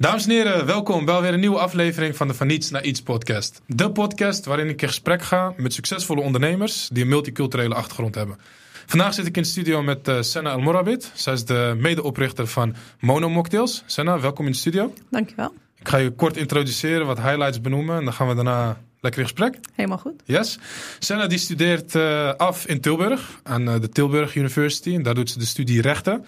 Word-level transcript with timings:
Dames 0.00 0.24
en 0.24 0.30
heren, 0.30 0.66
welkom 0.66 1.04
bij 1.04 1.20
weer 1.20 1.32
een 1.32 1.40
nieuwe 1.40 1.58
aflevering 1.58 2.16
van 2.16 2.28
de 2.28 2.34
Van 2.34 2.46
Niets 2.46 2.70
naar 2.70 2.84
Iets 2.84 3.02
podcast. 3.02 3.60
De 3.66 3.90
podcast 3.90 4.44
waarin 4.44 4.68
ik 4.68 4.82
in 4.82 4.88
gesprek 4.88 5.22
ga 5.22 5.52
met 5.56 5.72
succesvolle 5.72 6.20
ondernemers 6.20 6.88
die 6.92 7.02
een 7.02 7.08
multiculturele 7.08 7.74
achtergrond 7.74 8.14
hebben. 8.14 8.38
Vandaag 8.86 9.14
zit 9.14 9.26
ik 9.26 9.36
in 9.36 9.42
de 9.42 9.48
studio 9.48 9.82
met 9.82 10.08
uh, 10.08 10.16
Senna 10.20 10.50
El 10.50 10.60
Morabit. 10.60 11.12
Zij 11.14 11.32
is 11.32 11.44
de 11.44 11.76
medeoprichter 11.78 12.46
van 12.46 12.74
Mono 13.00 13.28
Mocktails. 13.28 13.82
Senna, 13.86 14.20
welkom 14.20 14.46
in 14.46 14.52
de 14.52 14.58
studio. 14.58 14.92
Dankjewel. 15.10 15.54
Ik 15.78 15.88
ga 15.88 15.96
je 15.96 16.10
kort 16.10 16.36
introduceren, 16.36 17.06
wat 17.06 17.20
highlights 17.20 17.60
benoemen 17.60 17.98
en 17.98 18.04
dan 18.04 18.12
gaan 18.12 18.28
we 18.28 18.34
daarna 18.34 18.80
lekker 19.00 19.20
in 19.20 19.26
gesprek. 19.26 19.58
Helemaal 19.74 19.98
goed. 19.98 20.22
Yes. 20.24 20.58
Senna 20.98 21.26
die 21.26 21.38
studeert 21.38 21.94
uh, 21.94 22.32
af 22.34 22.66
in 22.66 22.80
Tilburg 22.80 23.40
aan 23.42 23.68
uh, 23.68 23.80
de 23.80 23.88
Tilburg 23.88 24.34
University 24.34 24.94
en 24.94 25.02
daar 25.02 25.14
doet 25.14 25.30
ze 25.30 25.38
de 25.38 25.44
studie 25.44 25.80
rechten. 25.80 26.24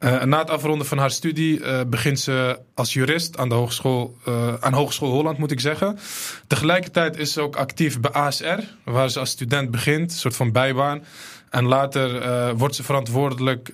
Uh, 0.00 0.22
na 0.22 0.38
het 0.38 0.50
afronden 0.50 0.86
van 0.86 0.98
haar 0.98 1.10
studie 1.10 1.60
uh, 1.60 1.80
begint 1.86 2.20
ze 2.20 2.58
als 2.74 2.92
jurist 2.92 3.38
aan 3.38 3.48
de 3.48 3.54
Hogeschool, 3.54 4.16
uh, 4.28 4.54
aan 4.60 4.72
Hogeschool 4.72 5.10
Holland, 5.10 5.38
moet 5.38 5.50
ik 5.50 5.60
zeggen. 5.60 5.98
Tegelijkertijd 6.46 7.16
is 7.16 7.32
ze 7.32 7.40
ook 7.40 7.56
actief 7.56 8.00
bij 8.00 8.10
ASR, 8.10 8.58
waar 8.84 9.10
ze 9.10 9.18
als 9.18 9.30
student 9.30 9.70
begint, 9.70 10.10
een 10.10 10.18
soort 10.18 10.36
van 10.36 10.52
bijbaan. 10.52 11.04
En 11.50 11.64
later 11.64 12.56
wordt 12.56 12.74
ze 12.74 12.82
verantwoordelijk 12.82 13.72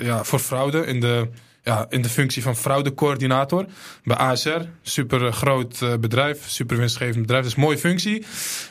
ja, 0.00 0.24
voor 0.24 0.38
fraude 0.38 0.86
in 0.86 1.00
de 1.00 1.28
ja, 1.64 1.86
in 1.88 2.02
de 2.02 2.08
functie 2.08 2.42
van 2.42 2.56
fraudecoördinator 2.56 3.66
bij 4.04 4.16
ASR. 4.16 4.60
Super 4.82 5.32
groot 5.32 5.80
uh, 5.82 5.94
bedrijf, 6.00 6.48
super 6.48 6.76
winstgevend 6.76 7.20
bedrijf. 7.20 7.54
Een 7.54 7.60
mooie 7.60 7.78
functie. 7.78 8.24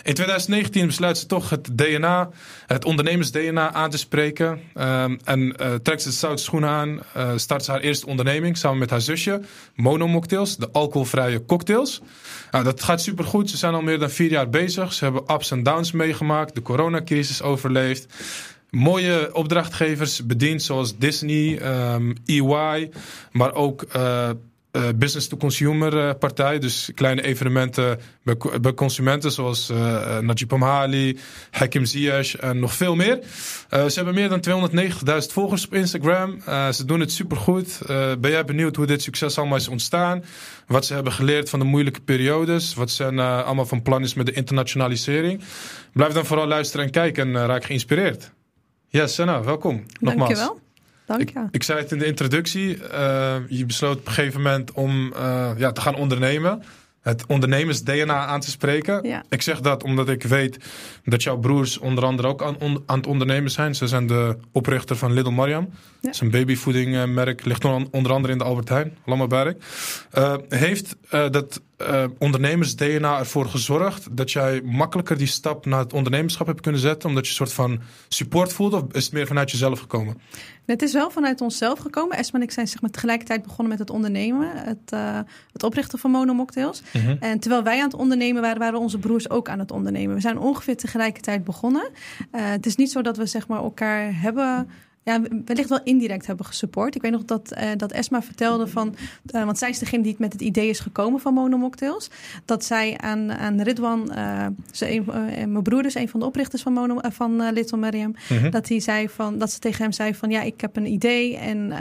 In 0.04 0.14
2019 0.14 0.86
besluit 0.86 1.18
ze 1.18 1.26
toch 1.26 1.50
het 1.50 1.78
DNA, 1.78 2.30
het 2.68 2.86
ondernemers-DNA 2.86 3.74
aan 3.74 3.90
te 3.90 3.98
spreken. 3.98 4.60
Um, 4.76 5.20
en 5.24 5.40
uh, 5.40 5.74
trekt 5.74 6.02
ze 6.02 6.12
stoute 6.12 6.44
schoenen 6.44 6.70
aan. 6.70 7.00
Uh, 7.18 7.32
start 7.36 7.64
ze 7.64 7.72
haar 7.72 7.80
eerste 7.80 8.08
onderneming 8.08 8.58
samen 8.58 8.78
met 8.78 8.90
haar 8.90 9.02
zusje. 9.02 9.42
Mono 9.76 10.08
Mocktails, 10.08 10.58
de 10.58 10.70
alcoholvrije 10.72 11.46
cocktails. 11.46 12.02
Nou, 12.52 12.64
dat 12.64 12.84
gaat 12.84 13.02
super 13.02 13.26
goed. 13.26 13.50
Ze 13.50 13.58
zijn 13.58 13.74
al 13.74 13.82
meer 13.82 14.00
dan 14.00 14.10
vier 14.10 14.32
jaar 14.32 14.50
bezig. 14.50 14.94
Ze 14.94 15.04
hebben 15.04 15.34
ups 15.34 15.52
en 15.52 15.64
downs 15.64 15.92
meegemaakt. 15.92 16.56
De 16.56 16.62
coronacrisis 16.62 17.42
overleefd 17.42 18.08
mooie 18.76 19.30
opdrachtgevers 19.34 20.26
bediend, 20.26 20.64
zoals 20.64 20.98
Disney, 20.98 21.60
EY, 22.26 22.90
maar 23.32 23.54
ook 23.54 23.86
uh, 23.96 24.30
uh, 24.72 24.84
business-to-consumer 24.96 25.94
uh, 25.94 26.10
partij. 26.20 26.60
Dus 26.60 26.92
kleine 26.96 27.22
evenementen 27.22 28.00
bij, 28.24 28.38
bij 28.62 28.74
consumenten, 28.74 29.32
zoals 29.32 29.72
Najib 30.22 30.54
Amhali, 30.54 31.20
Hakim 31.52 31.86
Ziyech 31.86 32.36
en 32.36 32.60
nog 32.60 32.74
veel 32.74 32.96
meer. 32.96 33.20
ze 33.70 33.92
hebben 33.94 34.14
meer 34.14 34.30
dan 34.30 34.70
290.000 34.72 35.18
volgers 35.32 35.66
op 35.66 35.74
Instagram. 35.74 36.42
ze 36.72 36.86
doen 36.86 37.00
het 37.00 37.12
supergoed. 37.12 37.82
ben 38.20 38.32
jij 38.32 38.46
benieuwd 38.46 38.76
hoe 38.76 38.86
dit 38.86 39.02
succes 39.02 39.38
allemaal 39.38 39.58
is 39.58 39.68
ontstaan? 39.68 40.24
Wat 40.68 40.86
ze 40.86 40.94
hebben 40.94 41.14
geleerd 41.14 41.50
van 41.50 41.60
de 41.60 41.66
moeilijke 41.66 42.02
periodes? 42.02 42.74
Wat 42.74 42.92
zijn 42.92 43.20
allemaal 43.20 43.66
van 43.66 43.82
plan 43.82 44.04
is 44.04 44.14
met 44.14 44.26
de 44.26 44.32
internationalisering? 44.32 45.42
Blijf 45.94 46.14
dan 46.14 46.26
vooral 46.26 46.48
luisteren 46.48 46.86
en 46.86 46.92
kijken 46.92 47.36
en 47.36 47.46
raak 47.46 47.64
geïnspireerd. 47.64 48.32
Ja, 48.94 49.08
Senna, 49.08 49.44
welkom. 49.44 49.84
Nogmaals. 50.00 50.30
Dankjewel. 50.30 50.60
Dank 51.06 51.30
je. 51.30 51.40
Ik, 51.40 51.48
ik 51.52 51.64
zei 51.64 51.80
het 51.80 51.92
in 51.92 51.98
de 51.98 52.06
introductie. 52.06 52.78
Uh, 52.78 53.36
je 53.48 53.66
besloot 53.66 53.98
op 53.98 54.06
een 54.06 54.12
gegeven 54.12 54.42
moment 54.42 54.72
om 54.72 55.14
uh, 55.14 55.52
ja, 55.58 55.72
te 55.72 55.82
gaan 55.82 55.96
ondernemen. 55.96 56.64
Het 57.04 57.26
ondernemers-DNA 57.28 58.26
aan 58.26 58.40
te 58.40 58.50
spreken. 58.50 59.08
Ja. 59.08 59.24
Ik 59.30 59.42
zeg 59.42 59.62
dat 59.62 59.84
omdat 59.84 60.10
ik 60.10 60.24
weet 60.24 60.58
dat 61.06 61.24
jouw 61.24 61.38
broers 61.38 61.78
onder 61.78 62.04
andere 62.04 62.28
ook 62.28 62.44
aan, 62.44 62.56
on, 62.60 62.84
aan 62.86 62.98
het 62.98 63.08
ondernemen 63.08 63.52
zijn. 63.52 63.76
Ze 63.76 63.88
zijn 63.88 64.08
de 64.08 64.38
oprichter 64.52 64.96
van 64.96 65.14
Little 65.14 65.34
Mariam. 65.34 65.70
Ja. 65.72 65.78
Dat 66.02 66.14
is 66.14 66.20
een 66.20 66.32
babyvoedingmerk. 66.32 67.46
Ligt 67.46 67.66
onder 67.66 68.12
andere 68.12 68.34
in 68.34 68.38
de 68.38 68.44
Albert 68.44 68.70
Heijn. 68.70 68.98
Lammerberg. 69.06 69.56
Uh, 70.18 70.36
heeft 70.50 70.96
dat 71.10 71.62
uh, 71.78 72.04
ondernemers-DNA 72.18 73.20
ervoor 73.20 73.46
gezorgd 73.46 74.18
dat 74.18 74.32
jij 74.32 74.62
makkelijker 74.62 75.18
die 75.18 75.28
stap 75.28 75.66
naar 75.66 75.80
het 75.80 75.94
ondernemerschap 75.94 76.48
hebt 76.48 76.62
kunnen 76.62 76.82
zetten? 76.82 77.10
Omdat 77.10 77.24
je 77.24 77.30
een 77.30 77.36
soort 77.36 77.54
van 77.54 77.82
support 78.08 78.54
voelde? 78.54 78.76
Of 78.76 78.84
is 78.92 79.04
het 79.04 79.14
meer 79.14 79.28
vanuit 79.28 79.52
jezelf 79.52 79.80
gekomen? 79.80 80.22
Het 80.66 80.82
is 80.82 80.94
wel 80.94 81.10
vanuit 81.10 81.42
onszelf 81.42 81.80
gekomen. 81.80 82.18
Esma 82.18 82.40
en 82.40 82.46
ik 82.46 82.52
zijn 82.52 82.68
zeg 82.68 82.82
maar, 82.82 82.90
tegelijkertijd 82.90 83.44
begonnen 83.44 83.68
met 83.68 83.80
het 83.80 83.90
ondernemen. 83.90 84.50
Het, 84.52 84.92
uh, 84.94 85.20
het 85.52 85.64
oprichten 85.64 86.00
van 86.00 86.12
Mono 86.12 86.34
Mocktails. 86.34 86.82
Mm 86.94 87.02
-hmm. 87.02 87.18
En 87.20 87.40
terwijl 87.40 87.64
wij 87.64 87.78
aan 87.78 87.90
het 87.90 87.94
ondernemen 87.94 88.42
waren, 88.42 88.60
waren 88.60 88.80
onze 88.80 89.00
broers 89.00 89.30
ook 89.30 89.50
aan 89.50 89.60
het 89.60 89.72
ondernemen. 89.72 90.16
We 90.16 90.22
zijn 90.22 90.40
ongeveer 90.40 90.78
tegelijkertijd 90.78 91.44
begonnen. 91.44 91.90
Uh, 91.92 92.50
het 92.50 92.66
is 92.66 92.76
niet 92.76 92.92
zo 92.92 93.02
dat 93.02 93.18
we 93.18 93.26
zeg 93.26 93.48
maar, 93.48 93.60
elkaar 93.60 94.22
hebben 94.22 94.70
ja, 95.04 95.22
wellicht 95.46 95.70
wel 95.70 95.84
indirect 95.84 96.28
hebben 96.28 96.46
gesupport. 96.46 96.96
Ik 96.96 97.02
weet 97.02 97.12
nog 97.12 97.26
dat, 97.26 97.54
uh, 97.58 97.70
dat 97.78 97.92
Esma 97.92 98.22
vertelde 98.22 98.68
van... 98.68 98.96
Uh, 99.36 99.44
want 99.44 99.58
zij 99.58 99.70
is 99.70 99.80
degene 99.80 100.04
die 100.04 100.16
met 100.18 100.34
het 100.34 100.42
idee 100.42 100.70
is 100.70 100.80
gekomen 100.80 101.20
van 101.20 101.34
Mono 101.34 101.58
Mocktails. 101.58 102.10
Dat 102.46 102.66
zij 102.66 102.98
aan, 102.98 103.32
aan 103.32 103.62
Ridwan, 103.62 104.12
uh, 104.16 104.46
ze 104.72 105.04
mijn 105.48 105.64
broer 105.64 105.86
is 105.86 105.96
een 105.96 106.10
van 106.10 106.20
de 106.20 106.26
oprichters 106.26 106.62
van, 106.62 106.74
Mono, 106.74 106.98
van 107.02 107.52
Little 107.52 107.78
Mariam... 107.78 108.16
Mhm. 108.30 108.50
Dat, 108.50 108.68
hij 108.70 108.80
zei 108.80 109.10
van, 109.10 109.38
dat 109.38 109.52
ze 109.52 109.60
tegen 109.60 109.82
hem 109.82 109.92
zei 109.92 110.16
van... 110.16 110.30
ja, 110.30 110.42
ik 110.42 110.62
heb 110.62 110.76
een 110.76 110.86
idee. 110.86 111.38
En 111.38 111.74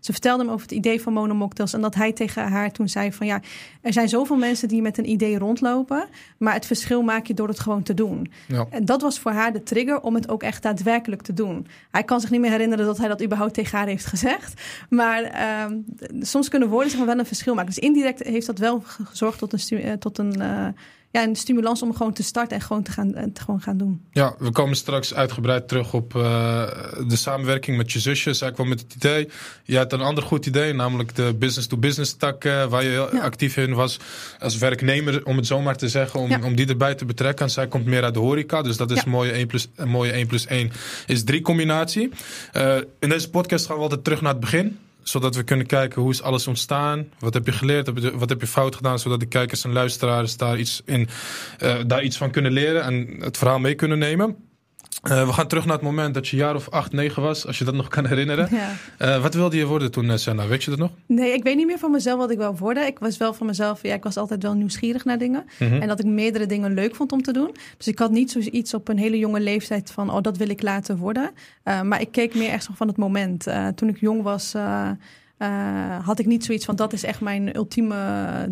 ze 0.00 0.12
vertelde 0.12 0.42
hem 0.42 0.52
over 0.52 0.66
het 0.66 0.76
idee 0.76 1.02
van 1.02 1.12
Mono 1.12 1.34
Mocktails. 1.34 1.72
En 1.72 1.80
dat 1.80 1.94
hij 1.94 2.12
tegen 2.12 2.48
haar 2.48 2.72
toen 2.72 2.88
zei 2.88 3.12
van... 3.12 3.26
ja, 3.26 3.40
er 3.80 3.92
zijn 3.92 4.08
zoveel 4.08 4.36
mensen 4.36 4.68
die 4.68 4.82
met 4.82 4.98
een 4.98 5.08
idee 5.08 5.38
rondlopen... 5.38 6.08
maar 6.38 6.54
het 6.54 6.66
verschil 6.66 7.02
maak 7.02 7.26
je 7.26 7.34
door 7.34 7.48
het 7.48 7.60
gewoon 7.60 7.82
te 7.82 7.94
doen. 7.94 8.30
Ja. 8.48 8.66
En 8.70 8.84
dat 8.84 9.02
was 9.02 9.18
voor 9.18 9.32
haar 9.32 9.52
de 9.52 9.62
trigger 9.62 10.00
om 10.00 10.14
het 10.14 10.28
ook 10.28 10.42
echt 10.42 10.62
daadwerkelijk 10.62 11.22
te 11.22 11.32
doen. 11.32 11.66
Hij 11.90 12.02
kan 12.02 12.20
zich 12.20 12.30
niet 12.30 12.40
meer 12.40 12.54
herinneren 12.56 12.86
dat 12.86 12.98
hij 12.98 13.08
dat 13.08 13.22
überhaupt 13.22 13.54
tegen 13.54 13.78
haar 13.78 13.86
heeft 13.86 14.06
gezegd. 14.06 14.60
Maar 14.88 15.22
uh, 15.22 15.76
soms 16.20 16.48
kunnen 16.48 16.68
woorden 16.68 16.90
zeg 16.90 16.98
maar, 16.98 17.08
wel 17.08 17.18
een 17.18 17.26
verschil 17.26 17.54
maken. 17.54 17.74
Dus 17.74 17.84
indirect 17.84 18.22
heeft 18.22 18.46
dat 18.46 18.58
wel 18.58 18.82
gezorgd 19.04 19.38
tot 19.38 19.70
een, 19.70 19.98
tot 19.98 20.18
een, 20.18 20.34
uh, 20.40 20.66
ja, 21.10 21.22
een 21.22 21.36
stimulans 21.36 21.82
om 21.82 21.94
gewoon 21.96 22.12
te 22.12 22.22
starten 22.22 22.56
en 22.56 22.62
gewoon 22.62 22.82
te 22.82 22.90
gaan, 22.90 23.12
te 23.32 23.40
gewoon 23.40 23.60
gaan 23.60 23.76
doen. 23.76 24.00
Ja, 24.10 24.34
we 24.38 24.50
komen 24.50 24.76
straks 24.76 25.14
uitgebreid 25.14 25.68
terug 25.68 25.92
op 25.94 26.14
uh, 26.14 26.22
de 27.06 27.16
samenwerking 27.16 27.76
met 27.76 27.92
je 27.92 28.00
zusje. 28.00 28.32
Zij 28.32 28.52
kwam 28.52 28.68
met 28.68 28.80
het 28.80 28.94
idee. 28.94 29.28
Je 29.64 29.76
had 29.76 29.92
een 29.92 30.00
ander 30.00 30.24
goed 30.24 30.46
idee, 30.46 30.72
namelijk 30.72 31.14
de 31.14 31.34
business-to-business 31.38 32.16
tak, 32.16 32.44
uh, 32.44 32.64
waar 32.64 32.82
je 32.82 32.88
heel 32.88 33.14
ja. 33.14 33.20
actief 33.20 33.56
in 33.56 33.74
was 33.74 33.98
als 34.38 34.58
werknemer, 34.58 35.24
om 35.24 35.36
het 35.36 35.46
zo 35.46 35.60
maar 35.60 35.76
te 35.76 35.88
zeggen, 35.88 36.20
om, 36.20 36.30
Ja. 36.30 36.40
om 36.42 36.54
die 36.56 36.66
erbij 36.66 36.94
te 36.94 37.04
betrekken. 37.04 37.44
En 37.44 37.50
zij 37.50 37.66
komt 37.68 37.84
meer 37.84 38.02
uit 38.02 38.14
de 38.14 38.20
horeca, 38.20 38.62
dus 38.62 38.76
dat 38.76 38.90
is 38.90 38.96
Ja. 38.96 39.02
een 39.04 39.10
mooie 39.10 39.32
1 39.32 39.46
plus, 39.46 39.68
een 39.74 39.88
mooie 39.88 40.12
1 40.12 40.26
plus 40.26 40.46
1 40.46 40.70
is 41.06 41.24
3 41.24 41.40
combinatie. 41.40 42.10
Uh, 42.56 42.76
in 43.00 43.08
deze 43.08 43.30
podcast 43.30 43.66
gaan 43.66 43.76
we 43.76 43.82
altijd 43.82 44.04
terug 44.04 44.20
naar 44.20 44.30
het 44.32 44.40
begin 44.40 44.78
zodat 45.08 45.36
we 45.36 45.42
kunnen 45.42 45.66
kijken 45.66 46.02
hoe 46.02 46.10
is 46.10 46.22
alles 46.22 46.46
ontstaan. 46.46 47.08
Wat 47.18 47.34
heb 47.34 47.46
je 47.46 47.52
geleerd? 47.52 48.12
Wat 48.14 48.28
heb 48.28 48.40
je 48.40 48.46
fout 48.46 48.76
gedaan? 48.76 48.98
Zodat 48.98 49.20
de 49.20 49.26
kijkers 49.26 49.64
en 49.64 49.72
luisteraars 49.72 50.36
daar 50.36 50.58
iets, 50.58 50.82
in, 50.84 51.08
eh, 51.58 51.74
daar 51.86 52.02
iets 52.02 52.16
van 52.16 52.30
kunnen 52.30 52.52
leren 52.52 52.82
en 52.82 53.16
het 53.20 53.36
verhaal 53.36 53.58
mee 53.58 53.74
kunnen 53.74 53.98
nemen. 53.98 54.36
Eh, 55.02 55.26
we 55.26 55.32
gaan 55.32 55.46
terug 55.46 55.64
naar 55.64 55.74
het 55.74 55.84
moment 55.84 56.14
dat 56.14 56.28
je 56.28 56.36
jaar 56.36 56.54
of 56.54 56.70
acht, 56.70 56.92
negen 56.92 57.22
was, 57.22 57.46
als 57.46 57.58
je 57.58 57.64
dat 57.64 57.74
nog 57.74 57.88
kan 57.88 58.06
herinneren. 58.06 58.48
Ja. 58.56 58.72
Eh, 58.98 59.22
wat 59.22 59.34
wilde 59.34 59.56
je 59.56 59.66
worden 59.66 59.90
toen, 59.90 60.10
eh, 60.10 60.16
Senna? 60.16 60.46
Weet 60.46 60.64
je 60.64 60.70
dat 60.70 60.78
nog? 60.78 60.90
Nee, 61.06 61.32
ik 61.32 61.42
weet 61.42 61.56
niet 61.56 61.66
meer 61.66 61.78
van 61.78 61.90
mezelf 61.90 62.18
wat 62.18 62.30
ik 62.30 62.38
wil 62.38 62.56
worden. 62.56 62.86
Ik 62.86 62.98
was 62.98 63.16
wel 63.16 63.34
van 63.34 63.46
mezelf, 63.46 63.82
ja, 63.82 63.94
ik 63.94 64.02
was 64.02 64.16
altijd 64.16 64.42
wel 64.42 64.54
nieuwsgierig 64.54 65.04
naar 65.04 65.18
dingen. 65.18 65.44
Mhm. 65.58 65.80
En 65.80 65.88
dat 65.88 65.98
ik 65.98 66.06
meerdere 66.06 66.46
dingen 66.46 66.74
leuk 66.74 66.94
vond 66.94 67.12
om 67.12 67.22
te 67.22 67.32
doen. 67.32 67.54
Dus 67.76 67.86
ik 67.86 67.98
had 67.98 68.10
niet 68.10 68.30
zoiets 68.30 68.74
op 68.74 68.88
een 68.88 68.98
hele 68.98 69.18
jonge 69.18 69.40
leeftijd 69.40 69.90
van, 69.90 70.10
oh, 70.10 70.22
dat 70.22 70.36
wil 70.36 70.48
ik 70.48 70.62
laten 70.62 70.96
worden. 70.96 71.30
Uh, 71.64 71.82
maar 71.82 72.00
ik 72.00 72.12
keek 72.12 72.34
meer 72.34 72.50
echt 72.50 72.64
zo 72.64 72.72
van 72.74 72.88
het 72.88 72.96
moment. 72.96 73.46
Toen 73.74 73.88
ik 73.88 74.00
jong 74.00 74.22
was, 74.22 74.54
uh, 75.38 75.76
uh, 75.96 76.06
had 76.06 76.18
ik 76.18 76.26
niet 76.26 76.44
zoiets 76.44 76.64
van, 76.64 76.76
dat 76.76 76.92
is 76.92 77.02
echt 77.02 77.20
mijn 77.20 77.56
ultieme 77.56 77.96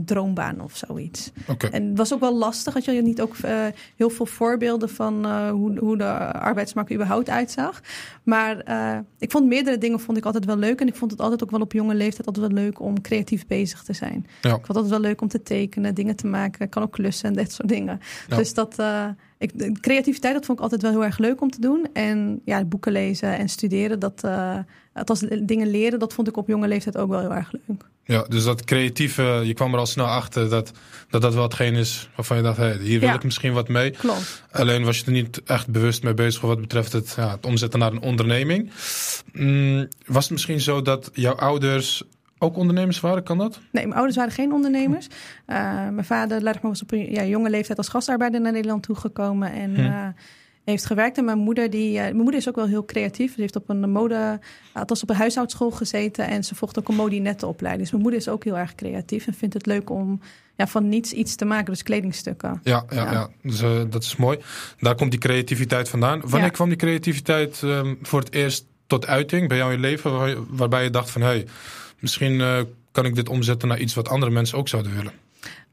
droombaan 0.05 0.61
of 0.61 0.77
zoiets. 0.77 1.33
En 1.71 1.89
het 1.89 1.99
was 1.99 2.15
ook 2.15 2.21
wel 2.21 2.37
lastig, 2.37 2.75
had 2.75 2.84
je 2.84 3.03
niet 3.03 3.21
ook 3.21 3.37
uh, 3.45 3.67
heel 3.97 4.11
veel 4.11 4.27
voorbeelden 4.27 4.89
van 4.89 5.27
uh, 5.27 5.50
hoe, 5.50 5.78
hoe 5.78 5.97
de 5.97 6.33
arbeidsmarkt 6.33 6.93
überhaupt 6.93 7.28
uitzag. 7.31 7.81
Maar 8.22 8.56
ik 9.19 9.31
vond 9.31 9.47
meerdere 9.47 9.78
dingen 9.78 10.00
vond 10.00 10.19
ik 10.19 10.25
altijd 10.25 10.45
wel 10.45 10.56
leuk. 10.56 10.81
En 10.81 10.87
ik 10.87 10.95
vond 10.95 11.11
het 11.11 11.21
altijd 11.21 11.43
ook 11.43 11.50
wel 11.50 11.61
op 11.61 11.72
jonge 11.72 11.95
leeftijd 11.95 12.27
altijd 12.27 12.47
wel 12.53 12.62
leuk 12.62 12.81
om 12.81 13.01
creatief 13.01 13.47
bezig 13.47 13.83
te 13.83 13.93
zijn. 13.93 14.27
Ja. 14.41 14.49
Ik 14.49 14.55
vond 14.55 14.66
het 14.66 14.77
altijd 14.77 14.92
wel 14.92 15.01
leuk 15.01 15.21
om 15.21 15.28
te 15.28 15.42
tekenen, 15.42 15.95
dingen 15.95 16.16
te 16.16 16.27
maken. 16.27 16.65
Ik 16.65 16.71
kan 16.71 16.83
ook 16.83 16.92
klussen 16.92 17.28
en 17.28 17.34
dat 17.42 17.53
soort 17.53 17.69
dingen. 17.69 18.01
Ja. 18.28 18.36
Dus 18.36 18.54
dat, 18.54 18.83
ik, 19.39 19.81
creativiteit, 19.81 20.34
dat 20.34 20.45
vond 20.45 20.59
ik 20.59 20.65
altijd 20.65 20.83
wel 20.83 20.91
heel 20.91 21.04
erg 21.04 21.19
leuk 21.19 21.41
om 21.41 21.51
te 21.51 21.60
doen. 21.60 21.86
En 21.92 22.41
ja, 22.45 22.65
boeken 22.65 22.92
lezen 22.92 23.39
en 23.39 23.48
studeren, 23.48 23.98
dat, 23.98 24.22
uh, 24.25 24.59
althans 24.95 25.25
dingen 25.43 25.67
leren, 25.71 25.99
dat 25.99 26.13
vond 26.15 26.29
ik 26.29 26.37
op 26.37 26.49
jonge 26.49 26.69
leeftijd 26.69 26.97
ook 26.97 27.09
wel 27.09 27.21
heel 27.21 27.35
erg 27.35 27.53
leuk. 27.53 27.83
Ja, 28.07 28.23
dus 28.29 28.45
dat 28.45 28.65
creatieve, 28.65 29.23
je 29.45 29.55
kwam 29.55 29.73
er 29.73 29.79
al 29.79 29.87
snel 29.87 30.07
achter 30.07 30.49
dat 30.49 30.73
dat, 31.11 31.23
dat 31.23 31.35
wel 31.35 31.43
hetgeen 31.43 31.75
is 31.75 32.09
waarvan 32.17 32.37
je 32.37 32.43
dacht, 32.43 32.57
hey, 32.57 32.77
hier 32.77 33.01
wil 33.01 33.09
Ja. 33.09 33.15
ik 33.15 33.25
misschien 33.25 33.53
wat 33.53 33.69
mee. 33.69 33.91
Klopt. 33.91 34.43
Alleen 34.51 34.85
was 34.85 34.99
je 34.99 35.05
er 35.05 35.13
niet 35.13 35.43
echt 35.43 35.69
bewust 35.69 36.03
mee 36.03 36.15
bezig 36.15 36.41
wat 36.41 36.61
betreft 36.61 36.93
het, 36.93 37.15
ja, 37.17 37.31
het 37.31 37.47
omzetten 37.47 37.79
naar 37.79 37.93
een 37.93 38.01
onderneming. 38.03 38.71
Mm, 39.33 39.89
was 40.07 40.23
het 40.25 40.33
misschien 40.33 40.61
zo 40.61 40.83
dat 40.83 41.11
jouw 41.13 41.35
ouders 41.35 42.03
ook 42.39 42.57
ondernemers 42.57 43.01
waren? 43.01 43.23
Kan 43.23 43.39
dat? 43.39 43.61
Nee, 43.73 43.83
mijn 43.85 43.95
ouders 43.97 44.17
waren 44.17 44.33
geen 44.33 44.53
ondernemers. 44.53 45.07
Uh, 45.07 45.57
mijn 45.89 46.05
vader, 46.05 46.43
laat 46.43 46.55
ik 46.55 46.63
maar, 46.63 46.71
was 46.71 46.83
op 46.83 46.93
een 46.93 47.11
ja, 47.11 47.25
jonge 47.25 47.51
leeftijd 47.51 47.79
als 47.79 47.89
gastarbeider 47.89 48.41
naar 48.41 48.53
Nederland 48.53 48.83
toegekomen. 48.83 49.53
En 49.53 49.75
Hm. 49.75 49.81
uh, 49.81 50.07
heeft 50.65 50.87
gewerkt. 50.87 51.19
En 51.19 51.25
mijn 51.25 51.39
moeder, 51.39 51.71
die, 51.71 51.93
mijn 51.99 52.16
moeder 52.16 52.34
is 52.34 52.49
ook 52.49 52.57
wel 52.57 52.66
heel 52.66 52.84
creatief. 52.84 53.34
Ze 53.34 53.41
heeft 53.41 53.57
op 53.57 53.69
een 53.69 53.91
mode, 53.91 54.41
althans 54.72 55.03
op 55.03 55.11
een 55.11 55.16
huishoudschool 55.16 55.71
gezeten. 55.71 56.27
En 56.27 56.45
ze 56.45 56.55
volgt 56.55 56.78
ook 56.78 56.89
een 56.89 56.95
modinettenopleiding. 56.95 57.83
Dus 57.83 57.91
mijn 57.91 58.03
moeder 58.03 58.21
is 58.21 58.28
ook 58.28 58.45
heel 58.45 58.59
erg 58.59 58.75
creatief 58.75 59.27
en 59.27 59.34
vindt 59.34 59.55
het 59.55 59.66
leuk 59.66 59.91
om 59.91 60.21
ja, 60.57 60.66
van 60.66 60.89
niets 60.89 61.13
iets 61.13 61.34
te 61.37 61.45
maken. 61.45 61.72
Dus 61.72 61.83
kledingstukken. 61.83 62.61
Ja, 62.63 62.84
ja, 62.91 63.13
ja. 63.13 63.28
Dus, 63.43 63.59
dat 63.91 64.03
is 64.03 64.16
mooi. 64.16 64.39
Daar 64.78 64.95
komt 64.95 65.11
die 65.11 65.21
creativiteit 65.21 65.89
vandaan. 65.89 66.21
Wanneer 66.25 66.51
kwam 66.51 66.69
die 66.69 66.78
creativiteit 66.78 67.60
ehm, 67.63 67.95
voor 68.03 68.21
het 68.21 68.33
eerst 68.33 68.67
tot 68.87 69.07
uiting 69.07 69.49
bij 69.49 69.57
jou 69.57 69.72
in 69.72 69.81
je 69.81 69.83
leven? 69.83 70.47
waarbij 70.57 70.83
je 70.83 70.91
dacht 70.91 71.10
van, 71.10 71.21
hé, 71.21 71.27
hey, 71.27 71.47
misschien 71.99 72.67
kan 72.93 73.05
ik 73.05 73.15
dit 73.15 73.28
omzetten 73.28 73.69
naar 73.69 73.78
iets 73.78 73.95
wat 73.95 74.09
andere 74.09 74.33
mensen 74.33 74.59
ook 74.59 74.69
zouden 74.69 74.95
willen? 74.95 75.13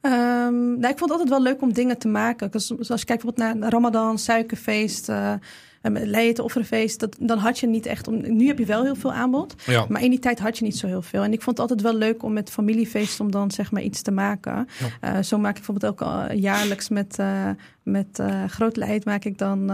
Um, 0.01 0.80
nou, 0.80 0.94
ik 0.94 0.98
vond 0.98 1.00
het 1.00 1.12
altijd 1.12 1.30
wel 1.30 1.42
leuk 1.42 1.62
om 1.62 1.74
dingen 1.74 1.98
te 1.98 2.07
maken. 2.07 2.50
Zoals 2.62 2.80
je 2.80 3.06
kijkt 3.06 3.24
bijvoorbeeld 3.24 3.59
naar 3.59 3.71
Ramadan, 3.71 4.18
suikerfeest, 4.18 5.09
uh, 5.09 5.33
leed, 5.81 6.39
offerfeest. 6.39 7.00
Dat, 7.00 7.16
dan 7.19 7.38
had 7.38 7.60
je 7.60 7.68
niet 7.68 7.86
echt... 7.86 8.07
Om, 8.07 8.36
nu 8.36 8.48
heb 8.48 8.57
je 8.57 8.66
wel 8.66 8.83
heel 8.83 8.95
veel 8.95 9.13
aanbod. 9.13 9.56
Ja. 9.66 9.86
Maar 9.89 10.04
in 10.04 10.10
die 10.10 10.19
tijd 10.19 10.39
had 10.39 10.57
je 10.57 10.63
niet 10.63 10.78
zo 10.78 10.88
heel 10.88 11.01
veel. 11.01 11.24
En 11.24 11.33
ik 11.33 11.42
vond 11.42 11.57
het 11.57 11.69
altijd 11.69 11.81
wel 11.81 12.00
leuk 12.00 12.24
om 12.24 12.33
met 12.33 12.50
familiefeest 12.50 13.19
om 13.19 13.31
dan 13.31 13.51
zeg 13.51 13.72
maar 13.72 13.81
iets 13.81 14.01
te 14.01 14.12
maken. 14.12 14.68
Ja. 15.01 15.18
Uh, 15.18 15.24
zo 15.24 15.38
maak 15.38 15.57
ik 15.57 15.66
bijvoorbeeld 15.66 16.01
ook 16.01 16.31
jaarlijks 16.33 16.89
met 16.89 17.18
uh, 17.19 17.50
met 17.83 18.19
uh, 18.22 18.44
groot 18.48 18.75
leid 18.75 19.06
maak 19.06 19.25
ik 19.25 19.38
dan 19.38 19.69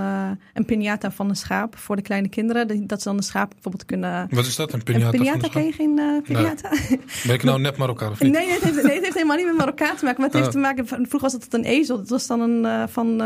een 0.53 0.65
piñata 0.65 1.13
van 1.13 1.29
een 1.29 1.35
schaap 1.35 1.77
voor 1.77 1.95
de 1.95 2.01
kleine 2.01 2.29
kinderen. 2.29 2.87
Dat 2.87 3.01
ze 3.01 3.07
dan 3.07 3.17
een 3.17 3.23
schaap 3.23 3.49
bijvoorbeeld 3.49 3.85
kunnen... 3.85 4.27
Wat 4.29 4.45
is 4.45 4.55
dat, 4.55 4.73
een 4.73 4.81
piñata? 4.81 5.13
Een 5.13 5.21
piñata, 5.21 5.49
ken 5.51 5.65
je 5.65 5.71
geen 5.71 6.23
piñata? 6.23 6.69
Nee. 6.89 6.99
Ben 7.25 7.35
ik 7.35 7.43
nou 7.43 7.59
net 7.67 7.77
Marokkaan 7.77 8.11
of 8.11 8.19
niet? 8.19 8.31
Nee, 8.31 8.49
het 8.49 8.63
heeft, 8.63 8.83
nee, 8.83 8.93
het 8.93 9.03
heeft 9.03 9.13
helemaal 9.13 9.37
niet 9.37 9.45
met 9.45 9.57
Marokkaan 9.57 9.95
te 9.95 10.05
maken. 10.05 10.21
Maar 10.21 10.29
het 10.29 10.39
heeft 10.39 10.51
te 10.51 10.57
maken... 10.57 10.87
Vroeger 10.87 11.19
was 11.19 11.33
het 11.33 11.53
een 11.53 11.63
ezel. 11.63 11.97
Dat 11.97 12.09
was 12.09 12.27
dan 12.27 12.41
een 12.41 12.89
van 12.89 13.21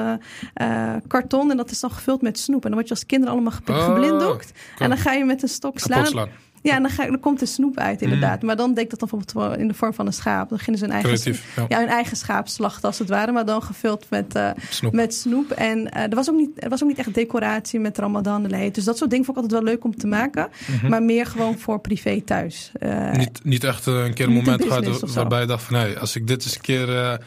karton 1.08 1.52
en 1.52 1.58
dat 1.58 1.72
is 1.72 1.80
dan 1.80 1.92
gevuld 1.92 2.22
met 2.22 2.40
snoep. 2.40 2.66
Dan 2.72 2.80
word 2.80 2.88
je 2.88 2.94
als 2.94 3.06
kinderen 3.06 3.34
allemaal 3.34 3.54
oh, 3.68 3.86
geblinddoekt. 3.86 4.52
En 4.78 4.90
dan 4.90 4.98
ga 4.98 5.14
je 5.14 5.26
met 5.26 5.44
een 5.44 5.50
stok 5.50 5.80
slaan. 5.80 6.06
slaan. 6.06 6.30
Ja, 6.62 6.76
en 6.76 6.82
dan, 6.82 6.92
ga, 6.92 7.06
dan 7.06 7.20
komt 7.20 7.40
de 7.40 7.46
snoep 7.46 7.78
uit, 7.78 8.02
inderdaad. 8.02 8.42
Mm. 8.42 8.48
Maar 8.48 8.56
dan 8.56 8.78
ik 8.78 8.90
dat 8.90 9.00
dan 9.00 9.10
bijvoorbeeld 9.10 9.58
in 9.58 9.68
de 9.68 9.74
vorm 9.74 9.94
van 9.94 10.06
een 10.06 10.14
schaap. 10.14 10.50
Dan 10.50 10.58
beginnen 10.58 10.82
ze 10.82 10.86
hun 10.86 11.04
eigen, 11.04 11.36
ja. 11.68 11.80
hun 11.80 11.88
eigen 11.88 12.18
schaap 12.18 12.48
slachten, 12.48 12.84
als 12.84 13.00
het 13.00 13.10
ware. 13.10 13.32
Maar 13.32 13.46
dan 13.46 13.64
gevuld 13.64 14.06
met, 14.10 14.36
uh, 14.36 14.50
snoep. 14.70 14.94
met 14.94 15.14
snoep. 15.14 15.52
En 15.52 15.78
uh, 15.78 16.02
er, 16.04 16.16
was 16.16 16.30
ook 16.30 16.36
niet, 16.36 16.50
er 16.64 16.70
was 16.70 16.84
ook 16.84 16.90
niet 16.90 16.98
echt 16.98 17.14
decoratie 17.14 17.80
met 17.80 17.98
ramadan. 17.98 18.42
Nee. 18.42 18.72
Dus 18.72 18.84
dat 18.84 18.98
soort 18.98 19.10
dingen 19.10 19.26
vond 19.26 19.38
ik 19.38 19.44
altijd 19.44 19.64
wel 19.64 19.72
leuk 19.74 19.84
om 19.84 19.98
te 19.98 20.08
maken. 20.08 20.50
Mm 20.68 20.78
-hmm. 20.80 20.90
Maar 20.90 21.04
meer 21.04 21.26
gewoon 21.26 21.58
voor 21.58 21.80
privé 21.80 22.22
thuis. 22.22 22.72
Uh, 22.80 23.12
niet, 23.12 23.40
niet 23.44 23.64
echt 23.64 23.86
een 23.86 24.14
keer 24.14 24.26
een 24.28 24.34
moment 24.34 24.64
gehad 24.64 25.14
waarbij 25.14 25.40
je 25.40 25.48
dacht 25.48 25.64
van... 25.64 25.76
Hé, 25.76 26.00
als 26.00 26.16
ik 26.16 26.28
dit 26.28 26.44
eens 26.44 26.56
een 26.56 26.62
keer 26.62 27.20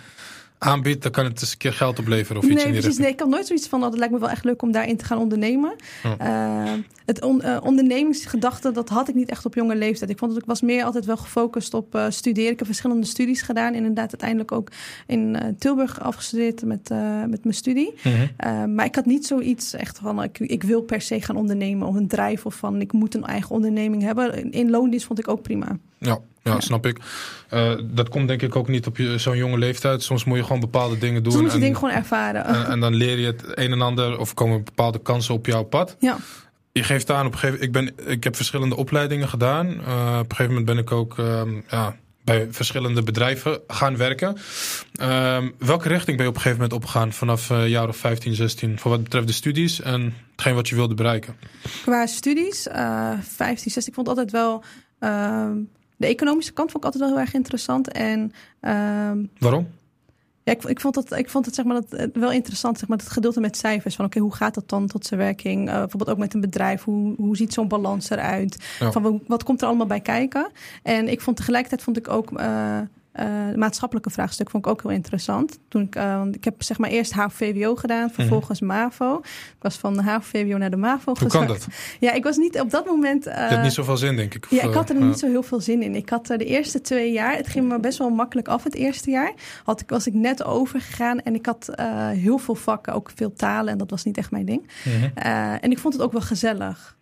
aanbiedt, 0.65 1.03
dan 1.03 1.13
kan 1.13 1.25
het 1.25 1.41
eens 1.41 1.53
een 1.53 1.59
keer 1.59 1.73
geld 1.73 1.99
opleveren 1.99 2.43
of 2.43 2.49
iets 2.49 2.55
nee, 2.55 2.65
in 2.65 2.73
die 2.73 2.81
precies, 2.81 2.99
Nee, 2.99 3.11
ik 3.11 3.17
kan 3.17 3.29
nooit 3.29 3.47
zoiets 3.47 3.69
van, 3.69 3.81
dat 3.81 3.99
lijkt 3.99 4.13
me 4.13 4.19
wel 4.19 4.31
echt 4.31 4.45
leuk 4.45 4.63
om 4.63 4.73
daarin 4.73 4.97
te 4.97 5.05
gaan 5.05 5.19
ondernemen. 5.19 5.75
Uh, 6.21 6.73
het 7.07 7.23
on, 7.23 7.41
uh, 7.45 7.57
ondernemingsgedachte, 7.63 8.73
dat 8.73 8.89
had 8.89 9.09
ik 9.09 9.15
niet 9.15 9.29
echt 9.29 9.47
op 9.47 9.55
jonge 9.55 9.77
leeftijd. 9.77 10.11
Ik 10.11 10.19
vond 10.19 10.33
dat 10.33 10.41
ik 10.41 10.49
was 10.49 10.61
meer 10.61 10.85
altijd 10.85 11.05
wel 11.05 11.17
gefocust 11.17 11.75
op 11.75 11.95
uh, 11.95 12.07
studeren. 12.09 12.51
Ik 12.51 12.59
heb 12.59 12.67
verschillende 12.67 13.07
studies 13.07 13.43
gedaan. 13.43 13.75
Inderdaad, 13.75 14.11
uiteindelijk 14.11 14.53
ook 14.53 14.71
in 15.07 15.55
Tilburg 15.59 16.01
afgestudeerd 16.01 16.65
met, 16.65 16.89
met 17.29 17.45
mijn 17.45 17.55
studie. 17.55 17.95
-hmm. 18.03 18.75
maar 18.75 18.85
ik 18.85 18.95
had 18.95 19.07
niet 19.07 19.27
zoiets 19.27 19.75
echt 19.75 19.99
van, 19.99 20.23
ik, 20.23 20.39
ik 20.39 20.63
wil 20.63 20.83
per 20.83 21.01
se 21.01 21.21
gaan 21.21 21.37
ondernemen 21.37 21.89
of 21.89 21.95
een 21.95 22.09
drijf 22.09 22.47
of 22.47 22.55
van, 22.55 22.81
ik 22.81 22.93
moet 22.93 23.15
een 23.15 23.25
eigen 23.25 23.51
onderneming 23.51 24.03
hebben. 24.03 24.51
In 24.51 24.71
loondienst 24.71 25.07
vond 25.07 25.19
ik 25.19 25.29
ook 25.29 25.43
prima. 25.43 25.79
Ja, 26.05 26.19
ja, 26.43 26.61
snap 26.61 26.87
ik. 26.87 26.99
Uh, 27.51 27.73
dat 27.83 28.09
komt 28.09 28.29
denk 28.29 28.43
ik 28.43 28.57
ook 28.57 28.69
niet 28.69 28.87
op 28.87 28.99
zo'n 29.17 29.37
jonge 29.37 29.59
leeftijd. 29.59 30.03
Soms 30.03 30.25
moet 30.25 30.37
je 30.37 30.43
gewoon 30.43 30.61
bepaalde 30.61 30.99
dingen 30.99 31.23
doen. 31.23 31.33
Soms 31.33 31.45
moet 31.45 31.53
je 31.53 31.59
dingen 31.59 31.77
gewoon 31.77 31.95
ervaren. 31.95 32.45
En, 32.45 32.67
en, 32.67 32.81
dan 32.81 32.95
leer 32.95 33.19
je 33.19 33.27
het 33.27 33.43
een 33.47 33.73
en 33.73 33.81
ander 33.81 34.19
of 34.19 34.35
komen 34.35 34.65
bepaalde 34.65 34.99
kansen 34.99 35.35
op 35.35 35.47
jouw 35.47 35.63
pad. 35.63 35.97
Ja. 35.99 36.17
Je 36.73 36.83
geeft 36.83 37.11
aan 37.11 37.27
op 37.27 37.33
een 37.33 37.39
gegeven 37.39 37.63
ik 37.63 37.73
ben 37.73 37.93
Ik 38.07 38.25
heb 38.25 38.37
verschillende 38.37 38.77
opleidingen 38.77 39.29
gedaan. 39.29 39.67
Uh, 39.67 40.19
op 40.19 40.31
een 40.31 40.37
gegeven 40.37 40.47
moment 40.47 40.65
ben 40.65 40.79
ik 40.79 40.93
ook 40.93 41.19
uh, 41.19 41.43
ja, 41.69 41.97
bij 42.25 42.49
verschillende 42.51 43.03
bedrijven 43.03 43.61
gaan 43.67 43.97
werken. 43.97 44.37
Uh, 45.01 45.39
welke 45.59 45.89
richting 45.89 46.17
ben 46.17 46.27
je 46.27 46.31
op 46.31 46.37
een 46.37 46.43
gegeven 46.43 46.63
moment 46.63 46.73
opgegaan 46.73 47.13
vanaf 47.13 47.51
uh, 47.51 47.69
jaar 47.69 47.89
of 47.89 47.97
15, 47.97 48.35
16 48.35 48.79
voor 48.79 48.91
wat 48.91 49.03
betreft 49.03 49.27
de 49.27 49.33
studies 49.33 49.81
en 49.81 50.15
hetgeen 50.31 50.55
wat 50.55 50.69
je 50.69 50.75
wilde 50.75 50.95
bereiken? 50.95 51.37
Qua 51.83 52.07
studies, 52.07 52.67
uh, 52.67 53.13
15, 53.21 53.71
16, 53.71 53.87
ik 53.87 53.95
vond 53.95 54.09
altijd 54.09 54.31
wel 54.31 54.65
ehm, 54.99 55.57
de 56.05 56.11
economische 56.11 56.53
kant 56.53 56.71
vond 56.71 56.85
ik 56.85 56.91
altijd 56.91 57.05
wel 57.05 57.13
heel 57.13 57.27
erg 57.27 57.35
interessant. 57.35 57.93
En, 57.93 58.33
um, 58.61 59.31
Waarom? 59.39 59.67
Ja, 60.43 60.53
ik, 60.53 60.65
ik, 60.65 60.81
vond 60.81 60.95
het, 60.95 61.11
ik 61.11 61.31
vond 61.31 61.47
het, 61.47 61.55
zeg 61.55 61.65
maar, 61.65 61.81
dat, 61.89 62.09
wel 62.13 62.33
interessant, 62.33 62.79
zeg 62.79 62.89
maar, 62.89 62.99
het 62.99 63.09
gedeelte 63.09 63.41
met 63.41 63.57
cijfers. 63.57 63.97
Van 63.97 64.05
oké, 64.05 64.19
hoe 64.19 64.35
gaat 64.35 64.55
dat 64.55 64.69
dan 64.69 64.87
tot 64.87 65.07
zijn 65.07 65.21
werking? 65.21 65.69
Uh, 65.69 65.75
bijvoorbeeld 65.75 66.11
ook 66.11 66.19
met 66.19 66.35
een 66.35 66.41
bedrijf. 66.41 66.83
Hoe, 66.83 67.15
hoe 67.17 67.37
ziet 67.37 67.53
zo'n 67.53 67.69
balans 67.69 68.11
eruit? 68.11 68.77
Van, 68.79 69.23
wat 69.27 69.43
komt 69.43 69.61
er 69.61 69.67
allemaal 69.67 69.87
bij 69.87 70.01
kijken? 70.01 70.51
En 70.83 71.09
ik 71.09 71.21
vond 71.21 71.37
tegelijkertijd 71.37 71.83
vond 71.83 71.97
ik 71.97 72.09
ook... 72.09 72.41
Uh, 72.41 72.79
uh, 73.21 73.55
maatschappelijke 73.55 74.11
vraagstuk 74.11 74.51
vond 74.51 74.67
ik 74.67 74.71
ook 74.71 74.83
heel 74.83 74.91
interessant. 74.91 75.59
Toen 75.69 75.83
ik, 75.83 75.97
uh, 75.97 76.23
ik 76.33 76.45
heb 76.45 76.63
zeg 76.63 76.79
maar 76.79 76.91
eerst 76.91 77.13
HAVO-VWO 77.13 77.77
gedaan, 77.77 78.05
mhm. 78.05 78.15
vervolgens 78.15 78.61
MAVO. 78.61 79.19
Ik 79.23 79.63
was 79.63 79.77
van 79.77 79.95
de 79.95 80.03
HAVO-VWO 80.03 80.57
naar 80.57 80.71
de 80.71 80.77
MAVO 80.77 81.15
Hoe 81.19 81.29
kan 81.29 81.47
dat? 81.47 81.67
Ja, 82.01 82.13
ik 82.13 82.25
was 82.25 82.37
niet 82.37 82.61
op 82.61 82.71
dat 82.71 82.87
moment... 82.87 83.27
Uh, 83.27 83.35
je 83.35 83.55
had 83.55 83.63
niet 83.63 83.73
zoveel 83.73 83.97
zin, 83.97 84.17
denk 84.17 84.35
ik. 84.35 84.45
Of, 84.45 84.51
ja, 84.51 84.63
ik 84.63 84.75
had 84.75 84.91
er 84.91 85.01
niet 85.01 85.19
zo 85.19 85.27
heel 85.27 85.43
veel 85.43 85.61
zin 85.61 85.83
in. 85.83 85.95
Ik 85.95 86.09
had 86.09 86.27
de 86.27 86.45
eerste 86.45 86.81
twee 86.81 87.13
jaar, 87.13 87.37
het 87.37 87.49
ging 87.49 87.69
me 87.69 87.81
best 87.81 87.99
wel 87.99 88.11
makkelijk 88.11 88.49
af 88.49 88.65
het 88.65 88.75
eerste 88.75 89.11
jaar. 89.11 89.33
Had 89.65 89.81
ik, 89.81 89.89
was 89.89 90.07
ik 90.07 90.15
net 90.15 90.45
overgegaan 90.45 91.21
en 91.21 91.35
ik 91.35 91.47
had 91.47 91.71
heel 92.15 92.39
veel 92.39 92.55
vakken, 92.55 92.93
ook 92.93 93.11
veel 93.15 93.33
talen. 93.33 93.73
En 93.73 93.79
dat 93.79 93.91
was 93.91 94.05
niet 94.05 94.17
echt 94.19 94.31
mijn 94.31 94.47
ding. 94.47 94.63
Mm 94.85 95.13
en 95.61 95.71
ik 95.71 95.79
vond 95.79 95.95
het 95.95 96.03
ook 96.03 96.13
wel 96.13 96.21
gezellig 96.21 96.97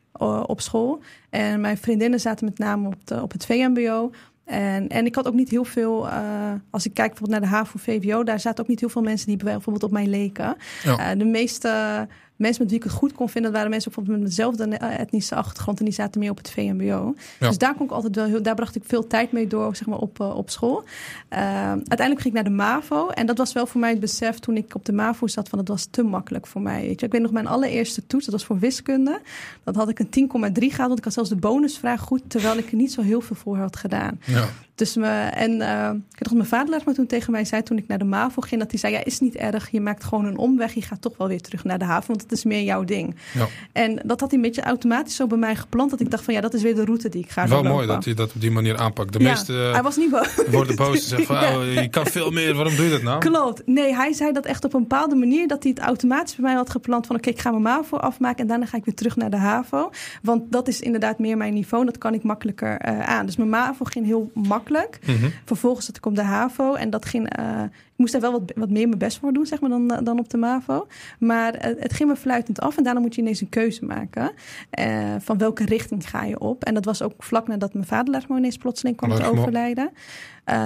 op 0.46 0.60
school. 0.60 1.02
En 1.30 1.60
mijn 1.60 1.76
vriendinnen 1.76 2.20
zaten 2.20 2.44
met 2.44 2.58
name 2.58 2.86
op, 2.86 3.06
de, 3.06 3.22
op 3.22 3.32
het 3.32 3.46
VMBO. 3.46 4.10
En, 4.52 4.88
en 4.88 5.06
ik 5.06 5.14
had 5.14 5.26
ook 5.26 5.34
niet 5.34 5.50
heel 5.50 5.64
veel, 5.64 6.06
uh, 6.06 6.52
als 6.70 6.86
ik 6.86 6.94
kijk 6.94 7.08
bijvoorbeeld 7.08 7.40
naar 7.40 7.50
de 7.50 7.56
HAVO 7.56 7.78
VWO, 7.78 8.24
daar 8.24 8.40
zaten 8.40 8.64
ook 8.64 8.70
niet 8.70 8.80
heel 8.80 8.88
veel 8.88 9.02
mensen 9.02 9.26
die 9.26 9.36
bijvoorbeeld 9.36 9.82
op 9.82 9.90
mij 9.90 10.06
leken. 10.06 10.56
Ja. 10.82 11.12
Uh, 11.12 11.18
de 11.18 11.24
meeste 11.24 12.06
mensen 12.42 12.62
met 12.62 12.70
wie 12.70 12.80
ik 12.80 12.86
het 12.86 12.98
goed 12.98 13.12
kon 13.12 13.28
vinden, 13.28 13.42
dat 13.42 13.52
waren 13.52 13.70
mensen 13.70 13.92
bijvoorbeeld 13.92 14.22
met 14.24 14.36
dezelfde 14.36 14.76
etnische 14.76 15.34
achtergrond 15.34 15.78
en 15.78 15.84
die 15.84 15.94
zaten 15.94 16.20
meer 16.20 16.30
op 16.30 16.36
het 16.36 16.50
VMBO. 16.50 17.14
Dus 17.38 17.58
daar 17.58 17.74
kon 17.74 17.86
ik 17.86 17.92
altijd 17.92 18.16
wel 18.16 18.26
heel, 18.26 18.42
daar 18.42 18.54
bracht 18.54 18.74
ik 18.74 18.82
veel 18.86 19.06
tijd 19.06 19.32
mee 19.32 19.46
door, 19.46 19.76
zeg 19.76 19.86
maar, 19.86 19.98
op, 19.98 20.20
uh, 20.20 20.36
op 20.36 20.50
school. 20.50 20.84
Uh, 21.30 21.38
uiteindelijk 21.38 22.20
ging 22.20 22.34
ik 22.34 22.42
naar 22.42 22.50
de 22.50 22.50
MAVO 22.50 23.08
en 23.08 23.26
dat 23.26 23.38
was 23.38 23.52
wel 23.52 23.66
voor 23.66 23.80
mij 23.80 23.90
het 23.90 24.00
besef 24.00 24.38
toen 24.38 24.56
ik 24.56 24.74
op 24.74 24.84
de 24.84 24.92
MAVO 24.92 25.26
zat 25.26 25.48
van 25.48 25.58
het 25.58 25.68
was 25.68 25.86
te 25.90 26.02
makkelijk 26.02 26.46
voor 26.46 26.60
mij. 26.60 26.82
Weet 26.82 27.00
je. 27.00 27.06
Ik 27.06 27.12
weet 27.12 27.22
nog 27.22 27.32
mijn 27.32 27.46
allereerste 27.46 28.06
toets, 28.06 28.24
dat 28.24 28.34
was 28.34 28.44
voor 28.44 28.58
wiskunde. 28.58 29.20
Dat 29.64 29.74
had 29.74 29.88
ik 29.88 29.98
een 29.98 30.28
10,3 30.52 30.68
gehaald, 30.68 30.76
want 30.76 30.98
ik 30.98 31.04
had 31.04 31.12
zelfs 31.12 31.28
de 31.28 31.36
bonusvraag 31.36 32.00
goed, 32.00 32.22
terwijl 32.26 32.56
ik 32.56 32.70
er 32.70 32.76
niet 32.76 32.92
zo 32.92 33.02
heel 33.02 33.20
veel 33.20 33.36
voor 33.36 33.56
had 33.56 33.76
gedaan. 33.76 34.20
Ja. 34.24 34.48
Dus 34.74 34.96
me, 34.96 35.08
en 35.34 35.50
uh, 35.50 35.90
ik 36.18 36.26
had 36.26 36.32
mijn 36.32 36.46
vader 36.46 36.82
me 36.86 36.92
toen 36.92 37.06
tegen 37.06 37.32
mij 37.32 37.44
zei 37.44 37.62
toen 37.62 37.78
ik 37.78 37.86
naar 37.86 37.98
de 37.98 38.04
MAVO 38.04 38.40
ging, 38.40 38.60
dat 38.60 38.70
hij 38.70 38.80
zei, 38.80 38.92
ja, 38.92 39.04
is 39.04 39.20
niet 39.20 39.34
erg, 39.34 39.70
je 39.70 39.80
maakt 39.80 40.04
gewoon 40.04 40.24
een 40.24 40.36
omweg, 40.36 40.72
je 40.72 40.82
gaat 40.82 41.00
toch 41.00 41.16
wel 41.16 41.28
weer 41.28 41.40
terug 41.40 41.64
naar 41.64 41.78
de 41.78 41.84
haven, 41.84 42.08
want 42.08 42.28
is 42.32 42.44
meer 42.44 42.62
jouw 42.62 42.84
ding. 42.84 43.16
Ja. 43.32 43.46
En 43.72 44.00
dat 44.04 44.20
had 44.20 44.30
hij 44.30 44.38
een 44.38 44.44
beetje 44.44 44.62
automatisch 44.62 45.16
zo 45.16 45.26
bij 45.26 45.38
mij 45.38 45.56
geplant, 45.56 45.90
dat 45.90 46.00
ik 46.00 46.10
dacht 46.10 46.24
van, 46.24 46.34
ja, 46.34 46.40
dat 46.40 46.54
is 46.54 46.62
weer 46.62 46.74
de 46.74 46.84
route 46.84 47.08
die 47.08 47.22
ik 47.22 47.30
ga 47.30 47.48
Wel 47.48 47.62
mooi 47.62 47.86
dat 47.86 48.04
hij 48.04 48.14
dat 48.14 48.32
op 48.34 48.40
die 48.40 48.50
manier 48.50 48.76
aanpakt. 48.76 49.12
De 49.12 49.18
ja, 49.18 49.28
meeste 49.30 49.52
hij 49.52 49.82
was 49.82 49.96
niet 49.96 50.10
boos. 50.10 50.34
worden 50.50 50.76
boos 50.76 50.94
en 51.02 51.02
zeggen 51.02 51.26
van, 51.26 51.36
oh, 51.36 51.74
je 51.74 51.88
kan 51.88 52.06
veel 52.06 52.30
meer, 52.30 52.54
waarom 52.54 52.76
doe 52.76 52.84
je 52.84 52.90
dat 52.90 53.02
nou? 53.02 53.20
Klopt. 53.20 53.62
Nee, 53.66 53.94
hij 53.94 54.12
zei 54.12 54.32
dat 54.32 54.46
echt 54.46 54.64
op 54.64 54.74
een 54.74 54.80
bepaalde 54.80 55.14
manier, 55.14 55.48
dat 55.48 55.62
hij 55.62 55.72
het 55.74 55.84
automatisch 55.84 56.34
bij 56.34 56.44
mij 56.44 56.54
had 56.54 56.70
gepland 56.70 57.06
van, 57.06 57.16
oké, 57.16 57.28
ik 57.28 57.40
ga 57.40 57.50
mijn 57.50 57.62
MAVO 57.62 57.96
afmaken 57.96 58.40
en 58.40 58.46
daarna 58.46 58.66
ga 58.66 58.76
ik 58.76 58.84
weer 58.84 58.94
terug 58.94 59.16
naar 59.16 59.30
de 59.30 59.36
HAVO. 59.36 59.90
Want 60.22 60.52
dat 60.52 60.68
is 60.68 60.80
inderdaad 60.80 61.18
meer 61.18 61.36
mijn 61.36 61.54
niveau, 61.54 61.84
dat 61.84 61.98
kan 61.98 62.14
ik 62.14 62.22
makkelijker 62.22 62.88
uh, 62.88 63.00
aan. 63.00 63.26
Dus 63.26 63.36
mijn 63.36 63.48
MAVO 63.48 63.84
ging 63.84 64.06
heel 64.06 64.30
makkelijk. 64.34 64.98
Mm 65.06 65.16
-hmm. 65.16 65.32
Vervolgens 65.44 65.86
zat 65.86 65.96
ik 65.96 66.06
op 66.06 66.16
de 66.16 66.22
HAVO 66.22 66.74
en 66.74 66.90
dat 66.90 67.04
ging. 67.04 67.38
Uh, 67.38 67.62
ik 67.62 67.98
moest 67.98 68.12
daar 68.12 68.20
wel 68.20 68.32
wat, 68.32 68.52
wat 68.54 68.70
meer 68.70 68.86
mijn 68.86 68.98
best 68.98 69.18
voor 69.18 69.32
doen, 69.32 69.46
zeg 69.46 69.60
maar, 69.60 69.70
dan, 69.70 69.88
dan 70.04 70.18
op 70.18 70.30
de 70.30 70.36
MAVO. 70.36 70.86
Maar 71.18 71.54
het 71.58 71.92
ging 71.92 72.08
me 72.08 72.16
fluitend 72.22 72.60
af 72.60 72.76
en 72.76 72.82
daarna 72.82 73.00
moet 73.00 73.14
je 73.14 73.20
ineens 73.20 73.40
een 73.40 73.48
keuze 73.48 73.84
maken. 73.84 74.32
Uh, 74.80 75.14
van 75.18 75.38
welke 75.38 75.64
richting 75.64 76.10
ga 76.10 76.24
je 76.24 76.38
op? 76.38 76.64
En 76.64 76.74
dat 76.74 76.84
was 76.84 77.02
ook 77.02 77.22
vlak 77.22 77.48
nadat 77.48 77.74
mijn 77.74 77.86
vader 77.86 78.24
ineens 78.28 78.56
plotseling 78.56 78.96
kwam 78.96 79.14
te 79.14 79.24
overlijden. 79.24 79.90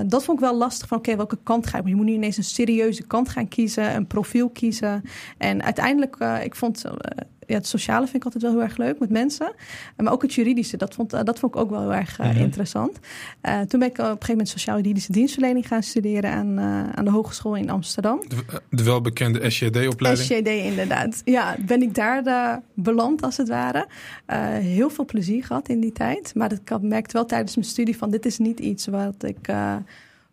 dat 0.06 0.24
vond 0.24 0.38
ik 0.38 0.44
wel 0.44 0.56
lastig 0.56 0.88
van, 0.88 0.98
oké, 0.98 1.16
welke 1.16 1.38
kant 1.42 1.66
ga 1.66 1.78
ik? 1.78 1.86
Je 1.86 1.94
moet 1.94 2.04
nu 2.04 2.12
ineens 2.12 2.36
een 2.36 2.44
serieuze 2.44 3.06
kant 3.06 3.28
gaan 3.28 3.48
kiezen, 3.48 3.94
een 3.94 4.06
profiel 4.06 4.48
kiezen. 4.48 5.02
En 5.38 5.62
uiteindelijk, 5.62 6.16
ik 6.42 6.54
vond 6.54 6.84
ja, 7.46 7.54
het 7.54 7.66
sociale 7.66 8.04
vind 8.04 8.16
ik 8.16 8.24
altijd 8.24 8.42
wel 8.42 8.52
heel 8.52 8.62
erg 8.62 8.76
leuk 8.76 8.98
met 8.98 9.10
mensen. 9.10 9.52
Maar 9.96 10.12
ook 10.12 10.22
het 10.22 10.34
juridische, 10.34 10.76
dat 10.76 10.94
vond, 10.94 11.10
dat 11.10 11.38
vond 11.38 11.54
ik 11.54 11.60
ook 11.60 11.70
wel 11.70 11.80
heel 11.80 11.94
erg 11.94 12.18
uh, 12.18 12.26
mm 12.26 12.32
-hmm. 12.32 12.42
interessant. 12.42 12.98
Uh, 13.42 13.60
toen 13.60 13.80
ben 13.80 13.88
ik 13.88 13.98
op 13.98 14.04
een 14.04 14.06
gegeven 14.06 14.28
moment 14.28 14.48
sociaal-juridische 14.48 15.12
dienstverlening 15.12 15.68
gaan 15.68 15.82
studeren 15.82 16.30
aan, 16.30 16.58
uh, 16.58 16.88
aan 16.90 17.04
de 17.04 17.10
Hogeschool 17.10 17.56
in 17.56 17.70
Amsterdam. 17.70 18.20
De, 18.28 18.36
de 18.70 18.82
welbekende 18.82 19.50
SJD-opleiding? 19.50 20.26
SJD, 20.26 20.48
inderdaad. 20.48 21.22
Ja, 21.24 21.56
ben 21.66 21.82
ik 21.82 21.94
daar 21.94 22.62
beland 22.74 23.22
als 23.22 23.36
het 23.36 23.48
ware. 23.48 23.88
heel 24.60 24.90
veel 24.90 25.04
plezier 25.04 25.44
gehad 25.44 25.68
in 25.68 25.80
die 25.80 25.92
tijd. 25.92 26.34
Maar 26.34 26.52
ik 26.52 26.80
merkte 26.80 27.12
wel 27.12 27.26
tijdens 27.26 27.54
mijn 27.56 27.68
studie 27.68 27.96
van 27.96 28.10
dit 28.10 28.26
is 28.26 28.38
niet 28.38 28.60
iets 28.60 28.86
wat 28.86 29.24
ik 29.24 29.48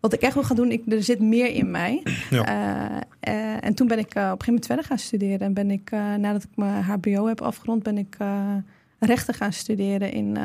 wat 0.04 0.12
ik 0.12 0.20
echt 0.20 0.34
wil 0.34 0.42
gaan 0.42 0.56
doen, 0.56 0.70
ik, 0.70 0.82
er 0.88 1.02
zit 1.02 1.20
meer 1.20 1.50
in 1.50 1.70
mij. 1.70 2.02
Ja. 2.30 2.90
Uh, 2.90 3.00
Uh, 3.28 3.64
en 3.64 3.74
toen 3.74 3.88
ben 3.88 3.98
ik 3.98 4.14
uh, 4.14 4.22
op 4.22 4.22
een 4.22 4.24
gegeven 4.24 4.46
moment 4.46 4.66
verder 4.66 4.84
gaan 4.84 4.98
studeren. 4.98 5.40
En 5.40 5.54
ben 5.54 5.70
ik, 5.70 5.90
uh, 5.94 6.14
nadat 6.14 6.42
ik 6.42 6.48
mijn 6.54 6.82
HBO 6.82 7.26
heb 7.26 7.40
afgerond, 7.40 7.82
ben 7.82 7.98
ik 7.98 8.16
rechten 8.98 9.34
gaan 9.34 9.52
studeren 9.52 10.12
in, 10.12 10.38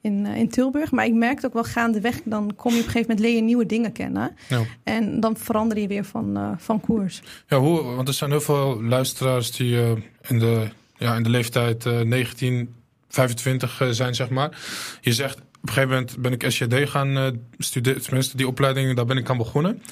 in, 0.00 0.26
in 0.26 0.48
Tilburg. 0.48 0.90
Maar 0.90 1.04
ik 1.04 1.14
merkte 1.14 1.46
ook 1.46 1.52
wel 1.52 1.64
gaandeweg, 1.64 2.20
dan 2.24 2.52
kom 2.56 2.72
je 2.72 2.78
op 2.78 2.84
een 2.84 2.90
gegeven 2.90 3.00
moment 3.00 3.20
leer 3.20 3.34
je 3.34 3.42
nieuwe 3.42 3.66
dingen 3.66 3.92
kennen. 3.92 4.36
Ja. 4.48 4.62
En 4.82 5.20
dan 5.20 5.36
verander 5.36 5.78
je 5.78 5.86
weer 5.86 6.04
van, 6.04 6.56
van 6.58 6.80
koers. 6.80 7.22
Ja, 7.48 7.58
hoe, 7.58 7.82
want 7.82 8.08
er 8.08 8.14
zijn 8.14 8.30
heel 8.30 8.40
veel 8.40 8.82
luisteraars 8.82 9.50
die 9.50 9.76
in, 10.28 10.38
de, 10.38 10.68
ja, 10.96 11.14
in 11.16 11.22
de 11.22 11.30
leeftijd 11.30 11.84
19, 12.04 12.74
25 13.08 13.82
zijn, 13.90 14.14
zeg 14.14 14.28
maar. 14.28 14.58
Je 15.00 15.12
zegt, 15.12 15.38
op 15.62 15.68
een 15.68 15.72
gegeven 15.72 15.88
moment 15.88 16.18
ben 16.18 16.32
ik 16.32 16.44
SJD 16.50 16.90
gaan 16.90 17.40
studeren, 17.58 18.02
tenminste 18.02 18.36
die 18.36 18.46
opleiding, 18.46 18.96
daar 18.96 19.04
ben 19.04 19.16
ik 19.16 19.30
aan 19.30 19.36
begonnen. 19.36 19.82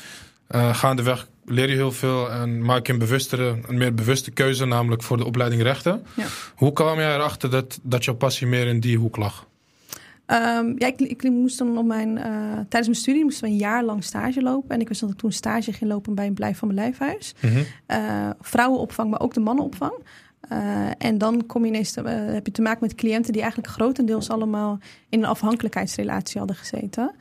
Uh, 0.51 0.75
gaandeweg 0.75 1.29
leer 1.45 1.69
je 1.69 1.75
heel 1.75 1.93
veel 1.93 2.31
en 2.31 2.63
maak 2.63 2.87
je 2.87 2.93
een, 2.93 2.99
bewustere, 2.99 3.59
een 3.67 3.79
meer 3.79 3.95
bewuste 3.95 4.31
keuze, 4.31 4.65
namelijk 4.65 5.03
voor 5.03 5.17
de 5.17 5.25
opleiding 5.25 5.63
rechten. 5.63 6.07
Ja. 6.17 6.27
Hoe 6.55 6.73
kwam 6.73 6.99
jij 6.99 7.15
erachter 7.15 7.51
dat, 7.51 7.79
dat 7.83 8.05
jouw 8.05 8.15
passie 8.15 8.47
meer 8.47 8.67
in 8.67 8.81
die 8.81 8.99
hoek 8.99 9.17
lag? 9.17 9.47
Um, 10.31 10.75
ja, 10.79 10.87
ik, 10.87 11.01
ik, 11.01 11.23
moest 11.23 11.59
dan 11.59 11.79
op 11.79 11.87
mijn, 11.87 12.09
uh, 12.09 12.23
tijdens 12.53 12.87
mijn 12.87 12.95
studie 12.95 13.25
moesten 13.25 13.45
we 13.45 13.51
een 13.51 13.57
jaar 13.57 13.85
lang 13.85 14.05
stage 14.05 14.43
lopen. 14.43 14.71
En 14.71 14.81
ik 14.81 14.89
wist 14.89 15.01
dat 15.01 15.11
ik 15.11 15.17
toen 15.17 15.33
stage 15.33 15.73
ging 15.73 15.91
lopen 15.91 16.15
bij 16.15 16.27
een 16.27 16.35
Blijf 16.35 16.59
van 16.59 16.75
mijn 16.75 16.81
Lijfhuis. 16.81 17.35
Mm 17.41 17.51
-hmm. 17.51 17.65
uh, 17.89 18.31
vrouwenopvang, 18.41 19.11
maar 19.11 19.21
ook 19.21 19.35
de 19.35 19.41
mannenopvang. 19.41 19.93
Uh, 20.53 20.91
en 20.99 21.19
dan 21.19 21.47
kom 21.47 21.63
je 21.63 21.69
ineens 21.69 21.93
te, 21.93 22.09
heb 22.09 22.47
je 22.47 22.53
te 22.53 22.63
maken 22.63 22.79
met 22.81 22.95
cliënten 22.95 23.33
die 23.33 23.43
eigenlijk 23.43 23.73
grotendeels 23.73 24.29
allemaal 24.29 24.79
in 25.09 25.19
een 25.19 25.29
afhankelijkheidsrelatie 25.29 26.39
hadden 26.39 26.57
gezeten. 26.57 27.15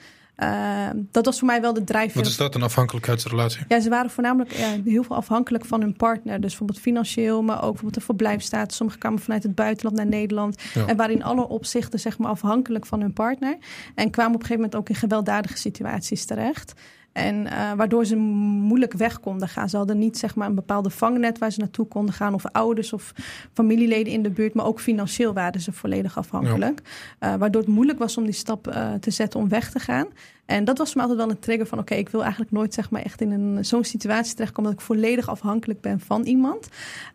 Uh, 0.44 0.88
dat 1.12 1.26
was 1.26 1.40
voor 1.40 1.48
mij 1.48 1.62
wel 1.62 1.74
de 1.74 1.84
drijfveer. 1.84 2.22
Wat 2.22 2.32
is 2.32 2.38
dat, 2.38 2.56
een 2.56 2.62
afhankelijkheidsrelatie? 2.62 3.66
Ja, 3.68 3.80
ze 3.80 3.90
waren 3.90 4.10
voornamelijk 4.10 4.54
ja, 4.54 4.76
heel 4.86 5.04
veel 5.04 5.16
afhankelijk 5.16 5.66
van 5.66 5.82
hun 5.82 5.96
partner. 5.96 6.42
Dus 6.42 6.50
bijvoorbeeld 6.50 6.80
financieel, 6.80 7.42
maar 7.42 7.56
ook 7.56 7.62
bijvoorbeeld 7.62 7.94
de 7.94 8.02
verblijfstaat. 8.02 8.74
Sommigen 8.74 9.02
kwamen 9.02 9.20
vanuit 9.20 9.44
het 9.44 9.56
buitenland 9.56 9.96
naar 9.96 10.06
Nederland. 10.06 10.62
En 10.88 10.96
waren 10.96 11.16
in 11.16 11.24
alle 11.24 11.48
opzichten 11.48 12.00
zeg 12.00 12.18
maar, 12.18 12.30
afhankelijk 12.30 12.86
van 12.86 13.02
hun 13.02 13.14
partner. 13.14 13.58
En 13.96 14.10
kwamen 14.10 14.34
op 14.34 14.40
een 14.40 14.46
gegeven 14.46 14.64
moment 14.64 14.76
ook 14.76 14.90
in 14.90 14.96
gewelddadige 14.96 15.58
situaties 15.58 16.26
terecht. 16.26 16.74
En 17.18 17.36
uh, 17.46 17.74
waardoor 17.74 18.06
ze 18.06 18.16
moeilijk 18.16 18.94
weg 18.94 19.20
konden 19.20 19.48
gaan. 19.48 19.70
Ze 19.70 19.78
hadden 19.78 19.98
niet 19.98 20.18
zeg 20.18 20.36
maar, 20.36 20.48
een 20.48 20.56
bepaalde 20.56 20.90
vangnet 20.90 21.38
waar 21.38 21.52
ze 21.52 21.60
naartoe 21.60 21.88
konden 21.88 22.14
gaan. 22.14 22.34
Of 22.34 22.46
ouders 22.46 22.94
of 22.94 23.14
familieleden 23.54 24.14
in 24.14 24.24
de 24.24 24.30
buurt. 24.30 24.54
Maar 24.54 24.66
ook 24.66 24.80
financieel 24.80 25.34
waren 25.34 25.62
ze 25.62 25.72
volledig 25.72 26.18
afhankelijk. 26.18 26.82
Ja. 27.20 27.34
Uh, 27.34 27.40
waardoor 27.40 27.62
het 27.62 27.72
moeilijk 27.72 28.00
was 28.00 28.18
om 28.18 28.24
die 28.24 28.34
stap 28.34 28.68
uh, 28.68 28.94
te 28.94 29.12
zetten 29.12 29.40
om 29.40 29.50
weg 29.50 29.72
te 29.72 29.80
gaan. 29.80 30.08
En 30.48 30.66
dat 30.66 30.78
was 30.78 30.92
voor 30.92 31.02
mij 31.02 31.10
altijd 31.10 31.28
wel 31.28 31.36
een 31.36 31.42
trigger 31.42 31.66
van... 31.66 31.80
oké, 31.80 31.92
okay, 31.92 32.04
ik 32.04 32.10
wil 32.10 32.22
eigenlijk 32.22 32.52
nooit 32.52 32.74
zeg 32.74 32.90
maar, 32.90 33.02
echt 33.02 33.22
in 33.22 33.32
een, 33.32 33.66
zo'n 33.66 33.84
situatie 33.84 34.34
terechtkomen... 34.34 34.72
dat 34.72 34.80
ik 34.80 34.86
volledig 34.86 35.30
afhankelijk 35.30 35.82
ben 35.82 36.00
van 36.00 36.24
iemand. 36.24 36.68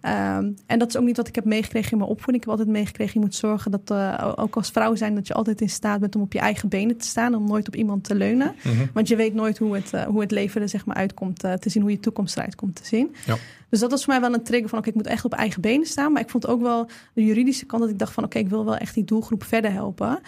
Um, 0.02 0.56
en 0.66 0.78
dat 0.78 0.88
is 0.88 0.96
ook 0.96 1.04
niet 1.04 1.16
wat 1.16 1.28
ik 1.28 1.34
heb 1.34 1.44
meegekregen 1.44 1.92
in 1.92 1.98
mijn 1.98 2.10
opvoeding. 2.10 2.42
Ik 2.42 2.50
heb 2.50 2.58
altijd 2.58 2.76
meegekregen, 2.76 3.12
je 3.14 3.26
moet 3.26 3.34
zorgen 3.34 3.70
dat 3.70 3.90
uh, 3.92 4.32
ook 4.36 4.56
als 4.56 4.70
vrouw 4.70 4.94
zijn... 4.94 5.14
dat 5.14 5.26
je 5.26 5.34
altijd 5.34 5.60
in 5.60 5.70
staat 5.70 6.00
bent 6.00 6.16
om 6.16 6.22
op 6.22 6.32
je 6.32 6.38
eigen 6.38 6.68
benen 6.68 6.96
te 6.96 7.06
staan... 7.06 7.34
om 7.34 7.46
nooit 7.46 7.68
op 7.68 7.76
iemand 7.76 8.04
te 8.04 8.14
leunen. 8.14 8.54
-hmm. 8.62 8.90
Want 8.92 9.08
je 9.08 9.16
weet 9.16 9.34
nooit 9.34 9.58
hoe 9.58 9.74
het, 9.74 9.92
uh, 9.94 10.02
hoe 10.02 10.20
het 10.20 10.30
leven 10.30 10.62
er 10.62 10.68
zeg 10.68 10.86
maar, 10.86 10.96
uitkomt 10.96 11.44
uh, 11.44 11.52
te 11.52 11.70
zien... 11.70 11.82
hoe 11.82 11.90
je 11.90 12.00
toekomst 12.00 12.36
eruit 12.36 12.54
komt 12.54 12.74
te 12.74 12.84
zien. 12.84 13.14
Ja. 13.26 13.36
Dus 13.68 13.80
dat 13.80 13.90
was 13.90 14.04
voor 14.04 14.12
mij 14.12 14.22
wel 14.22 14.34
een 14.34 14.44
trigger 14.44 14.68
van... 14.68 14.78
oké, 14.78 14.88
okay, 14.88 15.00
ik 15.00 15.06
moet 15.06 15.16
echt 15.16 15.24
op 15.24 15.32
eigen 15.32 15.60
benen 15.60 15.86
staan. 15.86 16.12
Maar 16.12 16.22
ik 16.22 16.30
vond 16.30 16.46
ook 16.46 16.60
wel 16.60 16.88
de 17.14 17.24
juridische 17.24 17.66
kant 17.66 17.82
dat 17.82 17.90
ik 17.90 17.98
dacht 17.98 18.12
van... 18.12 18.24
oké, 18.24 18.36
okay, 18.36 18.48
ik 18.48 18.54
wil 18.54 18.64
wel 18.64 18.76
echt 18.76 18.94
die 18.94 19.04
doelgroep 19.04 19.44
verder 19.44 19.72
helpen. 19.72 20.20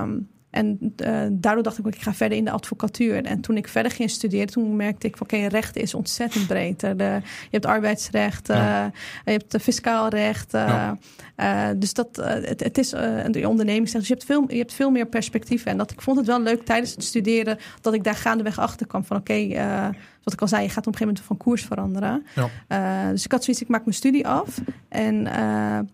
Um, 0.00 0.28
en 0.56 0.94
uh, 0.96 1.26
daardoor 1.30 1.62
dacht 1.62 1.78
ik 1.78 1.86
ik 1.86 2.02
ga 2.02 2.14
verder 2.14 2.38
in 2.38 2.44
de 2.44 2.50
advocatuur. 2.50 3.24
En 3.24 3.40
toen 3.40 3.56
ik 3.56 3.68
verder 3.68 3.92
ging 3.92 4.10
studeren, 4.10 4.46
toen 4.46 4.76
merkte 4.76 5.06
ik 5.06 5.16
van 5.16 5.26
oké, 5.26 5.36
okay, 5.36 5.48
recht 5.48 5.76
is 5.76 5.94
ontzettend 5.94 6.46
breed. 6.46 6.80
De, 6.80 6.94
je 6.96 7.48
hebt 7.50 7.66
arbeidsrecht, 7.66 8.46
ja. 8.46 8.84
uh, 8.84 8.92
je 9.24 9.30
hebt 9.30 9.62
fiscaal 9.62 10.08
recht. 10.08 10.54
Uh, 10.54 10.90
ja. 11.36 11.74
dus 11.74 11.94
dat, 11.94 12.16
het, 12.16 12.62
het, 12.62 12.78
is 12.78 12.90
de 12.90 13.48
ondernemingsrecht. 13.48 13.92
Dus 13.92 14.08
je 14.08 14.14
hebt, 14.14 14.24
veel, 14.24 14.44
je 14.48 14.56
hebt 14.56 14.72
veel 14.72 14.90
meer 14.90 15.06
perspectieven. 15.06 15.70
En 15.70 15.76
dat, 15.76 15.90
ik 15.90 16.00
vond 16.00 16.16
het 16.16 16.26
wel 16.26 16.40
leuk 16.40 16.64
tijdens 16.64 16.90
het 16.90 17.04
studeren 17.04 17.58
dat 17.80 17.94
ik 17.94 18.04
daar 18.04 18.14
gaandeweg 18.14 18.58
achter 18.58 18.86
kwam 18.86 19.04
van 19.04 19.16
oké, 19.16 19.32
okay, 19.32 19.92
wat 20.22 20.32
ik 20.32 20.40
al 20.40 20.48
zei, 20.48 20.62
je 20.62 20.68
gaat 20.68 20.86
op 20.86 20.92
een 20.92 20.98
gegeven 20.98 21.06
moment 21.06 21.26
van 21.26 21.36
koers 21.36 21.64
veranderen. 21.64 22.26
Ja. 22.68 23.10
dus 23.10 23.24
ik 23.24 23.32
had 23.32 23.44
zoiets, 23.44 23.62
ik 23.62 23.68
maak 23.68 23.84
mijn 23.84 23.96
studie 23.96 24.26
af. 24.28 24.60
En 24.88 25.26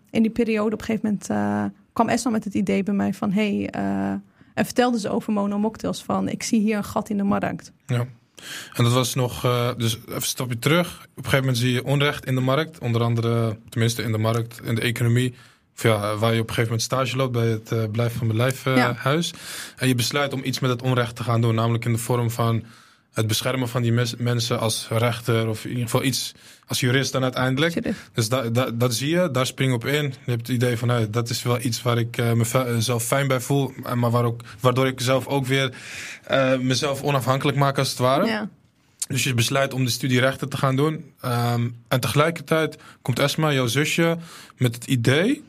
in 0.09 0.21
die 0.21 0.31
periode 0.31 0.73
op 0.73 0.79
een 0.79 0.85
gegeven 0.85 1.17
moment 1.29 1.71
kwam 1.93 2.09
Esma 2.09 2.31
met 2.31 2.43
het 2.43 2.53
idee 2.53 2.83
bij 2.83 2.93
mij 2.93 3.13
van 3.13 3.31
hey, 3.31 3.69
en 4.53 4.65
vertelde 4.65 4.99
ze 4.99 5.09
over 5.09 5.33
monomocktails 5.33 6.03
van 6.03 6.29
ik 6.29 6.43
zie 6.43 6.61
hier 6.61 6.77
een 6.77 6.83
gat 6.83 7.09
in 7.09 7.17
de 7.17 7.23
markt. 7.23 7.71
Ja. 7.85 8.07
En 8.73 8.83
dat 8.83 8.93
was 8.93 9.13
nog, 9.13 9.45
uh, 9.45 9.69
dus 9.77 9.95
even 9.95 10.15
een 10.15 10.21
stapje 10.21 10.59
terug. 10.59 10.87
Op 10.87 11.07
een 11.17 11.23
gegeven 11.23 11.39
moment 11.39 11.57
zie 11.57 11.71
je 11.71 11.83
onrecht 11.83 12.25
in 12.25 12.35
de 12.35 12.41
markt. 12.41 12.79
Onder 12.79 13.01
andere, 13.01 13.57
tenminste 13.69 14.03
in 14.03 14.11
de 14.11 14.17
markt, 14.17 14.61
in 14.63 14.75
de 14.75 14.81
economie. 14.81 15.33
Of 15.75 15.83
ja, 15.83 16.15
waar 16.15 16.33
je 16.33 16.41
op 16.41 16.47
een 16.49 16.53
gegeven 16.53 16.63
moment 16.63 16.81
stage 16.81 17.15
loopt 17.15 17.31
bij 17.31 17.47
het 17.47 17.71
uh, 17.71 17.83
Blijf 17.91 18.17
van 18.17 18.39
uh, 18.39 18.77
ja. 18.77 18.93
huis. 18.93 19.33
En 19.75 19.87
je 19.87 19.95
besluit 19.95 20.33
om 20.33 20.41
iets 20.43 20.59
met 20.59 20.69
het 20.69 20.81
onrecht 20.81 21.15
te 21.15 21.23
gaan 21.23 21.41
doen. 21.41 21.55
Namelijk 21.55 21.85
in 21.85 21.91
de 21.91 21.97
vorm 21.97 22.31
van 22.31 22.63
het 23.13 23.27
beschermen 23.27 23.69
van 23.69 23.81
die 23.81 23.91
mes 23.91 24.15
mensen 24.15 24.59
als 24.59 24.87
rechter. 24.89 25.47
Of 25.47 25.63
in 25.63 25.69
ieder 25.69 25.83
geval 25.83 26.03
iets 26.03 26.31
als 26.67 26.79
jurist 26.79 27.11
dan 27.11 27.23
uiteindelijk. 27.23 27.95
Dus 28.13 28.29
da, 28.29 28.49
da, 28.49 28.71
dat 28.71 28.93
zie 28.93 29.09
je, 29.09 29.31
daar 29.31 29.45
spring 29.45 29.73
op 29.73 29.85
in. 29.85 30.03
Je 30.03 30.31
hebt 30.31 30.47
het 30.47 30.55
idee 30.55 30.77
van, 30.77 30.87
nou, 30.87 31.09
dat 31.09 31.29
is 31.29 31.43
wel 31.43 31.59
iets 31.61 31.81
waar 31.81 31.97
ik 31.97 32.17
uh, 32.17 32.31
mezelf 32.65 33.03
fijn 33.03 33.27
bij 33.27 33.39
voel. 33.39 33.73
Maar 33.95 34.11
waar 34.11 34.25
ook, 34.25 34.41
waardoor 34.59 34.87
ik 34.87 35.01
zelf 35.01 35.27
ook 35.27 35.45
weer 35.45 35.73
uh, 36.31 36.57
mezelf 36.57 37.01
onafhankelijk 37.01 37.57
maak 37.57 37.77
als 37.77 37.89
het 37.89 37.97
ware. 37.97 38.25
Ja. 38.25 38.49
Dus 39.07 39.23
je 39.23 39.33
besluit 39.33 39.73
om 39.73 39.85
de 39.85 39.91
studie 39.91 40.19
rechten 40.19 40.49
te 40.49 40.57
gaan 40.57 40.75
doen. 40.75 41.13
Um, 41.25 41.83
en 41.87 41.99
tegelijkertijd 41.99 42.77
komt 43.01 43.19
Esma, 43.19 43.51
jouw 43.51 43.67
zusje, 43.67 44.17
met 44.57 44.75
het 44.75 44.85
idee 44.85 45.43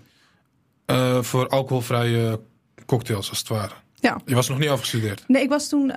uh, 0.86 1.22
voor 1.22 1.48
alcoholvrije 1.48 2.40
cocktails 2.86 3.28
als 3.28 3.38
het 3.38 3.48
ware. 3.48 3.72
Ja. 3.94 4.20
Je 4.24 4.34
was 4.34 4.48
nog 4.48 4.58
niet 4.58 4.68
afgestudeerd? 4.68 5.24
Nee, 5.26 5.42
ik 5.42 5.48
was 5.48 5.68
toen 5.68 5.92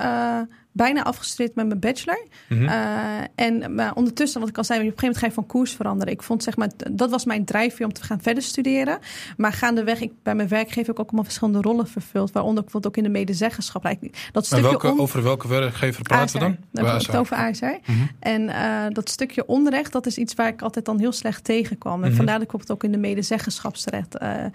bijna 0.77 1.03
afgestudeerd 1.03 1.55
met 1.55 1.67
mijn 1.67 1.79
bachelor. 1.79 2.27
Mm 2.49 2.57
-hmm. 2.57 2.67
uh, 2.67 3.21
en 3.35 3.75
maar 3.75 3.93
ondertussen, 3.93 4.39
wat 4.39 4.49
ik 4.49 4.57
al 4.57 4.63
zei, 4.63 4.79
op 4.79 4.85
een 4.85 4.91
gegeven 4.91 5.13
moment 5.13 5.23
ga 5.23 5.27
je 5.27 5.41
van 5.41 5.57
koers 5.57 5.73
veranderen. 5.73 6.13
Ik 6.13 6.23
vond 6.23 6.43
zeg 6.43 6.57
maar, 6.57 6.69
dat 6.91 7.09
was 7.09 7.25
mijn 7.25 7.45
drijfveer 7.45 7.85
om 7.85 7.93
te 7.93 8.03
gaan 8.03 8.21
verder 8.21 8.43
studeren. 8.43 8.99
Maar 9.37 9.53
gaandeweg, 9.53 10.01
ik 10.01 10.11
bij 10.23 10.35
mijn 10.35 10.47
werkgever 10.47 10.91
ook 10.91 10.99
allemaal 10.99 11.23
verschillende 11.23 11.61
rollen 11.61 11.87
vervuld. 11.87 12.31
Waaronder 12.31 12.63
bijvoorbeeld 12.63 12.95
ook 12.95 13.03
in 13.03 13.11
de 13.11 13.19
medezeggenschap. 13.19 13.95
Dat 14.31 14.45
stukje 14.45 14.63
welke, 14.63 14.91
on... 14.91 14.99
Over 14.99 15.23
welke 15.23 15.47
werkgever 15.47 16.01
praten 16.01 16.33
we 16.33 16.39
dan? 16.39 16.57
Dan 16.71 16.85
hebben 16.85 17.01
we 17.01 17.11
het 17.11 17.15
over 17.15 17.37
ASR. 17.37 17.65
Mm 17.65 17.79
-hmm. 17.83 18.09
En 18.19 18.41
uh, 18.41 18.85
dat 18.89 19.09
stukje 19.09 19.45
onrecht, 19.45 19.91
dat 19.91 20.05
is 20.05 20.17
iets 20.17 20.33
waar 20.33 20.47
ik 20.47 20.61
altijd 20.61 20.85
dan 20.85 20.99
heel 20.99 21.11
slecht 21.11 21.43
tegenkwam. 21.43 21.93
En 21.93 21.99
mm 21.99 22.05
-hmm. 22.05 22.15
vandaar 22.15 22.33
dat 22.39 22.43
ik 22.43 22.51
bijvoorbeeld 22.51 22.83
ook 22.83 22.83
in 22.83 23.01
de 23.01 23.07
medezeggenschapsrecht 23.07 24.21
uh, 24.21 24.45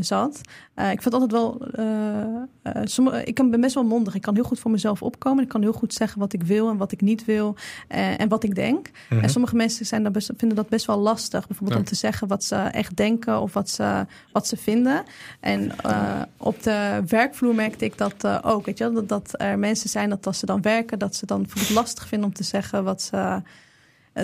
zat. 0.00 0.40
ik 0.92 1.02
vind 1.02 1.14
altijd 1.14 1.32
wel, 1.32 1.66
sommige, 2.84 3.24
ik 3.24 3.34
ben 3.34 3.60
best 3.60 3.74
wel 3.74 3.84
mondig. 3.84 4.14
Ik 4.14 4.22
kan 4.22 4.34
heel 4.34 4.44
goed 4.44 4.58
voor 4.58 4.70
mezelf 4.70 5.02
opkomen. 5.02 5.42
Ik 5.42 5.48
kan 5.48 5.62
heel 5.62 5.72
goed 5.72 5.94
zeggen 5.94 6.20
wat 6.20 6.32
ik 6.32 6.42
wil 6.42 6.68
en 6.68 6.76
wat 6.76 6.92
ik 6.92 7.00
niet 7.00 7.24
wil 7.24 7.56
en 7.88 8.28
wat 8.28 8.44
ik 8.44 8.54
denk. 8.54 8.90
En 9.08 9.30
sommige 9.30 9.56
mensen 9.56 9.86
zijn 9.86 10.02
dat 10.02 10.12
best, 10.12 10.30
vinden 10.36 10.56
dat 10.56 10.68
best 10.68 10.86
wel 10.86 10.98
lastig. 10.98 11.46
Bijvoorbeeld 11.46 11.78
ja. 11.78 11.84
om 11.84 11.90
te 11.90 11.94
zeggen 11.94 12.28
wat 12.28 12.44
ze 12.44 12.56
echt 12.56 12.96
denken 12.96 13.40
of 13.40 13.52
wat 13.52 13.70
ze, 13.70 14.06
wat 14.32 14.46
ze 14.46 14.56
vinden. 14.56 15.02
En 15.40 15.72
op 16.36 16.62
de 16.62 17.02
werkvloer 17.06 17.54
merkte 17.54 17.84
ik 17.84 17.98
dat 17.98 18.44
ook. 18.44 18.66
Weet 18.66 18.78
je, 18.78 18.92
dat, 18.92 19.08
dat 19.08 19.34
er 19.40 19.58
mensen 19.58 19.88
zijn 19.88 20.08
dat 20.08 20.26
als 20.26 20.38
ze 20.38 20.46
dan 20.46 20.62
werken, 20.62 20.98
dat 20.98 21.16
ze 21.16 21.26
dan 21.26 21.46
lastig 21.74 22.08
vinden 22.08 22.28
om 22.28 22.34
te 22.34 22.44
zeggen 22.44 22.84
wat 22.84 23.02
ze 23.02 23.42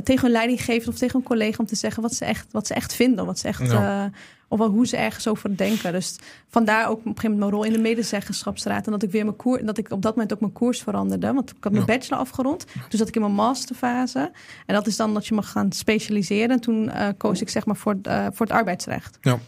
tegen 0.02 0.26
een 0.26 0.32
leidinggever 0.32 0.88
of 0.88 0.98
tegen 0.98 1.18
een 1.18 1.24
collega 1.24 1.58
om 1.58 1.66
te 1.66 1.76
zeggen 1.76 2.02
wat 2.02 2.14
ze 2.14 2.24
echt, 2.24 2.46
wat 2.50 2.66
ze 2.66 2.74
echt 2.74 2.94
vinden. 2.94 3.26
Wat 3.26 3.38
ze 3.38 3.48
echt, 3.48 3.70
ja. 3.70 4.04
uh, 4.04 4.12
of 4.48 4.58
hoe 4.58 4.86
ze 4.86 4.96
ergens 4.96 5.28
over 5.28 5.56
denken. 5.56 5.92
Dus 5.92 6.16
vandaar 6.48 6.88
ook 6.88 6.98
op 6.98 7.06
een 7.06 7.14
gegeven 7.14 7.30
moment 7.30 7.50
mijn 7.50 7.52
rol 7.52 7.64
in 7.64 7.72
de 7.72 7.88
medezeggenschapsraad. 7.88 8.86
En 8.86 8.92
dat 8.92 9.02
ik 9.02 9.10
weer 9.10 9.24
mijn 9.24 9.36
koers, 9.36 9.62
dat 9.62 9.78
ik 9.78 9.90
op 9.90 10.02
dat 10.02 10.14
moment 10.14 10.32
ook 10.32 10.40
mijn 10.40 10.52
koers 10.52 10.82
veranderde. 10.82 11.32
Want 11.32 11.50
ik 11.50 11.56
had 11.60 11.72
mijn 11.72 11.84
bachelor 11.84 12.18
afgerond. 12.18 12.66
Dus 12.88 12.98
dat 12.98 13.08
ik 13.08 13.14
in 13.14 13.20
mijn 13.20 13.32
masterfase. 13.32 14.30
En 14.66 14.74
dat 14.74 14.86
is 14.86 14.96
dan 14.96 15.14
dat 15.14 15.26
je 15.26 15.34
mag 15.34 15.50
gaan 15.50 15.72
specialiseren. 15.72 16.50
En 16.50 16.60
toen 16.60 16.84
uh, 16.84 17.08
koos 17.16 17.40
ik 17.40 17.48
zeg 17.48 17.66
maar 17.66 17.76
voor, 17.76 17.96
uh, 18.02 18.26
voor 18.32 18.46
het 18.46 18.54
arbeidsrecht. 18.54 19.18
Ja. 19.20 19.38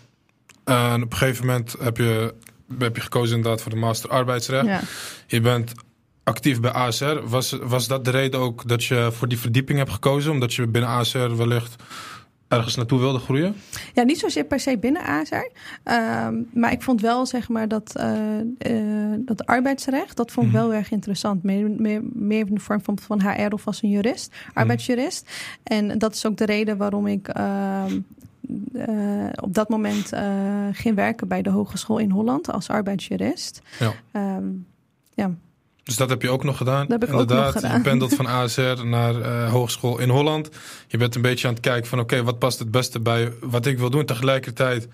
En 0.64 1.02
op 1.02 1.12
een 1.12 1.18
gegeven 1.18 1.46
moment 1.46 1.76
heb 1.80 1.96
je, 1.96 2.34
heb 2.78 2.96
je 2.96 3.02
gekozen 3.02 3.36
inderdaad 3.36 3.62
voor 3.62 3.72
de 3.72 3.78
master 3.78 4.10
arbeidsrecht. 4.10 4.66
Ja. 4.66 4.80
Je 5.26 5.40
bent 5.40 5.72
actief 6.22 6.60
bij 6.60 6.70
ASR. 6.70 7.18
Was, 7.24 7.52
was 7.62 7.88
dat 7.88 8.04
de 8.04 8.10
reden 8.10 8.40
ook 8.40 8.68
dat 8.68 8.84
je 8.84 9.08
voor 9.12 9.28
die 9.28 9.38
verdieping 9.38 9.78
hebt 9.78 9.90
gekozen? 9.90 10.32
Omdat 10.32 10.54
je 10.54 10.66
binnen 10.66 10.90
ASR 10.90 11.36
wellicht 11.36 11.82
ergens 12.50 12.76
naartoe 12.76 12.98
wilde 12.98 13.18
groeien? 13.18 13.54
Ja, 13.94 14.02
niet 14.02 14.18
zozeer 14.18 14.44
per 14.44 14.60
se 14.60 14.78
binnen 14.78 15.02
ASR. 15.02 15.34
Um, 15.34 16.48
maar 16.52 16.72
ik 16.72 16.82
vond 16.82 17.00
wel, 17.00 17.26
zeg 17.26 17.48
maar, 17.48 17.68
dat, 17.68 17.94
uh, 17.96 18.40
uh, 18.70 19.14
dat 19.18 19.46
arbeidsrecht, 19.46 20.16
dat 20.16 20.30
vond 20.30 20.46
ik 20.46 20.52
wel 20.52 20.64
mm 20.64 20.68
-hmm. 20.68 20.78
erg 20.78 20.90
interessant. 20.90 21.42
Meer, 21.42 21.70
meer, 21.70 22.02
meer 22.12 22.46
in 22.46 22.54
de 22.54 22.60
vorm 22.60 22.82
van, 22.82 22.98
van 22.98 23.20
HR 23.22 23.52
of 23.52 23.66
als 23.66 23.82
een 23.82 23.90
jurist, 23.90 24.34
arbeidsjurist. 24.52 25.24
Mm 25.24 25.78
-hmm. 25.78 25.90
En 25.90 25.98
dat 25.98 26.14
is 26.14 26.26
ook 26.26 26.36
de 26.36 26.44
reden 26.44 26.76
waarom 26.76 27.06
ik... 27.06 27.36
Uh, 27.36 27.84
uh, 28.72 29.28
op 29.40 29.54
dat 29.54 29.68
moment 29.68 30.12
uh, 30.12 30.66
ging 30.72 30.94
werken 30.94 31.28
bij 31.28 31.42
de 31.42 31.50
Hogeschool 31.50 31.98
in 31.98 32.10
Holland 32.10 32.52
als 32.52 32.68
arbeidsjurist. 32.68 33.60
Ja. 33.78 33.92
Um, 34.36 34.66
ja. 35.14 35.34
Dus 35.84 35.96
dat 35.96 36.08
heb 36.08 36.22
je 36.22 36.30
ook 36.30 36.44
nog 36.44 36.56
gedaan. 36.56 36.86
Dat 36.86 37.00
heb 37.00 37.08
ik 37.08 37.14
ook 37.14 37.20
Inderdaad, 37.20 37.44
nog 37.54 37.62
gedaan. 37.62 37.76
je 37.76 37.82
pendelt 37.82 38.14
van 38.14 38.26
ASR 38.26 38.84
naar 38.84 39.20
eh, 39.20 39.50
hogeschool 39.50 39.98
in 39.98 40.08
Holland. 40.08 40.48
Je 40.88 40.96
bent 40.96 41.14
een 41.14 41.22
beetje 41.22 41.46
aan 41.48 41.54
het 41.54 41.62
kijken 41.62 41.88
van 41.88 42.00
oké, 42.00 42.22
wat 42.22 42.38
past 42.38 42.58
het 42.58 42.70
beste 42.70 43.00
bij 43.00 43.32
wat 43.40 43.66
ik 43.66 43.78
wil 43.78 43.90
doen. 43.90 44.04
Tegelijkertijd 44.04 44.88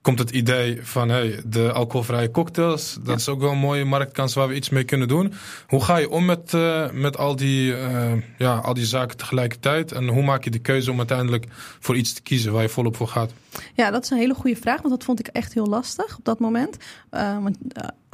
komt 0.00 0.18
het 0.18 0.30
idee 0.30 0.78
van 0.82 1.08
hey, 1.08 1.40
de 1.46 1.72
alcoholvrije 1.72 2.30
cocktails. 2.30 2.94
Dat 2.94 3.06
Ja. 3.06 3.14
is 3.14 3.28
ook 3.28 3.40
wel 3.40 3.50
een 3.50 3.58
mooie 3.58 3.84
marktkans 3.84 4.34
waar 4.34 4.48
we 4.48 4.54
iets 4.54 4.68
mee 4.68 4.84
kunnen 4.84 5.08
doen. 5.08 5.32
Hoe 5.66 5.84
ga 5.84 5.96
je 5.96 6.10
om 6.10 6.24
met, 6.24 6.54
eh, 6.54 6.90
met 6.90 7.18
al, 7.18 7.36
die, 7.36 7.76
eh, 7.76 8.12
ja, 8.38 8.56
al 8.56 8.74
die 8.74 8.84
zaken 8.86 9.16
tegelijkertijd? 9.16 9.92
En 9.92 10.08
hoe 10.08 10.22
maak 10.22 10.44
je 10.44 10.50
de 10.50 10.58
keuze 10.58 10.90
om 10.90 10.98
uiteindelijk 10.98 11.46
voor 11.80 11.96
iets 11.96 12.12
te 12.12 12.22
kiezen 12.22 12.52
waar 12.52 12.62
je 12.62 12.68
volop 12.68 12.96
voor 12.96 13.08
gaat? 13.08 13.30
Ja, 13.74 13.90
dat 13.90 14.02
is 14.04 14.10
een 14.10 14.18
hele 14.18 14.34
goede 14.34 14.56
vraag, 14.56 14.78
want 14.82 14.94
dat 14.94 15.04
vond 15.04 15.18
ik 15.18 15.26
echt 15.26 15.54
heel 15.54 15.66
lastig 15.66 16.16
op 16.18 16.24
dat 16.24 16.38
moment. 16.38 16.76
Want 17.10 17.56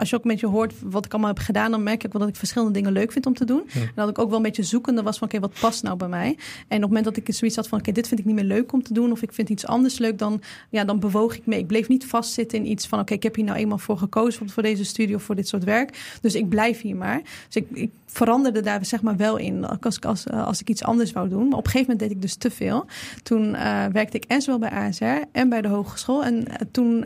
als 0.00 0.10
je 0.10 0.16
ook 0.16 0.24
een 0.24 0.30
beetje 0.30 0.46
hoort 0.46 0.74
wat 0.82 1.04
ik 1.04 1.12
allemaal 1.12 1.30
heb 1.30 1.38
gedaan, 1.38 1.70
dan 1.70 1.82
merk 1.82 2.04
ik 2.04 2.12
wel 2.12 2.20
dat 2.20 2.30
ik 2.30 2.36
verschillende 2.36 2.72
dingen 2.72 2.92
leuk 2.92 3.12
vind 3.12 3.26
om 3.26 3.34
te 3.34 3.44
doen. 3.44 3.62
En 3.74 3.92
dat 3.94 4.08
ik 4.08 4.18
ook 4.18 4.28
wel 4.28 4.36
een 4.36 4.42
beetje 4.42 4.62
zoekende 4.62 5.02
was 5.02 5.18
van 5.18 5.28
oké, 5.28 5.40
wat 5.40 5.52
past 5.60 5.82
nou 5.82 5.96
bij 5.96 6.08
mij? 6.08 6.28
En 6.28 6.34
op 6.36 6.68
het 6.68 6.80
moment 6.80 7.04
dat 7.04 7.16
ik 7.16 7.34
zoiets 7.34 7.56
had 7.56 7.68
van 7.68 7.78
oké, 7.78 7.92
dit 7.92 8.08
vind 8.08 8.20
ik 8.20 8.26
niet 8.26 8.34
meer 8.34 8.44
leuk 8.44 8.72
om 8.72 8.82
te 8.82 8.92
doen, 8.92 9.12
of 9.12 9.22
ik 9.22 9.32
vind 9.32 9.48
iets 9.48 9.66
anders 9.66 9.98
leuk, 9.98 10.18
dan, 10.18 10.40
ja, 10.70 10.84
dan 10.84 10.98
bewoog 11.00 11.36
ik 11.36 11.46
mee. 11.46 11.58
Ik 11.58 11.66
bleef 11.66 11.88
niet 11.88 12.06
vastzitten 12.06 12.58
in 12.58 12.70
iets 12.70 12.86
van 12.86 12.98
oké, 13.00 13.14
ik 13.14 13.22
heb 13.22 13.34
hier 13.34 13.44
nou 13.44 13.58
eenmaal 13.58 13.78
voor 13.78 13.98
gekozen, 13.98 14.48
voor 14.50 14.62
deze 14.62 14.84
studie 14.84 15.14
of 15.14 15.22
voor 15.22 15.34
dit 15.34 15.48
soort 15.48 15.64
werk. 15.64 16.16
Dus 16.20 16.34
ik 16.34 16.48
blijf 16.48 16.80
hier 16.80 16.96
maar. 16.96 17.20
Dus 17.46 17.56
ik, 17.62 17.66
ik 17.72 17.90
veranderde 18.06 18.60
daar 18.60 18.84
zeg 18.84 19.02
maar 19.02 19.16
wel 19.16 19.36
in 19.36 19.64
als, 19.80 19.96
ik- 19.96 20.04
als, 20.04 20.26
eh, 20.26 20.46
als 20.46 20.60
ik 20.60 20.68
iets 20.70 20.82
anders 20.82 21.12
wou 21.12 21.28
doen. 21.28 21.48
Maar 21.48 21.58
op 21.58 21.64
een 21.64 21.70
gegeven 21.70 21.92
moment 21.92 21.98
deed 22.08 22.10
ik 22.10 22.22
dus 22.22 22.34
te 22.34 22.50
veel. 22.50 22.86
Toen 23.22 23.54
eh, 23.54 23.84
werkte 23.92 24.16
ik 24.16 24.24
en 24.24 24.42
zowel 24.42 24.58
bij 24.58 24.70
ASR 24.70 25.04
en 25.32 25.48
bij 25.48 25.60
de 25.62 25.68
hogeschool. 25.68 26.24
En 26.24 26.46
eh, 26.48 26.54
toen 26.70 27.04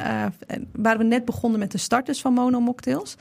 waren 0.72 0.98
we 0.98 1.04
net 1.04 1.24
begonnen 1.24 1.58
met 1.60 1.72
de 1.72 1.78
starters 1.78 2.20
van 2.20 2.32
Mono 2.32 2.60
Mocktails. 2.84 3.16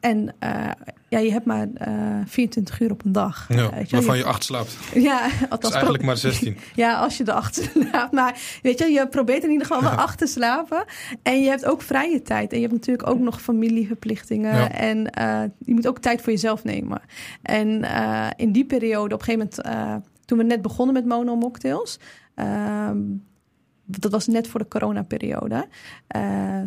En 0.00 0.34
eh, 0.38 0.70
ja, 1.08 1.18
je 1.18 1.30
hebt 1.32 1.44
maar 1.46 1.68
eh 1.74 2.20
24 2.24 2.80
uur 2.80 2.90
op 2.90 3.04
een 3.04 3.12
dag. 3.12 3.46
Ja, 3.48 3.56
Eh, 3.56 3.68
weet 3.76 3.90
je 3.90 3.96
waarvan 3.96 4.16
je 4.16 4.24
acht 4.24 4.44
slaapt. 4.44 4.76
Ja, 4.94 5.28
althans, 5.48 5.74
eigenlijk 5.74 6.04
maar 6.04 6.16
16. 6.16 6.56
ja, 6.74 6.98
als 6.98 7.16
je 7.16 7.24
erachter 7.28 7.70
slaapt. 7.90 8.12
Maar 8.12 8.40
weet 8.62 8.78
je, 8.78 8.84
je 8.90 9.08
probeert 9.08 9.42
in 9.44 9.50
ieder 9.50 9.66
geval 9.66 9.82
wel 9.82 9.90
achter 9.90 10.26
te 10.26 10.32
slapen. 10.32 10.84
En 11.22 11.42
je 11.42 11.48
hebt 11.48 11.64
ook 11.64 11.82
vrije 11.82 12.22
tijd. 12.22 12.50
En 12.52 12.56
je 12.60 12.62
hebt 12.62 12.74
natuurlijk 12.78 13.08
ook 13.08 13.18
nog 13.18 13.40
familieverplichtingen. 13.42 14.54
Ja. 14.56 14.70
En 14.72 15.10
eh, 15.10 15.42
je 15.64 15.74
moet 15.74 15.86
ook 15.86 15.98
tijd 15.98 16.20
voor 16.22 16.32
jezelf 16.32 16.64
nemen. 16.64 17.00
En 17.42 17.82
eh, 17.84 18.26
in 18.36 18.52
die 18.52 18.64
periode, 18.64 19.14
op 19.14 19.20
een 19.20 19.26
gegeven 19.26 19.50
moment, 19.64 19.78
eh, 20.02 20.08
toen 20.24 20.38
we 20.38 20.44
net 20.44 20.62
begonnen 20.62 20.94
met 20.94 21.06
mono 21.06 21.36
mocktails. 21.36 21.98
ehm, 22.34 22.98
dat 23.88 24.10
was 24.12 24.26
net 24.26 24.48
voor 24.48 24.60
de 24.60 24.68
coronaperiode. 24.68 25.68
Eh 26.06 26.60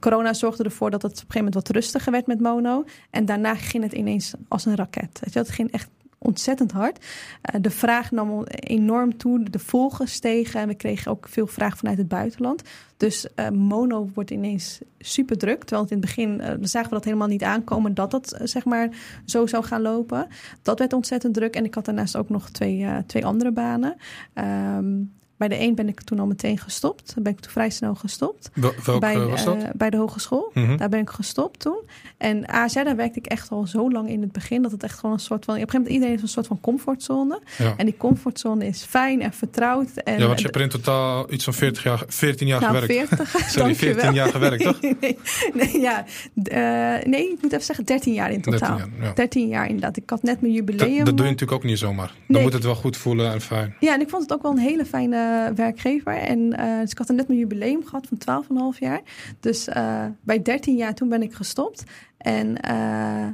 corona 0.00 0.32
zorgde 0.32 0.64
ervoor 0.64 0.90
dat 0.90 1.02
het 1.02 1.12
op 1.12 1.16
een 1.16 1.20
gegeven 1.20 1.44
moment 1.44 1.54
wat 1.54 1.76
rustiger 1.76 2.12
werd 2.12 2.26
met 2.26 2.40
mono. 2.40 2.84
En 3.10 3.24
daarna 3.24 3.54
ging 3.54 3.82
het 3.82 3.92
ineens 3.92 4.34
als 4.48 4.66
een 4.66 4.76
raket. 4.76 5.20
Weet 5.20 5.32
je, 5.32 5.38
het 5.38 5.50
ging 5.50 5.70
echt 5.70 5.88
ontzettend 6.22 6.72
hard. 6.72 7.06
Eh, 7.42 7.60
de 7.60 7.70
vraag 7.70 8.10
nam 8.10 8.44
enorm 8.46 9.16
toe, 9.16 9.42
de 9.50 9.58
volgen 9.58 10.08
stegen 10.08 10.60
en 10.60 10.68
we 10.68 10.74
kregen 10.74 11.10
ook 11.10 11.28
veel 11.28 11.46
vraag 11.46 11.76
vanuit 11.76 11.98
het 11.98 12.08
buitenland. 12.08 12.62
Dus 12.96 13.34
eh, 13.34 13.48
mono 13.48 14.08
wordt 14.14 14.30
ineens 14.30 14.80
super 14.98 15.38
druk. 15.38 15.60
Terwijl 15.60 15.82
het 15.82 15.90
in 15.90 15.96
het 15.96 16.06
begin 16.06 16.40
eh, 16.40 16.54
zagen 16.60 16.88
we 16.88 16.94
dat 16.94 17.04
helemaal 17.04 17.28
niet 17.28 17.42
aankomen 17.42 17.94
dat 17.94 18.10
dat 18.10 18.40
zeg 18.42 18.64
maar 18.64 18.88
zo 19.24 19.46
zou 19.46 19.64
gaan 19.64 19.82
lopen. 19.82 20.26
Dat 20.62 20.78
werd 20.78 20.92
ontzettend 20.92 21.34
druk 21.34 21.54
en 21.54 21.64
ik 21.64 21.74
had 21.74 21.84
daarnaast 21.84 22.16
ook 22.16 22.28
nog 22.28 22.50
twee, 22.50 22.86
twee 23.06 23.26
andere 23.26 23.52
banen. 23.52 23.96
Ehm, 24.34 25.02
bij 25.40 25.48
de 25.48 25.60
een 25.60 25.74
ben 25.74 25.88
ik 25.88 26.00
toen 26.00 26.18
al 26.20 26.26
meteen 26.26 26.58
gestopt. 26.58 27.14
Ben 27.18 27.32
ik 27.32 27.40
toen 27.40 27.50
vrij 27.52 27.70
snel 27.70 27.94
gestopt. 27.94 28.50
Welke 28.54 28.98
bij, 28.98 29.18
was 29.18 29.44
dat? 29.44 29.56
eh, 29.62 29.68
bij 29.74 29.90
de 29.90 29.96
hogeschool. 29.96 30.50
Mhm. 30.54 30.76
Daar 30.76 30.88
ben 30.88 31.00
ik 31.00 31.10
gestopt 31.10 31.60
toen. 31.60 31.78
En 32.18 32.46
ASR, 32.46 32.82
daar 32.84 32.96
werkte 32.96 33.18
ik 33.18 33.26
echt 33.26 33.50
al 33.50 33.66
zo 33.66 33.90
lang 33.90 34.08
in 34.08 34.20
het 34.20 34.32
begin. 34.32 34.62
Dat 34.62 34.70
het 34.72 34.82
echt 34.82 34.98
gewoon 34.98 35.14
een 35.14 35.20
soort 35.20 35.44
van... 35.44 35.54
Op 35.54 35.60
een 35.60 35.66
gegeven 35.68 35.78
moment 35.78 35.92
iedereen 35.94 36.10
heeft 36.10 36.22
een 36.22 36.28
soort 36.28 36.46
van 36.46 36.60
comfortzone. 36.60 37.40
Ja. 37.58 37.74
En 37.76 37.84
die 37.84 37.96
comfortzone 37.96 38.66
is 38.66 38.82
fijn 38.82 39.22
en 39.22 39.32
vertrouwd. 39.32 39.88
En, 39.94 40.18
ja, 40.18 40.26
want 40.26 40.38
je 40.38 40.44
hebt 40.44 40.56
er 40.56 40.62
in 40.62 40.68
totaal 40.68 41.32
iets 41.32 41.44
van 41.44 41.54
40 41.54 41.82
jaar, 41.82 42.02
14 42.06 42.46
jaar 42.46 42.60
nou, 42.60 42.74
gewerkt. 42.78 43.08
40. 43.08 43.30
Sorry, 43.50 43.64
dankjewel. 43.66 43.94
14 43.94 44.14
jaar 44.14 44.28
gewerkt, 44.28 44.62
toch? 44.62 44.80
nee, 45.00 45.18
nee, 45.54 45.80
ja. 45.80 46.04
Eh, 46.44 47.06
nee, 47.06 47.30
ik 47.30 47.38
moet 47.42 47.52
even 47.52 47.64
zeggen 47.64 47.84
13 47.84 48.12
jaar 48.12 48.30
in 48.32 48.40
totaal. 48.40 48.76
13 48.76 48.92
jaar, 48.98 49.06
ja. 49.08 49.12
13 49.14 49.48
jaar 49.48 49.66
inderdaad. 49.66 49.96
Ik 49.96 50.10
had 50.10 50.22
net 50.22 50.40
mijn 50.40 50.54
Dat, 50.56 50.66
jubileum. 50.66 51.04
dat 51.04 51.16
doe 51.16 51.26
je 51.26 51.32
natuurlijk 51.32 51.52
ook 51.52 51.64
niet 51.64 51.78
zomaar. 51.78 52.06
Dan 52.06 52.14
Nee. 52.26 52.42
moet 52.42 52.52
het 52.52 52.64
wel 52.64 52.74
goed 52.74 52.96
voelen 52.96 53.32
en 53.32 53.40
fijn. 53.40 53.74
Ja, 53.80 53.94
en 53.94 54.00
ik 54.00 54.08
vond 54.08 54.22
het 54.22 54.32
ook 54.32 54.42
wel 54.42 54.50
een 54.50 54.58
hele 54.58 54.84
fijne 54.84 55.29
werkgever. 55.54 56.16
En 56.16 56.52
eh, 56.52 56.80
dus 56.80 56.90
ik 56.90 56.98
had 56.98 57.08
er 57.08 57.14
net 57.14 57.26
mijn 57.28 57.38
jubileum 57.38 57.84
gehad 57.84 58.08
van 58.24 58.44
12,5 58.74 58.78
jaar. 58.78 59.00
Dus 59.40 59.68
eh, 59.68 60.04
bij 60.22 60.42
13 60.42 60.76
jaar 60.76 60.94
toen 60.94 61.08
ben 61.08 61.22
ik 61.22 61.32
gestopt. 61.32 61.84
En 62.18 62.60
eh, 62.60 63.28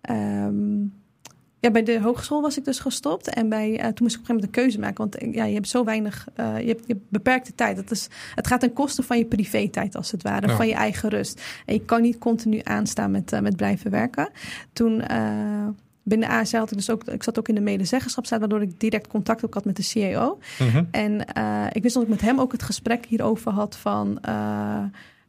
ehm, 0.00 0.86
ja, 1.60 1.70
bij 1.70 1.82
de 1.82 2.00
hogeschool 2.00 2.42
was 2.42 2.56
ik 2.56 2.64
dus 2.64 2.78
gestopt. 2.78 3.28
En 3.28 3.48
bij, 3.48 3.78
eh, 3.78 3.86
toen 3.86 3.96
moest 3.98 4.14
ik 4.16 4.20
op 4.20 4.28
een 4.28 4.34
gegeven 4.34 4.34
moment 4.34 4.44
een 4.44 4.62
keuze 4.62 4.78
maken. 4.78 4.96
Want 4.96 5.16
eh, 5.16 5.34
ja, 5.34 5.44
je 5.44 5.54
hebt 5.54 5.68
zo 5.68 5.84
weinig, 5.84 6.28
eh, 6.34 6.60
je, 6.60 6.66
hebt, 6.66 6.86
je 6.86 6.92
hebt 6.92 7.10
beperkte 7.10 7.54
tijd. 7.54 7.76
Dat 7.76 7.90
is, 7.90 8.08
het 8.34 8.46
gaat 8.46 8.60
ten 8.60 8.72
koste 8.72 9.02
van 9.02 9.18
je 9.18 9.24
privé-tijd 9.24 9.96
als 9.96 10.10
het 10.10 10.22
ware. 10.22 10.46
Ja. 10.46 10.56
Van 10.56 10.66
je 10.66 10.74
eigen 10.74 11.08
rust. 11.08 11.42
En 11.66 11.74
je 11.74 11.84
kan 11.84 12.02
niet 12.02 12.18
continu 12.18 12.60
aanstaan 12.62 13.10
met, 13.10 13.32
eh, 13.32 13.40
met 13.40 13.56
blijven 13.56 13.90
werken. 13.90 14.30
Toen... 14.72 15.02
Binnen 16.08 16.28
ASL 16.28 16.56
had 16.56 16.70
ik 16.70 16.76
dus 16.76 16.90
ook, 16.90 17.04
ik 17.04 17.22
zat 17.22 17.38
ook 17.38 17.48
in 17.48 17.54
de 17.54 17.60
medezeggenschapsraad, 17.60 18.40
waardoor 18.40 18.62
ik 18.62 18.80
direct 18.80 19.06
contact 19.06 19.44
ook 19.44 19.54
had 19.54 19.64
met 19.64 19.76
de 19.76 19.82
CEO. 19.82 20.38
Mhm. 20.58 20.84
En 20.90 21.24
eh, 21.24 21.66
ik 21.72 21.82
wist 21.82 21.94
dat 21.94 22.02
ik 22.02 22.08
met 22.08 22.20
hem 22.20 22.40
ook 22.40 22.52
het 22.52 22.62
gesprek 22.62 23.06
hierover 23.06 23.52
had 23.52 23.76
van 23.76 24.20
eh, 24.20 24.82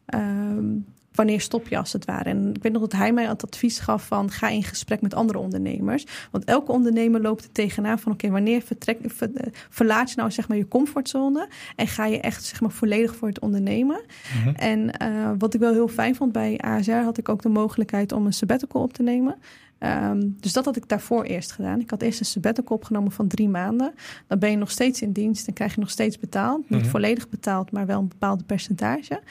ehm, 0.05 0.65
wanneer 1.11 1.41
stop 1.41 1.67
je 1.67 1.77
als 1.77 1.93
het 1.93 2.05
ware. 2.05 2.29
En 2.29 2.53
ik 2.53 2.63
weet 2.63 2.71
nog 2.71 2.81
dat 2.81 2.91
hij 2.91 3.13
mij 3.13 3.25
het 3.25 3.43
advies 3.43 3.79
gaf 3.79 4.07
van 4.07 4.31
ga 4.31 4.49
in 4.49 4.63
gesprek 4.63 5.01
met 5.01 5.13
andere 5.13 5.39
ondernemers. 5.39 6.05
Want 6.31 6.43
elke 6.45 6.71
ondernemer 6.71 7.21
loopt 7.21 7.43
er 7.43 7.51
tegenaan 7.51 7.99
van 7.99 8.11
oké, 8.11 8.29
wanneer 8.29 8.61
vertrek, 8.61 8.97
ver- 9.05 9.35
eh, 9.35 9.51
verlaat 9.69 10.09
je 10.09 10.15
nou 10.17 10.31
zeg 10.31 10.47
maar 10.47 10.57
je 10.57 10.67
comfortzone 10.67 11.47
en 11.75 11.87
ga 11.87 12.05
je 12.05 12.19
echt 12.19 12.43
zeg 12.43 12.61
maar 12.61 12.71
volledig 12.71 13.15
voor 13.15 13.27
het 13.27 13.39
ondernemen. 13.39 14.01
Mhm. 14.43 14.55
En 14.55 14.91
wat 15.37 15.53
ik 15.53 15.59
wel 15.59 15.73
heel 15.73 15.87
fijn 15.87 16.15
vond 16.15 16.31
bij 16.31 16.57
ASR 16.57 16.91
had 16.91 17.17
ik 17.17 17.29
ook 17.29 17.41
de 17.41 17.49
mogelijkheid 17.49 18.11
om 18.11 18.25
een 18.25 18.33
sabbatical 18.33 18.81
op 18.81 18.93
te 18.93 19.03
nemen. 19.03 19.35
Ehm, 19.79 20.21
dus 20.39 20.53
dat 20.53 20.65
had 20.65 20.75
ik 20.75 20.87
daarvoor 20.87 21.23
eerst 21.23 21.51
gedaan. 21.51 21.79
Ik 21.79 21.89
had 21.89 22.01
eerst 22.01 22.19
een 22.19 22.25
sabbatical 22.25 22.75
opgenomen 22.75 23.11
van 23.11 23.27
drie 23.27 23.49
maanden. 23.49 23.93
Dan 24.27 24.39
ben 24.39 24.51
je 24.51 24.57
nog 24.57 24.71
steeds 24.71 25.01
in 25.01 25.11
dienst 25.11 25.47
en 25.47 25.53
krijg 25.53 25.73
je 25.73 25.79
nog 25.79 25.89
steeds 25.89 26.17
betaald. 26.19 26.69
Niet 26.69 26.81
Mhm. 26.81 26.89
volledig 26.89 27.29
betaald, 27.29 27.71
maar 27.71 27.85
wel 27.85 27.99
een 27.99 28.07
bepaald 28.07 28.45
percentage. 28.45 29.21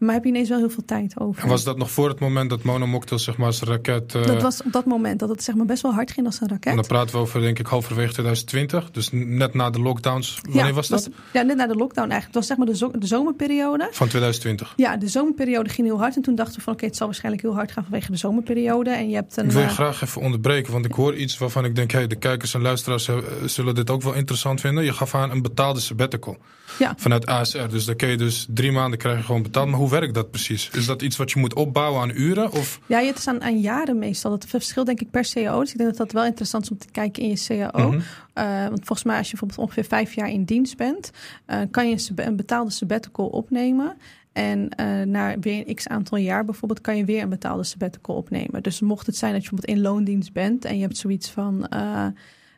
Maar 0.00 0.14
heb 0.14 0.22
je 0.24 0.30
ineens 0.30 0.48
wel 0.48 0.58
heel 0.58 0.70
veel 0.70 0.84
tijd 0.84 1.20
over. 1.20 1.42
En 1.42 1.48
was 1.48 1.64
dat 1.64 1.78
nog 1.78 1.90
voor 1.90 2.08
het 2.08 2.18
moment 2.20 2.50
dat 2.50 2.62
Mono 2.62 2.86
Mocktail 2.86 3.20
zeg 3.20 3.36
maar 3.36 3.46
als 3.46 3.62
raket... 3.62 4.14
eh, 4.14 4.26
dat 4.26 4.42
was 4.42 4.62
op 4.62 4.72
dat 4.72 4.84
moment 4.84 5.18
dat 5.18 5.28
het 5.28 5.42
zeg 5.42 5.54
maar 5.54 5.66
best 5.66 5.82
wel 5.82 5.92
hard 5.92 6.10
ging 6.10 6.26
als 6.26 6.40
een 6.40 6.46
en 6.46 6.48
raket. 6.52 6.74
dan 6.74 6.84
praten 6.86 7.14
we 7.14 7.20
over 7.20 7.40
denk 7.40 7.58
ik 7.58 7.66
halverwege 7.66 8.12
2020. 8.12 8.90
Dus 8.90 9.08
net 9.12 9.54
na 9.54 9.70
de 9.70 9.80
lockdowns. 9.80 10.40
Wanneer 10.50 10.74
was 10.74 10.88
dat? 10.88 11.10
ja, 11.32 11.42
net 11.42 11.56
na 11.56 11.66
de 11.66 11.74
lockdown 11.74 12.10
eigenlijk. 12.10 12.24
Het 12.26 12.34
was 12.34 12.46
zeg 12.46 12.56
maar 12.56 12.66
de, 12.66 12.76
zo- 12.76 12.90
de 12.98 13.06
zomerperiode. 13.06 13.88
Van 13.92 14.08
2020. 14.08 14.72
Ja, 14.76 14.96
de 14.96 15.08
zomerperiode 15.08 15.68
ging 15.70 15.86
heel 15.86 15.98
hard. 15.98 16.16
En 16.16 16.22
toen 16.22 16.34
dachten 16.34 16.56
we 16.56 16.62
van 16.62 16.72
oké, 16.72 16.84
het 16.84 16.96
zal 16.96 17.06
waarschijnlijk 17.06 17.42
heel 17.44 17.54
hard 17.54 17.72
gaan 17.72 17.82
vanwege 17.82 18.10
de 18.10 18.16
zomerperiode. 18.16 18.90
En 18.90 19.08
je 19.08 19.14
hebt 19.14 19.36
een. 19.36 19.44
Ik 19.44 19.50
wil 19.50 19.60
je 19.60 19.66
eh, 19.66 19.72
graag 19.74 20.02
even 20.02 20.22
onderbreken, 20.22 20.72
want 20.72 20.84
ik 20.84 20.92
hoor 20.92 21.14
iets 21.16 21.38
waarvan 21.38 21.64
ik 21.64 21.74
denk... 21.74 21.90
Hey, 21.90 22.06
de 22.06 22.16
kijkers 22.16 22.54
en 22.54 22.62
luisteraars 22.62 23.08
eh, 23.08 23.16
zullen 23.46 23.74
dit 23.74 23.90
ook 23.90 24.02
wel 24.02 24.12
interessant 24.14 24.60
vinden. 24.60 24.84
Je 24.84 24.92
gaf 24.92 25.14
aan 25.14 25.30
een 25.30 25.42
betaalde 25.42 25.80
sabbatical 25.80 26.36
Ja. 26.78 26.94
vanuit 26.96 27.26
ASR. 27.26 27.68
Dus 27.68 27.84
dan 27.84 27.96
kun 27.96 28.08
je 28.08 28.16
dus 28.16 28.46
drie 28.50 28.72
maanden 28.72 28.98
krijgen 28.98 29.24
gewoon 29.24 29.42
betaald. 29.42 29.68
Maar 29.68 29.78
hoe 29.78 29.90
werkt 29.90 30.14
dat 30.14 30.30
precies? 30.30 30.70
Is 30.72 30.86
dat 30.86 31.02
iets 31.02 31.16
wat 31.16 31.30
je 31.30 31.38
moet 31.38 31.54
opbouwen 31.54 32.02
aan 32.02 32.10
uren? 32.14 32.52
Of 32.52 32.80
Ja, 32.86 33.00
het 33.00 33.18
is 33.18 33.26
aan, 33.26 33.42
aan 33.42 33.60
jaren 33.60 33.98
meestal. 33.98 34.32
Het 34.32 34.46
verschilt 34.46 34.86
denk 34.86 35.00
ik 35.00 35.10
per 35.10 35.30
CAO. 35.32 35.60
Dus 35.60 35.72
ik 35.72 35.78
denk 35.78 35.88
dat 35.88 35.98
dat 35.98 36.12
wel 36.12 36.24
interessant 36.24 36.64
is 36.64 36.70
om 36.70 36.78
te 36.78 36.90
kijken 36.90 37.22
in 37.22 37.28
je 37.28 37.44
CAO. 37.46 37.88
Mhm. 37.88 38.00
Eh, 38.32 38.62
want 38.62 38.84
volgens 38.84 39.02
mij 39.02 39.16
als 39.16 39.30
je 39.30 39.36
bijvoorbeeld 39.36 39.60
ongeveer 39.60 39.84
vijf 39.84 40.14
jaar 40.14 40.30
in 40.30 40.44
dienst 40.44 40.76
bent... 40.76 41.10
eh, 41.46 41.60
kan 41.70 41.88
je 41.88 42.08
een, 42.16 42.36
betaalde 42.36 42.70
sabbatical 42.70 43.26
opnemen... 43.26 43.96
En 44.32 44.68
eh 44.68 45.02
na 45.02 45.38
weer 45.38 45.68
een 45.68 45.74
x 45.74 45.88
aantal 45.88 46.18
jaar 46.18 46.44
bijvoorbeeld 46.44 46.80
kan 46.80 46.96
je 46.96 47.04
weer 47.04 47.22
een 47.22 47.28
betaalde 47.28 47.64
sabbatical 47.64 48.14
opnemen. 48.14 48.62
Dus 48.62 48.80
mocht 48.80 49.06
het 49.06 49.16
zijn 49.16 49.32
dat 49.32 49.44
je 49.44 49.48
bijvoorbeeld 49.50 49.78
in 49.78 49.84
loondienst 49.84 50.32
bent 50.32 50.64
en 50.64 50.74
je 50.74 50.82
hebt 50.82 50.96
zoiets 50.96 51.30
van 51.30 51.66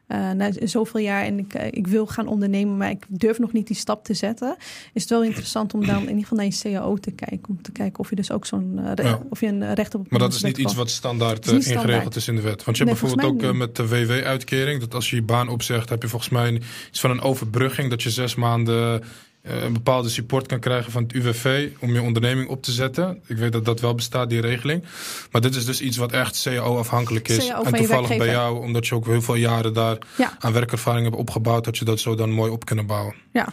eh, 0.07 0.31
na 0.31 0.51
zoveel 0.65 1.01
jaar 1.01 1.25
en 1.25 1.39
ik, 1.39 1.55
eh, 1.55 1.67
ik 1.71 1.87
wil 1.87 2.07
gaan 2.07 2.27
ondernemen, 2.27 2.77
maar 2.77 2.91
ik 2.91 3.05
durf 3.09 3.39
nog 3.39 3.53
niet 3.53 3.67
die 3.67 3.77
stap 3.77 4.05
te 4.05 4.15
zetten, 4.15 4.57
is 4.93 5.03
het 5.03 5.11
wel 5.11 5.25
interessant 5.25 5.75
om 5.75 5.87
dan 5.87 5.97
in 5.97 6.09
ieder 6.09 6.23
geval 6.23 6.39
naar 6.39 6.47
je 6.47 6.59
CAO 6.63 6.97
te 6.97 7.11
kijken. 7.11 7.49
Om 7.49 7.63
te 7.63 7.73
kijken 7.73 7.99
of 7.99 8.11
je 8.11 8.17
dus 8.17 8.31
ook 8.31 8.47
zo'n 8.47 8.79
eh, 8.79 9.05
Ja. 9.05 9.21
of 9.31 9.41
je 9.41 9.47
een 9.47 9.75
recht 9.75 9.95
op. 9.95 10.11
Maar 10.11 10.19
dat 10.21 10.35
is 10.35 10.43
niet 10.43 10.59
iets 10.59 10.75
wat 10.75 10.91
standaard 10.91 11.47
is 11.47 11.53
ingeregeld 11.53 11.83
standaard. 11.83 12.17
is 12.17 12.29
in 12.29 12.35
de 12.35 12.41
wet. 12.41 12.65
Want 12.65 12.77
je 12.77 12.85
hebt 12.85 13.01
bijvoorbeeld 13.01 13.45
ook 13.47 13.57
met 13.57 13.77
de 13.77 13.89
WW-uitkering... 13.89 14.81
dat 14.81 14.95
als 14.95 15.11
je 15.11 15.17
je 15.17 15.23
baan 15.23 15.49
opzegt, 15.49 15.89
heb 15.89 16.03
je 16.03 16.09
volgens 16.09 16.31
mij 16.31 16.61
iets 16.89 17.01
van 17.01 17.11
een 17.11 17.21
overbrugging... 17.21 17.91
dat 17.91 18.03
je 18.03 18.11
zes 18.11 18.35
maanden 18.35 19.03
een 19.43 19.73
bepaalde 19.73 20.09
support 20.09 20.47
kan 20.47 20.61
krijgen 20.61 20.93
van 20.93 21.03
het 21.03 21.13
UWV... 21.13 21.69
om 21.79 21.93
je 21.93 22.03
onderneming 22.03 22.49
op 22.49 22.63
te 22.63 22.73
zetten. 22.73 23.23
Ik 23.27 23.37
weet 23.37 23.53
dat 23.53 23.65
dat 23.65 23.81
wel 23.81 23.95
bestaat, 23.95 24.31
die 24.31 24.41
regeling. 24.41 24.85
Maar 25.31 25.41
dit 25.41 25.55
is 25.55 25.65
dus 25.65 25.81
iets 25.81 25.97
wat 25.97 26.13
echt 26.13 26.43
CAO-afhankelijk 26.43 27.29
is. 27.29 27.49
CAO 27.49 27.63
en 27.63 27.73
toevallig 27.73 28.17
bij 28.17 28.27
jou, 28.27 28.61
omdat 28.61 28.87
je 28.87 28.95
ook 28.95 29.07
heel 29.07 29.23
veel 29.23 29.35
jaren 29.35 29.73
daar... 29.73 29.99
Ja. 30.17 30.37
aan 30.39 30.53
werkervaring 30.53 31.05
hebt 31.05 31.17
opgebouwd... 31.17 31.65
dat 31.65 31.79
je 31.79 31.85
dat 31.85 32.01
zo 32.01 32.15
dan 32.15 32.31
mooi 32.31 32.51
op 32.51 32.65
kunnen 32.65 32.87
bouwen. 32.87 33.15
Ja. 33.33 33.53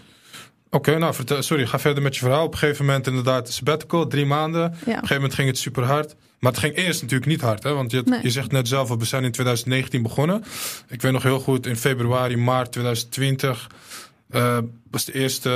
Oké, 0.71 0.97
nou, 0.97 1.13
vertel, 1.13 1.41
sorry, 1.41 1.67
ga 1.67 1.80
verder 1.80 2.04
met 2.04 2.15
je 2.15 2.21
verhaal. 2.21 2.45
Op 2.45 2.52
een 2.54 2.60
gegeven 2.60 2.86
moment 2.86 3.08
inderdaad 3.08 3.52
sabbatical, 3.52 4.08
drie 4.08 4.25
maanden. 4.25 4.65
Op 4.65 4.71
een 4.71 4.93
gegeven 4.93 5.15
moment 5.15 5.34
ging 5.34 5.47
het 5.47 5.58
super 5.58 5.84
hard. 5.84 6.15
Maar 6.39 6.52
het 6.52 6.62
ging 6.62 6.75
eerst 6.75 7.02
natuurlijk 7.02 7.30
niet 7.30 7.41
hard, 7.41 7.63
hè? 7.63 7.73
want 7.73 7.91
je, 7.91 8.19
je 8.21 8.30
zegt 8.30 8.52
net 8.52 8.67
zelf, 8.67 8.89
we 8.89 9.06
zijn 9.06 9.23
in 9.23 9.32
2019 9.32 10.02
begonnen. 10.02 10.43
Ik 10.88 11.02
weet 11.02 11.12
nog 11.12 11.23
heel 11.23 11.39
goed, 11.39 11.65
in 11.65 11.75
februari, 11.75 12.38
maart 12.38 12.71
2020 12.71 13.67
uh, 14.32 14.58
was 14.92 15.06
de 15.06 15.13
eerste 15.13 15.50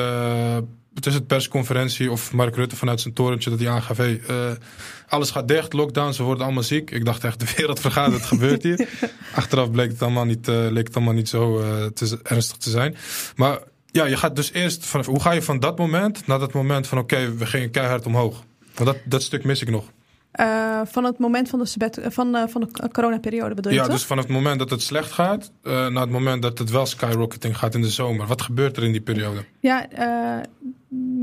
het 0.94 1.06
is 1.06 1.14
het 1.14 1.28
persconferentie 1.28 2.12
of 2.12 2.34
Mark 2.34 2.56
Rutte 2.56 2.76
vanuit 2.76 3.02
zijn 3.02 3.14
torentje 3.14 3.50
dat 3.50 3.60
hij 3.60 3.70
aangaf: 3.70 3.98
hey, 3.98 4.22
uh, 4.30 4.52
alles 5.08 5.32
gaat 5.32 5.48
dicht, 5.48 5.74
lockdown, 5.74 6.12
ze 6.12 6.24
worden 6.24 6.44
allemaal 6.44 6.64
ziek. 6.64 6.92
Ik 6.92 7.06
dacht 7.06 7.24
echt, 7.24 7.40
de 7.40 7.54
wereld 7.58 7.80
vergaat, 7.80 8.12
het 8.12 8.26
gebeurt 8.26 8.64
hier. 8.64 8.90
Achteraf 9.36 9.72
bleek 9.72 9.92
het 9.92 10.02
allemaal 10.02 10.26
niet, 10.26 10.48
uh, 10.48 10.56
leek 10.70 10.88
het 10.88 10.96
allemaal 10.96 11.14
niet 11.14 11.30
zo 11.30 11.62
te, 11.94 12.20
ernstig 12.24 12.58
te 12.58 12.70
zijn. 12.70 12.96
Maar 13.36 13.60
ja, 13.92 14.06
je 14.06 14.18
gaat 14.18 14.36
dus 14.36 14.52
eerst 14.52 14.86
vanaf, 14.86 15.06
hoe 15.06 15.22
ga 15.22 15.32
je 15.32 15.42
van 15.42 15.60
dat 15.60 15.78
moment 15.78 16.28
naar 16.28 16.40
dat 16.40 16.54
moment 16.54 16.88
van: 16.88 16.98
oké, 16.98 17.16
okay, 17.16 17.36
we 17.36 17.46
gingen 17.46 17.72
keihard 17.72 18.06
omhoog? 18.06 18.44
Want 18.74 18.90
dat, 18.90 18.98
dat 19.06 19.24
stuk 19.24 19.44
mis 19.44 19.62
ik 19.62 19.70
nog. 19.70 19.86
Uh, 20.40 20.82
van 20.86 21.04
het 21.04 21.18
moment 21.18 21.50
van 21.50 21.60
de, 21.60 21.66
sabbat, 21.66 22.00
van, 22.04 22.36
uh, 22.36 22.44
van 22.48 22.62
de 22.62 22.90
coronaperiode 22.92 23.56
bedoel 23.56 23.72
je 23.72 23.78
Ja, 23.78 23.84
toch? 23.84 23.94
dus 23.94 24.06
vanaf 24.06 24.24
het 24.24 24.34
moment 24.34 24.60
dat 24.60 24.70
het 24.70 24.82
slecht 24.82 25.12
gaat... 25.12 25.52
Uh, 25.64 25.88
naar 25.88 26.02
het 26.02 26.12
moment 26.12 26.42
dat 26.42 26.58
het 26.58 26.70
wel 26.70 26.86
skyrocketing 26.86 27.58
gaat 27.58 27.76
in 27.76 27.82
de 27.82 27.90
zomer. 27.90 28.28
Wat 28.28 28.42
gebeurt 28.42 28.78
er 28.78 28.84
in 28.84 28.92
die 28.92 29.02
periode? 29.02 29.46
Ja, 29.60 29.88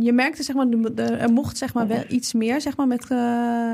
je 0.01 0.13
merkte 0.13 0.43
zeg 0.43 0.57
maar, 0.57 0.69
de, 0.69 0.95
de, 0.95 1.03
er 1.03 1.33
mocht 1.33 1.59
zeg 1.59 1.75
maar 1.75 1.87
wel 1.87 2.05
iets 2.09 2.33
meer 2.33 2.61
zeg 2.61 2.77
maar, 2.77 2.87
met, 2.87 3.09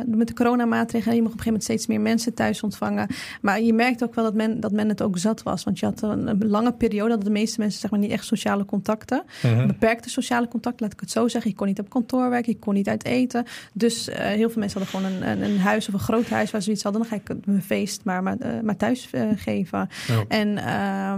met 0.07 0.29
de 0.29 0.35
coronamaatregelen. 0.35 1.17
Je 1.17 1.23
mocht 1.23 1.35
op 1.35 1.39
een 1.39 1.45
gegeven 1.45 1.45
moment 1.45 1.63
steeds 1.63 1.87
meer 1.87 2.01
mensen 2.01 2.35
thuis 2.35 2.63
ontvangen. 2.63 3.07
Maar 3.41 3.61
je 3.61 3.73
merkte 3.73 4.05
ook 4.05 4.15
wel 4.15 4.25
dat 4.25 4.35
men, 4.35 4.61
dat 4.61 4.73
men 4.73 4.89
het 4.89 5.03
ook 5.03 5.19
zat 5.19 5.43
was. 5.43 5.65
Want 5.65 5.79
je 5.79 5.87
had 5.87 6.03
een, 6.03 6.27
een 6.27 6.49
lange 6.49 6.73
periode 6.73 7.11
dat 7.11 7.25
de 7.25 7.31
meeste 7.31 7.61
mensen 7.61 7.81
zeg 7.81 7.91
maar, 7.91 8.01
niet 8.01 8.11
echt 8.11 8.25
sociale 8.25 8.65
contacten. 8.65 9.23
Mhm. 9.43 9.67
Beperkte 9.67 10.11
sociale 10.11 10.49
contacten, 10.49 10.83
laat 10.83 10.95
ik 10.95 11.01
het 11.01 11.11
zo 11.11 11.29
zeggen. 11.29 11.51
Je 11.51 11.57
kon 11.57 11.67
niet 11.67 11.81
op 11.81 11.89
kantoor 11.89 12.31
werken, 12.31 12.53
je 12.53 12.59
kon 12.59 12.75
niet 12.75 12.89
uit 12.89 13.05
eten. 13.05 13.45
Dus 13.73 14.09
heel 14.13 14.51
veel 14.51 14.61
mensen 14.61 14.81
hadden 14.81 15.01
gewoon 15.01 15.13
een 15.13 15.27
een, 15.27 15.43
een, 15.43 15.59
huis 15.59 15.89
of 15.89 15.95
een 15.95 16.01
groot 16.01 16.29
huis 16.29 16.51
waar 16.51 16.63
ze 16.63 16.71
iets 16.71 16.83
hadden, 16.83 17.01
dan 17.01 17.11
ga 17.11 17.17
ik 17.17 17.47
mijn 17.47 17.63
feest 17.63 18.05
maar, 18.05 18.23
maar, 18.23 18.37
uh, 18.41 18.61
maar 18.63 18.77
thuis 18.77 19.09
uh, 19.13 19.23
geven. 19.37 19.89
En, 20.29 20.49
uh, 20.49 21.15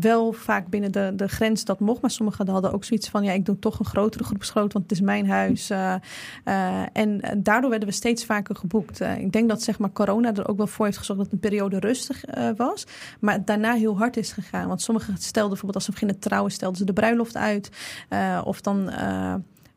wel 0.00 0.32
vaak 0.32 0.68
binnen 0.68 0.92
de, 0.92 1.12
de 1.16 1.28
grens 1.28 1.64
dat 1.64 1.80
mocht, 1.80 2.00
maar 2.00 2.10
sommigen 2.10 2.48
hadden 2.48 2.72
ook 2.72 2.84
zoiets 2.84 3.08
van: 3.08 3.24
ja, 3.24 3.32
ik 3.32 3.44
doe 3.44 3.58
toch 3.58 3.78
een 3.78 3.84
grotere 3.84 4.24
groepsgroot, 4.24 4.72
want 4.72 4.84
het 4.84 4.92
is 4.92 5.00
mijn 5.00 5.28
huis. 5.28 5.70
Uh, 5.70 5.94
en 6.92 7.20
daardoor 7.36 7.70
werden 7.70 7.88
we 7.88 7.94
steeds 7.94 8.24
vaker 8.24 8.56
geboekt. 8.56 9.00
ik 9.00 9.32
denk 9.32 9.48
dat 9.48 9.62
zeg 9.62 9.78
maar, 9.78 9.92
corona 9.92 10.34
er 10.34 10.48
ook 10.48 10.56
wel 10.56 10.66
voor 10.66 10.84
heeft 10.84 10.98
gezorgd 10.98 11.22
dat 11.22 11.32
een 11.32 11.38
periode 11.38 11.78
rustig 11.78 12.24
was, 12.56 12.86
maar 13.20 13.44
daarna 13.44 13.74
heel 13.74 13.98
hard 13.98 14.16
is 14.16 14.32
gegaan. 14.32 14.68
Want 14.68 14.82
sommigen 14.82 15.16
stelden 15.16 15.48
bijvoorbeeld 15.48 15.74
als 15.74 15.84
ze 15.84 15.90
beginnen 15.90 16.18
trouwen, 16.18 16.52
stelden 16.52 16.78
ze 16.78 16.84
de 16.84 16.92
bruiloft 16.92 17.36
uit. 17.36 17.70
of 18.44 18.60
dan. 18.60 18.90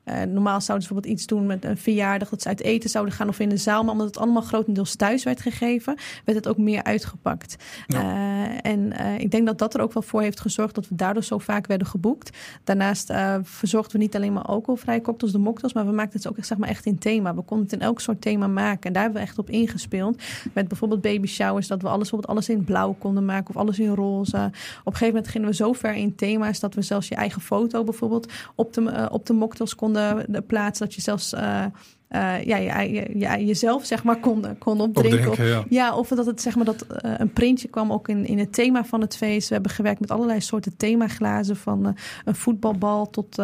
Uh, 0.05 0.21
normaal 0.21 0.61
zouden 0.61 0.87
ze 0.87 0.93
bijvoorbeeld 0.93 1.13
iets 1.13 1.25
doen 1.25 1.45
met 1.45 1.65
een 1.65 1.77
verjaardag, 1.77 2.29
dat 2.29 2.41
ze 2.41 2.47
uit 2.47 2.61
eten 2.61 2.89
zouden 2.89 3.13
gaan 3.13 3.29
of 3.29 3.39
in 3.39 3.49
de 3.49 3.57
zaal. 3.57 3.83
Maar 3.83 3.91
omdat 3.91 4.07
het 4.07 4.17
allemaal 4.17 4.41
grotendeels 4.41 4.95
thuis 4.95 5.23
werd 5.23 5.41
gegeven, 5.41 5.95
werd 6.25 6.37
het 6.37 6.47
ook 6.47 6.57
meer 6.57 6.83
uitgepakt. 6.83 7.55
Ja. 7.87 8.01
Uh, 8.01 8.71
en 8.71 8.79
uh, 9.01 9.19
ik 9.19 9.31
denk 9.31 9.45
dat 9.45 9.57
dat 9.57 9.73
er 9.73 9.81
ook 9.81 9.93
wel 9.93 10.03
voor 10.03 10.21
heeft 10.21 10.39
gezorgd 10.39 10.75
dat 10.75 10.87
we 10.87 10.95
daardoor 10.95 11.23
zo 11.23 11.37
vaak 11.37 11.67
werden 11.67 11.87
geboekt. 11.87 12.37
Daarnaast 12.63 13.13
verzorgden 13.41 13.91
we 13.91 13.97
niet 13.97 14.15
alleen 14.15 14.33
maar 14.33 14.43
alcoholvrije 14.43 15.01
cocktails, 15.01 15.33
de 15.33 15.39
mocktails, 15.39 15.73
maar 15.73 15.85
we 15.85 15.91
maakten 15.91 16.19
het 16.19 16.27
ook 16.27 16.37
echt, 16.37 16.47
zeg 16.47 16.57
maar, 16.57 16.69
echt 16.69 16.85
in 16.85 16.97
thema. 16.97 17.35
We 17.35 17.41
konden 17.41 17.65
het 17.65 17.75
in 17.75 17.81
elk 17.81 17.99
soort 17.99 18.21
thema 18.21 18.47
maken. 18.47 18.81
En 18.81 18.93
daar 18.93 19.03
hebben 19.03 19.21
we 19.21 19.27
echt 19.27 19.39
op 19.39 19.49
ingespeeld. 19.49 20.21
Met 20.53 20.67
bijvoorbeeld 20.67 21.01
baby 21.01 21.27
showers, 21.27 21.67
dat 21.67 21.81
we 21.81 21.87
alles, 21.87 22.09
bijvoorbeeld 22.09 22.31
alles 22.31 22.49
in 22.49 22.63
blauw 22.63 22.95
konden 22.99 23.25
maken 23.25 23.49
of 23.49 23.57
alles 23.61 23.79
in 23.79 23.93
roze. 23.93 24.37
Op 24.37 24.51
een 24.85 24.91
gegeven 24.91 25.07
moment 25.07 25.27
gingen 25.27 25.47
we 25.47 25.55
zo 25.55 25.73
ver 25.73 25.93
in 25.93 26.15
thema's 26.15 26.59
dat 26.59 26.73
we 26.73 26.81
zelfs 26.81 27.07
je 27.07 27.15
eigen 27.15 27.41
foto 27.41 27.83
bijvoorbeeld 27.83 28.31
op 28.55 28.73
de, 28.73 29.07
op 29.11 29.25
de 29.25 29.33
mocktails 29.33 29.75
konden 29.75 29.92
de 30.27 30.43
plaats 30.47 30.79
dat 30.79 30.93
je 30.93 31.01
zelfs 31.01 31.34
uh, 31.34 31.65
uh, 32.10 32.43
ja, 32.43 32.58
je, 32.58 32.91
je, 32.93 33.19
je, 33.19 33.45
jezelf 33.45 33.86
zeg 33.86 34.03
maar 34.03 34.19
kon, 34.19 34.58
kon 34.58 34.82
opdrinken. 34.82 35.29
Opdrinken, 35.29 35.60
of, 35.60 35.65
ja. 35.69 35.95
of 35.95 36.08
dat 36.08 36.25
het 36.25 36.41
zeg 36.41 36.56
maar 36.56 36.65
dat 36.65 36.86
uh, 37.06 37.13
een 37.17 37.34
printje 37.34 37.67
kwam 37.67 37.91
ook 37.91 38.08
in, 38.08 38.25
in 38.25 38.39
het 38.39 38.53
thema 38.53 38.86
van 38.86 39.01
het 39.01 39.17
feest. 39.17 39.47
We 39.47 39.53
hebben 39.53 39.71
gewerkt 39.71 39.99
met 39.99 40.12
allerlei 40.12 40.41
soorten 40.41 40.77
themaglazen 40.77 41.56
van 41.56 41.88
uh, 41.88 41.93
een 42.25 42.36
voetbalbal 42.36 43.10
tot 43.10 43.38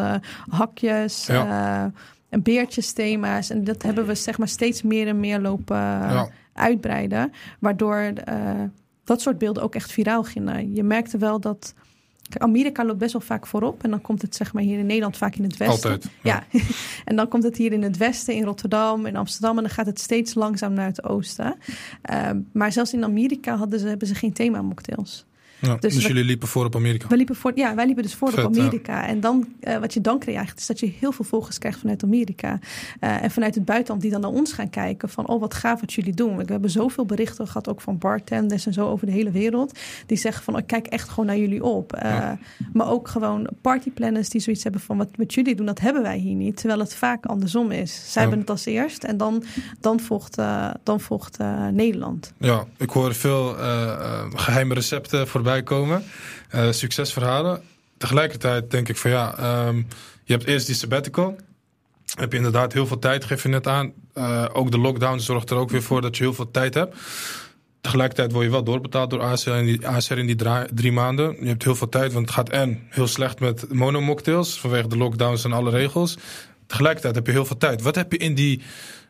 hakjes. 0.50 1.26
Ja. 1.26 1.92
en 2.30 2.42
beertjesthema's. 2.42 3.50
En 3.50 3.64
dat 3.64 3.82
hebben 3.82 4.06
we 4.06 4.16
zeg 4.16 4.38
maar 4.38 4.48
steeds 4.48 4.82
meer 4.82 5.08
en 5.08 5.20
meer 5.20 5.40
lopen 5.40 5.78
ja. 5.78 6.30
uitbreiden. 6.54 7.32
Waardoor 7.60 8.14
dat 9.04 9.22
soort 9.22 9.38
beelden 9.38 9.64
ook 9.64 9.76
echt 9.76 9.92
viraal 9.92 10.24
gingen. 10.24 10.76
Je 10.76 10.84
merkte 10.84 11.18
wel 11.18 11.40
dat 11.40 11.74
Amerika 12.38 12.86
loopt 12.86 12.98
best 12.98 13.12
wel 13.12 13.22
vaak 13.22 13.48
voorop. 13.48 13.84
En 13.84 13.90
dan 13.90 14.02
komt 14.02 14.22
het 14.22 14.36
zeg 14.36 14.54
maar 14.54 14.64
hier 14.64 14.80
in 14.80 14.86
Nederland 14.86 15.18
vaak 15.18 15.36
in 15.36 15.44
het 15.44 15.58
westen. 15.58 15.92
Altijd. 15.92 16.12
Ja. 16.24 16.44
ja. 16.52 16.62
en 17.06 17.16
dan 17.16 17.28
komt 17.28 17.44
het 17.44 17.58
hier 17.58 17.72
in 17.72 17.84
het 17.84 17.98
westen, 17.98 18.34
in 18.34 18.44
Rotterdam, 18.44 19.06
in 19.06 19.16
Amsterdam. 19.16 19.58
En 19.58 19.64
dan 19.64 19.72
gaat 19.72 19.86
het 19.86 20.00
steeds 20.00 20.34
langzaam 20.34 20.74
naar 20.74 20.88
het 20.88 21.04
oosten. 21.04 21.56
Uh, 22.12 22.30
maar 22.52 22.72
zelfs 22.72 22.94
in 22.94 23.04
Amerika 23.04 23.56
hadden 23.56 23.80
ze, 23.80 23.88
hebben 23.88 24.08
ze 24.08 24.16
geen 24.16 24.34
thema 24.34 24.62
mocktails. 24.62 25.26
Ja, 25.62 25.76
dus, 25.76 25.94
dus 25.94 26.02
we, 26.02 26.08
jullie 26.08 26.24
liepen 26.24 26.48
voor 26.48 26.66
op 26.66 26.76
Amerika? 26.76 27.08
We 27.08 27.16
liepen 27.16 27.36
voor, 27.36 27.52
ja, 27.56 27.76
wij 27.76 27.86
liepen 27.86 28.04
dus 28.04 28.16
voor 28.16 28.32
Vet, 28.32 28.46
op 28.46 28.58
Amerika. 28.58 29.02
Ja. 29.02 29.08
En 29.08 29.20
dan, 29.20 29.48
uh, 29.62 29.78
wat 29.78 29.94
je 29.94 30.02
dan 30.02 30.20
krijgt, 30.20 30.60
is 30.60 30.66
dat 30.66 30.80
je 30.80 30.94
heel 31.00 31.12
veel 31.12 31.26
volgers 31.26 31.58
krijgt 31.58 31.80
vanuit 31.80 32.04
Amerika. 32.04 32.60
Uh, 33.02 33.24
en 33.24 33.32
vanuit 33.32 33.56
het 33.56 33.66
buitenland 33.66 34.02
die 34.02 34.12
dan 34.12 34.22
naar 34.22 34.30
ons 34.30 34.54
gaan 34.54 34.70
kijken 34.70 35.10
van, 35.10 35.28
oh 35.28 35.40
wat 35.40 35.54
gaaf 35.54 35.80
wat 35.80 35.94
jullie 35.94 36.14
doen. 36.14 36.38
We 36.38 36.44
hebben 36.46 36.70
zoveel 36.70 37.06
berichten 37.06 37.48
gehad, 37.48 37.70
ook 37.70 37.82
van 37.82 37.98
bartenders 37.98 38.66
en 38.66 38.74
zo 38.74 38.88
over 38.88 39.06
de 39.06 39.12
hele 39.12 39.32
wereld. 39.32 39.80
Die 40.06 40.18
zeggen 40.18 40.44
van, 40.44 40.58
ik 40.58 40.68
kijk 40.68 40.88
echt 40.88 41.10
gewoon 41.10 41.26
naar 41.26 41.38
jullie 41.38 41.64
op. 41.64 41.96
Uh, 41.96 42.02
ja. 42.02 42.40
Maar 42.74 42.88
ook 42.88 43.08
gewoon 43.08 43.50
partyplanners 43.62 44.30
die 44.30 44.42
zoiets 44.42 44.64
hebben 44.64 44.82
van, 44.82 44.98
wat, 44.98 45.10
wat 45.16 45.34
jullie 45.34 45.56
doen, 45.56 45.66
dat 45.66 45.80
hebben 45.80 46.02
wij 46.02 46.18
hier 46.18 46.36
niet. 46.36 46.58
Terwijl 46.58 46.80
het 46.80 46.96
vaak 46.96 47.26
andersom 47.26 47.72
is. 47.72 48.12
Zij 48.12 48.22
hebben 48.22 48.40
het 48.40 48.50
als 48.50 48.66
eerst 48.66 49.04
en 49.04 49.18
dan, 49.18 49.44
dan 49.80 50.00
volgt, 50.00 50.38
dan 50.84 51.00
volgt 51.00 51.38
Nederland. 51.72 52.34
Ja, 52.38 52.66
ik 52.78 52.90
hoor 52.90 53.14
veel 53.14 53.56
geheime 54.34 54.74
recepten 54.74 55.28
voorbij 55.28 55.49
komen. 55.58 56.04
Uh, 56.56 56.72
succesverhalen. 56.72 57.62
Tegelijkertijd 57.98 58.72
denk 58.72 58.90
ik 58.90 58.98
van 58.98 59.12
ja, 59.12 59.36
um, 59.68 59.88
je 60.24 60.34
hebt 60.34 60.46
eerst 60.46 60.66
die 60.66 60.76
sabbatical. 60.76 61.36
Heb 62.16 62.32
je 62.32 62.38
inderdaad 62.38 62.74
heel 62.74 62.88
veel 62.88 63.00
tijd, 63.00 63.24
geef 63.24 63.44
je 63.44 63.50
net 63.50 63.68
aan. 63.68 63.94
Uh, 64.16 64.46
ook 64.54 64.72
de 64.72 64.78
lockdown 64.78 65.20
zorgt 65.20 65.50
er 65.50 65.58
ook 65.58 65.70
weer 65.70 65.84
voor 65.84 66.02
dat 66.02 66.18
je 66.18 66.24
heel 66.24 66.34
veel 66.34 66.52
tijd 66.52 66.74
hebt. 66.74 66.96
Tegelijkertijd 67.82 68.32
word 68.32 68.46
je 68.46 68.52
wel 68.52 68.64
doorbetaald 68.64 69.10
door 69.10 69.22
ACR 69.22 69.50
in 69.50 69.66
die, 69.66 69.88
ACR 69.88 70.18
in 70.18 70.26
die 70.26 70.66
drie 70.74 70.92
maanden. 70.92 71.36
Je 71.40 71.48
hebt 71.48 71.64
heel 71.64 71.76
veel 71.76 71.90
tijd, 71.90 72.14
want 72.14 72.26
het 72.26 72.36
gaat 72.36 72.50
en 72.50 72.88
heel 72.90 73.08
slecht 73.08 73.40
met 73.40 73.74
monomocktails... 73.74 74.60
vanwege 74.60 74.88
de 74.88 74.98
lockdowns 74.98 75.44
en 75.44 75.54
alle 75.54 75.70
regels. 75.70 76.18
Tegelijkertijd 76.68 77.16
heb 77.16 77.26
je 77.26 77.32
heel 77.32 77.46
veel 77.46 77.58
tijd. 77.58 77.82
Wat 77.82 77.96
heb 77.96 78.12
je 78.12 78.18
in 78.18 78.36
die 78.36 78.62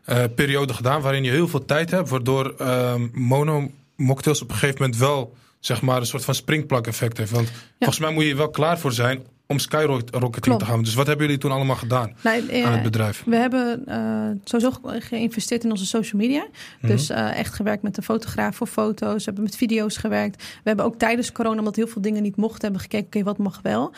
uh, 0.06 0.24
periode 0.34 0.74
gedaan 0.74 1.00
waarin 1.00 1.24
je 1.24 1.30
heel 1.30 1.48
veel 1.48 1.64
tijd 1.64 1.90
hebt... 1.90 2.08
waardoor 2.08 2.54
um, 2.60 3.10
monomocktails 3.14 4.42
op 4.42 4.48
een 4.50 4.56
gegeven 4.56 4.80
moment 4.80 4.98
wel 4.98 5.36
zeg 5.60 5.82
maar 5.82 5.96
een 5.96 6.06
soort 6.06 6.24
van 6.24 6.34
springplak 6.34 6.86
effect 6.86 7.18
heeft. 7.18 7.30
Want 7.30 7.52
volgens 7.78 7.98
mij 7.98 8.10
moet 8.10 8.24
je 8.24 8.34
wel 8.34 8.50
klaar 8.50 8.78
voor 8.78 8.92
zijn 8.92 9.26
om 9.50 9.58
skyrocketing 9.58 10.58
te 10.58 10.64
gaan. 10.64 10.82
Dus 10.82 10.94
wat 10.94 11.06
hebben 11.06 11.26
jullie 11.26 11.40
toen 11.40 11.50
allemaal 11.50 11.76
gedaan 11.76 12.12
nou, 12.22 12.64
aan 12.64 12.72
het 12.72 12.82
bedrijf? 12.82 13.22
We 13.26 13.36
hebben 13.36 13.84
uh, 13.88 14.30
sowieso 14.44 14.80
geïnvesteerd 14.82 15.64
in 15.64 15.70
onze 15.70 15.86
social 15.86 16.20
media. 16.20 16.46
Mhm. 16.80 16.92
Dus 16.92 17.10
uh, 17.10 17.38
echt 17.38 17.54
gewerkt 17.54 17.82
met 17.82 17.94
de 17.94 18.02
fotograaf 18.02 18.56
voor 18.56 18.66
foto's. 18.66 19.16
We 19.16 19.24
hebben 19.24 19.42
met 19.42 19.56
video's 19.56 19.96
gewerkt. 19.96 20.36
We 20.42 20.60
hebben 20.62 20.84
ook 20.84 20.98
tijdens 20.98 21.32
corona, 21.32 21.58
omdat 21.58 21.76
heel 21.76 21.86
veel 21.86 22.02
dingen 22.02 22.22
niet 22.22 22.36
mochten, 22.36 22.62
hebben 22.62 22.80
gekeken, 22.80 23.06
oké, 23.06 23.18
okay, 23.18 23.32
wat 23.32 23.38
mag 23.38 23.60
wel? 23.62 23.92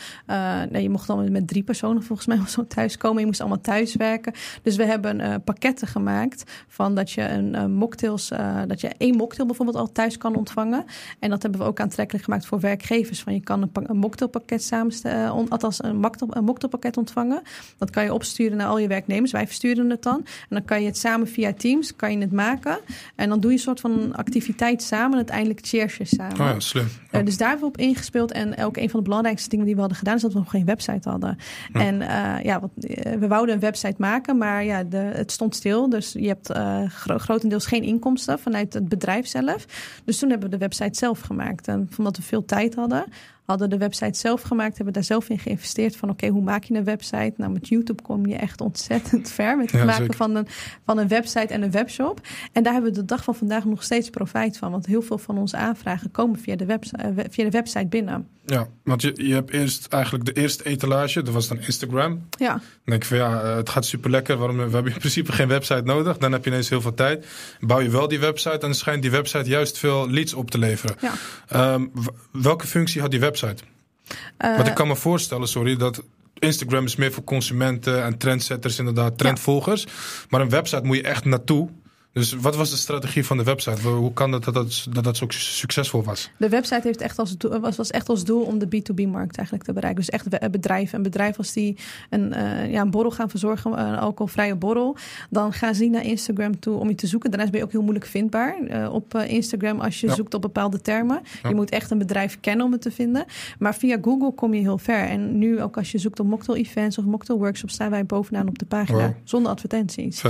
nee, 0.70 0.82
je 0.82 0.90
mocht 0.90 1.06
dan 1.06 1.32
met 1.32 1.48
drie 1.48 1.62
personen 1.62 2.02
volgens 2.02 2.26
mij 2.28 2.38
zo 2.56 2.66
thuiskomen. 2.66 3.20
Je 3.20 3.26
moest 3.26 3.40
allemaal 3.40 3.60
thuis 3.60 3.94
werken. 3.94 4.32
Dus 4.62 4.76
we 4.76 4.84
hebben 4.84 5.42
pakketten 5.44 5.88
gemaakt 5.88 6.50
van 6.68 6.94
dat 6.94 7.10
je 7.10 7.28
een 7.28 7.72
mocktails, 7.72 8.28
dat 8.66 8.80
je 8.80 8.88
één 8.98 9.16
mocktail 9.16 9.46
bijvoorbeeld 9.46 9.78
al 9.78 9.92
thuis 9.92 10.18
kan 10.18 10.36
ontvangen. 10.36 10.84
En 11.18 11.30
dat 11.30 11.42
hebben 11.42 11.60
we 11.60 11.66
ook 11.66 11.80
aantrekkelijk 11.80 12.24
gemaakt 12.24 12.46
voor 12.46 12.60
werkgevers. 12.60 13.20
Van 13.20 13.34
je 13.34 13.40
kan 13.40 13.62
een, 13.62 13.70
een 13.72 13.96
mocktailpakket 13.96 14.62
samenstellen 14.62 15.41
althans 15.48 15.82
een 15.82 15.96
mocktailpakket 16.44 16.96
ontvangen. 16.96 17.42
Dat 17.78 17.90
kan 17.90 18.04
je 18.04 18.14
opsturen 18.14 18.56
naar 18.56 18.66
al 18.66 18.78
je 18.78 18.88
werknemers. 18.88 19.32
Wij 19.32 19.46
versturen 19.46 19.90
het 19.90 20.02
dan. 20.02 20.16
En 20.18 20.48
dan 20.48 20.64
kan 20.64 20.80
je 20.80 20.86
het 20.86 20.98
samen 20.98 21.28
via 21.28 21.52
Teams 21.52 21.96
kan 21.96 22.12
je 22.12 22.18
het 22.18 22.32
maken. 22.32 22.78
En 23.16 23.28
dan 23.28 23.40
doe 23.40 23.50
je 23.50 23.56
een 23.56 23.62
soort 23.62 23.80
van 23.80 24.14
activiteit 24.14 24.82
samen. 24.82 25.16
Uiteindelijk 25.16 25.60
cheers 25.62 25.96
je 25.96 26.04
samen. 26.04 26.40
Oh 26.40 26.46
ja, 26.46 26.60
slim. 26.60 26.86
Ja. 27.10 27.18
Uh, 27.18 27.24
dus 27.24 27.36
daar 27.36 27.48
hebben 27.48 27.66
we 27.66 27.74
op 27.74 27.80
ingespeeld. 27.80 28.32
En 28.32 28.64
ook 28.64 28.76
een 28.76 28.90
van 28.90 29.00
de 29.00 29.04
belangrijkste 29.04 29.48
dingen 29.48 29.64
die 29.64 29.74
we 29.74 29.80
hadden 29.80 29.98
gedaan... 29.98 30.14
is 30.14 30.22
dat 30.22 30.32
we 30.32 30.38
nog 30.38 30.50
geen 30.50 30.64
website 30.64 31.08
hadden. 31.08 31.38
Ja. 31.72 31.80
En 31.80 32.00
uh, 32.00 32.44
ja, 32.44 32.60
wat, 32.60 32.70
we 33.18 33.28
wouden 33.28 33.54
een 33.54 33.60
website 33.60 33.96
maken, 33.98 34.38
maar 34.38 34.64
ja, 34.64 34.84
de, 34.84 34.96
het 34.96 35.32
stond 35.32 35.56
stil. 35.56 35.88
Dus 35.88 36.12
je 36.12 36.28
hebt 36.28 36.52
gro 36.92 37.18
grotendeels 37.18 37.66
geen 37.66 37.82
inkomsten 37.82 38.38
vanuit 38.38 38.72
het 38.74 38.88
bedrijf 38.88 39.26
zelf. 39.26 39.66
Dus 40.04 40.18
toen 40.18 40.30
hebben 40.30 40.50
we 40.50 40.56
de 40.56 40.64
website 40.64 40.98
zelf 40.98 41.20
gemaakt. 41.20 41.68
En 41.68 41.88
omdat 41.98 42.16
we 42.16 42.22
veel 42.22 42.44
tijd 42.44 42.74
hadden... 42.74 43.04
hadden 43.44 43.70
de 43.70 43.78
website 43.78 44.18
zelf 44.18 44.42
gemaakt, 44.42 44.76
hebben 44.76 44.94
daar 44.94 45.04
zelf 45.04 45.28
in 45.28 45.38
geïnvesteerd. 45.38 45.96
Van 45.96 46.10
oké, 46.10 46.28
hoe 46.28 46.42
maak 46.42 46.64
je 46.64 46.74
een 46.74 46.84
website? 46.84 47.32
Nou, 47.36 47.52
met 47.52 47.68
YouTube 47.68 48.02
kom 48.02 48.26
je 48.26 48.36
echt 48.36 48.60
ontzettend 48.60 49.30
ver 49.38 49.56
met 49.56 49.72
het 49.72 49.84
maken 49.84 50.14
van 50.14 50.34
een, 50.34 50.46
van 50.84 50.98
een 50.98 51.08
website 51.08 51.46
en 51.54 51.62
een 51.62 51.70
webshop. 51.70 52.20
En 52.52 52.62
daar 52.62 52.72
hebben 52.72 52.92
we 52.92 52.98
de 52.98 53.04
dag 53.04 53.24
van 53.24 53.34
vandaag 53.34 53.64
nog 53.64 53.82
steeds 53.82 54.10
profijt 54.10 54.58
van. 54.58 54.70
Want 54.70 54.86
heel 54.86 55.02
veel 55.02 55.18
van 55.18 55.38
onze 55.38 55.56
aanvragen 55.56 56.10
komen 56.10 56.38
via 56.38 56.56
de, 56.56 56.64
website, 56.64 57.02
eh, 57.02 57.24
via 57.30 57.44
de 57.44 57.50
website 57.50 57.86
binnen. 57.86 58.28
Ja, 58.46 58.68
want 58.84 59.02
je, 59.02 59.12
je 59.16 59.34
hebt 59.34 59.50
eerst 59.50 59.86
eigenlijk 59.86 60.24
de 60.24 60.32
eerste 60.32 60.64
etalage, 60.64 61.22
dat 61.22 61.34
was 61.34 61.48
dan 61.48 61.60
Instagram. 61.60 62.26
Ja. 62.38 62.52
Dan 62.52 62.60
denk 62.84 63.02
je 63.02 63.08
van 63.08 63.18
ja, 63.18 63.42
eh, 63.42 63.56
het 63.56 63.68
gaat 63.68 63.86
super 63.86 64.10
lekker. 64.10 64.36
Waarom 64.36 64.56
we 64.56 64.62
hebben 64.62 64.92
in 64.92 64.98
principe 64.98 65.32
geen 65.32 65.48
website 65.48 65.82
nodig? 65.82 66.18
Dan 66.18 66.32
heb 66.32 66.44
je 66.44 66.50
ineens 66.50 66.68
heel 66.68 66.80
veel 66.80 66.94
tijd. 66.94 67.26
Bouw 67.60 67.80
je 67.80 67.90
wel 67.90 68.08
die 68.08 68.20
website 68.20 68.54
en 68.54 68.60
dan 68.60 68.74
schijnt 68.74 69.02
die 69.02 69.10
website 69.10 69.48
juist 69.48 69.78
veel 69.78 70.10
leads 70.10 70.34
op 70.34 70.50
te 70.50 70.58
leveren. 70.58 70.96
Ja. 71.00 71.72
Um, 71.74 71.92
welke 72.32 72.66
functie 72.66 73.00
had 73.00 73.10
die 73.10 73.20
website? 73.20 73.41
Uh, 73.42 74.56
Want 74.56 74.68
ik 74.68 74.74
kan 74.74 74.88
me 74.88 74.96
voorstellen, 74.96 75.48
sorry, 75.48 75.76
dat 75.76 76.02
Instagram 76.38 76.84
is 76.84 76.96
meer 76.96 77.12
voor 77.12 77.24
consumenten 77.24 78.04
en 78.04 78.18
trendsetters, 78.18 78.78
inderdaad, 78.78 79.18
trendvolgers. 79.18 79.86
Maar 80.28 80.40
een 80.40 80.48
website 80.48 80.84
moet 80.84 80.96
je 80.96 81.02
echt 81.02 81.24
naartoe. 81.24 81.68
Dus 82.12 82.32
wat 82.32 82.56
was 82.56 82.70
de 82.70 82.76
strategie 82.76 83.26
van 83.26 83.36
de 83.36 83.42
website? 83.42 83.88
Hoe 83.88 84.12
kan 84.12 84.32
het 84.32 84.44
dat 84.44 84.54
dat, 84.54 84.86
dat, 84.90 85.04
dat 85.04 85.16
zo 85.16 85.26
succesvol 85.28 86.02
was? 86.02 86.30
De 86.36 86.48
website 86.48 86.80
heeft 86.82 87.00
echt 87.00 87.18
als 87.18 87.36
doel, 87.36 87.60
was, 87.60 87.76
was 87.76 87.90
echt 87.90 88.08
als 88.08 88.24
doel 88.24 88.42
om 88.42 88.58
de 88.58 88.66
B2B-markt 88.66 89.36
eigenlijk 89.36 89.64
te 89.64 89.72
bereiken. 89.72 90.00
Dus 90.04 90.10
echt 90.10 90.50
bedrijven. 90.50 90.96
Een 90.96 91.02
bedrijf 91.02 91.38
als 91.38 91.52
die 91.52 91.76
een, 92.10 92.32
uh, 92.32 92.70
ja, 92.70 92.80
een 92.80 92.90
borrel 92.90 93.10
gaan 93.10 93.30
verzorgen, 93.30 93.80
een 93.80 93.96
alcoholvrije 93.96 94.54
borrel, 94.54 94.96
dan 95.30 95.52
gaan 95.52 95.74
ze 95.74 95.84
naar 95.84 96.04
Instagram 96.04 96.60
toe 96.60 96.78
om 96.78 96.88
je 96.88 96.94
te 96.94 97.06
zoeken. 97.06 97.30
Daarnaast 97.30 97.52
ben 97.52 97.60
je 97.60 97.66
ook 97.66 97.72
heel 97.72 97.82
moeilijk 97.82 98.06
vindbaar 98.06 98.56
uh, 98.62 98.92
op 98.92 99.14
Instagram 99.14 99.80
als 99.80 100.00
je 100.00 100.06
ja. 100.06 100.14
zoekt 100.14 100.34
op 100.34 100.42
bepaalde 100.42 100.80
termen. 100.80 101.20
Ja. 101.42 101.48
Je 101.48 101.54
moet 101.54 101.70
echt 101.70 101.90
een 101.90 101.98
bedrijf 101.98 102.40
kennen 102.40 102.66
om 102.66 102.72
het 102.72 102.82
te 102.82 102.90
vinden. 102.90 103.24
Maar 103.58 103.74
via 103.74 103.98
Google 104.02 104.32
kom 104.34 104.54
je 104.54 104.60
heel 104.60 104.78
ver. 104.78 105.08
En 105.08 105.38
nu 105.38 105.62
ook 105.62 105.76
als 105.76 105.92
je 105.92 105.98
zoekt 105.98 106.20
op 106.20 106.26
mocktail 106.26 106.58
events 106.58 106.98
of 106.98 107.04
mocktail 107.04 107.38
workshops, 107.38 107.74
staan 107.74 107.90
wij 107.90 108.06
bovenaan 108.06 108.48
op 108.48 108.58
de 108.58 108.64
pagina 108.64 108.98
wow. 108.98 109.14
zonder 109.24 109.52
advertenties. 109.52 110.22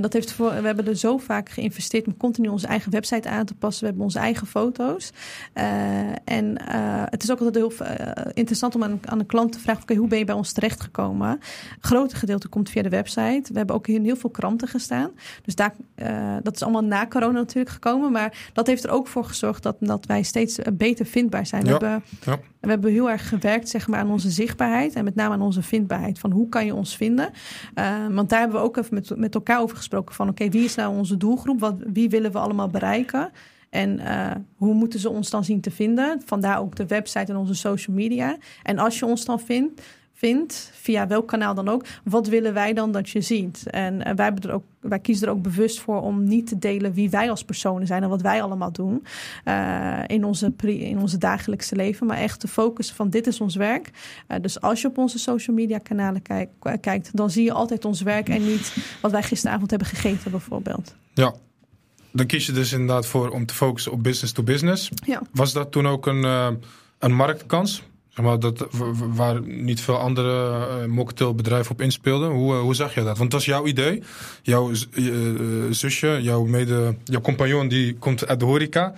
dat 0.00 0.12
heeft 0.12 0.32
voor, 0.32 0.50
we 0.50 0.66
hebben 0.66 0.86
er 0.86 0.96
zo 0.96 1.11
vaak 1.18 1.48
geïnvesteerd 1.48 2.06
om 2.06 2.16
continu 2.16 2.48
onze 2.48 2.66
eigen 2.66 2.90
website 2.90 3.28
aan 3.28 3.44
te 3.44 3.54
passen. 3.54 3.80
We 3.80 3.86
hebben 3.86 4.04
onze 4.04 4.18
eigen 4.18 4.46
foto's. 4.46 5.12
Uh, 5.54 5.64
en 6.24 6.44
uh, 6.44 7.02
het 7.04 7.22
is 7.22 7.30
ook 7.30 7.40
altijd 7.40 7.56
heel 7.56 7.72
uh, 7.82 7.86
interessant 8.32 8.74
om 8.74 8.82
aan, 8.82 9.00
aan 9.04 9.18
een 9.18 9.26
klant 9.26 9.52
te 9.52 9.58
vragen: 9.58 9.82
oké, 9.82 9.94
hoe 9.94 10.08
ben 10.08 10.18
je 10.18 10.24
bij 10.24 10.34
ons 10.34 10.52
terechtgekomen? 10.52 11.30
Een 11.30 11.40
grote 11.80 12.16
gedeelte 12.16 12.48
komt 12.48 12.70
via 12.70 12.82
de 12.82 12.88
website. 12.88 13.52
We 13.52 13.58
hebben 13.58 13.76
ook 13.76 13.86
in 13.86 14.04
heel 14.04 14.16
veel 14.16 14.30
kranten 14.30 14.68
gestaan. 14.68 15.10
Dus 15.42 15.54
daar, 15.54 15.74
dat 16.42 16.54
is 16.54 16.62
allemaal 16.62 16.84
na 16.84 17.06
corona 17.06 17.38
natuurlijk 17.38 17.74
gekomen. 17.74 18.12
Maar 18.12 18.50
dat 18.52 18.66
heeft 18.66 18.84
er 18.84 18.90
ook 18.90 19.06
voor 19.06 19.24
gezorgd 19.24 19.62
dat, 19.62 19.76
dat 19.80 20.06
wij 20.06 20.22
steeds 20.22 20.58
beter 20.72 21.06
vindbaar 21.06 21.46
zijn. 21.46 21.64
Ja. 21.64 21.78
We, 21.78 21.86
hebben, 21.86 22.02
ja. 22.24 22.38
we 22.60 22.68
hebben 22.68 22.92
heel 22.92 23.10
erg 23.10 23.28
gewerkt 23.28 23.68
zeg 23.68 23.88
maar, 23.88 24.00
aan 24.00 24.10
onze 24.10 24.30
zichtbaarheid 24.30 24.94
en 24.94 25.04
met 25.04 25.14
name 25.14 25.34
aan 25.34 25.42
onze 25.42 25.62
vindbaarheid. 25.62 26.18
Van 26.18 26.30
hoe 26.30 26.48
kan 26.48 26.66
je 26.66 26.74
ons 26.74 26.96
vinden? 26.96 27.30
want 28.10 28.28
daar 28.28 28.40
hebben 28.40 28.60
we 28.60 28.66
ook 28.66 28.76
even 28.76 28.94
met, 28.94 29.16
met 29.16 29.34
elkaar 29.34 29.60
over 29.60 29.76
gesproken: 29.76 30.14
van 30.14 30.28
oké, 30.28 30.48
wie 30.48 30.64
is 30.64 30.74
nou 30.74 30.96
onze 30.96 31.01
doelgroep? 31.08 31.60
Wat, 31.60 31.74
wie 31.92 32.10
willen 32.10 32.32
we 32.32 32.38
allemaal 32.38 32.68
bereiken? 32.68 33.30
En 33.70 34.00
uh, 34.00 34.30
hoe 34.56 34.74
moeten 34.74 35.00
ze 35.00 35.10
ons 35.10 35.30
dan 35.30 35.44
zien 35.44 35.60
te 35.60 35.70
vinden? 35.70 36.22
Vandaar 36.24 36.60
ook 36.60 36.76
de 36.76 36.86
website 36.86 37.32
en 37.32 37.38
onze 37.38 37.54
social 37.54 37.96
media. 37.96 38.36
En 38.62 38.78
als 38.78 38.98
je 38.98 39.06
ons 39.06 39.24
dan 39.24 39.40
vindt, 39.40 39.82
vindt 40.22 40.70
via 40.72 41.06
welk 41.06 41.28
kanaal 41.28 41.54
dan 41.54 41.68
ook, 41.68 41.84
wat 42.04 42.26
willen 42.26 42.54
wij 42.54 42.72
dan 42.72 42.92
dat 42.92 43.10
je 43.10 43.20
ziet? 43.20 43.70
En 43.70 43.94
uh, 43.94 44.00
wij, 44.14 44.24
hebben 44.24 44.42
er 44.42 44.54
ook, 44.54 44.64
wij 44.80 44.98
kiezen 44.98 45.26
er 45.26 45.32
ook 45.32 45.42
bewust 45.42 45.80
voor 45.80 46.02
om 46.02 46.24
niet 46.24 46.46
te 46.46 46.58
delen 46.58 46.92
wie 46.92 47.10
wij 47.10 47.30
als 47.30 47.44
personen 47.44 47.86
zijn 47.86 48.02
en 48.02 48.08
wat 48.08 48.22
wij 48.22 48.42
allemaal 48.42 48.72
doen 48.72 49.04
uh, 49.44 49.98
in, 50.06 50.24
onze, 50.24 50.52
in 50.66 50.98
onze 50.98 51.18
dagelijkse 51.18 51.76
leven, 51.76 52.06
maar 52.06 52.16
echt 52.16 52.40
te 52.40 52.48
focussen 52.48 52.96
van 52.96 53.10
dit 53.10 53.26
is 53.26 53.40
ons 53.40 53.54
werk. 53.54 53.90
Uh, 54.28 54.36
dus 54.40 54.60
als 54.60 54.80
je 54.80 54.88
op 54.88 54.98
onze 54.98 55.18
social 55.18 55.56
media 55.56 55.78
kanalen 55.78 56.22
kijk, 56.22 56.50
kijkt, 56.80 57.16
dan 57.16 57.30
zie 57.30 57.44
je 57.44 57.52
altijd 57.52 57.84
ons 57.84 58.02
werk 58.02 58.28
en 58.28 58.46
niet 58.46 58.76
wat 59.00 59.10
wij 59.10 59.22
gisteravond 59.22 59.70
hebben 59.70 59.88
gegeten 59.88 60.30
bijvoorbeeld. 60.30 60.94
Ja, 61.14 61.34
dan 62.12 62.26
kies 62.26 62.46
je 62.46 62.52
dus 62.52 62.72
inderdaad 62.72 63.06
voor 63.06 63.30
om 63.30 63.46
te 63.46 63.54
focussen 63.54 63.92
op 63.92 64.02
business 64.02 64.32
to 64.32 64.42
business. 64.42 64.90
Ja. 65.06 65.22
Was 65.32 65.52
dat 65.52 65.72
toen 65.72 65.86
ook 65.86 66.06
een, 66.06 66.24
uh, 66.24 66.48
een 66.98 67.14
marktkans? 67.14 67.82
Maar, 68.14 68.38
dat, 68.38 68.66
waar 69.14 69.42
niet 69.42 69.80
veel 69.80 69.98
andere 69.98 70.58
uh, 70.82 70.86
mocktailbedrijven 70.86 71.72
op 71.72 71.80
inspeelden. 71.80 72.30
Hoe, 72.30 72.54
uh, 72.54 72.60
hoe 72.60 72.74
zag 72.74 72.94
je 72.94 73.02
dat? 73.02 73.18
Want 73.18 73.30
dat 73.30 73.40
was 73.40 73.44
jouw 73.44 73.66
idee. 73.66 74.02
Jouw 74.42 74.70
zusje, 75.70 76.18
jouw, 76.22 76.44
mede, 76.44 76.94
jouw 77.04 77.20
compagnon, 77.20 77.68
die 77.68 77.94
komt 77.94 78.26
uit 78.26 78.40
de 78.40 78.44
horeca. 78.44 78.94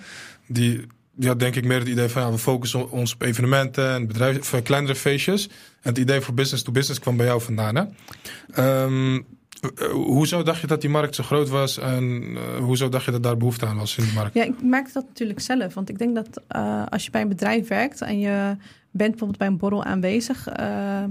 Die, 0.47 0.85
die 1.13 1.27
had 1.27 1.39
denk 1.39 1.55
ik 1.55 1.65
meer 1.65 1.79
het 1.79 1.87
idee 1.87 2.07
van 2.07 2.21
ja, 2.21 2.31
we 2.31 2.37
focussen 2.37 2.91
ons 2.91 3.13
op 3.13 3.21
evenementen 3.21 3.93
en 3.93 4.07
bedrijven, 4.07 4.63
kleinere 4.63 4.95
feestjes. 4.95 5.47
En 5.81 5.89
het 5.89 5.97
idee 5.97 6.21
voor 6.21 6.33
business 6.33 6.63
to 6.63 6.71
business 6.71 6.99
kwam 6.99 7.17
bij 7.17 7.25
jou 7.25 7.41
vandaan. 7.41 7.75
Hè? 7.75 8.83
Um, 8.83 9.25
Hoezo 9.91 10.43
dacht 10.43 10.61
je 10.61 10.67
dat 10.67 10.81
die 10.81 10.89
markt 10.89 11.15
zo 11.15 11.23
groot 11.23 11.49
was 11.49 11.77
en 11.77 12.03
uh, 12.21 12.39
hoezo 12.59 12.89
dacht 12.89 13.05
je 13.05 13.11
dat 13.11 13.23
daar 13.23 13.37
behoefte 13.37 13.65
aan 13.65 13.77
was 13.77 13.97
in 13.97 14.05
de 14.05 14.11
markt? 14.13 14.33
Ja, 14.33 14.43
ik 14.43 14.61
merk 14.63 14.93
dat 14.93 15.05
natuurlijk 15.07 15.39
zelf. 15.39 15.73
Want 15.73 15.89
ik 15.89 15.97
denk 15.97 16.15
dat 16.15 16.41
als 16.89 17.05
je 17.05 17.11
bij 17.11 17.21
een 17.21 17.27
bedrijf 17.27 17.67
werkt 17.67 18.01
en 18.01 18.19
je 18.19 18.55
bent 18.97 19.09
bijvoorbeeld 19.09 19.39
bij 19.39 19.47
een 19.47 19.57
borrel 19.57 19.83
aanwezig. 19.83 20.59
Uh, 20.59 21.03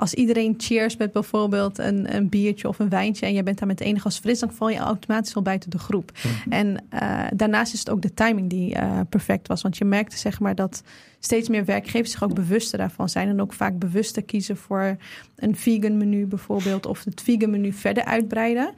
als 0.00 0.14
iedereen 0.14 0.54
cheers 0.58 0.96
met 0.96 1.12
bijvoorbeeld 1.12 1.78
een, 1.78 2.14
een, 2.14 2.28
biertje 2.28 2.68
of 2.68 2.78
een 2.78 2.88
wijntje 2.88 3.26
en 3.26 3.32
jij 3.32 3.42
bent 3.42 3.58
daar 3.58 3.66
met 3.66 3.78
de 3.78 3.84
enige 3.84 4.04
als 4.04 4.18
fris, 4.18 4.38
dan 4.38 4.52
val 4.52 4.68
je 4.68 4.78
automatisch 4.78 5.34
al 5.34 5.42
buiten 5.42 5.70
de 5.70 5.78
groep. 5.78 6.12
Mm. 6.44 6.52
En 6.52 6.84
uh, 6.94 7.26
daarnaast 7.34 7.72
is 7.72 7.78
het 7.78 7.90
ook 7.90 8.02
de 8.02 8.14
timing 8.14 8.50
die 8.50 8.74
uh, 8.74 9.00
perfect 9.08 9.48
was. 9.48 9.62
Want 9.62 9.76
je 9.76 9.84
merkte 9.84 10.16
zeg 10.16 10.40
maar 10.40 10.54
dat 10.54 10.82
steeds 11.18 11.48
meer 11.48 11.64
werkgevers 11.64 12.10
zich 12.10 12.22
ook 12.22 12.34
bewuster 12.34 12.78
daarvan 12.78 13.08
zijn 13.08 13.28
en 13.28 13.40
ook 13.40 13.52
vaak 13.52 13.78
bewuster 13.78 14.22
kiezen 14.22 14.56
voor 14.56 14.96
een 15.36 15.56
vegan 15.56 15.96
menu 15.96 16.26
bijvoorbeeld 16.26 16.86
of 16.86 17.04
het 17.04 17.22
vegan 17.22 17.50
menu 17.50 17.72
verder 17.72 18.04
uitbreiden. 18.04 18.74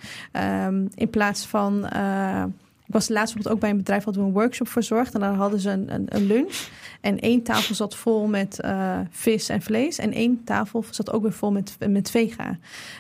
Um, 0.67 0.89
in 0.95 1.11
plaats 1.11 1.47
van. 1.47 1.91
Uh, 1.95 2.45
ik 2.87 2.93
was 2.93 3.09
laatst 3.09 3.35
bijvoorbeeld 3.35 3.55
ook 3.55 3.61
bij 3.61 3.71
een 3.71 3.77
bedrijf 3.77 4.05
hadden 4.05 4.23
we 4.23 4.29
een 4.29 4.35
workshop 4.35 4.69
verzorgd 4.69 5.15
en 5.15 5.21
daar 5.21 5.35
hadden 5.35 5.61
ze 5.61 5.71
een, 5.71 5.95
een, 5.95 6.07
een 6.09 6.27
lunch. 6.27 6.69
En 7.01 7.19
één 7.19 7.43
tafel 7.43 7.75
zat 7.75 7.97
vol 7.97 8.27
met 8.27 8.59
uh, 8.65 8.99
vis 9.11 9.49
en 9.49 9.63
vlees. 9.63 9.99
En 9.99 10.13
één 10.13 10.45
tafel 10.45 10.85
zat 10.91 11.13
ook 11.13 11.23
weer 11.23 11.33
vol 11.33 11.53
met, 11.53 11.77
met 11.89 12.11
vega. 12.11 12.59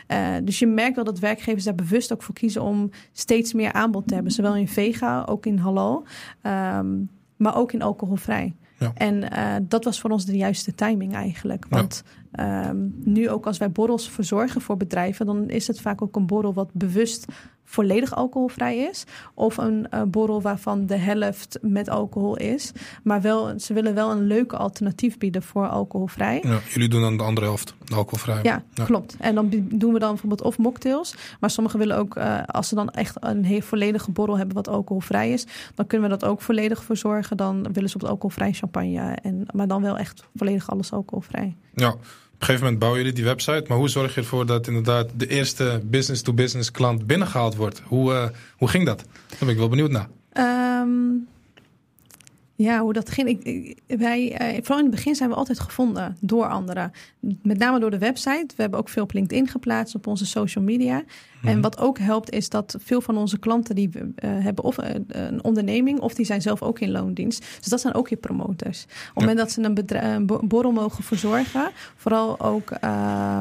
Uh, 0.09 0.29
dus 0.45 0.59
je 0.59 0.67
merkt 0.67 0.95
wel 0.97 1.05
dat 1.05 1.19
werkgevers 1.19 1.65
daar 1.65 1.75
bewust 1.75 2.13
ook 2.13 2.23
voor 2.23 2.35
kiezen 2.35 2.63
om 2.63 2.91
steeds 3.13 3.53
meer 3.53 3.73
aanbod 3.73 4.09
te 4.09 4.15
hebben. 4.15 4.33
Zowel 4.33 4.57
in 4.57 4.69
vega, 4.69 5.23
ook 5.29 5.47
in 5.47 5.59
halal, 5.59 6.05
um, 6.43 7.11
maar 7.37 7.57
ook 7.57 7.73
in 7.73 7.83
alcoholvrij. 7.83 8.55
Ja. 8.79 8.93
En 8.95 9.23
uh, 9.33 9.55
dat 9.63 9.85
was 9.85 10.01
voor 10.01 10.11
ons 10.11 10.25
de 10.25 10.37
juiste 10.37 10.75
timing 10.75 11.15
eigenlijk. 11.15 11.67
Want 11.69 12.03
ja. 12.33 12.69
um, 12.69 12.95
nu 13.05 13.31
ook 13.31 13.47
als 13.47 13.59
wij 13.59 13.71
borrels 13.71 14.11
verzorgen 14.11 14.61
voor 14.61 14.77
bedrijven, 14.77 15.27
dan 15.27 15.49
is 15.49 15.67
het 15.67 15.81
vaak 15.81 16.03
ook 16.03 16.17
een 16.17 16.27
borrel 16.27 16.55
wat 16.55 16.73
bewust 16.73 17.27
volledig 17.73 18.15
alcoholvrij 18.15 18.79
is. 18.79 19.05
Of 19.35 19.57
een 19.57 19.87
uh, 19.95 20.03
borrel 20.03 20.43
waarvan 20.43 20.87
de 20.87 20.97
helft 20.97 21.59
met 21.63 21.89
alcohol 21.89 22.37
is. 22.37 22.73
Maar 23.03 23.21
wel, 23.21 23.59
ze 23.59 23.75
willen 23.75 23.95
wel 23.95 24.11
een 24.11 24.27
leuke 24.27 24.57
alternatief 24.57 25.19
bieden 25.19 25.43
voor 25.43 25.69
alcoholvrij. 25.69 26.41
Ja, 26.43 26.59
jullie 26.69 26.89
doen 26.89 27.01
dan 27.01 27.17
de 27.17 27.23
andere 27.23 27.47
helft, 27.47 27.75
alcoholvrij. 27.95 28.41
Ja, 28.43 28.63
ja, 28.75 28.85
klopt. 28.85 29.17
En 29.19 29.35
dan 29.35 29.49
doen 29.63 29.93
we 29.93 29.99
dan 29.99 30.11
bijvoorbeeld 30.11 30.43
of 30.43 30.59
mocktails. 30.59 31.15
Maar 31.41 31.51
sommigen 31.51 31.79
willen 31.79 31.97
ook, 31.97 32.17
uh, 32.17 32.43
als 32.47 32.69
ze 32.69 32.75
dan 32.75 32.91
echt 32.91 33.17
een 33.21 33.45
heel 33.45 33.61
volledige 33.61 34.11
borrel 34.11 34.37
hebben 34.37 34.57
wat 34.57 34.69
alcoholvrij 34.69 35.33
is, 35.33 35.47
dan 35.75 35.87
kunnen 35.87 36.11
we 36.11 36.19
dat 36.19 36.29
ook 36.29 36.41
volledig 36.41 36.85
verzorgen. 36.85 37.37
Dan 37.37 37.73
willen 37.73 37.89
ze 37.89 37.95
op 37.95 38.01
het 38.01 38.11
alcoholvrij 38.11 38.53
champagne. 38.53 39.17
En, 39.23 39.47
maar 39.53 39.69
dan 39.69 39.83
wel 39.83 39.99
echt 39.99 40.25
volledig 40.37 40.71
alles 40.71 40.93
alcoholvrij. 40.93 41.57
Ja. 41.75 41.95
Een 42.43 42.49
gegeven 42.49 42.67
moment 42.67 42.85
bouwen 42.85 43.03
jullie 43.03 43.21
die 43.23 43.31
website, 43.31 43.65
maar 43.69 43.79
hoe 43.79 43.89
zorg 43.89 44.15
je 44.15 44.21
ervoor 44.21 44.47
dat 44.47 44.67
inderdaad 44.67 45.11
de 45.17 45.27
eerste 45.27 45.81
business-to-business 45.85 46.71
klant 46.71 47.07
binnengehaald 47.07 47.57
wordt? 47.57 47.83
Hoe, 47.85 48.13
uh, 48.13 48.29
hoe 48.57 48.69
ging 48.69 48.87
dat? 48.87 48.99
Daar 48.99 49.39
ben 49.39 49.49
ik 49.49 49.57
wel 49.57 49.69
benieuwd 49.69 49.91
naar. 49.91 50.09
Um, 50.83 51.29
ja, 52.63 52.81
hoe 52.81 52.93
dat 52.93 53.11
ging. 53.11 53.29
Ik, 53.29 53.43
ik, 53.43 53.99
wij, 53.99 54.33
uh, 54.33 54.57
vooral 54.57 54.79
in 54.79 54.85
het 54.85 54.95
begin 54.95 55.15
zijn 55.15 55.29
we 55.29 55.35
altijd 55.35 55.61
gevonden 55.61 56.17
door 56.21 56.47
anderen. 56.49 56.93
Met 57.43 57.59
name 57.59 57.81
door 57.81 57.91
de 57.91 57.99
website. 57.99 58.47
We 58.57 58.63
hebben 58.63 58.79
ook 58.79 58.89
veel 58.89 59.03
op 59.03 59.13
LinkedIn 59.13 59.49
geplaatst, 59.49 59.95
op 59.95 60.07
onze 60.07 60.27
social 60.27 60.65
media. 60.65 61.03
En 61.43 61.61
wat 61.61 61.79
ook 61.79 61.99
helpt, 61.99 62.31
is 62.31 62.49
dat 62.49 62.77
veel 62.79 63.01
van 63.01 63.17
onze 63.17 63.39
klanten 63.39 63.75
die 63.75 63.91
uh, 63.95 64.03
hebben 64.19 64.65
of 64.65 64.79
uh, 64.79 64.87
een 65.09 65.45
onderneming, 65.45 66.01
of 66.01 66.15
die 66.15 66.27
zijn 66.27 66.43
zelf 66.43 66.63
ook 66.63 66.81
in 66.81 66.91
loondienst. 66.91 67.45
Dus 67.59 67.69
dat 67.69 67.81
zijn 67.81 67.95
ook 67.95 68.09
je 68.09 68.17
promoters. 68.17 68.83
Op 68.83 68.89
het 68.89 69.11
ja. 69.15 69.21
moment 69.21 69.39
dat 69.39 69.53
ze 69.53 69.63
een, 69.97 70.27
borrel 70.49 70.73
mogen 70.73 71.05
verzorgen, 71.05 71.71
vooral 71.97 72.41
ook 72.41 72.71
uh, 72.85 73.41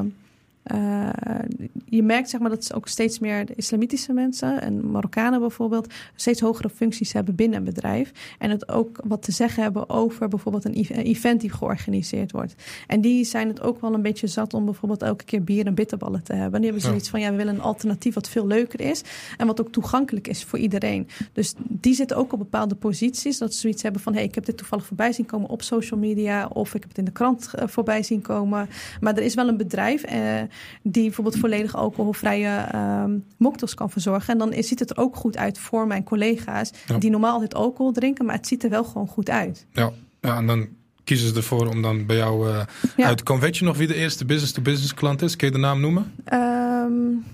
je 1.85 2.03
merkt 2.03 2.29
zeg 2.29 2.39
maar, 2.39 2.49
dat 2.49 2.73
ook 2.73 2.87
steeds 2.87 3.19
meer 3.19 3.45
de 3.45 3.55
islamitische 3.55 4.13
mensen 4.13 4.61
en 4.61 4.91
Marokkanen 4.91 5.39
bijvoorbeeld 5.39 5.93
steeds 6.15 6.39
hogere 6.39 6.69
functies 6.69 7.13
hebben 7.13 7.35
binnen 7.35 7.57
een 7.57 7.63
bedrijf. 7.63 8.11
En 8.39 8.49
het 8.49 8.69
ook 8.69 8.99
wat 9.03 9.21
te 9.21 9.31
zeggen 9.31 9.63
hebben 9.63 9.89
over 9.89 10.27
bijvoorbeeld 10.27 10.65
een 10.65 10.73
event 11.03 11.41
die 11.41 11.49
georganiseerd 11.49 12.31
wordt. 12.31 12.55
En 12.87 13.01
die 13.01 13.23
zijn 13.23 13.47
het 13.47 13.61
ook 13.61 13.81
wel 13.81 13.93
een 13.93 14.01
beetje 14.01 14.27
zat 14.27 14.53
om 14.53 14.65
bijvoorbeeld 14.65 15.01
elke 15.01 15.23
keer 15.23 15.43
bier 15.43 15.65
en 15.65 15.75
bitterballen 15.75 16.23
te 16.23 16.33
hebben. 16.33 16.61
Die 16.61 16.69
hebben 16.69 16.89
zoiets 16.89 17.09
van 17.09 17.19
ja, 17.19 17.31
we 17.31 17.37
willen 17.37 17.55
een 17.55 17.61
alternatief 17.61 18.13
wat 18.13 18.29
veel 18.29 18.47
leuker 18.47 18.81
is 18.81 19.03
en 19.37 19.47
wat 19.47 19.59
ook 19.61 19.71
toegankelijk 19.71 20.27
is 20.27 20.43
voor 20.43 20.59
iedereen. 20.59 21.07
Dus 21.33 21.53
die 21.67 21.93
zitten 21.93 22.17
ook 22.17 22.33
op 22.33 22.39
bepaalde 22.39 22.75
posities. 22.75 23.37
Dat 23.37 23.53
ze 23.53 23.59
zoiets 23.59 23.83
hebben 23.83 24.01
van 24.01 24.13
hé, 24.13 24.19
hey, 24.19 24.27
ik 24.27 24.35
heb 24.35 24.45
dit 24.45 24.57
toevallig 24.57 24.85
voorbij 24.85 25.11
zien 25.11 25.25
komen 25.25 25.49
op 25.49 25.61
social 25.61 25.99
media 25.99 26.47
of 26.47 26.73
ik 26.73 26.79
heb 26.79 26.89
het 26.89 26.97
in 26.97 27.05
de 27.05 27.11
krant 27.11 27.51
uh, 27.55 27.67
voorbij 27.67 28.03
zien 28.03 28.21
komen. 28.21 28.69
Maar 28.99 29.17
er 29.17 29.23
is 29.23 29.33
wel 29.33 29.47
een 29.47 29.57
bedrijf. 29.57 30.13
Uh, 30.13 30.41
die 30.81 31.03
bijvoorbeeld 31.03 31.37
volledig 31.37 31.75
alcoholvrije 31.75 32.67
um, 32.75 33.23
mocktails 33.37 33.73
kan 33.73 33.89
verzorgen. 33.89 34.33
En 34.33 34.37
dan 34.37 34.63
ziet 34.63 34.79
het 34.79 34.89
er 34.89 34.97
ook 34.97 35.15
goed 35.15 35.37
uit 35.37 35.59
voor 35.59 35.87
mijn 35.87 36.03
collega's 36.03 36.71
die 36.99 37.09
normaal 37.09 37.33
altijd 37.33 37.55
alcohol 37.55 37.91
drinken, 37.91 38.25
maar 38.25 38.35
het 38.35 38.47
ziet 38.47 38.63
er 38.63 38.69
wel 38.69 38.83
gewoon 38.83 39.07
goed 39.07 39.29
uit. 39.29 39.65
Ja, 39.71 39.91
ja 40.21 40.37
en 40.37 40.47
dan 40.47 40.67
kiezen 41.03 41.27
ze 41.27 41.35
ervoor 41.35 41.67
om 41.67 41.81
dan 41.81 42.05
bij 42.05 42.15
jou 42.15 42.47
uh, 42.47 42.61
uit 42.97 43.17
te 43.17 43.23
komen. 43.23 43.43
Weet 43.43 43.57
je 43.57 43.65
nog 43.65 43.77
wie 43.77 43.87
de 43.87 43.95
eerste 43.95 44.25
business-to-business 44.25 44.93
klant 44.93 45.21
is? 45.21 45.35
Kun 45.35 45.47
je 45.47 45.53
de 45.53 45.59
naam 45.59 45.79
noemen? 45.79 46.13
Um... 46.33 47.25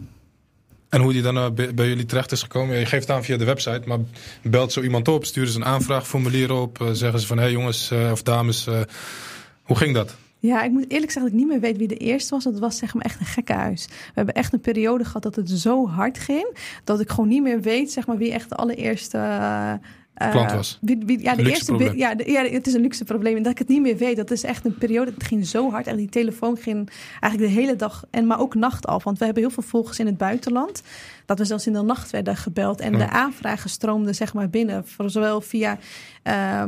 En 0.89 1.01
hoe 1.01 1.13
die 1.13 1.21
dan 1.21 1.37
uh, 1.37 1.49
bij, 1.75 1.87
jullie 1.87 2.05
terecht 2.05 2.31
is 2.31 2.41
gekomen? 2.41 2.79
Je 2.79 2.85
geeft 2.85 3.09
aan 3.09 3.23
via 3.23 3.37
de 3.37 3.45
website, 3.45 3.81
maar 3.85 3.99
belt 4.43 4.71
zo 4.71 4.81
iemand 4.81 5.07
op, 5.07 5.25
sturen 5.25 5.51
ze 5.51 5.57
een 5.57 5.65
aanvraagformulier 5.65 6.51
op, 6.51 6.79
uh, 6.81 6.87
zeggen 6.91 7.19
ze 7.19 7.27
van 7.27 7.37
hé 7.37 7.43
hey 7.43 7.51
jongens 7.51 7.91
of 8.11 8.23
dames, 8.23 8.67
hoe 9.63 9.77
ging 9.77 9.93
dat? 9.93 10.15
Ja, 10.39 10.63
ik 10.63 10.71
moet 10.71 10.91
eerlijk 10.91 11.11
zeggen 11.11 11.21
dat 11.21 11.31
ik 11.31 11.37
niet 11.37 11.47
meer 11.47 11.59
weet 11.59 11.77
wie 11.77 11.87
de 11.87 11.97
eerste 11.97 12.33
was. 12.33 12.43
Dat 12.43 12.59
was 12.59 12.77
zeg 12.77 12.93
maar 12.93 13.05
echt 13.05 13.19
een 13.19 13.25
gekke 13.25 13.53
huis. 13.53 13.85
We 13.87 14.11
hebben 14.13 14.33
echt 14.33 14.53
een 14.53 14.59
periode 14.59 15.05
gehad 15.05 15.23
dat 15.23 15.35
het 15.35 15.49
zo 15.49 15.87
hard 15.87 16.19
ging. 16.19 16.57
Dat 16.83 16.99
ik 16.99 17.09
gewoon 17.09 17.27
niet 17.27 17.43
meer 17.43 17.61
weet 17.61 17.91
zeg 17.91 18.07
maar, 18.07 18.17
wie 18.17 18.31
echt 18.31 18.49
de 18.49 18.55
allereerste... 18.55 19.17
Uh, 20.21 20.29
Klant 20.31 20.51
was. 20.51 20.77
Wie, 20.81 20.97
wie, 21.05 21.21
ja, 21.21 21.31
de 21.31 21.37
luxe 21.37 21.51
eerste, 21.51 21.71
probleem. 21.71 21.97
Ja, 21.97 22.15
de, 22.15 22.31
ja, 22.31 22.43
het 22.43 22.67
is 22.67 22.73
een 22.73 22.81
luxe 22.81 23.03
probleem. 23.03 23.35
En 23.35 23.43
dat 23.43 23.51
ik 23.51 23.57
het 23.57 23.67
niet 23.67 23.81
meer 23.81 23.97
weet, 23.97 24.15
dat 24.15 24.31
is 24.31 24.43
echt 24.43 24.65
een 24.65 24.77
periode. 24.77 25.11
Het 25.13 25.23
ging 25.23 25.47
zo 25.47 25.71
hard. 25.71 25.87
En 25.87 25.95
die 25.95 26.09
telefoon 26.09 26.57
ging 26.57 26.89
eigenlijk 27.19 27.53
de 27.53 27.59
hele 27.59 27.75
dag, 27.75 28.05
en 28.09 28.27
maar 28.27 28.39
ook 28.39 28.55
nacht 28.55 28.85
af. 28.87 29.03
Want 29.03 29.17
we 29.17 29.25
hebben 29.25 29.43
heel 29.43 29.51
veel 29.51 29.63
volgers 29.63 29.99
in 29.99 30.05
het 30.05 30.17
buitenland. 30.17 30.81
Dat 31.25 31.39
we 31.39 31.45
zelfs 31.45 31.67
in 31.67 31.73
de 31.73 31.81
nacht 31.81 32.11
werden 32.11 32.35
gebeld. 32.35 32.79
En 32.79 32.91
de 32.91 33.09
aanvragen 33.09 33.69
stroomden 33.69 34.15
zeg 34.15 34.33
maar 34.33 34.49
binnen. 34.49 34.87
Voor 34.87 35.09
zowel 35.09 35.41
via. 35.41 35.77
Uh, 36.23 36.63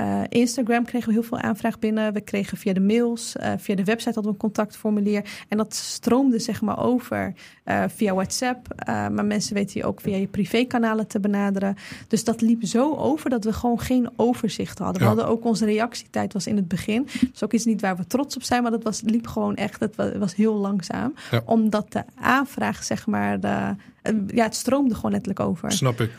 uh, 0.00 0.20
Instagram 0.28 0.84
kregen 0.84 1.08
we 1.08 1.14
heel 1.14 1.22
veel 1.22 1.38
aanvraag 1.38 1.78
binnen. 1.78 2.12
We 2.12 2.20
kregen 2.20 2.58
via 2.58 2.72
de 2.72 2.80
mails, 2.80 3.36
uh, 3.36 3.52
via 3.58 3.74
de 3.74 3.84
website 3.84 4.14
hadden 4.14 4.24
we 4.24 4.28
een 4.28 4.36
contactformulier. 4.36 5.24
En 5.48 5.56
dat 5.56 5.74
stroomde 5.74 6.38
zeg 6.38 6.60
maar 6.60 6.84
over 6.84 7.34
uh, 7.64 7.84
via 7.88 8.14
WhatsApp. 8.14 8.68
maar 8.86 9.24
mensen 9.24 9.54
weten 9.54 9.80
je 9.80 9.86
ook 9.86 10.00
via 10.00 10.16
je 10.16 10.26
privékanalen 10.26 11.06
te 11.06 11.20
benaderen. 11.20 11.76
Dus 12.08 12.24
dat 12.24 12.40
liep 12.40 12.64
zo 12.64 12.94
over 12.94 13.30
dat 13.30 13.44
we 13.44 13.52
gewoon 13.52 13.80
geen 13.80 14.08
overzicht 14.16 14.78
hadden. 14.78 15.00
We 15.00 15.08
hadden 15.08 15.26
ook 15.26 15.44
onze 15.44 15.64
reactietijd 15.64 16.32
was 16.32 16.46
in 16.46 16.56
het 16.56 16.68
begin. 16.68 17.08
Dus 17.32 17.44
ook 17.44 17.52
iets 17.52 17.64
niet 17.64 17.80
waar 17.80 17.96
we 17.96 18.06
trots 18.06 18.36
op 18.36 18.42
zijn. 18.42 18.62
Maar 18.62 18.70
dat 18.70 18.82
was, 18.82 19.00
liep 19.04 19.26
gewoon 19.26 19.54
echt, 19.54 19.80
het 19.80 19.96
was, 19.96 20.12
was 20.18 20.34
heel 20.34 20.54
langzaam. 20.54 21.14
Ja. 21.30 21.42
Omdat 21.44 21.92
de 21.92 22.04
aanvraag 22.14 22.84
zeg 22.84 23.06
maar... 23.06 23.40
De, 23.40 23.74
ja, 24.34 24.44
het 24.44 24.54
stroomde 24.54 24.94
gewoon 24.94 25.10
letterlijk 25.10 25.40
over. 25.40 25.72
Snap 25.72 26.00
ik. 26.00 26.10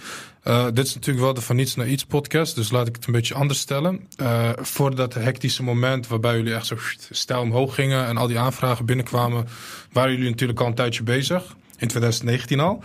Uh, 0.43 0.65
dit 0.73 0.85
is 0.85 0.93
natuurlijk 0.93 1.25
wel 1.25 1.33
de 1.33 1.41
Van 1.41 1.55
Niets 1.55 1.75
naar 1.75 1.87
Iets 1.87 2.05
podcast, 2.05 2.55
dus 2.55 2.71
laat 2.71 2.87
ik 2.87 2.95
het 2.95 3.07
een 3.07 3.13
beetje 3.13 3.33
anders 3.33 3.59
stellen. 3.59 4.07
Uh, 4.21 4.49
voor 4.55 4.95
dat 4.95 5.13
hectische 5.13 5.63
moment 5.63 6.07
waarbij 6.07 6.35
jullie 6.35 6.53
echt 6.53 6.65
zo 6.65 6.75
stijl 7.11 7.41
omhoog 7.41 7.75
gingen 7.75 8.05
en 8.05 8.17
al 8.17 8.27
die 8.27 8.39
aanvragen 8.39 8.85
binnenkwamen, 8.85 9.47
waren 9.91 10.11
jullie 10.11 10.29
natuurlijk 10.29 10.59
al 10.59 10.67
een 10.67 10.73
tijdje 10.75 11.03
bezig. 11.03 11.55
In 11.77 11.87
2019 11.87 12.59
al. 12.59 12.83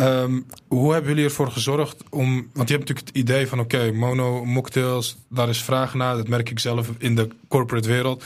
Um, 0.00 0.46
hoe 0.68 0.92
hebben 0.92 1.10
jullie 1.10 1.24
ervoor 1.24 1.50
gezorgd 1.50 2.02
om. 2.10 2.48
Want 2.52 2.68
je 2.68 2.74
hebt 2.74 2.88
natuurlijk 2.88 3.06
het 3.06 3.16
idee 3.16 3.46
van: 3.46 3.60
oké, 3.60 3.92
mono, 3.92 4.44
mocktails, 4.44 5.16
daar 5.28 5.48
is 5.48 5.62
vraag 5.62 5.94
naar. 5.94 6.16
Dat 6.16 6.28
merk 6.28 6.50
ik 6.50 6.58
zelf 6.58 6.90
in 6.98 7.14
de 7.14 7.28
corporate 7.48 7.88
wereld. 7.88 8.24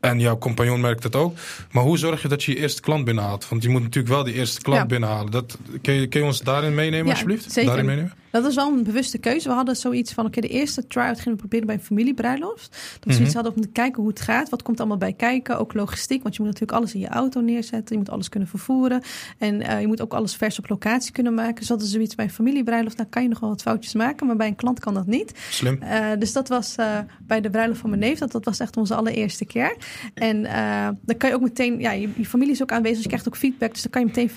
En 0.00 0.20
jouw 0.20 0.38
compagnon 0.38 0.80
merkt 0.80 1.02
het 1.02 1.16
ook. 1.16 1.36
Maar 1.70 1.82
hoe 1.82 1.98
zorg 1.98 2.22
je 2.22 2.28
dat 2.28 2.44
je 2.44 2.52
je 2.52 2.58
eerste 2.58 2.80
klant 2.80 3.04
binnenhaalt? 3.04 3.48
Want 3.48 3.62
je 3.62 3.68
moet 3.68 3.82
natuurlijk 3.82 4.14
wel 4.14 4.24
die 4.24 4.34
eerste 4.34 4.60
klant 4.60 4.88
binnenhalen. 4.88 5.30
Dat, 5.30 5.58
kun, 5.82 5.94
je, 5.94 6.06
kun 6.06 6.20
je 6.20 6.26
ons 6.26 6.40
daarin 6.40 6.74
meenemen, 6.74 7.06
ja, 7.06 7.12
alsjeblieft? 7.12 7.52
Zeker. 7.52 7.68
Daarin 7.68 7.86
meenemen? 7.86 8.12
Dat 8.30 8.42
was 8.42 8.54
wel 8.54 8.72
een 8.72 8.82
bewuste 8.82 9.18
keuze. 9.18 9.48
We 9.48 9.54
hadden 9.54 9.76
zoiets 9.76 10.12
van, 10.12 10.26
oké, 10.26 10.40
de 10.40 10.48
eerste 10.48 10.86
try-out 10.86 11.16
gingen 11.16 11.32
we 11.32 11.36
proberen 11.36 11.66
bij 11.66 11.74
een 11.74 11.82
familiebruiloft. 11.82 12.70
Dat 12.70 13.04
we 13.04 13.10
mm 13.10 13.18
zoiets 13.20 13.34
hadden 13.34 13.54
om 13.54 13.60
te 13.60 13.68
kijken 13.68 14.02
hoe 14.02 14.10
het 14.10 14.20
gaat. 14.20 14.48
Wat 14.48 14.62
komt 14.62 14.78
allemaal 14.78 14.96
bij 14.96 15.12
kijken? 15.12 15.58
Ook 15.58 15.74
logistiek, 15.74 16.22
want 16.22 16.36
je 16.36 16.42
moet 16.42 16.52
natuurlijk 16.52 16.78
alles 16.78 16.94
in 16.94 17.00
je 17.00 17.08
auto 17.08 17.40
neerzetten. 17.40 17.94
Je 17.94 17.98
moet 17.98 18.10
alles 18.10 18.28
kunnen 18.28 18.48
vervoeren. 18.48 19.02
En 19.38 19.60
uh, 19.60 19.80
je 19.80 19.86
moet 19.86 20.00
ook 20.00 20.14
alles 20.14 20.36
vers 20.36 20.58
op 20.58 20.68
locatie 20.68 21.12
kunnen 21.12 21.34
maken. 21.34 21.54
Dus 21.54 21.66
dat 21.66 21.82
is 21.82 21.90
zoiets 21.90 22.14
bij 22.14 22.24
een 22.24 22.30
familiebruiloft. 22.30 22.96
Dan 22.96 23.08
kan 23.08 23.22
je 23.22 23.28
nog 23.28 23.40
wel 23.40 23.48
wat 23.48 23.62
foutjes 23.62 23.94
maken, 23.94 24.26
maar 24.26 24.36
bij 24.36 24.46
een 24.46 24.56
klant 24.56 24.80
kan 24.80 24.94
dat 24.94 25.06
niet. 25.06 25.32
Slim. 25.50 25.78
Uh, 25.82 26.06
dus 26.18 26.32
dat 26.32 26.48
was 26.48 26.74
uh, 26.80 26.98
bij 27.26 27.40
de 27.40 27.50
bruiloft 27.50 27.80
van 27.80 27.90
mijn 27.90 28.02
neef. 28.02 28.18
Dat, 28.18 28.32
dat 28.32 28.44
was 28.44 28.60
echt 28.60 28.76
onze 28.76 28.94
allereerste 28.94 29.44
keer. 29.44 29.76
En 30.14 30.42
dan 31.02 31.16
kan 31.16 31.28
je 31.28 31.34
ook 31.34 31.42
meteen, 31.42 31.80
ja, 31.80 31.92
je, 31.92 32.08
je, 32.16 32.26
familie 32.26 32.52
is 32.52 32.62
ook 32.62 32.72
aanwezig. 32.72 32.94
Dus 32.94 33.02
je 33.02 33.08
krijgt 33.08 33.28
ook 33.28 33.36
feedback. 33.36 33.72
Dus 33.72 33.82
dan 33.82 33.90
kan 33.90 34.00
je 34.00 34.06
meteen, 34.06 34.30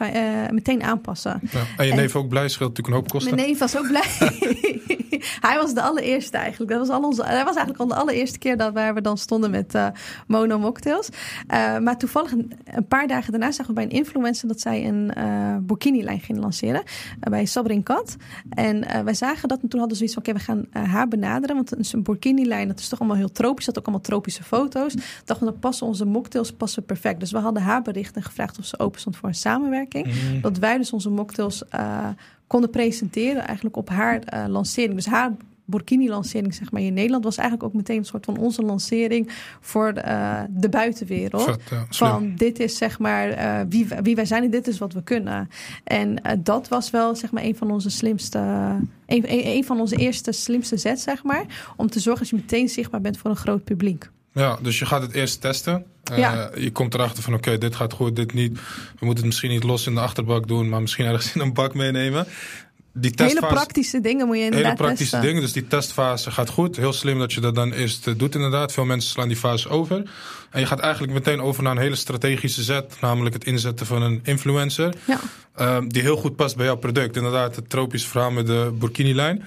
meteen 0.53 0.83
aanpassen. 0.83 1.39
Ja. 1.51 1.61
En 1.77 1.87
je 1.87 1.93
neef 1.93 2.15
ook 2.15 2.27
blij, 2.27 2.49
scheelt 2.49 2.69
natuurlijk 2.69 2.87
een 2.87 3.01
hoop 3.01 3.11
kosten. 3.11 3.35
Mijn 3.35 3.47
neef 3.47 3.59
was 3.59 3.77
ook 3.77 3.82
blij. 3.87 4.31
hij 5.47 5.57
was 5.57 5.73
de 5.73 5.81
allereerste 5.81 6.37
eigenlijk. 6.37 6.71
Dat 6.71 6.87
was 6.87 6.89
al 6.89 7.03
onze, 7.03 7.23
hij 7.23 7.43
was 7.43 7.55
eigenlijk 7.55 7.79
al 7.79 7.87
de 7.87 7.95
allereerste 7.95 8.39
keer 8.39 8.57
dat 8.57 8.73
waar 8.73 8.93
we 8.93 9.01
dan 9.01 9.17
stonden 9.17 9.51
met 9.51 9.75
uh, 9.75 9.87
mono 10.27 10.59
mocktails. 10.59 11.09
Uh, 11.53 11.77
maar 11.77 11.97
toevallig 11.97 12.31
een, 12.31 12.53
een, 12.65 12.87
paar 12.87 13.07
dagen 13.07 13.31
daarna 13.31 13.51
zagen 13.51 13.67
we 13.67 13.73
bij 13.73 13.83
een 13.83 13.97
influencer 13.97 14.47
dat 14.47 14.59
zij 14.59 14.87
een 14.87 15.11
uh, 15.17 15.57
burkini-lijn 15.61 16.19
ging 16.19 16.39
lanceren. 16.39 16.83
bij 17.19 17.45
Sabrin 17.45 17.83
Kat. 17.83 18.15
En 18.49 19.03
wij 19.03 19.13
zagen 19.13 19.47
dat 19.47 19.61
en 19.61 19.67
toen 19.67 19.79
hadden 19.79 19.97
ze 19.97 20.07
zoiets 20.07 20.13
van 20.13 20.37
oké, 20.37 20.51
okay, 20.51 20.63
we 20.69 20.73
gaan 20.73 20.89
haar 20.91 21.07
benaderen. 21.07 21.55
Want 21.55 21.93
een 21.93 22.03
burkini-lijn, 22.03 22.67
dat 22.67 22.79
is 22.79 22.87
toch 22.87 22.99
allemaal 22.99 23.17
heel 23.17 23.31
tropisch. 23.31 23.65
Dat 23.65 23.77
ook 23.77 23.85
allemaal 23.85 24.03
tropische 24.03 24.43
foto's. 24.43 24.93
Dachten 25.25 25.45
we, 25.45 25.51
dan 25.51 25.59
passen 25.59 25.87
onze 25.87 26.05
mocktails 26.05 26.51
passen 26.51 26.85
perfect. 26.85 27.19
Dus 27.19 27.31
we 27.31 27.37
hadden 27.37 27.63
haar 27.63 27.81
bericht 27.81 28.15
en 28.15 28.23
gevraagd 28.23 28.59
of 28.59 28.65
ze 28.65 28.79
open 28.79 28.99
stond 28.99 29.17
voor 29.17 29.29
een 29.29 29.35
samenwerking. 29.35 30.05
Mm. 30.05 30.41
Dat 30.41 30.57
wij 30.57 30.77
dus 30.77 30.91
onze 30.91 31.09
mocktails 31.09 31.63
konden 32.53 32.69
presenteren 32.69 33.45
eigenlijk 33.45 33.77
op 33.77 33.89
haar 33.89 34.19
uh, 34.33 34.45
lancering. 34.47 34.95
Dus 34.95 35.05
haar 35.05 35.31
Burkini-lancering 35.65 36.53
zeg 36.53 36.71
maar, 36.71 36.81
in 36.81 36.93
Nederland 36.93 37.23
was 37.23 37.37
eigenlijk 37.37 37.69
ook 37.69 37.75
meteen 37.75 37.97
een 37.97 38.05
soort 38.05 38.25
van 38.25 38.37
onze 38.37 38.61
lancering 38.61 39.29
voor 39.61 39.93
de, 39.93 40.03
uh, 40.05 40.41
de 40.49 40.69
buitenwereld. 40.69 41.43
Vet, 41.43 41.61
ja, 41.69 41.85
van 41.89 42.33
dit 42.35 42.59
is 42.59 42.77
zeg 42.77 42.99
maar 42.99 43.29
uh, 43.29 43.59
wie, 43.69 43.87
wie 44.03 44.15
wij 44.15 44.25
zijn 44.25 44.43
en 44.43 44.49
dit 44.49 44.67
is 44.67 44.77
wat 44.77 44.93
we 44.93 45.03
kunnen. 45.03 45.49
En 45.83 46.21
dat 46.39 46.67
was 46.67 46.89
wel 46.89 47.15
zeg 47.15 47.31
maar 47.31 47.43
een 47.43 47.55
van 47.55 47.71
onze 47.71 47.89
slimste, 47.89 48.39
een, 49.05 49.31
een, 49.31 49.47
een 49.47 49.63
van 49.63 49.79
onze 49.79 49.95
eerste 49.95 50.31
slimste 50.31 50.77
zet 50.77 50.99
zeg 50.99 51.23
maar, 51.23 51.73
om 51.75 51.89
te 51.89 51.99
zorgen 51.99 52.21
dat 52.21 52.31
je 52.31 52.45
meteen 52.45 52.69
zichtbaar 52.69 53.01
bent 53.01 53.17
voor 53.17 53.29
een 53.29 53.35
groot 53.35 53.63
publiek. 53.63 54.09
Ja, 54.33 54.57
dus 54.61 54.79
je 54.79 54.85
gaat 54.85 55.01
het 55.01 55.13
eerst 55.13 55.41
testen. 55.41 55.85
Ja. 56.15 56.51
je 56.55 56.71
komt 56.71 56.93
erachter 56.93 57.23
van 57.23 57.33
oké, 57.33 57.57
dit 57.57 57.75
gaat 57.75 57.93
goed, 57.93 58.15
dit 58.15 58.33
niet. 58.33 58.53
We 58.99 59.05
moeten 59.05 59.15
het 59.15 59.25
misschien 59.25 59.49
niet 59.49 59.63
los 59.63 59.87
in 59.87 59.93
de 59.93 59.99
achterbak 59.99 60.47
doen, 60.47 60.69
maar 60.69 60.81
misschien 60.81 61.05
ergens 61.05 61.35
in 61.35 61.41
een 61.41 61.53
bak 61.53 61.73
meenemen. 61.73 62.27
Die 62.95 63.11
testfase, 63.11 63.45
hele 63.45 63.53
praktische 63.53 64.01
dingen 64.01 64.27
moet 64.27 64.37
je 64.37 64.43
inderdaad 64.43 64.77
Hele 64.77 64.83
praktische 64.83 65.19
dingen, 65.19 65.41
dus 65.41 65.51
die 65.51 65.67
testfase 65.67 66.31
gaat 66.31 66.49
goed. 66.49 66.75
Heel 66.75 66.93
slim 66.93 67.19
dat 67.19 67.33
je 67.33 67.41
dat 67.41 67.55
dan 67.55 67.71
eerst 67.71 68.07
eh, 68.07 68.13
doet 68.17 68.35
inderdaad. 68.35 68.71
Veel 68.71 68.85
mensen 68.85 69.09
slaan 69.09 69.27
die 69.27 69.37
fase 69.37 69.69
over. 69.69 70.11
En 70.51 70.59
je 70.59 70.65
gaat 70.65 70.79
eigenlijk 70.79 71.13
meteen 71.13 71.41
over 71.41 71.63
naar 71.63 71.71
een 71.71 71.81
hele 71.81 71.95
strategische 71.95 72.63
zet. 72.63 72.97
Namelijk 73.01 73.35
het 73.35 73.45
inzetten 73.45 73.85
van 73.85 74.01
een 74.01 74.19
influencer. 74.23 74.93
Ja. 75.05 75.19
Um, 75.75 75.89
die 75.89 76.01
heel 76.01 76.17
goed 76.17 76.35
past 76.35 76.55
bij 76.55 76.65
jouw 76.65 76.75
product. 76.75 77.15
Inderdaad, 77.15 77.55
het 77.55 77.69
tropische 77.69 78.09
verhaal 78.09 78.31
met 78.31 78.47
de 78.47 78.73
Burkini-lijn. 78.79 79.43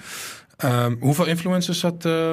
Um, 0.65 0.97
hoeveel 0.99 1.25
influencers 1.25 1.81
had 1.81 2.05
uh, 2.05 2.31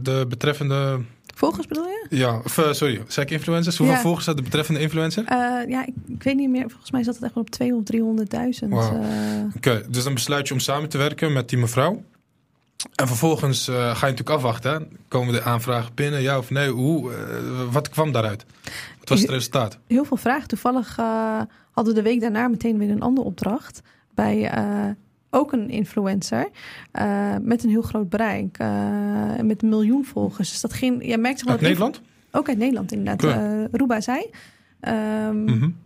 de 0.00 0.26
betreffende 0.28 1.00
Volgers 1.38 1.66
bedoel 1.66 1.86
je? 1.86 2.06
Ja, 2.10 2.40
of, 2.44 2.58
uh, 2.58 2.72
sorry, 2.72 3.02
zei 3.08 3.26
ik 3.26 3.32
influencers? 3.32 3.76
Hoeveel 3.76 3.96
ja. 3.96 4.02
volgers 4.02 4.26
had 4.26 4.36
de 4.36 4.42
betreffende 4.42 4.80
influencer? 4.80 5.22
Uh, 5.22 5.68
ja, 5.68 5.86
ik, 5.86 5.94
ik, 6.06 6.22
weet 6.22 6.36
niet 6.36 6.50
meer. 6.50 6.70
Volgens 6.70 6.90
mij 6.90 7.02
zat 7.02 7.14
het 7.14 7.22
echt 7.24 7.34
wel 7.34 7.42
op 7.42 7.50
200 7.50 8.34
of 8.34 8.40
300.000. 8.62 8.68
Wow. 8.68 8.82
Uh... 8.82 8.98
Oké, 9.46 9.56
okay, 9.56 9.82
dus 9.88 10.04
dan 10.04 10.14
besluit 10.14 10.48
je 10.48 10.54
om 10.54 10.60
samen 10.60 10.88
te 10.88 10.98
werken 10.98 11.32
met 11.32 11.48
die 11.48 11.58
mevrouw. 11.58 12.02
En 12.94 13.06
vervolgens 13.06 13.64
ga 13.64 13.72
je 13.82 13.92
natuurlijk 13.92 14.30
afwachten. 14.30 14.88
Komen 15.08 15.34
de 15.34 15.42
aanvragen 15.42 15.94
binnen, 15.94 16.22
ja 16.22 16.38
of 16.38 16.50
nee? 16.50 16.70
Hoe, 16.70 17.10
wat 17.70 17.88
kwam 17.88 18.12
daaruit? 18.12 18.44
Wat 18.98 19.08
was 19.08 19.20
het 19.20 19.30
resultaat? 19.30 19.78
Heel 19.86 20.04
veel 20.04 20.16
vragen. 20.16 20.48
Toevallig 20.48 20.96
hadden 21.70 21.94
we 21.94 22.02
de 22.02 22.02
week 22.02 22.20
daarna 22.20 22.48
meteen 22.48 22.78
weer 22.78 22.90
een 22.90 23.02
andere 23.02 23.26
opdracht. 23.26 23.80
Bij 24.14 24.50
ook 25.30 25.52
een 25.52 25.68
influencer 25.70 26.48
uh, 26.92 27.34
met 27.42 27.64
een 27.64 27.70
heel 27.70 27.82
groot 27.82 28.08
bereik. 28.08 28.58
Uh, 28.62 29.40
met 29.42 29.62
een 29.62 29.68
miljoen 29.68 30.04
volgers. 30.04 30.50
Dus 30.50 30.60
dat 30.60 30.72
ging. 30.72 31.06
Je 31.06 31.18
merkt 31.18 31.48
uit 31.48 31.60
Nederland? 31.60 32.00
Ook 32.30 32.48
uit 32.48 32.58
Nederland, 32.58 32.92
inderdaad. 32.92 33.36
Uh, 33.36 33.64
Ruba 33.72 34.00
zei. 34.00 34.30
Um, 34.80 35.36
mm 35.36 35.48
-hmm. 35.48 35.76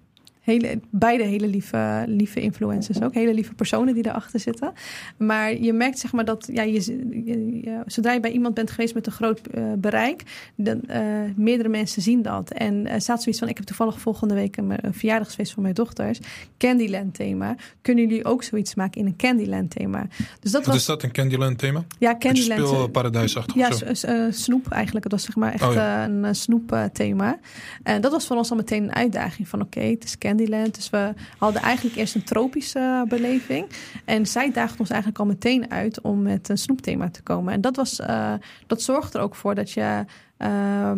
Hele, 0.42 0.80
beide 0.90 1.22
hele 1.22 1.46
lieve, 1.46 2.04
lieve 2.06 2.40
influencers 2.40 3.02
ook. 3.02 3.14
Hele 3.14 3.34
lieve 3.34 3.54
personen 3.54 3.94
die 3.94 4.06
erachter 4.06 4.40
zitten. 4.40 4.72
Maar 5.16 5.56
je 5.56 5.72
merkt 5.72 5.98
zeg 5.98 6.12
maar 6.12 6.24
dat 6.24 6.48
ja, 6.52 6.62
je, 6.62 7.82
zodra 7.86 8.12
je 8.12 8.20
bij 8.20 8.30
iemand 8.30 8.54
bent 8.54 8.70
geweest 8.70 8.94
met 8.94 9.06
een 9.06 9.12
groot 9.12 9.40
uh, 9.54 9.72
bereik, 9.78 10.22
dan, 10.56 10.80
uh, 10.90 10.96
meerdere 11.36 11.68
mensen 11.68 12.02
zien 12.02 12.22
dat. 12.22 12.50
En 12.50 12.86
uh, 12.86 12.94
staat 12.96 13.22
zoiets 13.22 13.40
van: 13.40 13.48
ik 13.48 13.56
heb 13.56 13.66
toevallig 13.66 14.00
volgende 14.00 14.34
week 14.34 14.56
een, 14.56 14.72
een 14.86 14.94
verjaardagsfeest 14.94 15.52
van 15.52 15.62
mijn 15.62 15.74
dochters. 15.74 16.18
Candyland 16.58 17.14
thema. 17.14 17.56
Kunnen 17.82 18.08
jullie 18.08 18.24
ook 18.24 18.42
zoiets 18.42 18.74
maken 18.74 19.00
in 19.00 19.06
een 19.06 19.16
Candyland 19.16 19.70
thema? 19.70 20.06
Dus 20.40 20.50
dat 20.50 20.52
Wat 20.52 20.66
was, 20.66 20.76
is 20.76 20.84
dat, 20.84 21.02
een 21.02 21.12
Candyland 21.12 21.58
thema? 21.58 21.84
Ja, 21.98 22.16
Candyland. 22.18 22.68
Speelparadijsachtig. 22.68 23.54
Ja, 23.54 24.30
snoep 24.30 24.68
eigenlijk. 24.68 25.04
Het 25.04 25.12
was 25.12 25.24
zeg 25.24 25.36
maar 25.36 25.52
echt 25.52 25.62
oh, 25.62 25.72
ja. 25.72 26.04
een 26.04 26.34
snoep 26.34 26.90
thema. 26.92 27.38
En 27.82 28.00
dat 28.00 28.12
was 28.12 28.26
voor 28.26 28.36
ons 28.36 28.50
al 28.50 28.56
meteen 28.56 28.82
een 28.82 28.94
uitdaging 28.94 29.48
van: 29.48 29.60
oké, 29.60 29.78
okay, 29.78 29.90
het 29.90 30.04
is 30.04 30.10
Candyland. 30.10 30.30
Dus 30.36 30.90
we 30.90 31.12
hadden 31.38 31.62
eigenlijk 31.62 31.96
eerst 31.96 32.14
een 32.14 32.24
tropische 32.24 33.04
beleving. 33.08 33.66
En 34.04 34.26
zij 34.26 34.52
daagde 34.52 34.78
ons 34.78 34.90
eigenlijk 34.90 35.20
al 35.20 35.26
meteen 35.26 35.70
uit 35.70 36.00
om 36.00 36.22
met 36.22 36.48
een 36.48 36.58
snoepthema 36.58 37.10
te 37.10 37.22
komen. 37.22 37.52
En 37.52 37.60
dat, 37.60 37.76
was, 37.76 38.00
uh, 38.00 38.32
dat 38.66 38.82
zorgt 38.82 39.14
er 39.14 39.20
ook 39.20 39.34
voor 39.34 39.54
dat 39.54 39.70
je. 39.70 40.04
Uh, 40.38 40.92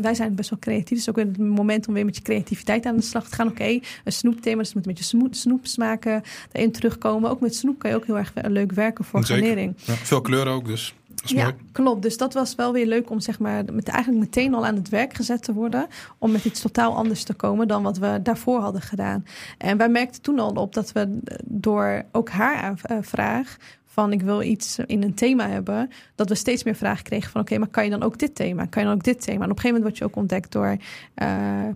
wij 0.00 0.14
zijn 0.14 0.34
best 0.34 0.50
wel 0.50 0.58
creatief. 0.58 0.96
Dus 0.96 1.08
ook 1.08 1.16
het 1.16 1.38
moment 1.38 1.88
om 1.88 1.94
weer 1.94 2.04
met 2.04 2.16
je 2.16 2.22
creativiteit 2.22 2.86
aan 2.86 2.96
de 2.96 3.02
slag 3.02 3.28
te 3.28 3.34
gaan. 3.34 3.48
Oké, 3.48 3.62
okay, 3.62 3.82
een 4.04 4.12
snoepthema. 4.12 4.62
Dus 4.62 4.74
met 4.74 4.98
je 4.98 5.04
snoep, 5.04 5.34
snoep 5.34 5.66
smaken 5.66 6.22
erin 6.52 6.72
terugkomen. 6.72 7.30
Ook 7.30 7.40
met 7.40 7.54
snoep 7.54 7.78
kan 7.78 7.90
je 7.90 7.96
ook 7.96 8.06
heel 8.06 8.18
erg 8.18 8.32
leuk 8.34 8.72
werken 8.72 9.04
voor 9.04 9.24
garnering. 9.24 9.74
Ja, 9.76 9.94
veel 9.94 10.20
kleuren 10.20 10.52
ook 10.52 10.66
dus 10.66 10.94
ja, 11.24 11.52
klopt. 11.72 12.02
Dus 12.02 12.16
dat 12.16 12.34
was 12.34 12.54
wel 12.54 12.72
weer 12.72 12.86
leuk 12.86 13.10
om 13.10 13.20
zeg 13.20 13.38
maar, 13.38 13.64
met, 13.72 13.88
eigenlijk 13.88 14.24
meteen 14.24 14.54
al 14.54 14.66
aan 14.66 14.74
het 14.74 14.88
werk 14.88 15.14
gezet 15.14 15.42
te 15.42 15.52
worden. 15.52 15.86
Om 16.18 16.30
met 16.30 16.44
iets 16.44 16.60
totaal 16.60 16.96
anders 16.96 17.22
te 17.22 17.34
komen 17.34 17.68
dan 17.68 17.82
wat 17.82 17.98
we 17.98 18.20
daarvoor 18.22 18.60
hadden 18.60 18.82
gedaan. 18.82 19.24
En 19.58 19.76
wij 19.76 19.88
merkten 19.88 20.22
toen 20.22 20.38
al 20.38 20.50
op 20.50 20.74
dat 20.74 20.92
we 20.92 21.18
door 21.44 22.02
ook 22.12 22.28
haar 22.28 22.80
uh, 22.90 22.98
vraag 23.00 23.56
van 23.92 24.12
ik 24.12 24.22
wil 24.22 24.42
iets 24.42 24.78
in 24.86 25.02
een 25.02 25.14
thema 25.14 25.48
hebben, 25.48 25.90
dat 26.14 26.28
we 26.28 26.34
steeds 26.34 26.64
meer 26.64 26.74
vragen 26.74 27.04
kregen 27.04 27.30
van 27.30 27.40
oké, 27.40 27.58
maar 27.58 27.68
kan 27.68 27.84
je 27.84 27.90
dan 27.90 28.02
ook 28.02 28.18
dit 28.18 28.34
thema? 28.34 28.64
Kan 28.64 28.82
je 28.82 28.88
dan 28.88 28.96
ook 28.96 29.04
dit 29.04 29.22
thema? 29.22 29.44
En 29.44 29.50
op 29.50 29.56
een 29.56 29.60
gegeven 29.60 29.76
moment 29.76 29.82
word 29.82 29.98
je 29.98 30.04
ook 30.04 30.16
ontdekt 30.16 30.52
door 30.52 30.76
uh, 31.22 31.28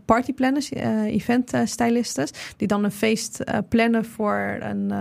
partyplanners, 0.05 0.73
uh, 0.73 1.03
event 1.03 1.53
stylistes, 1.65 2.31
die 2.57 2.69
dan 2.69 2.85
een 2.85 2.91
feest 2.91 3.41
uh, 3.45 3.59
plannen 3.69 4.05
voor 4.05 4.57
een, 4.61 4.93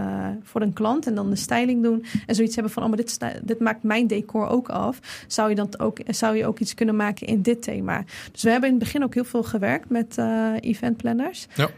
voor 0.44 0.62
een 0.62 0.74
klant 0.74 1.08
en 1.08 1.16
dan 1.16 1.30
de 1.30 1.36
styling 1.36 1.84
doen 1.84 2.06
en 2.26 2.36
zoiets 2.36 2.56
hebben 2.56 2.74
van 2.74 2.84
oh, 2.84 2.90
maar 2.90 2.98
dit, 2.98 3.18
dit 3.44 3.60
maakt 3.60 3.84
mijn 3.84 4.08
decor 4.08 4.48
ook 4.48 4.70
af. 4.70 5.00
Zou 5.28 5.50
je, 5.50 5.56
dat 5.56 5.80
ook, 5.80 5.98
zou 6.08 6.38
je 6.38 6.48
ook 6.48 6.60
iets 6.60 6.74
kunnen 6.74 6.96
maken 6.96 7.28
in 7.28 7.42
dit 7.42 7.62
thema? 7.62 8.04
Dus 8.32 8.44
we 8.44 8.50
hebben 8.50 8.70
in 8.70 8.76
het 8.76 8.84
begin 8.84 9.04
ook 9.04 9.14
heel 9.14 9.24
veel 9.24 9.44
gewerkt 9.44 9.90
met 9.90 10.18
event 10.60 10.98
planners. 10.98 11.48
Ja. 11.56 11.70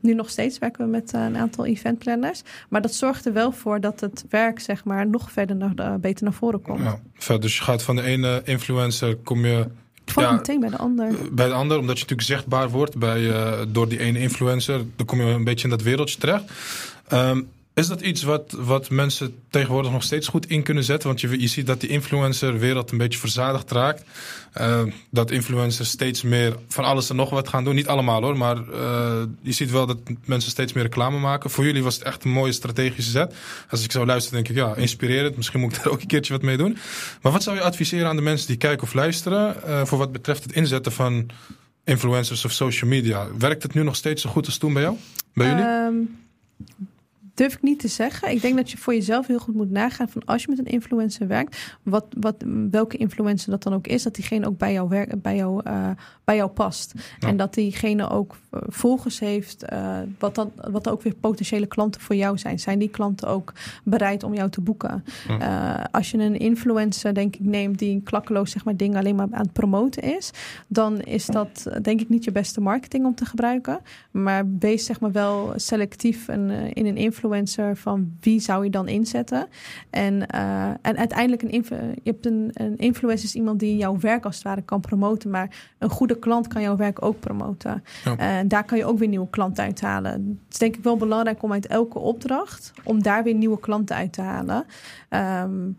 nu 0.00 0.14
nog 0.14 0.30
steeds 0.30 0.58
werken 0.58 0.84
we 0.84 0.90
met 0.90 1.12
een 1.12 1.36
aantal 1.36 1.66
event 1.66 1.98
planners, 1.98 2.42
maar 2.68 2.82
dat 2.82 2.94
zorgt 2.94 3.26
er 3.26 3.32
wel 3.32 3.52
voor 3.52 3.80
dat 3.80 4.00
het 4.00 4.24
werk 4.28 4.47
zeg 4.56 4.84
maar, 4.84 5.06
nog 5.06 5.32
verder 5.32 5.56
naar, 5.56 5.72
uh, 5.76 5.94
beter 5.94 6.24
naar 6.24 6.32
voren 6.32 6.62
komt. 6.62 6.80
Ja, 7.26 7.38
dus 7.38 7.56
je 7.56 7.62
gaat 7.62 7.82
van 7.82 7.96
de 7.96 8.02
ene 8.02 8.40
influencer, 8.44 9.16
kom 9.16 9.44
je... 9.46 9.66
Van 10.04 10.22
ja, 10.22 10.32
meteen 10.32 10.60
bij 10.60 10.68
de 10.68 10.76
ander. 10.76 11.14
Bij 11.32 11.46
de 11.46 11.52
ander, 11.52 11.78
omdat 11.78 11.98
je 11.98 12.02
natuurlijk 12.02 12.28
zichtbaar 12.28 12.70
wordt 12.70 12.96
bij, 12.96 13.20
uh, 13.20 13.52
door 13.68 13.88
die 13.88 13.98
ene 13.98 14.18
influencer. 14.18 14.80
Dan 14.96 15.06
kom 15.06 15.20
je 15.20 15.26
een 15.26 15.44
beetje 15.44 15.64
in 15.64 15.70
dat 15.70 15.82
wereldje 15.82 16.18
terecht. 16.18 16.44
Um, 17.12 17.48
is 17.78 17.86
dat 17.86 18.00
iets 18.00 18.22
wat, 18.22 18.54
wat 18.58 18.90
mensen 18.90 19.34
tegenwoordig 19.50 19.92
nog 19.92 20.02
steeds 20.02 20.28
goed 20.28 20.46
in 20.46 20.62
kunnen 20.62 20.84
zetten? 20.84 21.08
Want 21.08 21.20
je, 21.20 21.40
je 21.40 21.46
ziet 21.46 21.66
dat 21.66 21.80
die 21.80 21.88
influencerwereld 21.88 22.90
een 22.90 22.98
beetje 22.98 23.18
verzadigd 23.18 23.70
raakt. 23.70 24.04
Uh, 24.60 24.82
dat 25.10 25.30
influencers 25.30 25.88
steeds 25.88 26.22
meer 26.22 26.56
van 26.68 26.84
alles 26.84 27.10
en 27.10 27.16
nog 27.16 27.30
wat 27.30 27.48
gaan 27.48 27.64
doen. 27.64 27.74
Niet 27.74 27.86
allemaal 27.86 28.22
hoor, 28.22 28.36
maar 28.36 28.56
uh, 28.56 29.22
je 29.42 29.52
ziet 29.52 29.70
wel 29.70 29.86
dat 29.86 29.98
mensen 30.24 30.50
steeds 30.50 30.72
meer 30.72 30.82
reclame 30.82 31.18
maken. 31.18 31.50
Voor 31.50 31.64
jullie 31.64 31.82
was 31.82 31.94
het 31.94 32.04
echt 32.04 32.24
een 32.24 32.30
mooie 32.30 32.52
strategische 32.52 33.10
zet. 33.10 33.34
Als 33.70 33.84
ik 33.84 33.92
zou 33.92 34.06
luisteren, 34.06 34.42
denk 34.42 34.56
ik 34.56 34.64
ja, 34.64 34.74
inspirerend. 34.74 35.36
Misschien 35.36 35.60
moet 35.60 35.76
ik 35.76 35.82
daar 35.82 35.92
ook 35.92 36.00
een 36.00 36.06
keertje 36.06 36.32
wat 36.32 36.42
mee 36.42 36.56
doen. 36.56 36.78
Maar 37.22 37.32
wat 37.32 37.42
zou 37.42 37.56
je 37.56 37.62
adviseren 37.62 38.08
aan 38.08 38.16
de 38.16 38.22
mensen 38.22 38.46
die 38.46 38.56
kijken 38.56 38.82
of 38.82 38.94
luisteren... 38.94 39.56
Uh, 39.66 39.84
voor 39.84 39.98
wat 39.98 40.12
betreft 40.12 40.42
het 40.42 40.52
inzetten 40.52 40.92
van 40.92 41.30
influencers 41.84 42.44
of 42.44 42.52
social 42.52 42.90
media? 42.90 43.26
Werkt 43.38 43.62
het 43.62 43.74
nu 43.74 43.82
nog 43.82 43.96
steeds 43.96 44.22
zo 44.22 44.30
goed 44.30 44.46
als 44.46 44.58
toen 44.58 44.72
bij 44.72 44.82
jou? 44.82 44.96
Bij 45.34 45.46
jullie? 45.46 45.64
Um 45.64 46.26
durf 47.38 47.54
ik 47.54 47.62
niet 47.62 47.78
te 47.78 47.88
zeggen. 47.88 48.30
Ik 48.30 48.40
denk 48.40 48.56
dat 48.56 48.70
je 48.70 48.78
voor 48.78 48.94
jezelf 48.94 49.26
heel 49.26 49.38
goed 49.38 49.54
moet 49.54 49.70
nagaan 49.70 50.08
van 50.08 50.24
als 50.24 50.42
je 50.42 50.48
met 50.48 50.58
een 50.58 50.72
influencer 50.72 51.26
werkt, 51.26 51.76
wat, 51.82 52.06
wat, 52.20 52.44
welke 52.70 52.96
influencer 52.96 53.50
dat 53.50 53.62
dan 53.62 53.74
ook 53.74 53.86
is, 53.86 54.02
dat 54.02 54.14
diegene 54.14 54.46
ook 54.46 54.58
bij 54.58 54.72
jou, 54.72 54.88
werk, 54.88 55.22
bij 55.22 55.36
jou, 55.36 55.62
uh, 55.66 55.90
bij 56.24 56.36
jou 56.36 56.50
past. 56.50 56.94
En 57.20 57.36
dat 57.36 57.54
diegene 57.54 58.10
ook 58.10 58.36
eh, 58.50 58.60
volgers 58.66 59.18
heeft, 59.18 59.64
uh, 59.72 59.98
wat, 60.18 60.34
dan, 60.34 60.52
wat 60.70 60.88
ook 60.88 61.02
weer 61.02 61.14
potentiële 61.14 61.66
klanten 61.66 62.00
voor 62.00 62.16
jou 62.16 62.38
zijn. 62.38 62.58
Zijn 62.58 62.78
die 62.78 62.88
klanten 62.88 63.28
ook 63.28 63.52
bereid 63.84 64.22
om 64.22 64.34
jou 64.34 64.50
te 64.50 64.60
boeken? 64.60 65.04
als 65.90 66.10
je 66.10 66.18
een 66.18 66.38
influencer, 66.38 67.14
denk 67.14 67.34
ik, 67.34 67.40
neemt 67.40 67.78
die 67.78 68.02
klakkeloos 68.04 68.50
zeg 68.50 68.64
maar, 68.64 68.76
dingen 68.76 68.98
alleen 68.98 69.14
maar 69.14 69.26
aan 69.30 69.42
het 69.42 69.52
promoten 69.52 70.02
is, 70.02 70.30
dan 70.68 71.00
is 71.00 71.26
dat 71.26 71.66
denk 71.82 72.00
ik 72.00 72.08
niet 72.08 72.24
je 72.24 72.32
beste 72.32 72.60
marketing 72.60 73.04
om 73.04 73.14
te 73.14 73.24
gebruiken. 73.24 73.80
Maar 74.10 74.44
wees 74.58 74.84
zeg 74.84 75.00
maar 75.00 75.12
wel 75.12 75.52
selectief 75.56 76.28
en, 76.28 76.50
in 76.72 76.86
een 76.86 76.96
influencer 76.96 77.27
influencer 77.34 77.76
van 77.76 78.16
wie 78.20 78.40
zou 78.40 78.64
je 78.64 78.70
dan 78.70 78.88
inzetten. 78.88 79.48
En, 79.90 80.14
uh, 80.34 80.68
en 80.82 80.96
uiteindelijk 80.96 81.42
een, 81.42 81.64
je 82.02 82.10
hebt 82.10 82.26
een, 82.26 82.50
een 82.52 82.76
influencer 82.76 83.24
is 83.24 83.34
iemand 83.34 83.60
die 83.60 83.76
jouw 83.76 83.98
werk 83.98 84.24
als 84.24 84.34
het 84.34 84.44
ware 84.44 84.62
kan 84.62 84.80
promoten, 84.80 85.30
maar 85.30 85.74
een 85.78 85.90
goede 85.90 86.18
klant 86.18 86.46
kan 86.46 86.62
jouw 86.62 86.76
werk 86.76 87.02
ook 87.02 87.20
promoten. 87.20 87.84
En 88.16 88.48
daar 88.48 88.64
kan 88.64 88.78
je 88.78 88.84
ook 88.84 88.98
weer 88.98 89.08
nieuwe 89.08 89.30
klanten 89.30 89.64
uithalen. 89.64 90.12
Het 90.12 90.52
is 90.52 90.58
denk 90.58 90.76
ik 90.76 90.82
wel 90.82 90.96
belangrijk 90.96 91.42
om 91.42 91.52
uit 91.52 91.66
elke 91.66 91.98
opdracht, 91.98 92.72
om 92.84 93.02
daar 93.02 93.22
weer 93.22 93.34
nieuwe 93.34 93.60
klanten 93.60 93.96
uit 93.96 94.12
te 94.12 94.22
halen. 94.22 94.64
Um, 95.10 95.76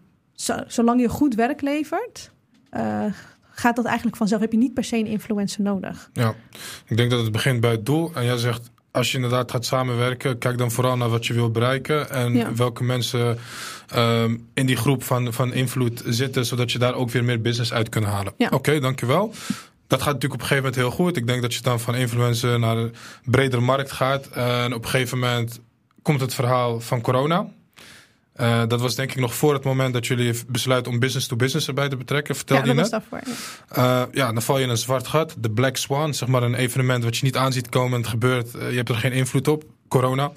zolang 0.67 1.01
je 1.01 1.09
goed 1.09 1.35
werk 1.35 1.61
levert, 1.61 2.31
uh, 2.71 3.05
gaat 3.49 3.75
dat 3.75 3.85
eigenlijk 3.85 4.17
vanzelf. 4.17 4.41
Heb 4.41 4.51
je 4.51 4.57
niet 4.57 4.73
per 4.73 4.83
se 4.83 4.97
een 4.97 5.05
influencer 5.05 5.63
nodig. 5.63 6.09
Ja, 6.13 6.33
ik 6.85 6.97
denk 6.97 7.11
dat 7.11 7.21
het 7.21 7.31
begint 7.31 7.61
bij 7.61 7.71
het 7.71 7.85
doel. 7.85 8.11
En 8.13 8.25
jij 8.25 8.37
zegt 8.37 8.71
als 8.99 9.11
je 9.11 9.15
inderdaad 9.15 9.51
gaat 9.51 9.65
samenwerken, 9.65 10.37
kijk 10.37 10.57
dan 10.57 10.71
vooral 10.71 10.97
naar 10.97 11.09
wat 11.09 11.25
je 11.25 11.33
wil 11.33 11.51
bereiken 11.51 12.09
en 12.09 12.55
welke 12.55 12.83
mensen 12.83 13.37
um, 13.95 14.47
in 14.53 14.65
die 14.65 14.75
groep 14.75 15.03
van, 15.03 15.33
van 15.33 15.53
invloed 15.53 16.03
zitten, 16.05 16.45
zodat 16.45 16.71
je 16.71 16.79
daar 16.79 16.93
ook 16.93 17.11
weer 17.11 17.23
meer 17.23 17.41
business 17.41 17.73
uit 17.73 17.89
kunt 17.89 18.05
halen. 18.05 18.33
Ja. 18.37 18.45
Oké, 18.45 18.55
okay, 18.55 18.79
dankjewel. 18.79 19.33
Dat 19.87 20.01
gaat 20.01 20.13
natuurlijk 20.13 20.41
op 20.41 20.41
een 20.41 20.47
gegeven 20.47 20.63
moment 20.63 20.75
heel 20.75 21.05
goed. 21.05 21.17
Ik 21.17 21.27
denk 21.27 21.41
dat 21.41 21.53
je 21.53 21.61
dan 21.61 21.79
van 21.79 21.95
influencer 21.95 22.59
naar 22.59 22.77
een 22.77 22.93
bredere 23.23 23.61
markt 23.61 23.91
gaat. 23.91 24.27
En 24.27 24.73
op 24.73 24.83
een 24.83 24.89
gegeven 24.89 25.19
moment 25.19 25.59
komt 26.01 26.21
het 26.21 26.33
verhaal 26.33 26.79
van 26.79 27.01
corona. 27.01 27.47
Uh, 28.41 28.61
dat 28.67 28.81
was 28.81 28.95
denk 28.95 29.11
ik 29.11 29.19
nog 29.19 29.35
voor 29.35 29.53
het 29.53 29.63
moment 29.63 29.93
dat 29.93 30.07
jullie 30.07 30.33
besluiten 30.47 30.91
om 30.91 30.99
business 30.99 31.27
to 31.27 31.35
business 31.35 31.67
erbij 31.67 31.89
te 31.89 31.97
betrekken. 31.97 32.35
Vertel 32.35 32.57
ja, 32.57 32.65
je 32.65 32.73
net. 32.73 32.89
Daarvoor, 32.89 33.19
ja. 33.25 34.01
Uh, 34.01 34.13
ja, 34.13 34.31
dan 34.31 34.41
val 34.41 34.57
je 34.57 34.63
in 34.63 34.69
een 34.69 34.77
zwart 34.77 35.07
gat. 35.07 35.35
De 35.37 35.49
Black 35.49 35.77
Swan, 35.77 36.13
zeg 36.13 36.29
maar 36.29 36.43
een 36.43 36.53
evenement 36.53 37.03
wat 37.03 37.17
je 37.17 37.25
niet 37.25 37.35
aanziet 37.35 37.69
komen. 37.69 37.99
Het 37.99 38.09
gebeurt, 38.09 38.55
uh, 38.55 38.69
je 38.69 38.75
hebt 38.75 38.89
er 38.89 38.95
geen 38.95 39.11
invloed 39.11 39.47
op. 39.47 39.63
Corona. 39.87 40.31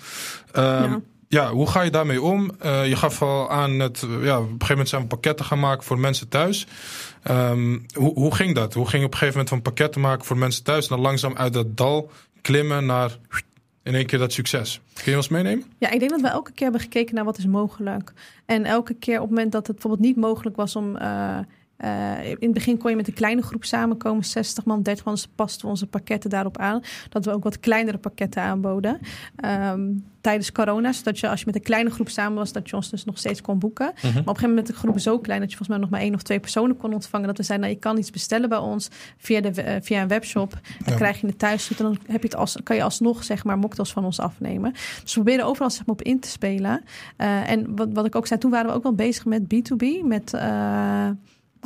Ja. 0.54 1.00
ja. 1.28 1.50
hoe 1.50 1.70
ga 1.70 1.82
je 1.82 1.90
daarmee 1.90 2.22
om? 2.22 2.50
je 2.62 2.96
gaf 2.96 3.22
al 3.22 3.50
aan 3.50 3.78
het, 3.78 4.06
ja, 4.22 4.38
op 4.38 4.42
een 4.42 4.48
gegeven 4.48 4.68
moment 4.68 4.88
zijn 4.88 5.02
we 5.02 5.08
pakketten 5.08 5.44
gaan 5.44 5.60
maken 5.60 5.84
voor 5.84 5.98
mensen 5.98 6.28
thuis. 6.28 6.66
Um, 7.30 7.86
hoe, 7.94 8.14
hoe 8.14 8.34
ging 8.34 8.54
dat? 8.54 8.74
Hoe 8.74 8.88
ging 8.88 9.00
je 9.00 9.06
op 9.06 9.12
een 9.12 9.18
gegeven 9.18 9.40
moment 9.40 9.48
van 9.48 9.62
pakketten 9.62 10.00
maken 10.00 10.24
voor 10.24 10.38
mensen 10.38 10.64
thuis 10.64 10.88
en 10.88 10.94
dan 10.96 11.04
langzaam 11.04 11.36
uit 11.36 11.52
dat 11.52 11.76
dal 11.76 12.10
klimmen 12.40 12.86
naar 12.86 13.18
in 13.82 13.94
één 13.94 14.06
keer 14.06 14.18
dat 14.18 14.32
succes. 14.32 14.80
Kun 15.02 15.10
je 15.10 15.16
ons 15.16 15.28
meenemen? 15.28 15.64
Ja, 15.78 15.90
ik 15.90 15.98
denk 15.98 16.10
dat 16.10 16.20
we 16.20 16.28
elke 16.28 16.52
keer 16.52 16.62
hebben 16.62 16.80
gekeken 16.80 17.14
naar 17.14 17.24
wat 17.24 17.38
is 17.38 17.46
mogelijk. 17.46 18.12
En 18.46 18.64
elke 18.64 18.94
keer 18.94 19.14
op 19.14 19.20
het 19.20 19.30
moment 19.30 19.52
dat 19.52 19.66
het 19.66 19.76
bijvoorbeeld 19.76 20.06
niet 20.06 20.16
mogelijk 20.16 20.56
was 20.56 20.76
om... 20.76 20.96
Uh, 20.96 21.38
uh, 21.84 22.24
in 22.24 22.36
het 22.40 22.52
begin 22.52 22.78
kon 22.78 22.90
je 22.90 22.96
met 22.96 23.08
een 23.08 23.14
kleine 23.14 23.42
groep 23.42 23.64
samenkomen, 23.64 24.24
60 24.24 24.64
man, 24.64 24.82
30 24.82 25.04
man. 25.04 25.14
Dus 25.14 25.28
pasten 25.34 25.64
we 25.64 25.70
onze 25.70 25.86
pakketten 25.86 26.30
daarop 26.30 26.58
aan. 26.58 26.82
Dat 27.08 27.24
we 27.24 27.32
ook 27.32 27.44
wat 27.44 27.60
kleinere 27.60 27.98
pakketten 27.98 28.42
aanboden. 28.42 29.00
Um, 29.44 30.04
tijdens 30.22 30.52
corona, 30.52 30.92
zodat 30.92 31.18
je 31.18 31.28
als 31.28 31.40
je 31.40 31.46
met 31.46 31.54
een 31.54 31.62
kleine 31.62 31.90
groep 31.90 32.08
samen 32.08 32.38
was, 32.38 32.52
dat 32.52 32.70
je 32.70 32.76
ons 32.76 32.90
dus 32.90 33.04
nog 33.04 33.18
steeds 33.18 33.40
kon 33.40 33.58
boeken. 33.58 33.92
Mhm. 33.94 34.02
Maar 34.02 34.12
op 34.12 34.16
een 34.16 34.24
gegeven 34.24 34.48
moment 34.48 34.66
de 34.66 34.72
groep 34.72 34.98
zo 34.98 35.18
klein 35.18 35.40
dat 35.40 35.50
je 35.50 35.56
volgens 35.56 35.78
mij 35.78 35.86
nog 35.86 35.90
maar 35.90 36.00
één 36.00 36.14
of 36.14 36.22
twee 36.22 36.40
personen 36.40 36.76
kon 36.76 36.92
ontvangen. 36.92 37.26
Dat 37.26 37.36
we 37.36 37.42
zeiden, 37.42 37.66
nou, 37.66 37.78
je 37.78 37.84
kan 37.86 37.98
iets 37.98 38.10
bestellen 38.10 38.48
bij 38.48 38.58
ons 38.58 38.88
via, 39.16 39.40
de, 39.40 39.64
uh, 39.64 39.76
via 39.80 40.02
een 40.02 40.08
webshop. 40.08 40.60
Dan 40.84 40.96
krijg 40.96 41.20
je 41.20 41.26
het 41.26 41.38
thuis 41.38 41.70
en 41.70 41.84
dan 41.84 41.98
heb 42.06 42.22
je 42.22 42.28
het 42.28 42.36
als, 42.36 42.56
kan 42.62 42.76
je 42.76 42.82
alsnog 42.82 43.24
zeg 43.24 43.44
maar 43.44 43.58
mocktails 43.58 43.92
van 43.92 44.04
ons 44.04 44.20
afnemen. 44.20 44.72
Dus 44.72 45.14
we 45.14 45.22
proberen 45.22 45.44
overal 45.44 45.70
zeg 45.70 45.86
maar, 45.86 45.94
op 45.94 46.02
in 46.02 46.20
te 46.20 46.28
spelen. 46.28 46.82
Uh, 47.18 47.50
en 47.50 47.76
wat, 47.76 47.88
wat 47.92 48.06
ik 48.06 48.14
ook 48.14 48.26
zei, 48.26 48.40
toen 48.40 48.50
waren 48.50 48.70
we 48.70 48.76
ook 48.76 48.82
wel 48.82 48.94
bezig 48.94 49.24
met 49.24 49.42
B2B, 49.42 50.04
met... 50.04 50.34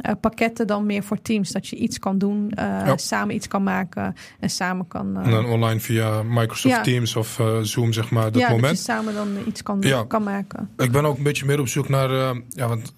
Uh, 0.05 0.11
uh, 0.11 0.21
pakketten 0.21 0.67
dan 0.67 0.87
meer 0.87 1.03
voor 1.03 1.23
teams. 1.23 1.51
Dat 1.51 1.69
je 1.69 1.77
iets 1.77 1.99
kan 1.99 2.19
doen, 2.19 2.53
uh, 2.59 2.93
samen 2.97 3.35
iets 3.35 3.49
kan 3.49 3.63
maken 3.63 4.15
en 4.41 4.51
samen 4.51 4.89
kan. 4.89 5.19
Uh, 5.19 5.25
en 5.25 5.31
dan 5.31 5.47
online 5.47 5.81
via 5.81 6.23
Microsoft 6.23 6.75
ja. 6.75 6.83
Teams 6.83 7.17
of 7.17 7.43
Zoom, 7.63 7.93
zeg 7.93 8.11
maar, 8.11 8.33
dat 8.33 8.41
ja, 8.41 8.51
moment. 8.51 8.69
Dat 8.69 8.77
je 8.77 8.93
samen 8.93 9.15
dan 9.15 9.29
iets 9.47 9.63
kan, 9.63 10.07
kan 10.09 10.23
maken. 10.23 10.71
Ik 10.77 10.93
ben 10.93 11.05
ook 11.05 11.17
een 11.17 11.23
beetje 11.23 11.45
meer 11.45 11.61
op 11.61 11.69
zoek 11.69 11.89
naar. 11.89 12.11
ja, 12.49 12.69
want 12.69 12.95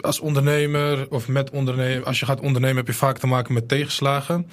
als 0.00 0.20
ondernemer 0.20 1.06
of 1.10 1.28
met 1.28 1.50
ondernemer, 1.50 2.06
als 2.06 2.20
je 2.20 2.26
gaat 2.26 2.40
ondernemen, 2.40 2.76
heb 2.76 2.86
je 2.86 2.92
vaak 2.92 3.18
te 3.18 3.26
maken 3.26 3.54
met 3.54 3.68
tegenslagen. 3.68 4.46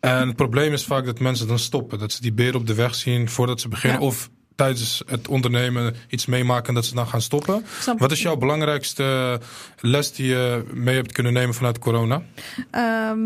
En 0.00 0.26
het 0.26 0.36
probleem 0.36 0.72
is 0.72 0.84
vaak 0.84 1.04
dat 1.04 1.20
mensen 1.20 1.48
dan 1.48 1.58
stoppen. 1.58 1.98
Dat 1.98 2.12
ze 2.12 2.20
die 2.20 2.32
beer 2.32 2.54
op 2.54 2.66
de 2.66 2.74
weg 2.74 2.94
zien 2.94 3.28
voordat 3.28 3.60
ze 3.60 3.68
beginnen. 3.68 4.00
Of 4.00 4.30
tijdens 4.56 5.02
het 5.06 5.28
ondernemen 5.28 5.94
iets 6.08 6.26
meemaken 6.26 6.68
en 6.68 6.74
dat 6.74 6.84
ze 6.84 6.94
dan 6.94 7.06
gaan 7.06 7.20
stoppen. 7.22 7.64
Snap- 7.80 7.98
Wat 7.98 8.12
is 8.12 8.22
jouw 8.22 8.36
belangrijkste 8.36 9.40
les 9.80 10.12
die 10.12 10.26
je 10.26 10.64
mee 10.72 10.94
hebt 10.94 11.12
kunnen 11.12 11.32
nemen 11.32 11.54
vanuit 11.54 11.78
corona? 11.78 12.22
Ehm, 12.70 13.18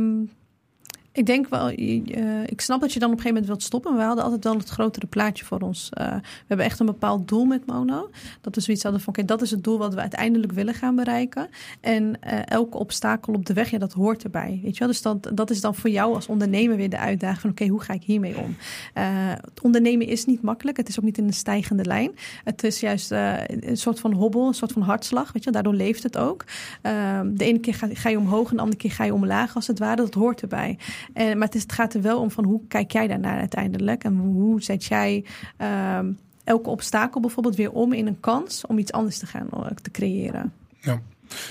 ik 1.12 1.26
denk 1.26 1.48
wel, 1.48 1.68
eh, 1.68 2.42
ik 2.46 2.60
snap 2.60 2.80
dat 2.80 2.92
je 2.92 2.98
dan 2.98 3.10
op 3.10 3.16
een 3.16 3.22
gegeven 3.22 3.42
moment 3.42 3.46
wilt 3.46 3.62
stoppen. 3.62 3.90
Maar 3.90 4.00
we 4.00 4.06
hadden 4.06 4.24
altijd 4.24 4.44
wel 4.44 4.56
het 4.56 4.68
grotere 4.68 5.06
plaatje 5.06 5.44
voor 5.44 5.60
ons. 5.60 5.88
Eh, 5.90 6.14
we 6.14 6.44
hebben 6.46 6.66
echt 6.66 6.80
een 6.80 6.86
bepaald 6.86 7.28
doel 7.28 7.44
met 7.44 7.66
Mono. 7.66 8.10
Dat 8.40 8.54
we 8.54 8.60
zoiets 8.60 8.82
hadden 8.82 9.00
van, 9.00 9.12
oké, 9.12 9.24
dat 9.24 9.42
is 9.42 9.50
het 9.50 9.64
doel 9.64 9.78
wat 9.78 9.94
we 9.94 10.00
uiteindelijk 10.00 10.52
willen 10.52 10.74
gaan 10.74 10.96
bereiken. 10.96 11.48
En 11.80 12.22
eh, 12.22 12.38
elke 12.44 12.78
obstakel 12.78 13.32
op 13.34 13.46
de 13.46 13.52
weg, 13.52 13.70
ja, 13.70 13.78
dat 13.78 13.92
hoort 13.92 14.24
erbij. 14.24 14.60
Weet 14.62 14.72
je 14.72 14.78
wel? 14.78 14.88
Dus 14.88 15.02
dat, 15.02 15.30
dat 15.34 15.50
is 15.50 15.60
dan 15.60 15.74
voor 15.74 15.90
jou 15.90 16.14
als 16.14 16.26
ondernemer 16.26 16.76
weer 16.76 16.90
de 16.90 16.98
uitdaging 16.98 17.40
van, 17.40 17.50
oké, 17.50 17.66
hoe 17.66 17.80
ga 17.80 17.92
ik 17.92 18.02
hiermee 18.02 18.38
om? 18.38 18.56
Het 18.92 19.60
ondernemen 19.62 20.06
is 20.06 20.24
niet 20.24 20.42
makkelijk. 20.42 20.76
Het 20.76 20.88
is 20.88 20.98
ook 20.98 21.04
niet 21.04 21.18
in 21.18 21.26
een 21.26 21.32
stijgende 21.32 21.84
lijn. 21.84 22.10
Het 22.44 22.64
is 22.64 22.80
juist 22.80 23.10
een 23.10 23.76
soort 23.76 24.00
van 24.00 24.12
hobbel, 24.12 24.46
een 24.46 24.54
soort 24.54 24.72
van 24.72 24.82
hartslag. 24.82 25.32
Weet 25.32 25.44
je? 25.44 25.50
Daardoor 25.50 25.74
leeft 25.74 26.02
het 26.02 26.18
ook. 26.18 26.44
Ehm, 26.82 27.34
de 27.34 27.44
ene 27.44 27.58
keer 27.58 27.74
ga 27.92 28.08
je 28.08 28.18
omhoog 28.18 28.50
en 28.50 28.56
de 28.56 28.62
andere 28.62 28.80
keer 28.80 28.92
ga 28.92 29.04
je 29.04 29.14
omlaag, 29.14 29.54
als 29.54 29.66
het 29.66 29.78
ware. 29.78 29.96
Dat 29.96 30.14
hoort 30.14 30.42
erbij. 30.42 30.78
En, 31.12 31.38
maar 31.38 31.46
het, 31.46 31.56
is, 31.56 31.62
het 31.62 31.72
gaat 31.72 31.94
er 31.94 32.02
wel 32.02 32.20
om 32.20 32.30
van 32.30 32.44
hoe 32.44 32.60
kijk 32.68 32.90
jij 32.90 33.06
daarnaar 33.06 33.38
uiteindelijk? 33.38 34.04
En 34.04 34.16
hoe 34.16 34.62
zet 34.62 34.84
jij 34.84 35.24
ehm, 35.56 36.12
elke 36.44 36.70
obstakel 36.70 37.20
bijvoorbeeld 37.20 37.56
weer 37.56 37.70
om 37.72 37.92
in 37.92 38.06
een 38.06 38.20
kans 38.20 38.66
om 38.66 38.78
iets 38.78 38.92
anders 38.92 39.18
te 39.18 39.26
gaan 39.26 39.48
eh, 39.52 39.66
te 39.82 39.90
creëren? 39.90 40.52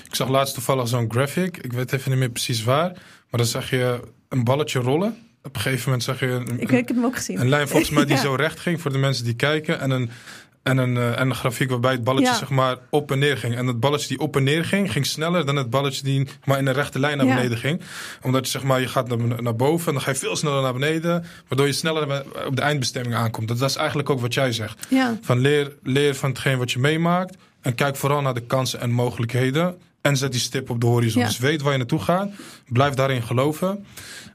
Ik 0.06 0.16
zag 0.16 0.30
laatst 0.30 0.54
toevallig 0.54 0.88
zo'n 0.88 1.12
graphic. 1.12 1.58
Ik 1.58 1.74
weet 1.74 1.91
even 1.93 2.10
niet 2.12 2.20
meer 2.20 2.30
precies 2.30 2.64
waar. 2.64 2.89
Maar 3.30 3.39
dan 3.39 3.45
zag 3.45 3.70
je 3.70 4.00
een 4.30 4.43
balletje 4.43 4.80
rollen. 4.80 5.18
Op 5.43 5.56
een 5.56 5.62
gegeven 5.62 5.84
moment 5.86 6.04
zag 6.04 6.20
je 6.20 6.26
een, 6.28 6.47
Ik, 6.60 6.72
ik 6.72 6.88
heb 6.88 6.88
hem 6.95 7.06
ook 7.06 7.16
gezien. 7.16 7.39
een 7.41 7.50
lijn 7.50 7.68
volgens 7.68 7.89
mij 7.91 8.06
die 8.10 8.16
Ja. 8.16 8.22
zo 8.22 8.34
recht 8.36 8.60
ging 8.60 8.82
voor 8.82 8.91
de 8.91 8.97
mensen 8.97 9.24
die 9.26 9.34
kijken. 9.36 9.80
En 9.80 9.91
een, 9.91 10.10
en 10.64 10.78
een, 10.78 10.97
eh, 10.97 11.20
en 11.20 11.30
een 11.30 11.36
grafiek 11.36 11.70
waarbij 11.70 11.91
het 11.91 12.03
balletje 12.03 12.28
Ja. 12.32 12.38
zeg 12.38 12.49
maar 12.49 12.78
op 12.89 13.12
en 13.12 13.20
neer 13.20 13.38
ging. 13.38 13.55
En 13.55 13.68
het 13.68 13.80
balletje 13.80 14.07
die 14.07 14.20
op 14.20 14.36
en 14.36 14.43
neer 14.43 14.66
ging, 14.66 14.91
ging 14.91 15.05
sneller 15.05 15.45
dan 15.45 15.55
het 15.55 15.70
balletje 15.70 16.03
die 16.03 16.28
maar 16.45 16.57
in 16.57 16.68
een 16.68 16.74
rechte 16.74 16.99
lijn 16.99 17.18
naar 17.18 17.26
Ja. 17.26 17.36
beneden 17.36 17.57
ging. 17.57 17.82
Omdat 18.22 18.45
je 18.45 18.51
zeg 18.51 18.64
maar, 18.64 18.80
je 18.82 18.88
gaat 18.88 19.07
naar, 19.07 19.41
naar 19.43 19.55
boven 19.55 19.88
en 19.88 19.93
dan 19.93 20.01
ga 20.01 20.12
je 20.12 20.18
veel 20.18 20.36
sneller 20.36 20.62
naar 20.62 20.74
beneden. 20.74 21.26
Waardoor 21.47 21.68
je 21.68 21.74
sneller 21.74 22.24
op 22.47 22.55
de 22.55 22.62
eindbestemming 22.62 23.16
aankomt. 23.16 23.47
Dat, 23.47 23.60
dat 23.60 23.70
is 23.70 23.76
eigenlijk 23.76 24.10
ook 24.10 24.20
wat 24.20 24.34
jij 24.34 24.51
zegt. 24.51 24.88
Ja, 24.89 25.18
Van 25.22 25.39
leer, 25.39 25.76
leer 25.84 26.16
van 26.16 26.30
hetgeen 26.30 26.57
wat 26.57 26.72
je 26.72 26.80
meemaakt. 26.80 27.36
En 27.62 27.76
kijk 27.76 27.95
vooral 27.95 28.22
naar 28.22 28.34
de 28.34 28.41
kansen 28.45 28.80
en 28.82 28.91
mogelijkheden. 28.91 29.78
En 30.01 30.18
zet 30.18 30.32
die 30.32 30.41
stip 30.41 30.70
op 30.70 30.82
de 30.82 30.88
horizon. 30.88 31.22
Ja. 31.22 31.28
Dus 31.28 31.38
weet 31.38 31.62
waar 31.62 31.72
je 31.72 31.78
naartoe 31.78 31.99
gaat. 31.99 32.30
Blijf 32.68 32.93
daarin 32.93 33.22
geloven. 33.22 33.86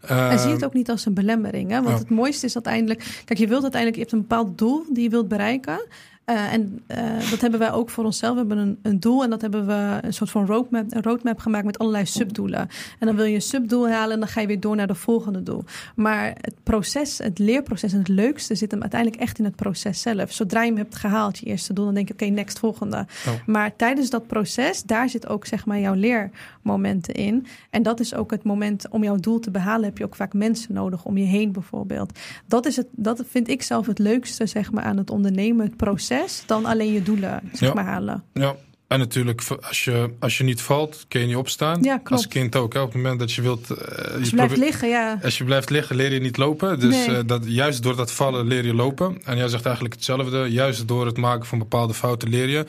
en 0.00 0.38
zie 0.38 0.46
Ehm, 0.46 0.54
het 0.54 0.64
ook 0.64 0.74
niet 0.74 0.90
als 0.90 1.06
een 1.06 1.14
belemmering. 1.14 1.70
Hè? 1.70 1.76
Want 1.76 1.88
Ja. 1.88 1.98
het 1.98 2.10
mooiste 2.10 2.46
is 2.46 2.54
uiteindelijk... 2.54 3.22
Kijk, 3.24 3.38
je 3.38 3.46
wilt 3.46 3.62
uiteindelijk... 3.62 3.94
Je 3.94 4.00
hebt 4.00 4.12
een 4.12 4.28
bepaald 4.28 4.58
doel 4.58 4.84
die 4.92 5.02
je 5.02 5.08
wilt 5.08 5.28
bereiken. 5.28 5.86
Eh, 6.24 6.52
en 6.52 6.82
eh, 6.86 7.30
dat 7.30 7.40
hebben 7.40 7.60
wij 7.60 7.72
ook 7.72 7.90
voor 7.90 8.04
onszelf. 8.04 8.32
We 8.32 8.38
hebben 8.38 8.58
een, 8.58 8.78
een 8.82 9.00
doel 9.00 9.22
en 9.22 9.30
dat 9.30 9.40
hebben 9.40 9.66
we 9.66 9.98
een 10.00 10.14
soort 10.14 10.30
van 10.30 10.46
roadmap, 10.46 10.84
een 10.88 11.02
roadmap 11.02 11.38
gemaakt 11.38 11.64
met 11.64 11.78
allerlei 11.78 12.06
subdoelen. 12.06 12.68
En 12.98 13.06
dan 13.06 13.16
wil 13.16 13.24
je 13.24 13.34
een 13.34 13.42
subdoel 13.42 13.88
halen 13.88 14.12
en 14.12 14.18
dan 14.18 14.28
ga 14.28 14.40
je 14.40 14.46
weer 14.46 14.60
door 14.60 14.76
naar 14.76 14.86
de 14.86 14.94
volgende 14.94 15.42
doel. 15.42 15.64
Maar 15.96 16.26
het 16.40 16.54
proces, 16.62 17.18
het 17.18 17.38
leerproces 17.38 17.92
en 17.92 17.98
het 17.98 18.08
leukste 18.08 18.54
zit 18.54 18.70
hem 18.70 18.80
uiteindelijk 18.80 19.20
echt 19.20 19.38
in 19.38 19.44
het 19.44 19.56
proces 19.56 20.00
zelf. 20.00 20.32
Zodra 20.32 20.62
je 20.62 20.68
hem 20.68 20.76
hebt 20.76 20.94
gehaald, 20.94 21.38
je 21.38 21.46
eerste 21.46 21.72
doel, 21.72 21.84
dan 21.84 21.94
denk 21.94 22.08
je 22.08 22.14
oké, 22.14 22.24
next 22.24 22.58
volgende. 22.58 23.06
Oh. 23.26 23.32
Maar 23.46 23.76
tijdens 23.76 24.10
dat 24.10 24.26
proces, 24.26 24.82
daar 24.82 25.08
zit 25.08 25.28
ook 25.28 25.46
zeg 25.46 25.66
maar 25.66 25.80
jouw 25.80 25.94
leermomenten 25.94 27.14
in. 27.14 27.46
En 27.70 27.82
dat 27.82 28.00
is 28.00 28.14
ook 28.14 28.30
het 28.30 28.44
moment 28.44 28.88
om 28.88 29.04
jouw 29.04 29.16
doel 29.16 29.38
te 29.38 29.50
behalen, 29.50 29.84
heb 29.84 29.98
je 29.98 30.04
ook 30.04 30.14
vaak 30.14 30.32
mensen 30.32 30.74
nodig 30.74 31.04
om 31.04 31.16
je 31.16 31.24
heen 31.24 31.52
bijvoorbeeld. 31.52 32.18
Dat, 32.46 32.66
is 32.66 32.76
het, 32.76 32.86
dat 32.90 33.22
vind 33.28 33.48
ik 33.48 33.62
zelf 33.62 33.86
het 33.86 33.98
leukste 33.98 34.46
zeg 34.46 34.72
maar, 34.72 34.84
aan 34.84 34.96
het 34.96 35.10
ondernemen, 35.10 35.66
het 35.66 35.76
proces, 35.76 36.12
dan 36.46 36.64
alleen 36.64 36.92
je 36.92 37.02
doelen 37.02 37.40
zeg 37.52 37.68
Ja. 37.68 37.74
maar, 37.74 37.84
halen. 37.84 38.22
Ja, 38.32 38.54
en 38.88 38.98
natuurlijk, 38.98 39.42
als 39.68 39.84
je, 39.84 40.10
als 40.20 40.38
je 40.38 40.44
niet 40.44 40.60
valt, 40.62 41.04
kun 41.08 41.20
je 41.20 41.26
niet 41.26 41.36
opstaan. 41.36 41.82
Ja, 41.82 41.94
klopt. 41.96 42.10
Als 42.10 42.28
kind 42.28 42.56
ook. 42.56 42.72
Hè? 42.74 42.80
Op 42.80 42.86
het 42.86 42.96
moment 42.96 43.18
dat 43.18 43.32
je 43.32 43.42
wilt. 43.42 43.70
eh, 43.70 44.14
Als 44.18 44.28
je 44.28 44.34
blijft 44.34 44.56
liggen, 44.56 44.88
ja. 44.88 45.18
als 45.22 45.38
je 45.38 45.44
blijft 45.44 45.70
liggen, 45.70 45.96
leer 45.96 46.12
je 46.12 46.20
niet 46.20 46.36
lopen. 46.36 46.80
Dus 46.80 47.06
Nee. 47.06 47.16
eh, 47.16 47.22
dat, 47.26 47.42
juist 47.46 47.82
door 47.82 47.96
dat 47.96 48.12
vallen 48.12 48.46
leer 48.46 48.64
je 48.66 48.74
lopen. 48.74 49.18
En 49.24 49.36
jij 49.36 49.48
zegt 49.48 49.64
eigenlijk 49.64 49.94
hetzelfde. 49.94 50.38
Juist 50.38 50.88
door 50.88 51.06
het 51.06 51.16
maken 51.16 51.46
van 51.46 51.58
bepaalde 51.58 51.94
fouten 51.94 52.28
leer 52.28 52.48
je. 52.48 52.64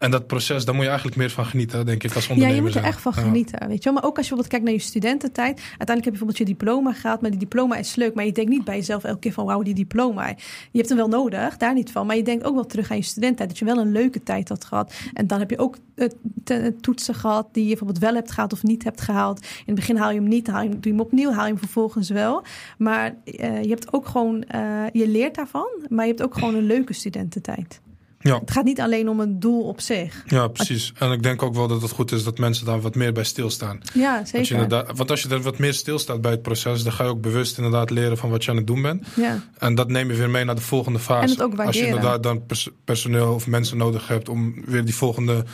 En 0.00 0.10
dat 0.10 0.26
proces, 0.26 0.64
daar 0.64 0.74
moet 0.74 0.82
je 0.82 0.88
eigenlijk 0.88 1.18
meer 1.18 1.30
van 1.30 1.44
genieten, 1.46 1.86
denk 1.86 2.02
ik, 2.02 2.14
als 2.14 2.26
Ja, 2.26 2.32
ondernemer. 2.32 2.56
je 2.62 2.68
moet 2.70 2.74
er 2.80 2.84
echt 2.84 3.00
van 3.00 3.12
Ja. 3.16 3.20
genieten, 3.22 3.68
weet 3.68 3.78
je 3.78 3.84
wel. 3.84 3.92
Maar 3.92 4.04
ook 4.04 4.16
als 4.16 4.28
je 4.28 4.34
bijvoorbeeld 4.34 4.48
kijkt 4.48 4.64
naar 4.64 4.74
je 4.74 4.80
studententijd. 4.80 5.56
Uiteindelijk 5.58 5.88
heb 5.88 6.04
je 6.04 6.10
bijvoorbeeld 6.10 6.38
je 6.38 6.44
diploma 6.44 6.92
gehaald, 6.92 7.20
maar 7.20 7.30
die 7.30 7.38
diploma 7.38 7.76
is 7.76 7.94
leuk. 7.94 8.14
Maar 8.14 8.24
je 8.24 8.32
denkt 8.32 8.50
niet 8.50 8.64
bij 8.64 8.76
jezelf 8.76 9.04
elke 9.04 9.18
keer 9.18 9.32
van, 9.32 9.44
wauw, 9.44 9.62
die 9.62 9.74
diploma. 9.74 10.26
Je 10.28 10.34
hebt 10.78 10.88
hem 10.88 10.98
wel 10.98 11.08
nodig, 11.08 11.56
daar 11.56 11.74
niet 11.74 11.90
van. 11.92 12.06
Maar 12.06 12.16
je 12.16 12.22
denkt 12.22 12.44
ook 12.44 12.54
wel 12.54 12.66
terug 12.66 12.90
aan 12.90 12.96
je 12.96 13.02
studententijd. 13.02 13.48
Dat 13.48 13.58
je 13.58 13.64
wel 13.64 13.78
een 13.78 13.92
leuke 13.92 14.22
tijd 14.22 14.48
had 14.48 14.64
gehad. 14.64 14.92
En 15.14 15.26
dan 15.26 15.38
heb 15.38 15.50
je 15.50 15.58
ook 15.58 15.76
eh, 15.94 16.08
te- 16.44 16.74
toetsen 16.80 17.14
gehad 17.14 17.48
die 17.52 17.62
je 17.62 17.68
bijvoorbeeld 17.68 17.98
wel 17.98 18.14
hebt 18.14 18.30
gehaald 18.30 18.52
of 18.52 18.62
niet 18.62 18.84
hebt 18.84 19.00
gehaald. 19.00 19.40
In 19.40 19.46
het 19.66 19.74
begin 19.74 19.96
haal 19.96 20.10
je 20.10 20.20
hem 20.20 20.28
niet, 20.28 20.46
haal 20.46 20.62
je, 20.62 20.68
doe 20.68 20.78
je 20.82 20.90
hem 20.90 21.00
opnieuw, 21.00 21.30
haal 21.30 21.44
je 21.44 21.50
hem 21.50 21.58
vervolgens 21.58 22.08
wel. 22.10 22.42
Maar 22.78 23.14
eh, 23.24 23.62
je 23.62 23.68
hebt 23.68 23.92
ook 23.92 24.06
gewoon, 24.06 24.42
eh, 24.42 24.84
je 24.92 25.08
leert 25.08 25.34
daarvan. 25.34 25.68
Maar 25.88 26.04
je 26.04 26.10
hebt 26.10 26.22
ook 26.22 26.34
gewoon 26.34 26.54
een 26.54 26.66
leuke 26.66 26.92
studententijd. 26.92 27.80
Ja. 28.22 28.38
Het 28.38 28.50
gaat 28.50 28.64
niet 28.64 28.80
alleen 28.80 29.08
om 29.08 29.20
een 29.20 29.40
doel 29.40 29.62
op 29.62 29.80
zich. 29.80 30.22
Ja, 30.26 30.48
precies. 30.48 30.92
En 30.98 31.12
ik 31.12 31.22
denk 31.22 31.42
ook 31.42 31.54
wel 31.54 31.68
dat 31.68 31.82
het 31.82 31.90
goed 31.90 32.12
is 32.12 32.24
dat 32.24 32.38
mensen 32.38 32.66
daar 32.66 32.80
wat 32.80 32.94
meer 32.94 33.12
bij 33.12 33.24
stilstaan. 33.24 33.80
Ja, 33.94 34.18
je 34.18 34.26
zeker. 34.26 34.68
want 34.94 35.10
als 35.10 35.22
je 35.22 35.28
er 35.28 35.40
wat 35.42 35.58
meer 35.58 35.74
stilstaat 35.74 36.20
bij 36.20 36.30
het 36.30 36.42
proces, 36.42 36.82
dan 36.82 36.92
ga 36.92 37.04
je 37.04 37.10
ook 37.10 37.20
bewust 37.20 37.56
inderdaad 37.56 37.90
leren 37.90 38.18
van 38.18 38.30
wat 38.30 38.44
je 38.44 38.50
aan 38.50 38.56
het 38.56 38.66
doen 38.66 38.82
bent. 38.82 39.06
Ja. 39.16 39.42
En 39.58 39.74
dat 39.74 39.88
neem 39.88 40.10
je 40.10 40.16
weer 40.16 40.30
mee 40.30 40.44
naar 40.44 40.54
de 40.54 40.60
volgende 40.60 40.98
fase. 40.98 41.22
En 41.24 41.30
het 41.30 41.42
ook 41.42 41.50
Als 41.50 41.58
je 41.58 41.64
waarderen. 41.64 41.88
inderdaad 41.88 42.22
dan 42.22 42.46
pers- 42.46 42.68
personeel 42.84 43.34
of 43.34 43.46
mensen 43.46 43.76
nodig 43.76 44.08
hebt 44.08 44.28
om 44.28 44.54
weer 44.66 44.84
die 44.84 44.94
volgende 44.94 45.44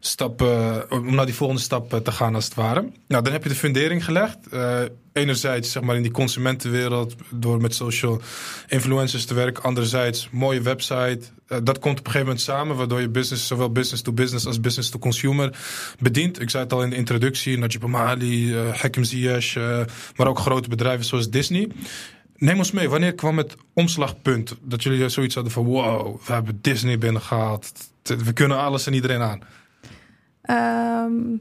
stap, 0.00 0.42
eh, 0.42 0.76
om 0.88 1.14
naar 1.14 1.26
die 1.26 1.34
volgende 1.34 1.62
stap 1.62 1.92
eh, 1.92 1.98
te 2.00 2.12
gaan 2.12 2.34
als 2.34 2.44
het 2.44 2.54
ware. 2.54 2.80
Nou, 3.08 3.22
dan 3.22 3.32
heb 3.32 3.42
je 3.42 3.48
de 3.48 3.54
fundering 3.54 4.04
gelegd. 4.04 4.38
Eh, 4.50 4.80
enerzijds 5.14 5.72
zeg 5.72 5.82
maar 5.82 5.96
in 5.96 6.02
die 6.02 6.10
consumentenwereld 6.10 7.14
door 7.30 7.60
met 7.60 7.74
social 7.74 8.20
influencers 8.68 9.24
te 9.24 9.34
werken. 9.34 9.62
Anderzijds 9.62 10.28
mooie 10.30 10.60
website. 10.60 11.20
Eh, 11.46 11.58
dat 11.62 11.78
komt 11.78 11.98
op 11.98 12.06
een 12.06 12.12
gegeven 12.12 12.26
moment 12.26 12.40
samen, 12.40 12.76
waardoor 12.76 13.00
je 13.00 13.08
business, 13.08 13.46
zowel 13.46 13.72
business 13.72 14.02
to 14.02 14.12
business 14.12 14.46
als 14.46 14.60
business 14.60 14.90
to 14.90 14.98
consumer 14.98 15.58
bedient. 15.98 16.40
Ik 16.40 16.50
zei 16.50 16.62
het 16.62 16.72
al 16.72 16.82
in 16.82 16.90
de 16.90 16.96
introductie, 16.96 17.58
Najib 17.58 17.84
Amali, 17.84 18.54
eh 18.54 18.74
Hakim 18.80 19.04
Ziyech, 19.04 19.56
eh, 19.56 19.80
maar 20.16 20.26
ook 20.26 20.38
grote 20.38 20.68
bedrijven 20.68 21.04
zoals 21.04 21.30
Disney. 21.30 21.70
Neem 22.36 22.58
ons 22.58 22.70
mee, 22.70 22.88
wanneer 22.88 23.14
kwam 23.14 23.38
het 23.38 23.56
omslagpunt 23.72 24.56
dat 24.62 24.82
jullie 24.82 25.08
zoiets 25.08 25.34
hadden 25.34 25.52
van 25.52 25.64
wow, 25.64 26.20
we 26.26 26.32
hebben 26.32 26.58
Disney 26.60 26.98
binnengehaald. 26.98 27.72
We 28.02 28.32
kunnen 28.32 28.58
alles 28.58 28.86
en 28.86 28.94
iedereen 28.94 29.20
aan. 29.20 29.40
Ehm, 30.42 31.36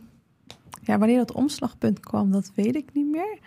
ja, 0.81 0.97
wanneer 0.97 1.17
dat 1.17 1.31
omslagpunt 1.31 1.99
kwam, 1.99 2.31
dat 2.31 2.51
weet 2.55 2.75
ik 2.75 2.89
niet 2.93 3.11
meer. 3.11 3.37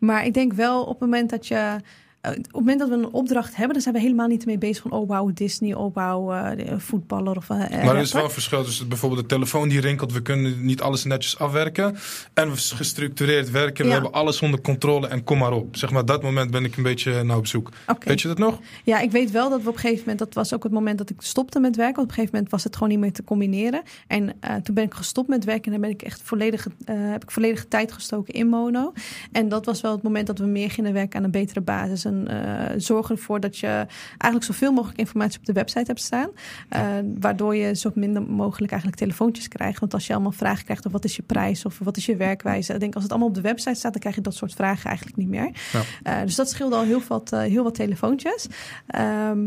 Maar 0.00 0.24
ik 0.24 0.34
denk 0.34 0.52
wel 0.52 0.80
op 0.82 0.88
het 0.88 1.00
moment 1.00 1.30
dat 1.30 1.46
je. 1.46 1.76
Eh, 2.20 2.30
Op 2.30 2.36
het 2.36 2.52
moment 2.52 2.78
dat 2.78 2.88
we 2.88 2.94
een 2.94 3.12
opdracht 3.12 3.56
hebben, 3.56 3.72
dan 3.72 3.82
zijn 3.82 3.94
we 3.94 4.00
helemaal 4.00 4.26
niet 4.28 4.46
mee 4.46 4.58
bezig 4.58 4.82
van 4.82 4.90
oh 4.90 5.08
wauw, 5.08 5.30
Disney, 5.34 5.74
oh 5.74 5.94
wauw, 5.94 6.32
eh, 6.32 6.78
voetballer 6.78 7.36
of. 7.36 7.50
eh, 7.50 7.56
Maar 7.58 7.94
er 7.94 8.00
is 8.00 8.12
wel 8.12 8.24
een 8.24 8.30
verschil 8.30 8.64
tussen 8.64 8.88
bijvoorbeeld 8.88 9.20
de 9.20 9.26
telefoon 9.34 9.68
die 9.68 9.80
rinkelt. 9.80 10.12
We 10.12 10.22
kunnen 10.22 10.64
niet 10.64 10.80
alles 10.80 11.04
netjes 11.04 11.38
afwerken. 11.38 11.96
En 12.34 12.50
we 12.50 12.56
gestructureerd 12.56 13.50
werken. 13.50 13.84
We 13.84 13.90
Ja. 13.90 13.96
hebben 13.96 14.12
alles 14.12 14.40
onder 14.42 14.60
controle 14.60 15.06
en 15.08 15.24
kom 15.24 15.38
maar 15.38 15.52
op. 15.52 15.76
Zeg 15.76 15.90
maar, 15.90 16.04
dat 16.04 16.22
moment 16.22 16.50
ben 16.50 16.64
ik 16.64 16.76
een 16.76 16.82
beetje 16.82 17.22
naar 17.22 17.36
op 17.36 17.46
zoek. 17.46 17.70
Weet 18.04 18.20
je 18.20 18.28
dat 18.28 18.38
nog? 18.38 18.58
Ja, 18.84 19.00
ik 19.00 19.10
weet 19.10 19.30
wel 19.30 19.50
dat 19.50 19.62
we 19.62 19.68
op 19.68 19.74
een 19.74 19.80
gegeven 19.80 20.00
moment, 20.00 20.18
dat 20.18 20.34
was 20.34 20.54
ook 20.54 20.62
het 20.62 20.72
moment 20.72 20.98
dat 20.98 21.10
ik 21.10 21.16
stopte 21.18 21.60
met 21.60 21.76
werken. 21.76 22.02
Op 22.02 22.08
een 22.08 22.14
gegeven 22.14 22.34
moment 22.34 22.50
was 22.52 22.64
het 22.64 22.74
gewoon 22.74 22.88
niet 22.88 22.98
meer 22.98 23.12
te 23.12 23.24
combineren. 23.24 23.82
En 24.06 24.32
eh, 24.40 24.54
toen 24.54 24.74
ben 24.74 24.84
ik 24.84 24.94
gestopt 24.94 25.28
met 25.28 25.44
werken 25.44 25.64
en 25.64 25.70
dan 25.72 25.80
ben 25.80 25.90
ik 25.90 26.02
echt 26.02 26.20
volledig, 26.24 26.66
eh, 26.84 26.94
heb 26.98 27.22
ik 27.22 27.30
volledige 27.30 27.68
tijd 27.68 27.92
gestoken 27.92 28.34
in 28.34 28.48
mono. 28.48 28.92
En 29.32 29.48
dat 29.48 29.64
was 29.64 29.80
wel 29.80 29.92
het 29.92 30.02
moment 30.02 30.26
dat 30.26 30.38
we 30.38 30.44
meer 30.46 30.70
gingen 30.70 30.92
werken 30.92 31.18
aan 31.18 31.24
een 31.24 31.30
betere 31.30 31.60
basis. 31.60 32.04
En 32.10 32.28
eh, 32.28 32.74
zorgen 32.76 33.14
ervoor 33.14 33.40
dat 33.40 33.58
je 33.58 33.86
eigenlijk 34.06 34.44
zoveel 34.44 34.72
mogelijk 34.72 34.98
informatie 34.98 35.38
op 35.38 35.44
de 35.44 35.52
website 35.52 35.84
hebt 35.86 36.00
staan. 36.00 36.28
Eh, 36.68 36.82
waardoor 37.20 37.56
je 37.56 37.74
zo 37.74 37.90
minder 37.94 38.22
mogelijk 38.22 38.72
eigenlijk 38.72 39.00
telefoontjes 39.00 39.48
krijgt. 39.48 39.80
Want 39.80 39.94
als 39.94 40.06
je 40.06 40.12
allemaal 40.12 40.32
vragen 40.32 40.64
krijgt 40.64 40.86
of 40.86 40.92
wat 40.92 41.04
is 41.04 41.16
je 41.16 41.22
prijs 41.22 41.64
of 41.64 41.78
wat 41.78 41.96
is 41.96 42.06
je 42.06 42.16
werkwijze. 42.16 42.72
Ik 42.72 42.80
denk 42.80 42.94
als 42.94 43.02
het 43.02 43.12
allemaal 43.12 43.28
op 43.28 43.34
de 43.34 43.40
website 43.40 43.74
staat, 43.74 43.92
dan 43.92 44.00
krijg 44.00 44.14
je 44.14 44.20
dat 44.20 44.34
soort 44.34 44.54
vragen 44.54 44.86
eigenlijk 44.86 45.16
niet 45.16 45.28
meer. 45.28 45.50
Ja. 45.72 45.82
Eh, 46.02 46.24
dus 46.24 46.34
dat 46.34 46.50
scheelde 46.50 46.76
al 46.76 46.84
heel 46.84 47.02
wat, 47.08 47.30
heel 47.30 47.62
wat 47.62 47.74
telefoontjes. 47.74 48.46
Ehm, 48.86 49.38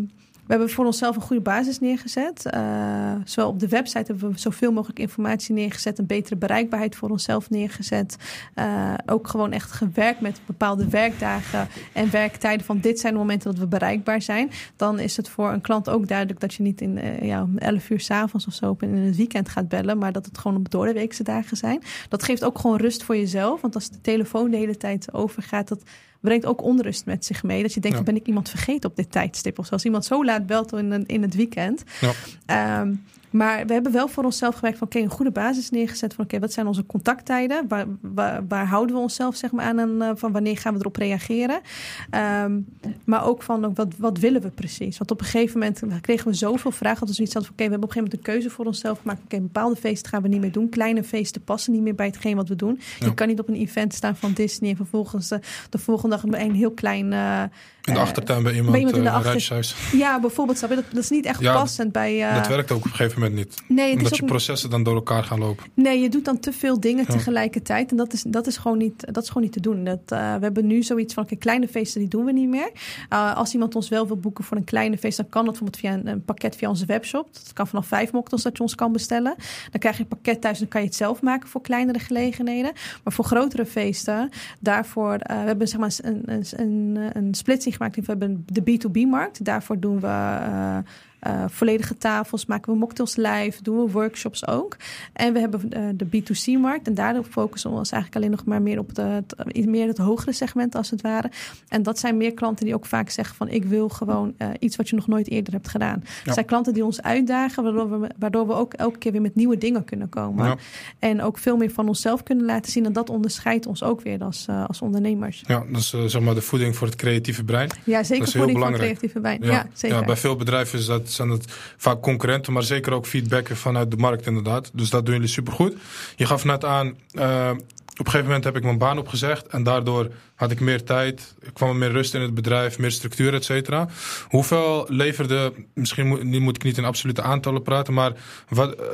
we 0.45 0.49
hebben 0.49 0.69
voor 0.69 0.85
onszelf 0.85 1.15
een 1.15 1.21
goede 1.21 1.41
basis 1.41 1.79
neergezet. 1.79 2.45
Eh, 2.45 3.15
zowel 3.23 3.49
op 3.49 3.59
de 3.59 3.67
website 3.67 4.11
hebben 4.11 4.31
we 4.31 4.39
zoveel 4.39 4.71
mogelijk 4.71 4.99
informatie 4.99 5.53
neergezet. 5.53 5.99
Een 5.99 6.05
betere 6.05 6.35
bereikbaarheid 6.35 6.95
voor 6.95 7.09
onszelf 7.09 7.49
neergezet. 7.49 8.15
Eh, 8.53 8.93
ook 9.05 9.27
gewoon 9.27 9.51
echt 9.51 9.71
gewerkt 9.71 10.21
met 10.21 10.41
bepaalde 10.45 10.89
werkdagen 10.89 11.67
en 11.93 12.11
werktijden. 12.11 12.65
Van 12.65 12.79
dit 12.79 12.99
zijn 12.99 13.13
de 13.13 13.19
momenten 13.19 13.51
dat 13.51 13.59
we 13.59 13.67
bereikbaar 13.67 14.21
zijn. 14.21 14.51
Dan 14.75 14.99
is 14.99 15.17
het 15.17 15.29
voor 15.29 15.51
een 15.51 15.61
klant 15.61 15.89
ook 15.89 16.07
duidelijk 16.07 16.39
dat 16.39 16.53
je 16.53 16.63
niet 16.63 16.81
in 16.81 16.97
eh, 16.97 17.21
ja, 17.21 17.41
om 17.41 17.57
11 17.57 17.89
uur 17.89 17.99
s'avonds 17.99 18.47
of 18.47 18.53
zo 18.53 18.69
op 18.69 18.83
in 18.83 18.95
het 18.95 19.15
weekend 19.15 19.49
gaat 19.49 19.67
bellen. 19.67 19.97
Maar 19.97 20.11
dat 20.11 20.25
het 20.25 20.37
gewoon 20.37 20.57
op 20.57 20.71
doordeweekse 20.71 21.23
dagen 21.23 21.57
zijn. 21.57 21.81
Dat 22.09 22.23
geeft 22.23 22.43
ook 22.43 22.59
gewoon 22.59 22.77
rust 22.77 23.03
voor 23.03 23.17
jezelf. 23.17 23.61
Want 23.61 23.75
als 23.75 23.89
de 23.89 24.01
telefoon 24.01 24.51
de 24.51 24.57
hele 24.57 24.77
tijd 24.77 25.13
overgaat, 25.13 25.67
dat 25.67 25.83
brengt 26.23 26.45
ook 26.45 26.61
onrust 26.63 27.05
met 27.05 27.25
zich 27.25 27.43
mee. 27.43 27.61
Dat 27.61 27.73
je 27.73 27.79
denkt, 27.79 27.97
Ja. 27.97 28.03
ben 28.03 28.15
ik 28.15 28.27
iemand 28.27 28.49
vergeten 28.49 28.89
op 28.89 28.95
dit 28.95 29.11
tijdstip? 29.11 29.59
Of 29.59 29.65
zoals 29.65 29.85
iemand 29.85 30.05
zo 30.05 30.25
laat 30.25 30.45
belt 30.45 30.73
in, 30.73 31.05
in 31.05 31.21
het 31.21 31.35
weekend. 31.35 31.83
Ja. 32.01 32.11
Ehm, 32.45 32.93
maar 33.33 33.65
we 33.65 33.73
hebben 33.73 33.91
wel 33.91 34.07
voor 34.07 34.23
onszelf 34.23 34.55
gewerkt 34.55 34.77
van 34.77 34.87
oké, 34.87 34.99
een 34.99 35.09
goede 35.09 35.31
basis 35.31 35.69
neergezet 35.69 36.13
van 36.13 36.23
oké, 36.23 36.39
wat 36.39 36.53
zijn 36.53 36.67
onze 36.67 36.85
contacttijden? 36.85 37.67
Waar, 37.67 37.85
waar, 38.01 38.47
waar 38.47 38.67
houden 38.67 38.95
we 38.95 39.01
onszelf 39.01 39.35
zeg 39.35 39.51
maar 39.51 39.65
aan 39.65 39.79
en 39.79 40.01
eh, 40.01 40.11
van 40.15 40.31
wanneer 40.31 40.57
gaan 40.57 40.73
we 40.73 40.79
erop 40.79 40.95
reageren? 40.95 41.61
Ehm, 42.09 42.59
maar 43.05 43.25
ook 43.25 43.41
van 43.41 43.65
ook, 43.65 43.75
wat, 43.75 43.97
wat 43.97 44.17
willen 44.17 44.41
we 44.41 44.49
precies? 44.49 44.97
Want 44.97 45.11
op 45.11 45.19
een 45.19 45.25
gegeven 45.25 45.59
moment 45.59 46.01
kregen 46.01 46.27
we 46.27 46.33
zoveel 46.33 46.71
vragen 46.71 46.99
dat 46.99 47.09
we 47.09 47.15
zoiets 47.15 47.33
hadden 47.33 47.51
van 47.51 47.59
oké, 47.59 47.69
we 47.69 47.71
hebben 47.71 47.89
op 47.89 47.95
een 47.95 48.01
gegeven 48.01 48.17
moment 48.17 48.27
een 48.27 48.33
keuze 48.33 48.55
voor 48.55 48.65
onszelf 48.65 48.99
gemaakt. 48.99 49.21
Oké, 49.23 49.39
bepaalde 49.39 49.75
feesten 49.75 50.09
gaan 50.09 50.21
we 50.21 50.27
niet 50.27 50.41
meer 50.41 50.51
doen. 50.51 50.69
Kleine 50.69 51.03
feesten 51.03 51.43
passen 51.43 51.73
niet 51.73 51.81
meer 51.81 51.95
bij 51.95 52.05
hetgeen 52.05 52.35
wat 52.35 52.49
we 52.49 52.55
doen. 52.55 52.79
Ja. 52.99 53.05
Je 53.05 53.13
kan 53.13 53.27
niet 53.27 53.39
op 53.39 53.47
een 53.47 53.55
event 53.55 53.93
staan 53.93 54.15
van 54.15 54.33
Disney 54.33 54.69
en 54.69 54.75
vervolgens 54.75 55.31
eh, 55.31 55.39
de 55.69 55.77
volgende 55.77 56.15
dag 56.15 56.41
een 56.41 56.55
heel 56.55 56.71
klein 56.71 57.13
eh, 57.13 57.43
In 57.83 57.93
de 57.93 57.99
eh, 57.99 58.05
achtertuin 58.05 58.43
bij 58.43 58.51
iemand, 58.53 58.71
bij 58.71 58.79
iemand 58.79 58.97
in 58.97 59.03
de 59.03 59.09
eh, 59.09 59.15
achter- 59.15 59.75
ja, 59.97 60.19
bijvoorbeeld, 60.19 60.59
je? 60.59 60.67
Dat, 60.67 60.83
dat 60.91 61.03
is 61.03 61.09
niet 61.09 61.25
echt 61.25 61.39
Ja, 61.39 61.53
passend 61.53 61.91
bij. 61.91 62.23
eh, 62.29 62.35
Dat 62.35 62.47
werkt 62.47 62.71
ook 62.71 62.77
op 62.77 62.83
een 62.83 62.89
gegeven 62.89 63.19
moment 63.19 63.37
niet. 63.37 63.61
nee, 63.67 63.85
het 63.85 63.95
Omdat 63.97 64.11
is 64.11 64.17
je 64.17 64.23
ook 64.23 64.29
processen 64.29 64.69
dan 64.69 64.83
door 64.83 64.95
elkaar 64.95 65.23
gaan 65.23 65.39
lopen. 65.39 65.65
Nee, 65.73 65.99
je 66.01 66.09
doet 66.09 66.25
dan 66.25 66.39
te 66.39 66.53
veel 66.53 66.79
dingen 66.79 67.05
Ja. 67.07 67.13
tegelijkertijd. 67.13 67.91
En 67.91 67.97
dat 67.97 68.13
is, 68.13 68.23
dat, 68.27 68.47
is 68.47 68.57
gewoon 68.57 68.77
niet, 68.77 69.13
dat 69.13 69.23
is 69.23 69.27
gewoon 69.27 69.43
niet 69.43 69.51
te 69.51 69.59
doen. 69.59 69.83
Dat, 69.83 69.99
we 70.05 70.15
hebben 70.15 70.67
nu 70.67 70.83
zoiets 70.83 71.13
van, 71.13 71.23
oké, 71.23 71.35
kleine 71.35 71.67
feesten 71.67 71.99
die 71.99 72.09
doen 72.09 72.25
we 72.25 72.31
niet 72.31 72.47
meer. 72.49 72.71
Uh, 73.13 73.35
als 73.35 73.53
iemand 73.53 73.75
ons 73.75 73.89
wel 73.89 74.07
wil 74.07 74.17
boeken 74.17 74.43
voor 74.43 74.57
een 74.57 74.63
kleine 74.63 74.97
feest... 74.97 75.17
dan 75.17 75.29
kan 75.29 75.45
dat 75.45 75.53
bijvoorbeeld 75.59 75.81
via 75.81 75.93
een, 75.93 76.07
een 76.07 76.23
pakket 76.25 76.55
via 76.55 76.69
onze 76.69 76.85
webshop. 76.85 77.33
Dat 77.33 77.53
kan 77.53 77.67
vanaf 77.67 77.87
vijf 77.87 78.11
mocktails 78.11 78.43
dat 78.43 78.57
je 78.57 78.63
ons 78.63 78.75
kan 78.75 78.91
bestellen. 78.91 79.35
Dan 79.71 79.79
krijg 79.79 79.95
je 79.97 80.01
een 80.01 80.07
pakket 80.07 80.41
thuis 80.41 80.53
en 80.55 80.59
dan 80.61 80.69
kan 80.69 80.81
je 80.81 80.87
het 80.87 80.95
zelf 80.95 81.21
maken 81.21 81.49
voor 81.49 81.61
kleinere 81.61 81.99
gelegenheden. 81.99 82.71
Maar 83.03 83.13
voor 83.13 83.25
grotere 83.25 83.65
feesten, 83.65 84.29
daarvoor... 84.59 85.17
we 85.17 85.33
hebben 85.33 85.67
zeg 85.67 85.79
maar 85.79 85.93
een, 86.01 86.21
een, 86.25 86.43
een, 86.55 86.99
een 87.13 87.33
splitsing 87.35 87.72
gemaakt. 87.73 87.95
We 87.95 88.03
hebben 88.05 88.45
de 88.45 88.61
B2B-markt. 88.61 89.45
Daarvoor 89.45 89.79
doen 89.79 89.99
we... 89.99 90.83
eh, 91.23 91.33
eh, 91.33 91.49
volledige 91.49 91.97
tafels, 91.97 92.45
maken 92.45 92.73
we 92.73 92.79
mocktails 92.79 93.15
live, 93.15 93.63
doen 93.63 93.85
we 93.85 93.91
workshops 93.91 94.47
ook. 94.47 94.77
En 95.13 95.33
we 95.33 95.39
hebben 95.39 95.71
eh, 95.71 95.83
de 95.93 96.05
B2C-markt 96.05 96.87
en 96.87 96.93
daarop 96.93 97.25
focussen 97.29 97.69
we 97.71 97.77
ons 97.77 97.91
eigenlijk 97.91 98.23
alleen 98.23 98.35
nog 98.35 98.45
maar 98.45 98.61
meer 98.61 98.79
op 98.79 98.95
de, 98.95 99.01
het, 99.01 99.65
meer 99.65 99.87
het 99.87 99.97
hogere 99.97 100.31
segment 100.31 100.75
als 100.75 100.89
het 100.89 101.01
ware. 101.01 101.31
En 101.67 101.83
dat 101.83 101.99
zijn 101.99 102.17
meer 102.17 102.33
klanten 102.33 102.65
die 102.65 102.75
ook 102.75 102.85
vaak 102.85 103.09
zeggen 103.09 103.35
van 103.35 103.49
ik 103.49 103.65
wil 103.65 103.89
gewoon 103.89 104.33
eh, 104.37 104.47
iets 104.59 104.75
wat 104.75 104.89
je 104.89 104.95
nog 104.95 105.07
nooit 105.07 105.29
eerder 105.29 105.53
hebt 105.53 105.67
gedaan. 105.67 106.01
Ja. 106.03 106.09
Het 106.23 106.33
zijn 106.33 106.45
klanten 106.45 106.73
die 106.73 106.85
ons 106.85 107.01
uitdagen, 107.01 107.63
waardoor 107.63 107.99
we, 107.99 108.07
waardoor 108.17 108.47
we 108.47 108.53
ook 108.53 108.73
elke 108.73 108.97
keer 108.97 109.11
weer 109.11 109.21
met 109.21 109.35
nieuwe 109.35 109.57
dingen 109.57 109.83
kunnen 109.83 110.09
komen. 110.09 110.45
Ja. 110.45 110.57
En 110.99 111.21
ook 111.21 111.37
veel 111.37 111.57
meer 111.57 111.71
van 111.71 111.87
onszelf 111.87 112.23
kunnen 112.23 112.45
laten 112.45 112.71
zien. 112.71 112.85
En 112.85 112.93
dat 112.93 113.09
onderscheidt 113.09 113.65
ons 113.65 113.83
ook 113.83 114.01
weer 114.01 114.23
als, 114.23 114.45
eh, 114.49 114.65
als 114.65 114.81
ondernemers. 114.81 115.43
Ja, 115.47 115.63
dat 115.71 115.81
is 115.81 115.93
eh, 115.93 116.03
zeg 116.03 116.21
maar 116.21 116.35
de 116.35 116.41
voeding 116.41 116.75
voor 116.75 116.87
het 116.87 116.95
creatieve 116.95 117.43
brein. 117.43 117.69
Ja, 117.83 118.03
zeker 118.03 118.25
Dat 118.25 118.27
is 118.27 118.41
voor 118.41 118.51
belangrijk. 118.51 118.81
creatieve 118.81 119.19
wijn. 119.19 119.39
Ja, 119.41 119.67
zeker. 119.73 119.97
Ja, 119.97 120.05
bij 120.05 120.17
veel 120.17 120.35
bedrijven 120.35 120.79
is 120.79 120.85
dat, 120.85 121.12
zijn 121.13 121.29
dat 121.29 121.45
vaak 121.77 122.01
concurrenten, 122.01 122.53
maar 122.53 122.63
zeker 122.63 122.93
ook 122.93 123.05
feedbacken 123.05 123.57
vanuit 123.57 123.91
de 123.91 123.97
markt 123.97 124.25
inderdaad. 124.25 124.71
Dus 124.73 124.89
dat 124.89 125.05
doen 125.05 125.13
jullie 125.13 125.29
supergoed. 125.29 125.73
Je 126.15 126.25
gaf 126.25 126.45
net 126.45 126.65
aan, 126.65 126.97
eh, 127.11 127.51
op 127.93 127.99
een 127.99 128.05
gegeven 128.05 128.25
moment 128.25 128.43
heb 128.43 128.55
ik 128.55 128.63
mijn 128.63 128.77
baan 128.77 128.97
opgezegd 128.97 129.47
en 129.47 129.63
daardoor 129.63 130.09
had 130.35 130.51
ik 130.51 130.59
meer 130.59 130.83
tijd, 130.83 131.35
kwam 131.53 131.69
er 131.69 131.75
meer 131.75 131.91
rust 131.91 132.13
in 132.13 132.21
het 132.21 132.33
bedrijf, 132.33 132.79
meer 132.79 132.91
structuur, 132.91 133.33
et 133.33 133.43
cetera. 133.43 133.87
Hoeveel 134.27 134.85
leverde, 134.89 135.53
misschien 135.73 136.07
moet, 136.07 136.23
moet 136.39 136.55
ik 136.55 136.63
niet 136.63 136.77
in 136.77 136.85
absolute 136.85 137.21
aantallen 137.21 137.61
praten, 137.61 137.93
maar 137.93 138.13
wat, 138.49 138.75
eh, 138.75 138.85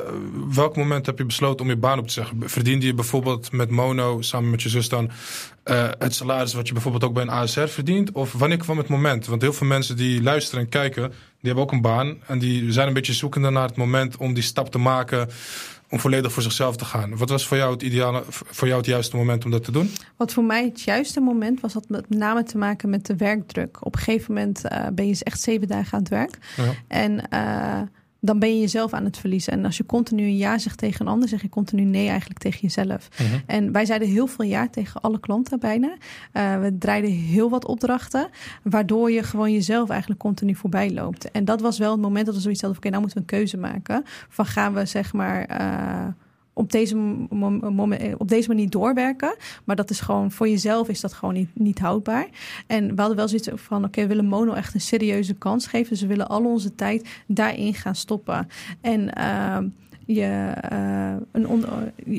welk 0.54 0.76
moment 0.76 1.06
heb 1.06 1.18
je 1.18 1.24
besloten 1.24 1.64
om 1.64 1.70
je 1.70 1.76
baan 1.76 1.98
op 1.98 2.06
te 2.06 2.12
zeggen? 2.12 2.38
Verdiende 2.44 2.86
je 2.86 2.94
bijvoorbeeld 2.94 3.52
met 3.52 3.70
Mono, 3.70 4.22
samen 4.22 4.50
met 4.50 4.62
je 4.62 4.68
zus 4.68 4.88
dan, 4.88 5.10
eh, 5.62 5.88
het 5.98 6.14
salaris 6.14 6.54
wat 6.54 6.66
je 6.66 6.72
bijvoorbeeld 6.72 7.04
ook 7.04 7.14
bij 7.14 7.22
een 7.22 7.30
ASR 7.30 7.66
verdient? 7.66 8.12
Of 8.12 8.32
wanneer 8.32 8.58
kwam 8.58 8.78
het 8.78 8.88
moment? 8.88 9.26
Want 9.26 9.42
heel 9.42 9.52
veel 9.52 9.66
mensen 9.66 9.96
die 9.96 10.22
luisteren 10.22 10.64
en 10.64 10.70
kijken, 10.70 11.12
hebben 11.48 11.64
ook 11.64 11.72
een 11.72 11.80
baan. 11.80 12.16
En 12.26 12.38
die 12.38 12.72
zijn 12.72 12.88
een 12.88 12.94
beetje 12.94 13.12
zoekende 13.12 13.50
naar 13.50 13.66
het 13.66 13.76
moment 13.76 14.16
om 14.16 14.34
die 14.34 14.42
stap 14.42 14.70
te 14.70 14.78
maken. 14.78 15.28
Om 15.88 16.00
volledig 16.00 16.32
voor 16.32 16.42
zichzelf 16.42 16.76
te 16.76 16.84
gaan. 16.84 17.16
Wat 17.16 17.28
was 17.28 17.46
voor 17.46 17.56
jou 17.56 17.72
het 17.72 17.82
ideale, 17.82 18.22
voor 18.28 18.66
jou 18.66 18.78
het 18.80 18.88
juiste 18.88 19.16
moment 19.16 19.44
om 19.44 19.50
dat 19.50 19.64
te 19.64 19.72
doen? 19.72 19.90
Wat 20.16 20.32
voor 20.32 20.44
mij 20.44 20.64
het 20.64 20.80
juiste 20.80 21.20
moment 21.20 21.60
was, 21.60 21.72
had 21.72 21.88
met 21.88 22.10
name 22.10 22.42
te 22.42 22.58
maken 22.58 22.90
met 22.90 23.06
de 23.06 23.16
werkdruk. 23.16 23.86
Op 23.86 23.94
een 23.94 24.00
gegeven 24.00 24.34
moment 24.34 24.64
eh, 24.64 24.86
ben 24.92 25.04
je 25.04 25.10
dus 25.10 25.22
echt 25.22 25.40
zeven 25.40 25.68
dagen 25.68 25.92
aan 25.92 25.98
het 25.98 26.08
werk. 26.08 26.38
Ja. 26.56 26.72
En 26.88 27.28
eh, 27.28 27.80
dan 28.20 28.38
ben 28.38 28.54
je 28.54 28.60
jezelf 28.60 28.92
aan 28.92 29.04
het 29.04 29.18
verliezen. 29.18 29.52
En 29.52 29.64
als 29.64 29.76
je 29.76 29.86
continu 29.86 30.22
een 30.22 30.36
ja 30.36 30.58
zegt 30.58 30.78
tegen 30.78 31.06
een 31.06 31.12
ander, 31.12 31.28
zeg 31.28 31.42
je 31.42 31.48
continu 31.48 31.82
nee 31.82 32.08
eigenlijk 32.08 32.40
tegen 32.40 32.60
jezelf. 32.60 33.08
Mhm. 33.18 33.38
En 33.46 33.72
wij 33.72 33.84
zeiden 33.84 34.08
heel 34.08 34.26
veel 34.26 34.44
ja 34.44 34.68
tegen 34.68 35.00
alle 35.00 35.20
klanten 35.20 35.60
bijna. 35.60 35.96
Eh, 36.32 36.60
we 36.60 36.78
draaiden 36.78 37.10
heel 37.10 37.50
wat 37.50 37.66
opdrachten, 37.66 38.28
waardoor 38.62 39.10
je 39.10 39.22
gewoon 39.22 39.52
jezelf 39.52 39.88
eigenlijk 39.88 40.20
continu 40.20 40.54
voorbij 40.54 40.92
loopt. 40.92 41.30
En 41.30 41.44
dat 41.44 41.60
was 41.60 41.78
wel 41.78 41.92
het 41.92 42.00
moment 42.00 42.26
dat 42.26 42.34
we 42.34 42.40
zoiets 42.40 42.60
hadden 42.60 42.78
oké, 42.78 42.88
nou 42.90 43.02
moeten 43.02 43.22
we 43.22 43.32
een 43.32 43.38
keuze 43.38 43.56
maken. 43.56 44.02
Van 44.28 44.46
gaan 44.46 44.74
we 44.74 44.86
zeg 44.86 45.12
maar... 45.12 45.44
eh, 45.44 46.06
op 46.60 46.72
deze, 46.72 46.96
mom- 46.96 47.74
mom- 47.74 47.92
op 48.18 48.28
deze 48.28 48.48
manier 48.48 48.70
doorwerken. 48.70 49.34
Maar 49.64 49.76
dat 49.76 49.90
is 49.90 50.00
gewoon 50.00 50.30
voor 50.30 50.48
jezelf 50.48 50.88
is 50.88 51.00
dat 51.00 51.12
gewoon 51.12 51.34
niet, 51.34 51.48
niet 51.54 51.78
houdbaar. 51.78 52.28
En 52.66 52.88
we 52.94 53.00
hadden 53.00 53.16
wel 53.16 53.28
zoiets 53.28 53.48
van: 53.54 53.84
oké, 53.84 54.00
we 54.00 54.08
willen 54.08 54.26
Mono 54.26 54.52
echt 54.52 54.74
een 54.74 54.80
serieuze 54.80 55.34
kans 55.34 55.66
geven. 55.66 55.88
Dus 55.88 56.00
we 56.00 56.06
willen 56.06 56.28
al 56.28 56.44
onze 56.44 56.74
tijd 56.74 57.08
daarin 57.26 57.74
gaan 57.74 57.94
stoppen. 57.94 58.48
En 58.80 59.14
ehm, 59.14 59.68
eh, 60.18 61.16
een 61.32 61.46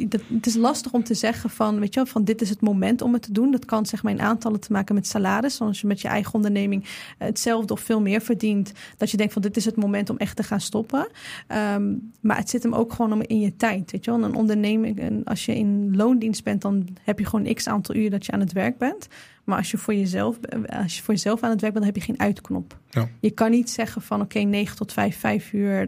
dat, 0.10 0.22
het 0.28 0.46
is 0.46 0.56
lastig 0.56 0.92
om 0.92 1.04
te 1.04 1.14
zeggen 1.14 1.50
van, 1.50 1.80
weet 1.80 1.94
je 1.94 2.00
wel, 2.00 2.12
van 2.12 2.24
dit 2.24 2.42
is 2.42 2.50
het 2.50 2.62
moment 2.62 3.02
om 3.02 3.14
het 3.14 3.22
te 3.22 3.32
doen. 3.32 3.52
Dat 3.52 3.66
kan 3.66 3.86
zeg 3.86 4.04
maar 4.04 4.12
in 4.12 4.22
aantallen 4.22 4.60
te 4.60 4.72
maken 4.72 4.96
met 4.96 5.08
salaris. 5.08 5.62
Als 5.62 5.82
je 5.82 5.88
met 5.88 6.02
je 6.02 6.08
eigen 6.08 6.34
onderneming 6.34 6.86
hetzelfde 7.18 7.74
of 7.74 7.80
veel 7.80 8.02
meer 8.02 8.22
verdient, 8.22 8.72
dat 8.98 9.12
je 9.12 9.18
denkt 9.18 9.34
van 9.34 9.42
dit 9.42 9.58
is 9.58 9.66
het 9.66 9.76
moment 9.76 10.10
om 10.10 10.18
echt 10.18 10.36
te 10.36 10.44
gaan 10.44 10.62
stoppen. 10.62 11.08
Ehm, 11.48 11.94
maar 12.20 12.38
het 12.38 12.50
zit 12.50 12.64
hem 12.64 12.74
ook 12.74 12.94
gewoon 12.94 13.14
om 13.14 13.22
in 13.22 13.40
je 13.40 13.56
tijd, 13.56 13.92
weet 13.92 14.06
je 14.06 14.12
wel. 14.12 14.24
Een 14.24 14.36
onderneming, 14.36 15.00
en 15.00 15.24
als 15.24 15.46
je 15.46 15.56
in 15.56 15.96
loondienst 15.96 16.44
bent, 16.44 16.62
dan 16.62 16.88
heb 17.02 17.20
je 17.20 17.26
gewoon 17.26 17.54
x 17.54 17.68
aantal 17.68 17.96
uur 17.96 18.10
dat 18.10 18.26
je 18.26 18.32
aan 18.32 18.40
het 18.40 18.54
werk 18.54 18.78
bent. 18.78 19.08
Maar 19.44 19.58
als 19.58 19.72
je 19.72 19.78
voor 19.78 19.94
jezelf, 19.94 20.40
als 20.84 20.96
je 20.96 21.04
voor 21.04 21.14
jezelf 21.14 21.42
aan 21.42 21.50
het 21.50 21.62
werk 21.62 21.74
bent, 21.74 21.86
dan 21.86 21.94
heb 21.94 22.04
je 22.04 22.14
geen 22.14 22.20
uitknop. 22.20 22.78
Ja. 22.90 23.10
Je 23.20 23.32
kan 23.32 23.52
niet 23.52 23.70
zeggen 23.70 24.02
van 24.02 24.22
oké, 24.22 24.40
9 24.40 24.76
tot 24.76 24.94
5, 24.94 25.20
5 25.20 25.54
uur, 25.54 25.86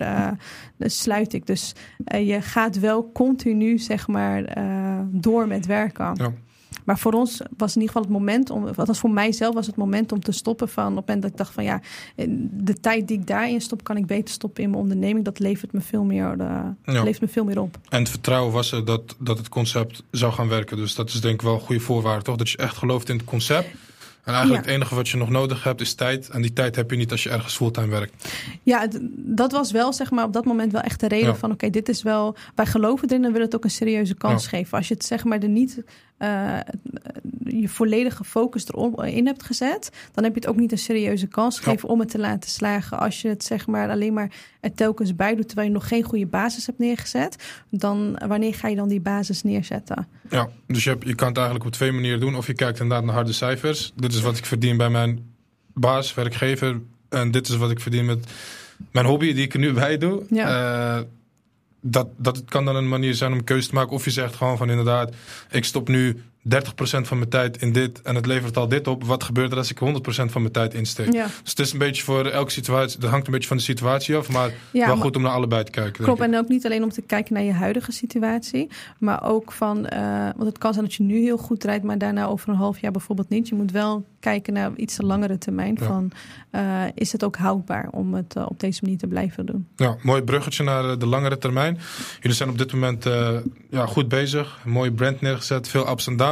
dan 0.77 0.89
sluit 0.89 1.33
ik. 1.33 1.45
Dus 1.45 1.75
eh, 2.05 2.27
je 2.27 2.41
gaat 2.41 2.79
wel 2.79 3.11
continu, 3.11 3.77
zeg 3.77 4.07
maar, 4.07 4.43
eh, 4.43 4.99
door 5.11 5.47
met 5.47 5.65
werken. 5.65 6.15
Ja. 6.15 6.33
Maar 6.83 6.99
voor 6.99 7.11
ons 7.13 7.41
was 7.57 7.75
in 7.75 7.81
ieder 7.81 7.95
geval 7.95 8.01
het 8.01 8.11
moment 8.19 8.49
om, 8.49 8.73
wat 8.73 8.87
was 8.87 8.99
voor 8.99 9.09
mijzelf 9.11 9.53
was 9.53 9.67
het 9.67 9.75
moment 9.75 10.11
om 10.11 10.19
te 10.19 10.31
stoppen 10.31 10.69
van 10.69 10.87
op 10.87 10.95
het 10.95 11.05
moment 11.05 11.21
dat 11.21 11.31
ik 11.31 11.37
dacht 11.37 11.53
van 11.53 11.63
ja, 11.63 11.81
de 12.51 12.79
tijd 12.79 13.07
die 13.07 13.17
ik 13.19 13.27
daarin 13.27 13.61
stop, 13.61 13.83
kan 13.83 13.97
ik 13.97 14.05
beter 14.05 14.33
stoppen 14.33 14.63
in 14.63 14.69
mijn 14.69 14.81
onderneming. 14.81 15.25
Dat 15.25 15.39
levert 15.39 15.71
me 15.71 15.81
veel 15.81 16.03
meer, 16.03 16.35
eh, 16.39 16.47
Ja. 16.85 17.03
levert 17.03 17.21
me 17.21 17.27
veel 17.27 17.43
meer 17.45 17.59
op. 17.61 17.77
En 17.89 17.99
het 17.99 18.09
vertrouwen 18.09 18.53
was 18.53 18.71
er 18.71 18.85
dat, 18.85 19.15
dat 19.19 19.37
het 19.37 19.49
concept 19.49 20.03
zou 20.11 20.33
gaan 20.33 20.47
werken. 20.47 20.77
Dus 20.77 20.95
dat 20.95 21.09
is 21.09 21.21
denk 21.21 21.33
ik 21.33 21.41
wel 21.41 21.53
een 21.53 21.59
goede 21.59 21.81
voorwaarde, 21.81 22.23
toch? 22.23 22.35
Dat 22.35 22.49
je 22.49 22.57
echt 22.57 22.77
gelooft 22.77 23.09
in 23.09 23.15
het 23.17 23.25
concept. 23.25 23.67
En 24.23 24.33
eigenlijk 24.33 24.63
Ja. 24.65 24.69
het 24.71 24.79
enige 24.79 24.95
wat 24.95 25.09
je 25.09 25.17
nog 25.17 25.29
nodig 25.29 25.63
hebt 25.63 25.81
is 25.81 25.93
tijd. 25.93 26.29
En 26.29 26.41
die 26.41 26.53
tijd 26.53 26.75
heb 26.75 26.91
je 26.91 26.97
niet 26.97 27.11
als 27.11 27.23
je 27.23 27.29
ergens 27.29 27.55
fulltime 27.55 27.87
werkt. 27.87 28.33
Ja, 28.63 28.87
dat 29.15 29.51
was 29.51 29.71
wel 29.71 29.93
zeg 29.93 30.11
maar 30.11 30.25
op 30.25 30.33
dat 30.33 30.45
moment 30.45 30.71
wel 30.71 30.81
echt 30.81 30.99
de 30.99 31.07
reden 31.07 31.27
Ja. 31.27 31.35
van 31.35 31.51
oké, 31.51 31.69
dit 31.69 31.89
is 31.89 32.03
wel, 32.03 32.35
wij 32.55 32.65
geloven 32.65 33.09
erin 33.09 33.23
en 33.25 33.31
willen 33.31 33.45
het 33.45 33.55
ook 33.55 33.63
een 33.63 33.69
serieuze 33.69 34.13
kans 34.15 34.43
Ja. 34.43 34.49
geven. 34.49 34.77
Als 34.77 34.87
je 34.87 34.93
het 34.93 35.05
zeg 35.05 35.23
maar 35.23 35.39
er 35.39 35.49
niet 35.49 35.83
eh, 36.23 36.59
je 37.45 37.69
volledige 37.69 38.23
focus 38.23 38.65
erin 38.67 39.25
hebt 39.25 39.43
gezet, 39.43 39.89
dan 40.11 40.23
heb 40.23 40.33
je 40.33 40.39
het 40.39 40.49
ook 40.49 40.55
niet 40.55 40.71
een 40.71 40.77
serieuze 40.77 41.27
kans 41.27 41.59
gegeven 41.59 41.89
om 41.89 41.99
het 41.99 42.09
te 42.09 42.19
laten 42.19 42.49
slagen. 42.49 42.99
Als 42.99 43.21
je 43.21 43.27
het 43.27 43.43
zeg 43.43 43.67
maar 43.67 43.89
alleen 43.89 44.13
maar 44.13 44.31
er 44.59 44.73
telkens 44.73 45.15
bij 45.15 45.35
doet 45.35 45.47
terwijl 45.47 45.67
je 45.67 45.73
nog 45.73 45.87
geen 45.87 46.03
goede 46.03 46.25
basis 46.25 46.65
hebt 46.65 46.79
neergezet, 46.79 47.63
dan 47.69 48.19
wanneer 48.27 48.53
ga 48.53 48.67
je 48.67 48.75
dan 48.75 48.87
die 48.87 49.01
basis 49.01 49.43
neerzetten? 49.43 50.07
Ja, 50.29 50.49
dus 50.67 50.83
je, 50.83 50.89
hebt, 50.89 51.07
je 51.07 51.15
kan 51.15 51.27
het 51.27 51.37
eigenlijk 51.37 51.65
op 51.67 51.71
twee 51.71 51.91
manieren 51.91 52.19
doen. 52.19 52.35
Of 52.35 52.47
je 52.47 52.53
kijkt 52.53 52.79
inderdaad 52.79 53.05
naar 53.05 53.15
harde 53.15 53.33
cijfers. 53.33 53.93
Dit 53.95 54.13
is 54.13 54.21
wat 54.21 54.37
ik 54.37 54.45
verdien 54.45 54.77
bij 54.77 54.89
mijn 54.89 55.33
baas, 55.73 56.13
werkgever. 56.13 56.81
En 57.09 57.31
dit 57.31 57.47
is 57.47 57.55
wat 57.55 57.71
ik 57.71 57.79
verdien 57.79 58.05
met 58.05 58.27
mijn 58.91 59.05
hobby 59.05 59.33
die 59.33 59.43
ik 59.43 59.53
er 59.53 59.59
nu 59.59 59.73
bij 59.73 59.97
doe. 59.97 60.23
Ja. 60.29 60.97
Eh, 60.97 61.03
dat, 61.85 62.07
dat 62.17 62.43
kan 62.45 62.65
dan 62.65 62.75
een 62.75 62.87
manier 62.87 63.15
zijn 63.15 63.31
om 63.33 63.43
keuze 63.43 63.67
te 63.67 63.73
maken. 63.73 63.91
Of 63.91 64.05
je 64.05 64.11
zegt 64.11 64.35
gewoon 64.35 64.57
van 64.57 64.69
inderdaad, 64.69 65.15
ik 65.51 65.65
stop 65.65 65.87
nu 65.87 66.23
30% 66.49 66.49
van 67.01 67.17
mijn 67.17 67.29
tijd 67.29 67.61
in 67.61 67.71
dit 67.71 68.01
en 68.01 68.15
het 68.15 68.25
levert 68.25 68.57
al 68.57 68.67
dit 68.67 68.87
op. 68.87 69.03
Wat 69.03 69.23
gebeurt 69.23 69.51
er 69.51 69.57
als 69.57 69.71
ik 69.71 69.79
100% 69.79 70.31
van 70.31 70.41
mijn 70.41 70.53
tijd 70.53 70.73
insteek? 70.73 71.13
Ja. 71.13 71.23
Dus 71.41 71.49
het 71.49 71.59
is 71.59 71.71
een 71.73 71.79
beetje 71.79 72.03
voor 72.03 72.25
elke 72.25 72.51
situatie, 72.51 72.99
dat 72.99 73.09
hangt 73.09 73.27
een 73.27 73.33
beetje 73.33 73.47
van 73.47 73.57
de 73.57 73.63
situatie 73.63 74.15
af. 74.15 74.29
Maar 74.29 74.51
Ja, 74.71 74.85
wel 74.85 74.87
maar- 74.95 75.03
goed 75.03 75.15
om 75.15 75.21
naar 75.21 75.31
allebei 75.31 75.63
te 75.63 75.71
kijken. 75.71 76.03
Klopt, 76.03 76.21
en 76.21 76.37
ook 76.37 76.47
niet 76.47 76.65
alleen 76.65 76.83
om 76.83 76.89
te 76.91 77.01
kijken 77.01 77.33
naar 77.33 77.43
je 77.43 77.51
huidige 77.53 77.91
situatie, 77.91 78.69
maar 78.99 79.23
ook 79.23 79.51
van, 79.51 79.85
eh, 79.85 80.01
want 80.35 80.45
het 80.45 80.57
kan 80.57 80.73
zijn 80.73 80.85
dat 80.85 80.93
je 80.93 81.03
nu 81.03 81.19
heel 81.21 81.37
goed 81.37 81.63
rijdt, 81.63 81.83
maar 81.83 81.97
daarna 81.97 82.25
over 82.25 82.49
een 82.49 82.55
half 82.55 82.79
jaar 82.79 82.91
bijvoorbeeld 82.91 83.29
niet. 83.29 83.47
Je 83.47 83.55
moet 83.55 83.71
wel 83.71 84.05
kijken 84.19 84.53
naar 84.53 84.71
iets 84.75 84.95
te 84.95 85.03
langere 85.05 85.37
termijn. 85.37 85.77
Ja. 85.79 85.85
Van, 85.85 86.11
eh, 86.49 86.83
is 86.95 87.11
het 87.11 87.23
ook 87.23 87.35
houdbaar 87.35 87.89
om 87.91 88.13
het 88.13 88.35
eh, 88.35 88.45
op 88.49 88.59
deze 88.59 88.79
manier 88.81 88.97
te 88.97 89.07
blijven 89.07 89.45
doen? 89.45 89.67
Ja, 89.75 89.95
mooi 90.01 90.21
bruggetje 90.21 90.63
naar 90.63 90.97
de 90.99 91.05
langere 91.05 91.37
termijn. 91.37 91.79
Jullie 92.21 92.37
zijn 92.37 92.49
op 92.49 92.57
dit 92.57 92.73
moment 92.73 93.03
ja, 93.69 93.85
goed 93.85 94.07
bezig. 94.07 94.59
Een 94.65 94.71
mooie 94.71 94.91
brand 94.91 95.21
neergezet, 95.21 95.67
veel 95.67 95.89
ups 95.89 96.07
en 96.07 96.17
downs. 96.17 96.31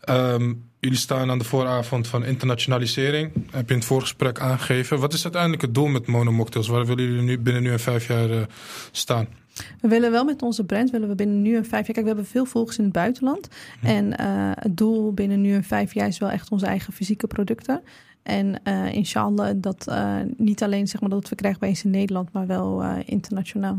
Ehm, 0.00 0.52
jullie 0.80 0.98
staan 0.98 1.30
aan 1.30 1.38
de 1.38 1.44
vooravond 1.44 2.06
van 2.06 2.24
internationalisering. 2.24 3.32
Heb 3.50 3.66
je 3.66 3.72
in 3.72 3.78
het 3.78 3.88
voorgesprek 3.88 4.40
aangegeven. 4.40 4.98
Wat 4.98 5.12
is 5.12 5.22
uiteindelijk 5.22 5.62
het 5.62 5.74
doel 5.74 5.86
met 5.86 6.06
Mono 6.06 6.32
Mocktails? 6.32 6.68
Waar 6.68 6.86
willen 6.86 7.04
jullie 7.04 7.22
nu 7.22 7.38
binnen 7.38 7.62
nu 7.62 7.70
en 7.70 7.80
vijf 7.80 8.08
jaar 8.08 8.30
uh, 8.30 8.42
staan? 8.92 9.28
We 9.80 9.88
willen 9.88 10.10
wel 10.10 10.24
met 10.24 10.42
onze 10.42 10.64
brand, 10.64 10.90
willen 10.90 11.08
we 11.08 11.14
binnen 11.14 11.42
nu 11.42 11.56
en 11.56 11.64
vijf 11.64 11.86
jaar. 11.86 11.94
Kijk, 11.94 12.00
we 12.00 12.06
hebben 12.06 12.26
veel 12.26 12.44
volgers 12.44 12.78
in 12.78 12.84
het 12.84 12.92
buitenland. 12.92 13.48
Hm. 13.80 13.86
En 13.86 14.06
uh, 14.06 14.50
het 14.54 14.76
doel 14.76 15.12
binnen 15.12 15.40
nu 15.40 15.54
en 15.54 15.64
vijf 15.64 15.94
jaar 15.94 16.08
is 16.08 16.18
wel 16.18 16.30
echt 16.30 16.50
onze 16.50 16.66
eigen 16.66 16.92
fysieke 16.92 17.26
producten. 17.26 17.82
En 18.22 18.60
uh, 18.64 18.92
inshallah 18.92 19.54
dat 19.56 19.92
niet 20.36 20.62
alleen 20.62 20.88
zeg 20.88 21.00
maar, 21.00 21.10
dat 21.10 21.18
het 21.18 21.28
verkrijgbaar 21.28 21.68
is 21.68 21.84
in 21.84 21.90
Nederland, 21.90 22.32
maar 22.32 22.46
wel 22.46 22.84
internationaal. 23.04 23.74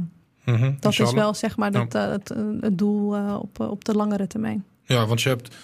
Mm 0.46 0.56
-hmm, 0.56 0.60
dat 0.60 0.86
inshallah. 0.86 1.14
is 1.14 1.20
wel 1.20 1.34
zeg 1.34 1.58
maar 1.58 1.72
dat, 1.72 1.94
ja. 1.94 2.10
het, 2.10 2.34
het, 2.62 2.78
doel 2.78 3.38
op, 3.40 3.60
op 3.60 3.86
de 3.86 3.94
langere 3.94 4.28
termijn. 4.28 4.66
Ja, 4.96 5.06
want 5.06 5.22
je 5.22 5.30
hebt 5.30 5.56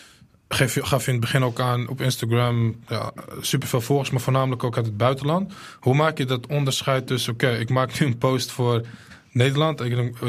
geef 0.47 0.73
je, 0.73 0.85
gaf 0.85 1.01
je 1.01 1.07
in 1.07 1.17
het 1.17 1.25
begin 1.25 1.43
ook 1.43 1.59
aan 1.59 1.87
op 1.87 2.01
Instagram 2.01 2.75
ja, 2.87 3.11
superveel 3.41 3.81
volgers, 3.81 4.09
maar 4.09 4.21
voornamelijk 4.21 4.63
ook 4.63 4.75
uit 4.75 4.85
het 4.85 4.97
buitenland. 4.97 5.53
Hoe 5.79 5.95
maak 5.95 6.17
je 6.17 6.25
dat 6.25 6.47
onderscheid 6.47 7.07
tussen, 7.07 7.33
oké, 7.33 7.45
okay, 7.45 7.59
ik 7.59 7.69
maak 7.69 7.99
nu 7.99 8.05
een 8.05 8.17
post 8.17 8.51
voor 8.51 8.85
Nederland, 9.31 9.79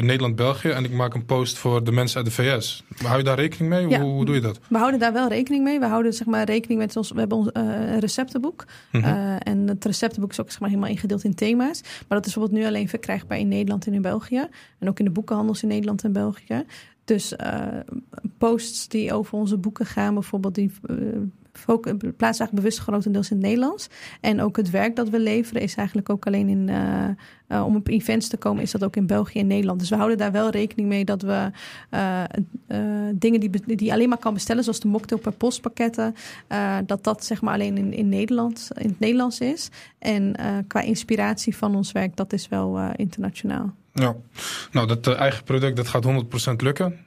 Nederland-België 0.01 0.69
en 0.69 0.83
ik 0.83 0.91
maak 0.91 1.13
een 1.13 1.25
post 1.25 1.57
voor 1.57 1.83
de 1.83 1.91
mensen 1.91 2.17
uit 2.17 2.25
de 2.25 2.31
VS. 2.31 2.83
Hou 2.97 3.17
je 3.17 3.23
daar 3.23 3.35
rekening 3.35 3.69
mee? 3.69 3.87
Ja, 3.87 4.01
hoe, 4.01 4.11
hoe, 4.11 4.25
doe 4.25 4.35
je 4.35 4.41
dat? 4.41 4.59
We 4.67 4.77
houden 4.77 4.99
daar 4.99 5.13
wel 5.13 5.27
rekening 5.27 5.63
mee. 5.63 5.79
We 5.79 5.85
houden 5.85 6.13
zeg 6.13 6.27
maar 6.27 6.45
rekening 6.45 6.79
met 6.79 6.95
ons. 6.95 7.11
We 7.11 7.19
hebben 7.19 7.37
ons 7.37 7.49
uh, 7.53 7.97
receptenboek. 7.99 8.65
Mm 8.91 9.03
-hmm. 9.03 9.13
uh, 9.13 9.35
en 9.39 9.67
het 9.67 9.85
receptenboek 9.85 10.31
is 10.31 10.39
ook 10.39 10.49
zeg 10.49 10.59
maar, 10.59 10.69
helemaal 10.69 10.89
ingedeeld 10.89 11.23
in 11.23 11.35
thema's. 11.35 11.81
Maar 11.81 12.17
dat 12.17 12.25
is 12.25 12.33
bijvoorbeeld 12.33 12.61
nu 12.61 12.67
alleen 12.67 12.89
verkrijgbaar 12.89 13.37
in 13.37 13.47
Nederland 13.47 13.87
en 13.87 13.93
in 13.93 14.01
België. 14.01 14.47
En 14.79 14.89
ook 14.89 14.99
in 14.99 15.05
de 15.05 15.11
boekenhandels 15.11 15.61
in 15.61 15.67
Nederland 15.67 16.03
en 16.03 16.11
België. 16.11 16.65
Dus 17.07 17.33
uh, 17.33 17.67
posts 18.37 18.87
die 18.87 19.13
over 19.13 19.37
onze 19.37 19.57
boeken 19.57 19.85
gaan, 19.85 20.13
bijvoorbeeld, 20.13 20.55
die 20.55 20.71
plaatsen 21.51 22.19
eigenlijk 22.19 22.53
bewust 22.53 22.79
grotendeels 22.79 23.31
in 23.31 23.37
het 23.37 23.45
Nederlands. 23.45 23.87
En 24.21 24.41
ook 24.41 24.57
het 24.57 24.69
werk 24.69 24.95
dat 24.95 25.09
we 25.09 25.19
leveren 25.19 25.61
is 25.61 25.75
eigenlijk 25.75 26.09
ook 26.09 26.25
alleen 26.25 26.49
in. 26.49 26.67
Uh, 26.67 27.65
om 27.65 27.75
op 27.75 27.87
events 27.87 28.27
te 28.27 28.37
komen, 28.37 28.63
is 28.63 28.71
dat 28.71 28.83
ook 28.83 28.95
in 28.95 29.07
België 29.07 29.39
en 29.39 29.47
Nederland. 29.47 29.79
Dus 29.79 29.89
we 29.89 29.95
houden 29.95 30.17
daar 30.17 30.31
wel 30.31 30.49
rekening 30.49 30.89
mee 30.89 31.05
dat 31.05 31.21
we 31.21 31.51
dingen 33.13 33.39
die, 33.39 33.75
die 33.75 33.91
alleen 33.93 34.09
maar 34.09 34.17
kan 34.17 34.33
bestellen, 34.33 34.63
zoals 34.63 34.79
de 34.79 34.87
mocktail 34.87 35.21
per 35.21 35.31
postpakketten, 35.31 36.15
dat 36.85 37.03
dat 37.03 37.25
zeg 37.25 37.41
maar 37.41 37.53
alleen 37.53 37.77
in, 37.77 37.93
in 37.93 38.09
Nederland, 38.09 38.69
in 38.73 38.89
het 38.89 38.99
Nederlands 38.99 39.39
is. 39.39 39.69
En 39.99 40.35
qua 40.67 40.81
inspiratie 40.81 41.55
van 41.57 41.75
ons 41.75 41.91
werk, 41.91 42.15
dat 42.15 42.33
is 42.33 42.47
wel 42.47 42.79
internationaal. 42.95 43.73
Ja, 43.99 44.15
nou 44.71 44.87
dat 44.87 45.07
eigen 45.07 45.43
product 45.43 45.75
dat 45.75 45.87
gaat 45.87 46.05
100% 46.51 46.55
lukken. 46.55 47.05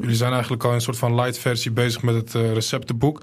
jullie 0.00 0.16
zijn 0.16 0.32
eigenlijk 0.32 0.62
al 0.62 0.68
in 0.68 0.74
een 0.74 0.82
soort 0.82 0.98
van 0.98 1.14
light 1.14 1.38
versie 1.38 1.70
bezig 1.70 2.02
met 2.02 2.14
het 2.14 2.32
receptenboek 2.32 3.22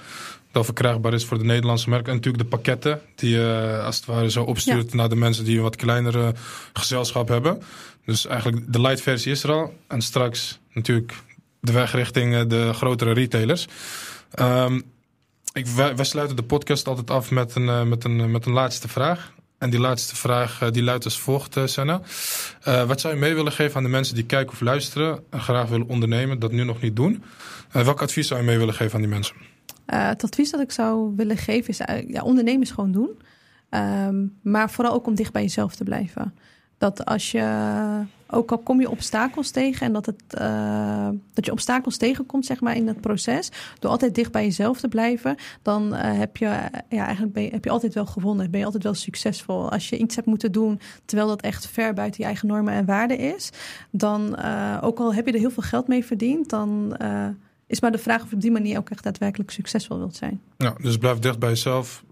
dat 0.53 0.65
verkrijgbaar 0.65 1.13
is 1.13 1.25
voor 1.25 1.37
de 1.37 1.43
Nederlandse 1.43 1.89
merken. 1.89 2.07
En 2.07 2.15
natuurlijk 2.15 2.43
de 2.43 2.49
pakketten 2.49 3.01
die 3.15 3.29
je 3.29 3.81
als 3.85 3.95
het 3.95 4.05
ware 4.05 4.31
zo 4.31 4.43
opstuurt 4.43 4.91
ja. 4.91 4.97
naar 4.97 5.09
de 5.09 5.15
mensen 5.15 5.45
die 5.45 5.57
een 5.57 5.63
wat 5.63 5.75
kleinere 5.75 6.33
gezelschap 6.73 7.27
hebben. 7.27 7.61
Dus 8.05 8.25
eigenlijk 8.25 8.73
de 8.73 8.81
light 8.81 9.01
versie 9.01 9.31
is 9.31 9.43
er 9.43 9.51
al. 9.51 9.73
En 9.87 10.01
straks 10.01 10.59
natuurlijk 10.73 11.13
de 11.59 11.71
weg 11.71 11.93
richting 11.93 12.47
de 12.47 12.73
grotere 12.73 13.11
retailers. 13.11 13.67
Um, 14.39 14.83
ik, 15.53 15.67
wij, 15.67 15.95
wij, 15.95 16.05
sluiten 16.05 16.35
de 16.35 16.43
podcast 16.43 16.87
altijd 16.87 17.09
af 17.09 17.31
met 17.31 17.55
een, 17.55 17.89
met 17.89 18.03
een, 18.03 18.31
met 18.31 18.45
een 18.45 18.53
laatste 18.53 18.87
vraag. 18.87 19.33
En 19.63 19.69
die 19.69 19.79
laatste 19.79 20.15
vraag 20.15 20.71
die 20.71 20.83
luidt 20.83 21.05
als 21.05 21.19
volgt, 21.19 21.57
Senna. 21.65 22.01
Uh, 22.67 22.83
wat 22.83 23.01
zou 23.01 23.13
je 23.13 23.19
mee 23.19 23.33
willen 23.33 23.51
geven 23.51 23.75
aan 23.75 23.83
de 23.83 23.89
mensen 23.89 24.15
die 24.15 24.25
kijken 24.25 24.53
of 24.53 24.61
luisteren... 24.61 25.23
en 25.29 25.39
graag 25.39 25.67
willen 25.67 25.87
ondernemen, 25.87 26.39
dat 26.39 26.51
nu 26.51 26.63
nog 26.63 26.81
niet 26.81 26.95
doen? 26.95 27.23
Uh, 27.75 27.83
welk 27.83 28.01
advies 28.01 28.27
zou 28.27 28.39
je 28.39 28.45
mee 28.45 28.57
willen 28.57 28.73
geven 28.73 28.93
aan 28.95 29.01
die 29.01 29.09
mensen? 29.09 29.35
Het 29.85 30.23
advies 30.23 30.51
dat 30.51 30.59
ik 30.59 30.71
zou 30.71 31.13
willen 31.15 31.37
geven 31.37 31.69
is 31.69 31.77
ja, 32.07 32.21
ondernemers 32.21 32.71
gewoon 32.71 32.91
doen. 32.91 33.09
Um, 33.69 34.37
maar 34.41 34.69
vooral 34.69 34.93
ook 34.93 35.07
om 35.07 35.15
dicht 35.15 35.31
bij 35.33 35.41
jezelf 35.41 35.75
te 35.75 35.83
blijven. 35.83 36.35
Dat 36.77 37.05
als 37.05 37.31
je, 37.31 37.39
ook 38.33 38.51
al 38.51 38.57
kom 38.57 38.79
je 38.79 38.89
obstakels 38.89 39.51
tegen 39.51 39.85
en 39.85 39.93
dat, 39.93 40.05
het, 40.05 40.23
uh, 40.39 41.09
dat 41.33 41.45
je 41.45 41.51
obstakels 41.51 41.97
tegenkomt 41.97 42.45
zeg 42.45 42.61
maar, 42.61 42.75
in 42.75 42.87
het 42.87 43.01
proces, 43.01 43.51
door 43.79 43.91
altijd 43.91 44.15
dicht 44.15 44.31
bij 44.31 44.43
jezelf 44.43 44.79
te 44.79 44.87
blijven, 44.87 45.35
dan 45.61 45.93
heb, 45.93 46.37
je, 46.37 46.45
ja, 46.89 47.05
eigenlijk 47.05 47.33
ben 47.33 47.49
heb 47.51 47.63
je 47.63 47.69
altijd 47.69 47.93
wel 47.93 48.05
gewonnen. 48.05 48.51
Ben 48.51 48.59
je 48.59 48.65
altijd 48.65 48.83
wel 48.83 48.93
succesvol. 48.93 49.71
Als 49.71 49.89
je 49.89 49.97
iets 49.97 50.15
hebt 50.15 50.27
moeten 50.27 50.51
doen 50.51 50.79
terwijl 51.05 51.27
dat 51.27 51.41
echt 51.41 51.67
ver 51.67 51.93
buiten 51.93 52.21
je 52.21 52.27
eigen 52.27 52.47
normen 52.47 52.73
en 52.73 52.85
waarden 52.85 53.17
is, 53.17 53.49
dan 53.91 54.37
ook 54.81 54.99
al 54.99 55.13
heb 55.13 55.25
je 55.25 55.33
er 55.33 55.39
heel 55.39 55.51
veel 55.51 55.63
geld 55.63 55.87
mee 55.87 56.05
verdiend, 56.05 56.49
dan 56.49 56.97
is 57.67 57.79
maar 57.79 57.91
de 57.91 57.97
vraag 57.97 58.23
of 58.23 58.29
je 58.29 58.35
op 58.35 58.41
die 58.41 58.51
manier 58.51 58.77
ook 58.77 58.89
echt 58.89 59.03
daadwerkelijk 59.03 59.51
succesvol 59.51 59.97
wilt 59.97 60.15
zijn. 60.15 60.41
Ja, 60.57 60.75
dus 60.81 60.97
blijf 60.97 61.19
dicht 61.19 61.39
bij 61.39 61.49
jezelf. 61.49 62.03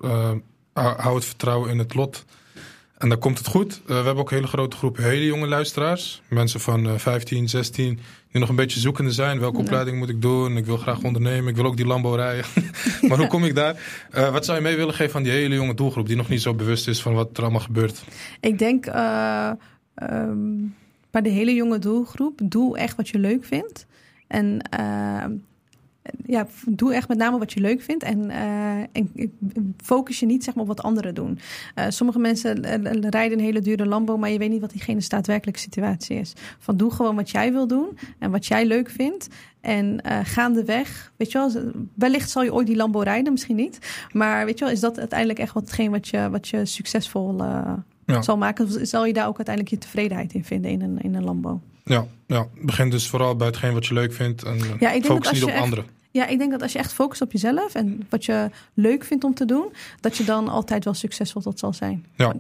Hou 0.74 1.16
het 1.16 1.26
vertrouwen 1.26 1.70
in 1.70 1.80
het 1.80 1.94
lot. 1.94 2.26
En 3.02 3.10
dan 3.10 3.20
komt 3.20 3.38
het 3.38 3.48
goed. 3.48 3.82
Uh, 3.82 3.88
we 3.88 3.94
hebben 3.94 4.18
ook 4.18 4.30
een 4.30 4.36
hele 4.36 4.48
grote 4.48 4.78
groep 4.78 4.98
hele 4.98 5.26
jonge 5.26 5.48
luisteraars. 5.48 6.22
Mensen 6.30 6.60
van 6.60 6.86
uh, 6.86 6.96
15, 6.98 7.50
16, 7.50 8.00
die 8.32 8.40
nog 8.40 8.50
een 8.50 8.56
beetje 8.56 8.80
zoekende 8.80 9.12
zijn. 9.12 9.40
Welke 9.40 9.58
opleiding 9.58 9.98
moet 9.98 10.10
ik 10.10 10.22
doen? 10.22 10.58
Ik 10.58 10.66
wil 10.66 10.78
graag 10.78 11.04
ondernemen. 11.04 11.50
Ik 11.50 11.56
wil 11.56 11.66
ook 11.66 11.78
die 11.78 11.86
Lambo 11.86 12.16
rijden. 12.16 12.46
maar 13.08 13.18
hoe 13.18 13.28
kom 13.28 13.44
ik 13.44 13.56
daar? 13.56 13.76
Uh, 14.16 14.32
wat 14.32 14.46
zou 14.46 14.58
je 14.58 14.64
mee 14.64 14.76
willen 14.76 14.94
geven 14.94 15.16
aan 15.16 15.24
die 15.24 15.32
hele 15.32 15.56
jonge 15.56 15.74
doelgroep... 15.74 16.08
die 16.08 16.16
nog 16.16 16.30
niet 16.30 16.42
zo 16.42 16.54
bewust 16.54 16.88
is 16.88 17.02
van 17.02 17.14
wat 17.14 17.38
er 17.38 17.44
allemaal 17.44 17.62
gebeurt? 17.62 18.04
Ik 18.40 18.60
denk 18.60 18.86
um, 18.86 20.76
bij 21.12 21.22
de 21.22 21.30
hele 21.30 21.54
jonge 21.54 21.80
doelgroep... 21.80 22.40
doe 22.44 22.78
echt 22.78 22.96
wat 22.96 23.10
je 23.10 23.20
leuk 23.20 23.46
vindt. 23.46 23.86
En 24.28 24.70
uh, 24.80 25.26
ja, 26.26 26.48
doe 26.68 26.94
echt 26.94 27.08
met 27.08 27.18
name 27.18 27.38
wat 27.38 27.54
je 27.54 27.60
leuk 27.60 27.82
vindt 27.82 28.04
en, 28.04 28.30
uh, 28.30 28.80
en 28.92 29.12
focus 29.84 30.20
je 30.20 30.26
niet 30.26 30.44
zeg 30.44 30.54
maar, 30.54 30.64
op 30.64 30.70
wat 30.70 30.82
anderen 30.82 31.16
doen. 31.16 31.40
Uh, 31.76 31.86
sommige 31.90 32.20
mensen 32.20 32.66
rijden 33.10 33.38
een 33.38 33.44
hele 33.44 33.62
dure 33.62 33.86
Lambo, 33.86 34.18
maar 34.18 34.30
je 34.30 34.38
weet 34.38 34.50
niet 34.50 34.62
wat 34.62 34.72
diegene 34.72 35.02
daadwerkelijke 35.08 35.60
situatie 35.60 36.18
is. 36.18 36.34
Van 36.60 36.78
doe 36.78 36.92
gewoon 36.92 37.16
wat 37.16 37.30
jij 37.30 37.52
wil 37.52 37.68
doen 37.68 37.98
en 38.20 38.32
wat 38.32 38.46
jij 38.46 38.66
leuk 38.66 38.90
vindt. 38.90 39.28
En 39.62 40.02
uh, 40.06 40.20
gaandeweg, 40.24 41.14
weet 41.18 41.32
je 41.32 41.38
wel, 41.38 41.72
wellicht 41.94 42.30
zal 42.30 42.44
je 42.44 42.54
ooit 42.54 42.68
die 42.68 42.76
Lambo 42.76 43.00
rijden, 43.00 43.32
misschien 43.32 43.56
niet. 43.56 43.80
Maar 44.12 44.46
weet 44.46 44.60
je 44.60 44.66
wel, 44.66 44.74
is 44.74 44.80
dat 44.80 45.00
uiteindelijk 45.00 45.40
echt 45.40 45.54
watgeen 45.54 45.92
wat 45.92 46.08
je, 46.08 46.30
wat 46.30 46.48
je 46.48 46.66
succesvol 46.66 47.38
ja. 48.06 48.22
zal 48.22 48.38
maken? 48.38 48.88
Zal 48.88 49.06
je 49.06 49.14
daar 49.14 49.28
ook 49.28 49.38
uiteindelijk 49.38 49.76
je 49.76 49.82
tevredenheid 49.82 50.34
in 50.34 50.44
vinden 50.44 50.72
in 50.72 50.82
een, 50.82 51.02
in 51.02 51.16
een 51.16 51.24
Lambo? 51.24 51.62
Ja, 51.92 52.06
ja, 52.28 52.48
begin 52.56 52.90
dus 52.90 53.10
vooral 53.10 53.36
bij 53.36 53.48
hetgeen 53.48 53.74
wat 53.74 53.86
je 53.86 53.94
leuk 53.94 54.14
vindt 54.14 54.44
en 54.44 54.60
ja, 54.80 54.92
ik 54.92 55.06
focus 55.06 55.32
niet 55.32 55.44
op 55.44 55.50
echt, 55.50 55.62
anderen. 55.62 55.86
Ja, 56.12 56.28
ik 56.28 56.38
denk 56.38 56.52
dat 56.52 56.62
als 56.62 56.72
je 56.72 56.80
echt 56.80 56.94
focust 56.94 57.22
op 57.22 57.32
jezelf 57.32 57.76
en 57.76 58.06
wat 58.10 58.26
je 58.26 58.50
leuk 58.74 59.04
vindt 59.04 59.24
om 59.24 59.34
te 59.34 59.46
doen, 59.46 59.74
dat 60.00 60.18
je 60.18 60.24
dan 60.24 60.48
altijd 60.48 60.84
wel 60.84 60.94
succesvol 60.94 61.42
tot 61.42 61.60
zal 61.60 61.74
zijn. 61.74 62.06
Ja. 62.16 62.34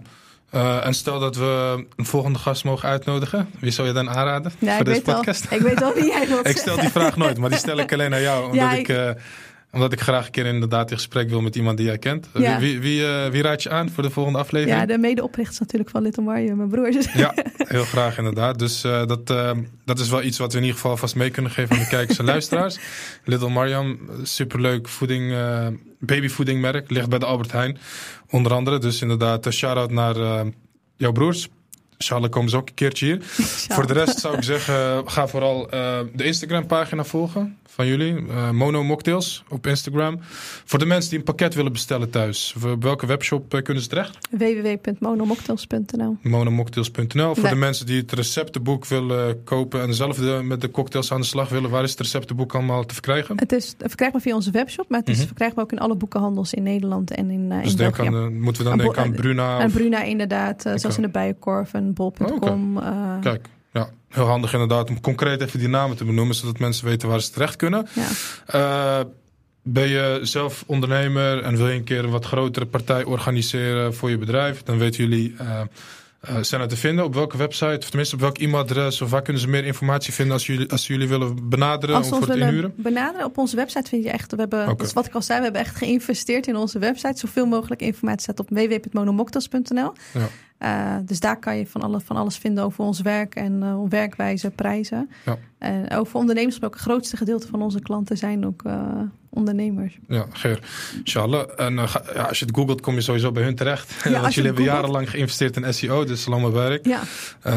Uh, 0.55 0.85
en 0.85 0.93
stel 0.93 1.19
dat 1.19 1.35
we 1.35 1.85
een 1.95 2.05
volgende 2.05 2.39
gast 2.39 2.63
mogen 2.63 2.89
uitnodigen. 2.89 3.49
Wie 3.59 3.71
zou 3.71 3.87
je 3.87 3.93
dan 3.93 4.09
aanraden 4.09 4.51
ja, 4.59 4.75
voor 4.75 4.85
deze 4.85 5.01
podcast? 5.01 5.49
Al, 5.49 5.57
ik 5.57 5.63
weet 5.63 5.81
al 5.83 5.93
wie 5.93 6.05
jij 6.05 6.27
wilt 6.27 6.47
Ik 6.47 6.57
stel 6.57 6.79
die 6.79 6.89
vraag 6.89 7.17
nooit, 7.17 7.37
maar 7.37 7.49
die 7.49 7.57
stel 7.57 7.77
ik 7.77 7.93
alleen 7.93 8.13
aan 8.13 8.21
jou. 8.21 8.43
Omdat 8.43 8.59
ja, 8.59 8.71
ik, 8.71 8.87
ik 8.87 8.97
uh, 8.97 9.09
omdat 9.72 9.91
ik 9.91 10.01
graag 10.01 10.26
een 10.26 10.32
keer 10.32 10.45
inderdaad 10.45 10.91
in 10.91 10.97
gesprek 10.97 11.30
wil 11.30 11.41
met 11.41 11.55
iemand 11.55 11.78
die 11.78 11.86
jij 11.86 11.97
kent. 11.97 12.28
Ja. 12.34 12.59
Wie, 12.59 12.80
wie, 12.80 13.01
uh, 13.01 13.28
wie, 13.28 13.41
raad 13.41 13.63
je 13.63 13.69
aan 13.69 13.89
voor 13.89 14.03
de 14.03 14.09
volgende 14.09 14.39
aflevering? 14.39 14.80
Ja, 14.80 14.86
de 14.86 14.97
medeoprichters 14.97 15.59
natuurlijk 15.59 15.89
van 15.89 16.01
Little 16.01 16.24
Mario, 16.24 16.55
mijn 16.55 16.69
broers. 16.69 17.13
Ja, 17.13 17.34
heel 17.57 17.84
graag 17.84 18.17
inderdaad. 18.17 18.59
Dus 18.59 18.86
uh, 18.86 19.05
dat, 19.05 19.30
uh, 19.30 19.51
dat 19.86 19.99
is 19.99 20.09
wel 20.09 20.24
iets 20.24 20.38
wat 20.38 20.51
we 20.51 20.57
in 20.57 20.63
ieder 20.63 20.80
geval 20.80 20.97
vast 20.97 21.15
mee 21.15 21.30
kunnen 21.30 21.51
geven 21.51 21.76
aan 21.76 21.82
de 21.82 21.88
kijkers 21.88 22.17
en 22.17 22.26
luisteraars. 22.26 22.80
Little 23.26 23.49
Mariam, 23.49 23.99
superleuk 24.24 24.88
voeding, 24.88 25.36
babyvoedingmerk. 25.99 26.89
Ligt 26.89 27.09
bij 27.09 27.19
de 27.19 27.26
Albert 27.26 27.51
Heijn, 27.51 27.78
onder 28.30 28.53
andere. 28.53 28.78
Dus 28.78 29.01
inderdaad, 29.01 29.45
een 29.45 29.53
shout-out 29.53 29.91
naar 29.91 30.45
jouw 30.95 31.11
broers. 31.11 31.49
Charles 32.01 32.29
komen 32.29 32.49
ze 32.49 32.57
ook 32.57 32.67
een 32.67 32.73
keertje 32.73 33.05
hier. 33.05 33.17
Voor 33.75 33.87
de 33.87 33.93
rest 33.93 34.19
zou 34.19 34.35
ik 34.35 34.43
zeggen, 34.43 35.09
ga 35.09 35.27
vooral 35.27 35.67
de 36.13 36.23
Instagram 36.23 36.67
pagina 36.67 37.03
volgen 37.03 37.59
van 37.71 37.87
jullie. 37.87 38.13
Uh, 38.13 38.49
Mono 38.49 38.83
Mocktails 38.83 39.43
op 39.49 39.67
Instagram. 39.67 40.19
Voor 40.65 40.79
de 40.79 40.85
mensen 40.85 41.09
die 41.09 41.19
een 41.19 41.25
pakket 41.25 41.53
willen 41.53 41.71
bestellen 41.71 42.09
thuis. 42.09 42.55
Op 42.65 42.83
welke 42.83 43.05
webshop 43.05 43.53
uh, 43.53 43.61
kunnen 43.61 43.83
ze 43.83 43.89
terecht? 43.89 44.17
www.monomocktails.nl 44.31 46.17
Monomocktails.nl 46.21 47.33
Voor 47.33 47.43
nee. 47.43 47.53
de 47.53 47.59
mensen 47.59 47.85
die 47.85 48.01
het 48.01 48.11
receptenboek 48.11 48.85
willen 48.85 49.43
kopen... 49.43 49.81
en 49.81 49.93
zelf 49.93 50.17
de, 50.17 50.41
met 50.43 50.61
de 50.61 50.71
cocktails 50.71 51.11
aan 51.11 51.19
de 51.19 51.25
slag 51.25 51.49
willen... 51.49 51.69
waar 51.69 51.83
is 51.83 51.89
het 51.89 51.99
receptenboek 51.99 52.55
allemaal 52.55 52.85
te 52.85 52.93
verkrijgen? 52.93 53.39
Het 53.39 53.51
is 53.51 53.75
verkrijgbaar 53.77 54.21
via 54.21 54.35
onze 54.35 54.51
webshop... 54.51 54.89
maar 54.89 54.99
het 54.99 55.07
is 55.07 55.13
mm 55.13 55.19
-hmm. 55.19 55.27
verkrijgbaar 55.27 55.63
ook 55.63 55.71
in 55.71 55.79
alle 55.79 55.95
boekenhandels 55.95 56.53
in 56.53 56.63
Nederland 56.63 57.11
en 57.11 57.29
in, 57.29 57.51
uh, 57.51 57.61
dus 57.61 57.71
in 57.71 57.77
denk 57.77 57.99
aan, 57.99 58.39
moeten 58.39 58.63
we 58.63 58.69
dan 58.69 58.77
denken 58.77 59.03
aan 59.03 59.11
Bruna? 59.11 59.59
Aan 59.59 59.71
Bruna 59.71 60.03
inderdaad, 60.03 60.61
zoals 60.61 60.95
in 60.95 61.01
de 61.01 61.09
Bijenkorf 61.09 61.73
en 61.73 61.90
bol.com. 61.93 62.77
Oh, 62.77 62.83
okay. 62.83 63.19
Kijk. 63.21 63.47
Ja, 63.73 63.89
heel 64.09 64.25
handig 64.25 64.53
inderdaad 64.53 64.89
om 64.89 65.01
concreet 65.01 65.41
even 65.41 65.59
die 65.59 65.67
namen 65.67 65.97
te 65.97 66.05
benoemen, 66.05 66.35
zodat 66.35 66.59
mensen 66.59 66.85
weten 66.85 67.09
waar 67.09 67.21
ze 67.21 67.31
terecht 67.31 67.55
kunnen. 67.55 67.87
Ja. 67.93 68.99
Uh, 68.99 69.05
ben 69.63 69.87
je 69.87 70.19
zelf 70.21 70.63
ondernemer 70.67 71.43
en 71.43 71.57
wil 71.57 71.67
je 71.67 71.75
een 71.75 71.83
keer 71.83 72.03
een 72.03 72.09
wat 72.09 72.25
grotere 72.25 72.65
partij 72.65 73.03
organiseren 73.03 73.93
voor 73.95 74.09
je 74.09 74.17
bedrijf, 74.17 74.63
dan 74.63 74.77
weten 74.77 75.03
jullie 75.03 75.35
uh, 75.41 75.61
eh, 76.21 76.35
zijn 76.41 76.61
er 76.61 76.67
te 76.67 76.77
vinden? 76.77 77.05
Op 77.05 77.13
welke 77.13 77.37
website? 77.37 77.77
Of 77.77 77.89
tenminste 77.89 78.15
op 78.15 78.21
welk 78.21 78.37
e-mailadres? 78.37 79.01
Of 79.01 79.09
waar 79.09 79.21
kunnen 79.21 79.41
ze 79.41 79.47
meer 79.47 79.65
informatie 79.65 80.13
vinden 80.13 80.33
als 80.33 80.45
jullie, 80.45 80.71
als 80.71 80.87
jullie 80.87 81.07
willen 81.07 81.49
benaderen 81.49 81.95
Als 81.95 82.07
voor 82.07 82.21
het 82.21 82.35
inhuren? 82.35 82.73
benaderen 82.75 83.25
op 83.25 83.37
onze 83.37 83.55
website 83.55 83.89
vind 83.89 84.03
je 84.03 84.09
echt... 84.09 84.31
We 84.31 84.37
hebben, 84.37 84.77
is 84.77 84.93
wat 84.93 85.05
ik 85.05 85.13
al 85.13 85.21
zei, 85.21 85.37
we 85.37 85.43
hebben 85.43 85.61
echt 85.61 85.75
geïnvesteerd 85.75 86.47
in 86.47 86.55
onze 86.55 86.79
website. 86.79 87.19
Zoveel 87.19 87.45
mogelijk 87.45 87.81
informatie 87.81 88.21
staat 88.21 88.39
op 88.39 88.49
www.monomocktails.nl. 88.49 89.93
Ja. 90.13 90.27
Eh, 90.62 90.95
dus 91.05 91.20
daar 91.20 91.39
kan 91.39 91.57
je 91.57 91.68
van, 91.68 91.82
alle, 91.82 91.99
van 91.99 92.16
alles 92.16 92.38
vinden 92.38 92.64
over 92.64 92.84
ons 92.84 93.01
werk 93.01 93.36
en 93.36 93.64
eh, 93.64 93.80
werkwijze, 93.89 94.49
prijzen. 94.49 95.09
Ja. 95.26 95.38
En 95.57 95.91
over 95.91 96.16
ondernemers 96.16 96.55
gesproken, 96.55 96.78
het 96.80 96.88
grootste 96.88 97.18
gedeelte 97.18 97.47
van 97.47 97.62
onze 97.62 97.80
klanten 97.80 98.18
zijn 98.18 98.45
ook 98.45 98.62
eh, 98.64 99.01
ondernemers. 99.30 99.99
Ja, 100.07 100.26
Geer. 100.32 100.59
Inshallah. 100.97 101.49
En 101.57 101.76
ja, 101.76 102.24
als 102.28 102.39
je 102.39 102.45
het 102.45 102.55
googelt, 102.55 102.82
kom 102.82 102.93
je 102.93 103.01
sowieso 103.01 103.32
bij 103.32 103.43
hun 103.43 103.55
terecht. 103.55 103.93
als 104.03 104.14
Want 104.22 104.34
jullie 104.34 104.49
hebben 104.49 104.68
jarenlang 104.70 105.09
geïnvesteerd 105.09 105.57
in 105.57 105.74
SEO, 105.74 106.03
dus 106.03 106.26
lang 106.26 106.41
maar 106.41 106.51
werk. 106.51 106.86
Ja, 106.86 107.01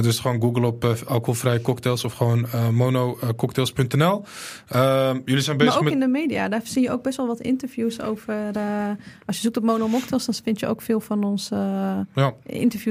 dus 0.01 0.19
gewoon 0.19 0.41
google 0.41 0.67
op 0.67 0.85
alcoholvrije 1.07 1.61
cocktails 1.61 2.05
of 2.05 2.13
gewoon 2.13 2.47
monococktails.nl. 2.73 4.25
Ehm 4.69 5.19
jullie 5.25 5.43
zijn 5.43 5.57
bezig 5.57 5.73
maar 5.73 5.83
ook 5.83 5.85
met... 5.85 5.93
in 5.93 6.01
de 6.01 6.19
media. 6.19 6.49
Daar 6.49 6.61
zie 6.65 6.83
je 6.83 6.91
ook 6.91 7.03
best 7.03 7.17
wel 7.17 7.27
wat 7.27 7.41
interviews 7.41 8.01
over. 8.01 8.35
als 9.27 9.37
je 9.37 9.43
zoekt 9.43 9.57
op 9.57 9.63
Mono 9.63 9.89
Mocktails, 9.89 10.25
dan 10.25 10.35
vind 10.43 10.61
je 10.61 10.67
ook 10.67 10.83
veel 10.83 11.01
van 11.01 11.25
onze 11.25 11.55
Ja, 12.15 12.35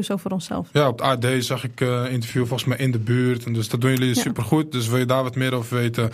interviews 0.03 0.11
over 0.11 0.31
onszelf. 0.31 0.67
ja, 0.73 0.87
op 0.87 0.99
het 0.99 1.25
AD 1.25 1.43
zag 1.43 1.63
ik 1.63 1.81
eh 1.81 2.03
interview 2.11 2.41
volgens 2.45 2.65
mij 2.69 2.77
in 2.77 2.91
de 2.91 2.99
buurt. 2.99 3.45
En 3.45 3.53
dus 3.53 3.69
dat 3.69 3.81
doen 3.81 3.91
jullie 3.91 4.15
Ja. 4.15 4.21
supergoed. 4.21 4.71
Dus 4.71 4.87
wil 4.87 4.97
je 4.99 5.05
daar 5.05 5.23
wat 5.23 5.35
meer 5.35 5.53
over 5.53 5.77
weten, 5.77 6.11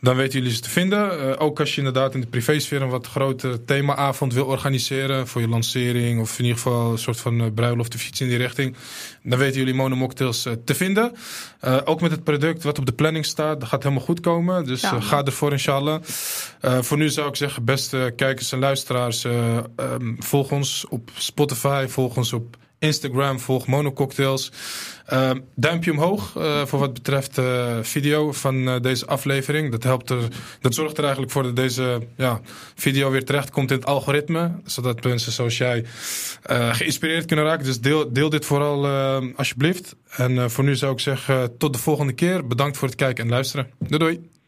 dan 0.00 0.16
weten 0.16 0.38
jullie 0.38 0.54
ze 0.54 0.60
te 0.60 0.70
vinden. 0.70 1.20
Eh, 1.20 1.42
ook 1.42 1.60
als 1.60 1.70
je 1.70 1.76
inderdaad 1.78 2.14
in 2.14 2.20
de 2.20 2.26
privésfeer 2.26 2.82
een 2.82 2.88
wat 2.88 3.06
grotere 3.06 3.64
themaavond 3.64 4.34
wil 4.34 4.44
organiseren. 4.46 5.26
Voor 5.28 5.40
je 5.40 5.48
lancering 5.48 6.20
of 6.20 6.38
in 6.38 6.44
ieder 6.44 6.60
geval 6.60 6.92
een 6.92 6.98
soort 6.98 7.20
van 7.20 7.40
eh, 7.40 7.46
bruiloft 7.54 7.94
of 7.94 8.08
iets 8.08 8.20
in 8.20 8.28
die 8.28 8.38
richting. 8.38 8.76
Dan 9.22 9.38
weten 9.38 9.58
jullie 9.58 9.74
Monomocktails 9.74 10.46
te 10.64 10.74
vinden. 10.74 11.12
Ook 11.84 12.00
met 12.00 12.10
het 12.10 12.24
product 12.24 12.62
wat 12.62 12.78
op 12.78 12.86
de 12.86 12.92
planning 12.92 13.24
staat. 13.26 13.60
Dat 13.60 13.68
gaat 13.68 13.82
helemaal 13.82 14.04
goed 14.04 14.20
komen. 14.20 14.64
Dus 14.66 14.80
Ja. 14.80 15.00
ga 15.00 15.24
ervoor 15.24 15.52
inshallah. 15.52 16.02
Voor 16.60 16.96
nu 16.96 17.08
zou 17.08 17.28
ik 17.28 17.36
zeggen, 17.36 17.64
beste 17.64 18.12
kijkers 18.16 18.52
en 18.52 18.58
luisteraars. 18.58 19.24
ehm, 19.24 20.14
volg 20.18 20.50
ons 20.52 20.86
op 20.88 21.10
Spotify. 21.14 21.86
Volg 21.88 22.16
ons 22.16 22.32
op 22.32 22.56
Instagram. 22.80 23.40
Volg 23.40 23.66
Monococktails. 23.66 24.52
Ehm, 25.06 25.38
duimpje 25.54 25.90
omhoog 25.90 26.36
eh, 26.36 26.66
voor 26.66 26.78
wat 26.78 26.94
betreft 26.94 27.38
eh, 27.38 27.76
video 27.82 28.32
van 28.32 28.68
eh, 28.68 28.80
deze 28.80 29.06
aflevering. 29.06 29.70
Dat, 29.70 29.82
helpt 29.82 30.10
er, 30.10 30.28
dat 30.60 30.74
zorgt 30.74 30.96
er 30.96 31.02
eigenlijk 31.02 31.32
voor 31.32 31.42
dat 31.42 31.56
deze 31.56 32.06
ja, 32.16 32.40
video 32.74 33.10
weer 33.10 33.24
terecht 33.24 33.50
komt 33.50 33.70
in 33.70 33.76
het 33.76 33.86
algoritme. 33.86 34.50
Zodat 34.64 35.04
mensen 35.04 35.32
zoals 35.32 35.58
jij 35.58 35.84
geïnspireerd 36.70 37.24
kunnen 37.24 37.44
raken. 37.44 37.64
Dus 37.64 37.80
deel, 37.80 38.12
deel 38.12 38.28
dit 38.28 38.44
vooral 38.44 38.86
alsjeblieft. 39.36 39.96
En 40.10 40.50
voor 40.50 40.64
nu 40.64 40.76
zou 40.76 40.92
ik 40.92 41.00
zeggen, 41.00 41.56
tot 41.58 41.72
de 41.72 41.78
volgende 41.78 42.12
keer. 42.12 42.46
Bedankt 42.46 42.76
voor 42.76 42.88
het 42.88 42.96
kijken 42.96 43.24
en 43.24 43.30
luisteren. 43.30 43.70
Doei 43.78 43.98
doei. 43.98 44.39